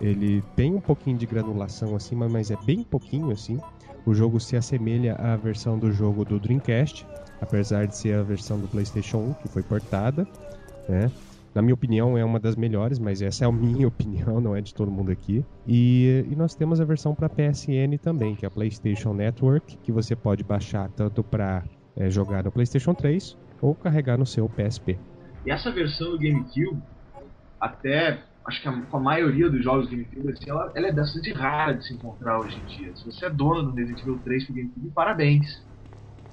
ele 0.01 0.43
tem 0.55 0.75
um 0.75 0.81
pouquinho 0.81 1.17
de 1.17 1.27
granulação 1.27 1.95
acima, 1.97 2.29
mas 2.29 2.51
é 2.51 2.57
bem 2.65 2.83
pouquinho 2.83 3.31
assim. 3.31 3.59
O 4.05 4.15
jogo 4.15 4.39
se 4.39 4.57
assemelha 4.57 5.15
à 5.17 5.37
versão 5.37 5.79
do 5.79 5.91
jogo 5.93 6.25
do 6.25 6.39
Dreamcast, 6.39 7.07
apesar 7.41 7.87
de 7.87 7.97
ser 7.97 8.15
a 8.15 8.23
versão 8.23 8.59
do 8.59 8.69
PlayStation 8.69 9.19
1 9.19 9.35
que 9.35 9.49
foi 9.49 9.63
portada 9.63 10.27
né? 10.89 11.11
Na 11.55 11.63
minha 11.63 11.75
opinião, 11.75 12.19
é 12.19 12.25
uma 12.25 12.39
das 12.39 12.55
melhores, 12.55 12.99
mas 12.99 13.23
essa 13.23 13.45
é 13.45 13.49
a 13.49 13.53
minha 13.53 13.89
opinião, 13.89 14.41
não 14.41 14.55
é 14.55 14.61
de 14.61 14.75
todo 14.75 14.91
mundo 14.91 15.11
aqui. 15.11 15.45
E, 15.67 16.27
e 16.31 16.37
nós 16.37 16.55
temos 16.55 16.81
a 16.81 16.85
versão 16.85 17.15
para 17.15 17.29
PSN 17.29 17.97
também, 18.01 18.35
que 18.35 18.45
é 18.45 18.49
a 18.49 18.51
PlayStation 18.51 19.13
Network, 19.15 19.77
que 19.79 19.91
você 19.91 20.15
pode 20.15 20.45
baixar 20.45 20.91
tanto 20.91 21.23
para 21.23 21.65
é, 21.97 22.11
jogar 22.11 22.45
no 22.45 22.53
PlayStation 22.53 22.95
3 22.95 23.37
ou 23.61 23.75
carregar 23.75 24.19
no 24.19 24.27
seu 24.27 24.49
PSP. 24.49 24.99
E 25.47 25.51
essa 25.51 25.71
versão 25.71 26.11
do 26.11 26.19
GameCube, 26.19 26.83
até 27.59 28.23
acho 28.47 28.63
que 28.63 28.69
a, 28.69 28.87
a 28.93 29.01
maioria 29.01 29.51
dos 29.51 29.63
jogos 29.63 29.89
do 29.89 29.91
GameCube, 29.91 30.33
assim, 30.33 30.51
ela, 30.51 30.73
ela, 30.75 30.89
é 30.89 30.93
bastante 30.93 31.33
rara 31.33 31.75
de 31.75 31.87
se 31.87 31.95
encontrar 31.95 32.41
hoje 32.41 32.61
em 32.61 32.65
dia. 32.65 32.95
Se 32.95 33.05
você 33.05 33.27
é 33.27 33.31
dono 33.31 33.65
do 33.65 33.75
Resident 33.75 34.01
Evil 34.01 34.21
3 34.23 34.47
pro 34.47 34.55
GameCube, 34.55 34.91
parabéns. 34.95 35.47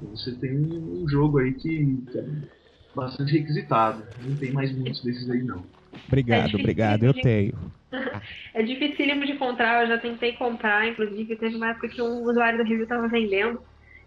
Você 0.01 0.37
tem 0.39 0.57
um, 0.57 1.03
um 1.03 1.07
jogo 1.07 1.39
aí 1.39 1.53
que, 1.53 1.97
que 2.11 2.19
é 2.19 2.25
bastante 2.95 3.33
requisitado. 3.33 4.03
Não 4.19 4.37
tem 4.37 4.51
mais 4.51 4.75
muitos 4.75 5.01
desses 5.03 5.29
aí, 5.29 5.43
não. 5.43 5.65
Obrigado, 6.07 6.57
é 6.57 6.59
obrigado, 6.59 7.03
eu 7.03 7.13
tenho. 7.13 7.53
É 8.55 8.63
dificílimo 8.63 9.23
de 9.23 9.33
encontrar, 9.33 9.83
eu 9.83 9.87
já 9.87 9.97
tentei 9.99 10.33
comprar, 10.33 10.87
inclusive 10.87 11.35
teve 11.35 11.55
uma 11.55 11.69
época 11.69 11.89
que 11.89 12.01
um 12.01 12.23
usuário 12.23 12.57
do 12.57 12.63
review 12.63 12.83
estava 12.83 13.07
vendendo. 13.07 13.59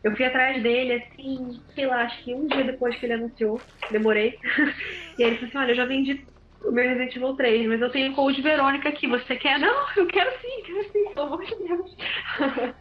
Eu 0.03 0.15
fui 0.15 0.25
atrás 0.25 0.61
dele, 0.63 0.95
assim, 0.95 1.63
sei 1.75 1.87
lá, 1.87 2.03
acho 2.03 2.25
que 2.25 2.35
um 2.35 2.47
dia 2.47 2.65
depois 2.65 2.97
que 2.97 3.07
ele 3.07 3.15
anunciou, 3.15 3.61
demorei. 3.91 4.35
e 5.19 5.23
aí 5.23 5.31
ele 5.31 5.37
falou 5.37 5.49
assim, 5.49 5.59
olha, 5.59 5.71
eu 5.73 5.77
já 5.77 5.85
vendi 5.85 6.27
o 6.65 6.71
meu 6.73 6.85
Resident 6.85 7.15
Evil 7.17 7.35
3, 7.35 7.69
mas 7.69 7.81
eu 7.81 7.91
tenho 7.91 8.15
Code 8.15 8.41
Verônica 8.43 8.89
aqui, 8.89 9.07
você 9.07 9.37
quer? 9.37 9.59
Não, 9.59 9.75
eu 9.97 10.07
quero 10.07 10.31
sim, 10.41 10.63
quero 10.65 10.93
sim, 10.93 11.15
pelo 11.15 11.27
amor 11.27 11.45
de 11.45 11.55
Deus. 11.57 11.97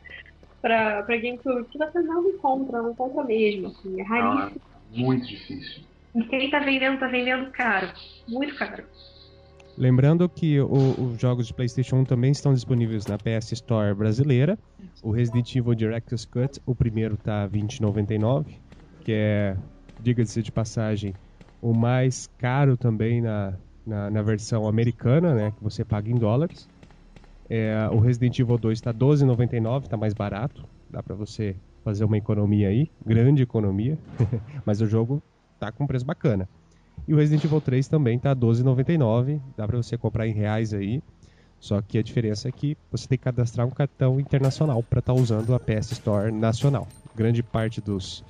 pra, 0.62 1.04
pra 1.04 1.18
GameCube, 1.18 1.66
que 1.70 1.78
você 1.78 2.00
não 2.02 2.28
encontra, 2.30 2.82
não 2.82 2.92
encontra 2.92 3.24
mesmo, 3.24 3.68
assim, 3.68 4.00
é 4.00 4.04
raríssimo. 4.04 4.62
Ah, 4.66 4.80
muito 4.90 5.28
difícil. 5.28 5.84
E 6.16 6.24
quem 6.26 6.50
tá 6.50 6.60
vendendo, 6.60 7.00
tá 7.00 7.08
vendendo 7.08 7.52
caro. 7.52 7.90
Muito 8.28 8.56
caro. 8.56 8.84
Lembrando 9.78 10.30
que 10.30 10.60
o- 10.62 10.96
os 11.04 11.20
jogos 11.20 11.48
de 11.48 11.54
PlayStation 11.54 11.98
1 11.98 12.06
também 12.06 12.32
estão 12.32 12.54
disponíveis 12.54 13.06
na 13.08 13.18
PS 13.18 13.54
Store 13.54 13.94
brasileira. 13.94 14.58
O 15.04 15.12
Resident 15.12 15.54
Evil 15.54 15.76
Director's 15.76 16.26
Cut, 16.26 16.62
o 16.66 16.74
primeiro 16.74 17.18
tá 17.18 17.44
R$ 17.44 17.50
20,99, 17.50 18.62
que 19.04 19.12
é, 19.12 19.58
diga-se 20.00 20.42
de 20.42 20.52
passagem, 20.52 21.14
o 21.62 21.74
mais 21.74 22.28
caro 22.38 22.78
também 22.78 23.22
na, 23.22 23.54
na, 23.86 24.10
na 24.10 24.22
versão 24.22 24.68
americana, 24.68 25.34
né, 25.34 25.52
que 25.52 25.64
você 25.64 25.84
paga 25.84 26.10
em 26.10 26.16
dólares. 26.16 26.68
É, 27.50 27.88
o 27.92 28.00
Resident 28.00 28.40
Evil 28.40 28.58
2 28.58 28.78
está 28.78 28.92
R$ 28.92 28.98
12,99, 28.98 29.88
tá 29.88 29.98
mais 29.98 30.14
barato. 30.14 30.66
Dá 30.90 31.04
pra 31.04 31.16
você 31.16 31.56
fazer 31.84 32.04
uma 32.04 32.18
economia 32.18 32.70
aí, 32.70 32.90
grande 33.06 33.44
economia, 33.44 33.98
mas 34.66 34.82
o 34.82 34.88
jogo 34.88 35.22
tá 35.60 35.72
com 35.72 35.86
preço 35.86 36.06
bacana. 36.06 36.50
E 37.08 37.14
o 37.14 37.18
Resident 37.18 37.44
Evil 37.44 37.62
3 37.62 37.88
também 37.88 38.18
tá 38.18 38.30
R$ 38.30 38.36
12,99. 38.36 39.40
Dá 39.56 39.68
pra 39.68 39.78
você 39.78 39.98
comprar 39.98 40.28
em 40.28 40.34
reais 40.34 40.74
aí. 40.74 41.04
Só 41.60 41.82
que 41.82 41.98
a 41.98 42.04
diferença 42.04 42.48
é 42.50 42.52
que 42.52 42.78
você 42.92 43.08
tem 43.08 43.18
que 43.18 43.24
cadastrar 43.24 43.66
um 43.66 43.72
cartão 43.72 44.20
internacional 44.20 44.82
para 44.84 45.00
estar 45.00 45.14
usando 45.14 45.54
a 45.54 45.60
PS 45.60 45.92
Store 45.94 46.32
nacional. 46.32 46.88
Grande 47.16 47.42
parte 47.42 47.80
dos 47.82 48.24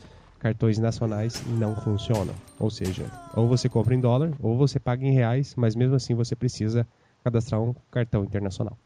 cartões 0.46 0.78
nacionais 0.78 1.44
não 1.58 1.76
funcionam. 1.76 2.36
Ou 2.60 2.70
seja, 2.70 3.04
ou 3.36 3.48
você 3.48 3.68
compra 3.68 3.96
em 3.96 4.00
dólar, 4.00 4.32
ou 4.40 4.56
você 4.56 4.80
paga 4.80 5.04
em 5.04 5.12
reais, 5.12 5.56
mas 5.58 5.76
mesmo 5.76 5.96
assim 5.96 6.14
você 6.14 6.36
precisa 6.36 6.88
cadastrar 7.24 7.60
um 7.60 7.74
cartão 7.90 8.24
internacional. 8.24 8.78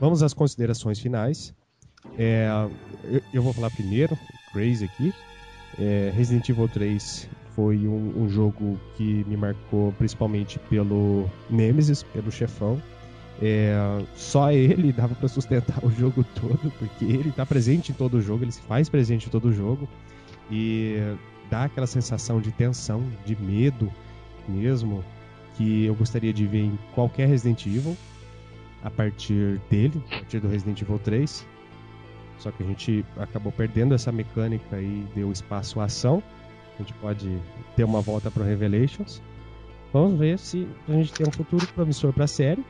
Vamos 0.00 0.24
às 0.24 0.34
considerações 0.34 0.98
finais. 0.98 1.54
É, 2.18 2.48
eu, 3.32 3.40
vou 3.40 3.52
falar 3.52 3.70
primeiro, 3.70 4.18
Crazy 4.52 4.86
aqui. 4.86 5.14
É, 5.78 6.10
Resident 6.12 6.48
Evil 6.48 6.68
3 6.68 7.28
foi 7.54 7.86
um, 7.86 8.22
um 8.22 8.28
jogo 8.28 8.78
que 8.96 9.24
me 9.28 9.36
marcou 9.36 9.92
principalmente 9.92 10.58
pelo 10.70 11.28
Nemesis, 11.50 12.02
pelo 12.02 12.30
chefão. 12.30 12.82
É, 13.40 13.74
só 14.14 14.52
ele 14.52 14.92
dava 14.92 15.14
para 15.14 15.28
sustentar 15.28 15.84
o 15.84 15.90
jogo 15.90 16.24
todo, 16.34 16.72
porque 16.78 17.04
ele 17.04 17.30
está 17.30 17.44
presente 17.44 17.92
em 17.92 17.94
todo 17.94 18.14
o 18.14 18.22
jogo, 18.22 18.44
ele 18.44 18.52
se 18.52 18.62
faz 18.62 18.88
presente 18.88 19.26
em 19.26 19.30
todo 19.30 19.48
o 19.48 19.52
jogo 19.52 19.88
e 20.50 20.96
dá 21.50 21.64
aquela 21.64 21.86
sensação 21.86 22.40
de 22.40 22.50
tensão, 22.52 23.02
de 23.24 23.36
medo 23.36 23.90
mesmo, 24.48 25.04
que 25.54 25.84
eu 25.84 25.94
gostaria 25.94 26.32
de 26.32 26.46
ver 26.46 26.64
em 26.64 26.78
qualquer 26.94 27.28
Resident 27.28 27.66
Evil 27.66 27.96
a 28.82 28.90
partir 28.90 29.60
dele, 29.70 30.02
a 30.10 30.16
partir 30.16 30.40
do 30.40 30.48
Resident 30.48 30.80
Evil 30.80 30.98
3. 30.98 31.46
Só 32.38 32.50
que 32.50 32.62
a 32.62 32.66
gente 32.66 33.04
acabou 33.16 33.52
perdendo 33.52 33.94
essa 33.94 34.10
mecânica 34.10 34.80
e 34.80 35.06
deu 35.14 35.30
espaço 35.30 35.80
à 35.80 35.84
ação. 35.84 36.22
Gente 36.82 36.94
pode 36.94 37.40
ter 37.76 37.84
uma 37.84 38.00
volta 38.00 38.28
para 38.28 38.44
Revelations. 38.44 39.22
Vamos 39.92 40.18
ver 40.18 40.36
se 40.36 40.66
a 40.88 40.92
gente 40.92 41.12
tem 41.12 41.24
um 41.24 41.30
futuro 41.30 41.64
promissor 41.68 42.12
para 42.12 42.24
a 42.24 42.26
série. 42.28 42.64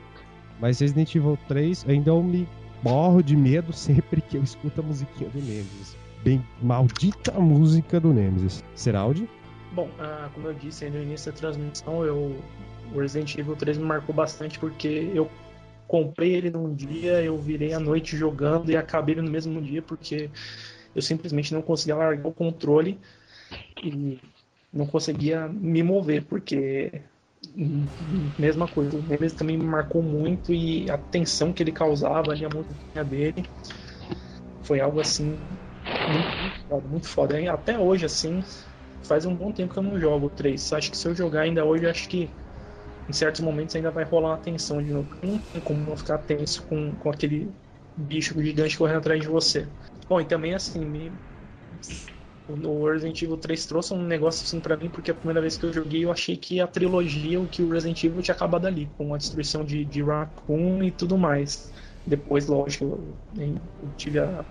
Mas 0.60 0.80
Resident 0.80 1.14
Evil 1.14 1.38
3 1.48 1.86
ainda 1.88 2.10
eu 2.10 2.22
me 2.22 2.46
morro 2.82 3.22
de 3.22 3.34
medo 3.34 3.72
sempre 3.72 4.20
que 4.20 4.36
eu 4.36 4.42
escuto 4.42 4.82
a 4.82 4.84
musiquinha 4.84 5.30
do 5.30 5.38
Nemesis. 5.38 5.96
Bem 6.22 6.44
maldita 6.60 7.32
música 7.32 7.98
do 7.98 8.12
Nemesis. 8.12 8.62
Seraldi? 8.74 9.26
Bom, 9.72 9.88
ah, 9.98 10.28
como 10.34 10.48
eu 10.48 10.54
disse 10.54 10.90
no 10.90 11.02
início 11.02 11.32
da 11.32 11.38
transmissão, 11.38 12.04
eu, 12.04 12.36
o 12.94 13.00
Resident 13.00 13.34
Evil 13.38 13.56
3 13.56 13.78
me 13.78 13.84
marcou 13.84 14.14
bastante 14.14 14.58
porque 14.58 15.10
eu 15.14 15.30
comprei 15.88 16.34
ele 16.34 16.50
num 16.50 16.74
dia, 16.74 17.22
eu 17.22 17.38
virei 17.38 17.72
a 17.72 17.80
noite 17.80 18.14
jogando 18.14 18.70
e 18.70 18.76
acabei 18.76 19.14
no 19.14 19.30
mesmo 19.30 19.60
dia 19.62 19.80
porque 19.80 20.28
eu 20.94 21.00
simplesmente 21.00 21.54
não 21.54 21.62
conseguia 21.62 21.96
largar 21.96 22.28
o 22.28 22.32
controle 22.32 23.00
e 23.82 24.18
não 24.72 24.86
conseguia 24.86 25.48
me 25.48 25.82
mover, 25.82 26.24
porque 26.24 26.90
mesma 28.38 28.68
coisa, 28.68 28.96
o 28.96 29.02
Nemesis 29.02 29.36
também 29.36 29.56
me 29.56 29.64
marcou 29.66 30.02
muito 30.02 30.52
e 30.52 30.88
a 30.90 30.98
tensão 30.98 31.52
que 31.52 31.62
ele 31.62 31.72
causava 31.72 32.32
ali, 32.32 32.44
a 32.44 32.48
musiquinha 32.48 33.04
dele 33.04 33.44
foi 34.62 34.80
algo 34.80 35.00
assim 35.00 35.36
muito 36.06 36.52
foda, 36.68 36.88
muito 36.88 37.08
foda. 37.08 37.40
E 37.40 37.48
até 37.48 37.78
hoje, 37.78 38.04
assim, 38.06 38.40
faz 39.06 39.26
um 39.26 39.34
bom 39.34 39.52
tempo 39.52 39.72
que 39.72 39.78
eu 39.78 39.82
não 39.82 39.98
jogo 39.98 40.26
o 40.26 40.30
3. 40.30 40.72
Acho 40.72 40.90
que 40.90 40.96
se 40.96 41.08
eu 41.08 41.14
jogar 41.14 41.42
ainda 41.42 41.64
hoje, 41.64 41.86
acho 41.86 42.08
que 42.08 42.30
em 43.08 43.12
certos 43.12 43.40
momentos 43.42 43.76
ainda 43.76 43.90
vai 43.90 44.04
rolar 44.04 44.30
uma 44.30 44.38
tensão 44.38 44.82
de 44.82 44.92
novo. 44.92 45.10
Não 45.22 45.38
tem 45.38 45.62
como 45.62 45.84
não 45.84 45.96
ficar 45.96 46.18
tenso 46.18 46.64
com, 46.66 46.94
com 46.96 47.10
aquele 47.10 47.52
bicho 47.96 48.40
gigante 48.42 48.78
correndo 48.78 48.98
atrás 48.98 49.20
de 49.20 49.28
você. 49.28 49.68
Bom, 50.08 50.20
e 50.20 50.24
também 50.26 50.54
assim, 50.54 50.84
me... 50.84 51.12
o 52.64 52.90
Resident 52.90 53.20
Evil 53.22 53.36
3 53.36 53.66
trouxe 53.66 53.94
um 53.94 54.02
negócio 54.02 54.44
assim 54.44 54.60
pra 54.60 54.76
mim, 54.76 54.88
porque 54.88 55.10
a 55.10 55.14
primeira 55.14 55.40
vez 55.40 55.56
que 55.56 55.64
eu 55.64 55.72
joguei 55.72 56.04
eu 56.04 56.12
achei 56.12 56.36
que 56.36 56.60
a 56.60 56.66
trilogia, 56.66 57.40
o 57.40 57.46
que 57.46 57.62
o 57.62 57.68
Resident 57.68 58.02
Evil 58.04 58.22
tinha 58.22 58.34
acabado 58.34 58.66
ali, 58.66 58.90
com 58.96 59.14
a 59.14 59.18
destruição 59.18 59.64
de, 59.64 59.84
de 59.84 60.02
Raccoon 60.02 60.82
e 60.82 60.90
tudo 60.90 61.16
mais. 61.16 61.72
Depois, 62.06 62.46
lógico, 62.46 63.16
eu 63.36 63.90
tive 63.96 64.18
a, 64.18 64.44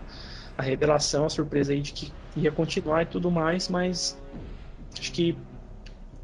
a 0.57 0.61
revelação, 0.61 1.26
a 1.26 1.30
surpresa 1.30 1.73
aí 1.73 1.82
de 1.82 1.91
que 1.91 2.14
ia 2.36 2.52
continuar 2.52 3.03
e 3.03 3.06
tudo 3.06 3.30
mais, 3.30 3.68
mas 3.68 4.18
acho 4.98 5.11
que 5.11 5.38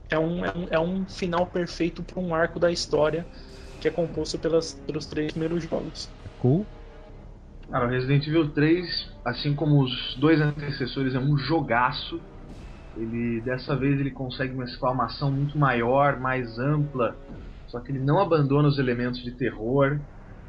é 0.10 0.18
um, 0.18 0.46
é 0.46 0.52
um, 0.56 0.68
é 0.72 0.80
um 0.80 1.06
final 1.06 1.46
perfeito 1.46 2.02
para 2.02 2.20
um 2.20 2.34
arco 2.34 2.60
da 2.60 2.72
história 2.72 3.26
que 3.80 3.88
é 3.88 3.92
composto 3.92 4.40
pelas, 4.40 4.74
pelos 4.74 5.06
três 5.06 5.32
primeiros 5.32 5.64
jogos. 5.64 6.10
Cool? 6.40 6.66
Cara, 7.70 7.86
o 7.86 7.90
Resident 7.90 8.26
Evil 8.26 8.50
3, 8.50 9.12
assim 9.26 9.54
como 9.54 9.84
os 9.84 10.16
dois 10.20 10.40
antecessores, 10.40 11.14
é 11.16 11.20
um 11.20 11.38
jogaço. 11.38 12.20
Ele 12.96 13.42
dessa 13.42 13.76
vez 13.76 14.00
ele 14.00 14.12
consegue 14.12 14.54
uma 14.54 15.06
ação 15.06 15.32
muito 15.32 15.58
maior, 15.58 16.20
mais 16.20 16.58
ampla, 16.58 17.16
só 17.68 17.80
que 17.80 17.92
ele 17.92 18.00
não 18.00 18.20
abandona 18.20 18.68
os 18.68 18.80
elementos 18.80 19.22
de 19.22 19.32
terror. 19.32 20.00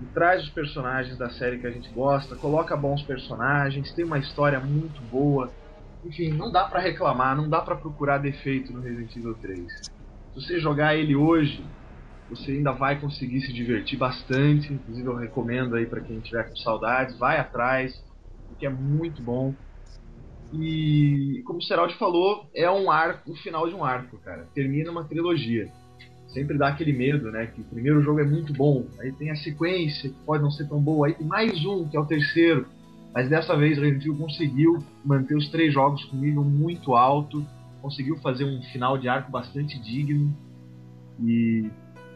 E 0.01 0.05
traz 0.15 0.45
os 0.45 0.51
personagens 0.51 1.19
da 1.19 1.29
série 1.31 1.59
que 1.59 1.67
a 1.67 1.73
gente 1.73 1.93
gosta, 1.93 2.37
coloca 2.37 2.77
bons 2.77 3.03
personagens, 3.03 3.93
tem 3.95 4.05
uma 4.05 4.19
história 4.19 4.61
muito 4.61 5.03
boa. 5.03 5.51
Enfim, 6.05 6.31
não 6.31 6.53
dá 6.53 6.65
pra 6.65 6.79
reclamar, 6.79 7.37
não 7.37 7.49
dá 7.49 7.61
pra 7.61 7.75
procurar 7.75 8.19
defeito 8.19 8.73
no 8.73 8.81
Resident 8.81 9.17
Evil 9.17 9.35
3. 9.35 9.59
Se 9.59 9.93
você 10.37 10.61
jogar 10.61 10.95
ele 10.95 11.17
hoje, 11.17 11.65
você 12.29 12.53
ainda 12.53 12.73
vai 12.73 13.01
conseguir 13.01 13.41
se 13.41 13.53
divertir 13.53 13.99
bastante. 13.99 14.73
Inclusive 14.73 15.09
eu 15.09 15.17
recomendo 15.17 15.75
aí 15.75 15.87
para 15.87 16.01
quem 16.01 16.21
tiver 16.21 16.49
com 16.49 16.57
saudades, 16.57 17.19
vai 17.19 17.39
atrás, 17.39 17.95
porque 18.47 18.67
é 18.67 18.71
muito 18.71 19.23
bom. 19.23 19.55
E 20.53 21.43
como 21.45 21.59
o 21.59 21.63
Seraldi 21.63 21.95
falou, 21.95 22.49
é 22.55 22.71
um 22.71 22.91
arco, 22.91 23.33
o 23.33 23.37
final 23.37 23.69
de 23.69 23.75
um 23.75 23.85
arco, 23.85 24.19
cara. 24.19 24.49
Termina 24.55 24.91
uma 24.91 25.05
trilogia. 25.05 25.69
Sempre 26.29 26.59
dá 26.59 26.69
aquele 26.69 26.93
medo, 26.93 27.31
né? 27.31 27.47
Que 27.47 27.61
o 27.61 27.65
primeiro 27.65 28.03
jogo 28.03 28.21
é 28.21 28.25
muito 28.25 28.53
bom, 28.53 28.87
aí 29.01 29.13
tem 29.13 29.31
a 29.31 29.37
sequência 29.37 30.11
que 30.11 30.17
pode 30.25 30.43
não 30.43 30.51
ser 30.51 30.69
tão 30.69 30.81
boa, 30.81 31.07
aí 31.07 31.15
tem 31.15 31.27
mais 31.27 31.65
um 31.65 31.89
que 31.89 31.97
é 31.97 32.01
o 32.01 32.07
terceiro. 32.07 32.67
Mas 33.15 33.29
dessa 33.29 33.57
vez 33.57 33.79
o 33.79 33.81
Resident 33.81 34.05
Evil 34.05 34.19
conseguiu 34.19 34.79
manter 35.05 35.35
os 35.35 35.49
três 35.51 35.73
jogos 35.73 36.05
com 36.05 36.17
nível 36.17 36.45
muito 36.45 36.95
alto, 36.95 37.45
conseguiu 37.81 38.17
fazer 38.19 38.45
um 38.45 38.61
final 38.73 38.99
de 38.99 39.09
arco 39.09 39.31
bastante 39.31 39.81
digno. 39.81 40.35
E 41.21 41.69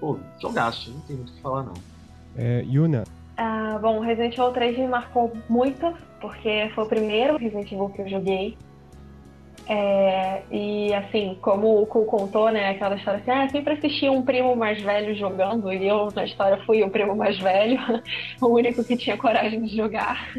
pô, 0.02 0.18
jogaço, 0.40 0.90
não 0.90 1.00
tem 1.02 1.14
muito 1.14 1.30
o 1.30 1.36
que 1.36 1.40
falar 1.40 1.62
não. 1.62 1.74
É, 2.36 2.64
Yuna, 2.68 3.04
Ah, 3.36 3.78
bom, 3.80 4.00
Resident 4.00 4.36
Evil 4.36 4.50
3 4.50 4.78
me 4.78 4.88
marcou 4.88 5.32
muito, 5.48 5.94
porque 6.20 6.70
foi 6.74 6.84
o 6.84 6.88
primeiro 6.88 7.36
Resident 7.36 7.70
Evil 7.70 7.88
que 7.90 8.02
eu 8.02 8.08
joguei. 8.08 8.58
É, 9.68 10.42
e 10.50 10.92
assim, 10.92 11.38
como 11.40 11.80
o 11.80 11.86
Ku 11.86 12.04
contou, 12.04 12.50
né, 12.50 12.70
aquela 12.70 12.96
história 12.96 13.20
assim, 13.20 13.30
ah, 13.30 13.48
sempre 13.48 13.74
assisti 13.74 14.08
um 14.08 14.22
primo 14.22 14.56
mais 14.56 14.82
velho 14.82 15.14
jogando, 15.14 15.72
e 15.72 15.86
eu 15.86 16.08
na 16.12 16.24
história 16.24 16.60
fui 16.66 16.82
o 16.82 16.90
primo 16.90 17.14
mais 17.14 17.38
velho, 17.38 17.78
o 18.42 18.48
único 18.48 18.82
que 18.82 18.96
tinha 18.96 19.16
coragem 19.16 19.62
de 19.62 19.76
jogar. 19.76 20.34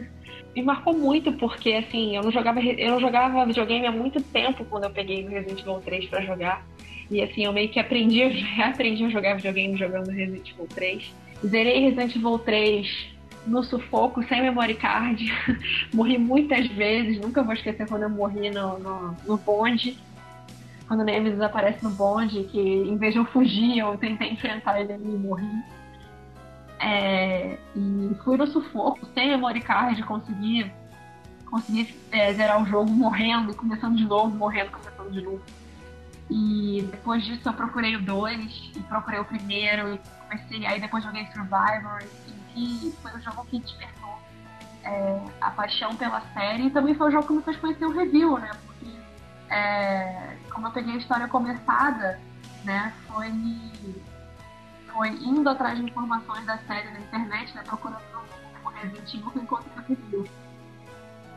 Me 0.54 0.62
marcou 0.62 0.94
muito 0.94 1.32
porque 1.34 1.72
assim, 1.74 2.18
eu 2.18 2.22
não 2.22 2.32
jogava 2.32 2.60
eu 2.60 2.92
não 2.92 3.00
jogava 3.00 3.46
videogame 3.46 3.88
há 3.88 3.92
muito 3.92 4.22
tempo 4.22 4.66
quando 4.66 4.84
eu 4.84 4.92
peguei 4.92 5.26
o 5.26 5.30
Resident 5.30 5.62
Evil 5.62 5.82
3 5.84 6.06
pra 6.08 6.22
jogar. 6.22 6.66
E 7.10 7.22
assim, 7.22 7.46
eu 7.46 7.54
meio 7.54 7.70
que 7.70 7.80
aprendi, 7.80 8.24
aprendi 8.62 9.06
a 9.06 9.10
jogar 9.10 9.36
videogame 9.36 9.78
jogando 9.78 10.10
Resident 10.10 10.50
Evil 10.50 10.68
3. 10.68 11.14
Zerei 11.46 11.80
Resident 11.82 12.16
Evil 12.16 12.40
3 12.40 13.14
no 13.46 13.64
sufoco, 13.64 14.24
sem 14.24 14.42
memory 14.42 14.76
card. 14.76 15.26
morri 15.94 16.18
muitas 16.18 16.68
vezes, 16.68 17.20
nunca 17.20 17.44
vou 17.44 17.54
esquecer 17.54 17.88
quando 17.88 18.04
eu 18.04 18.10
morri 18.10 18.50
no, 18.50 18.80
no, 18.80 19.18
no 19.26 19.38
bonde. 19.38 19.98
Quando 20.88 21.02
o 21.02 21.04
Nemesis 21.04 21.42
aparece 21.42 21.84
no 21.84 21.90
bonde, 21.92 22.44
que 22.46 22.60
em 22.60 22.98
vez 22.98 23.14
de 23.14 23.20
eu 23.20 23.26
fugir, 23.26 23.78
eu 23.78 23.98
tentei 23.98 24.32
enfrentar 24.32 24.80
ele 24.80 24.94
e 24.94 24.98
morri. 24.98 25.64
É, 26.80 27.58
e 27.76 28.12
fui 28.24 28.36
no 28.36 28.46
sufoco, 28.48 29.06
sem 29.14 29.30
memory 29.30 29.62
card, 29.62 30.04
consegui, 30.04 30.70
consegui 31.50 31.96
é, 32.12 32.34
zerar 32.34 32.62
o 32.62 32.66
jogo 32.66 32.92
morrendo, 32.92 33.56
começando 33.56 33.96
de 33.96 34.04
novo, 34.04 34.36
morrendo, 34.36 34.72
começando 34.72 35.12
de 35.12 35.22
novo. 35.22 35.42
E 36.36 36.82
depois 36.90 37.24
disso 37.24 37.48
eu 37.48 37.54
procurei 37.54 37.96
o 37.96 38.02
2, 38.02 38.72
e 38.76 38.80
procurei 38.80 39.20
o 39.20 39.26
primeiro, 39.26 39.94
e 39.94 40.02
comecei, 40.24 40.66
aí 40.66 40.82
depois 40.82 41.04
joguei 41.04 41.28
Survivor, 41.28 42.04
e, 42.56 42.92
foi 43.04 43.12
o 43.12 43.22
jogo 43.22 43.46
que 43.46 43.60
despertou 43.60 44.18
é, 44.84 45.22
a 45.40 45.52
paixão 45.52 45.96
pela 45.96 46.22
série, 46.34 46.66
e 46.66 46.70
também 46.72 46.96
foi 46.96 47.10
o 47.10 47.12
jogo 47.12 47.28
que 47.28 47.34
me 47.34 47.44
fez 47.44 47.58
conhecer 47.58 47.86
o 47.86 47.92
review, 47.92 48.40
né? 48.40 48.50
Porque 48.66 48.92
é, 49.48 50.36
como 50.52 50.66
eu 50.66 50.72
peguei 50.72 50.96
a 50.96 50.98
história 50.98 51.28
começada, 51.28 52.20
né, 52.64 52.92
foi, 53.08 53.32
foi 54.92 55.10
indo 55.10 55.48
atrás 55.48 55.78
de 55.78 55.86
informações 55.86 56.44
da 56.48 56.58
série 56.66 56.90
na 56.90 57.00
internet, 57.00 57.54
né, 57.54 57.62
procurando 57.64 58.02
o 58.66 58.70
Resident 58.70 59.14
Evil 59.14 59.30
que 59.30 59.40
encontrei 59.40 59.72
o 59.78 59.82
review. 59.88 60.28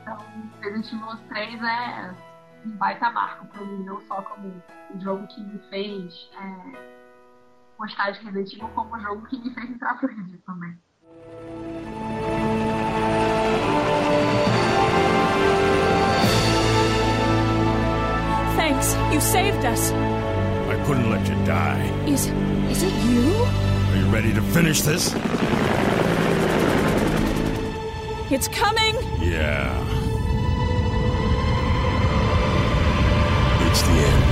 Então, 0.00 0.18
Resident 0.62 0.90
Evil 0.90 1.16
3 1.28 1.62
é 1.62 2.14
um 2.66 2.76
baita 2.76 3.10
marco 3.10 3.46
pra 3.46 3.64
mim, 3.64 3.84
não 3.84 4.00
só 4.06 4.20
como 4.22 4.48
o 4.94 5.00
jogo 5.00 5.26
que 5.28 5.40
me 5.40 5.58
fez 5.70 6.30
é, 6.40 7.06
gostar 7.78 8.10
de 8.10 8.24
Resident 8.24 8.52
Evil, 8.52 8.68
como 8.68 8.96
o 8.96 9.00
jogo 9.00 9.26
que 9.26 9.38
me 9.38 9.54
fez 9.54 9.70
entrar 9.70 9.94
pro 9.98 10.08
review 10.08 10.40
também. 10.44 10.76
Thanks. 18.56 18.94
You 19.12 19.20
saved 19.20 19.64
us. 19.64 19.92
I 19.92 20.82
couldn't 20.86 21.08
let 21.08 21.26
you 21.28 21.36
die. 21.44 21.88
Is 22.06 22.26
is 22.68 22.82
it 22.82 22.92
you? 23.04 23.32
Are 23.92 23.96
you 23.96 24.06
ready 24.10 24.32
to 24.34 24.42
finish 24.42 24.82
this? 24.82 25.14
It's 28.28 28.48
coming. 28.48 28.96
Yeah. 29.20 29.95
The 33.82 33.92
end. 33.92 34.25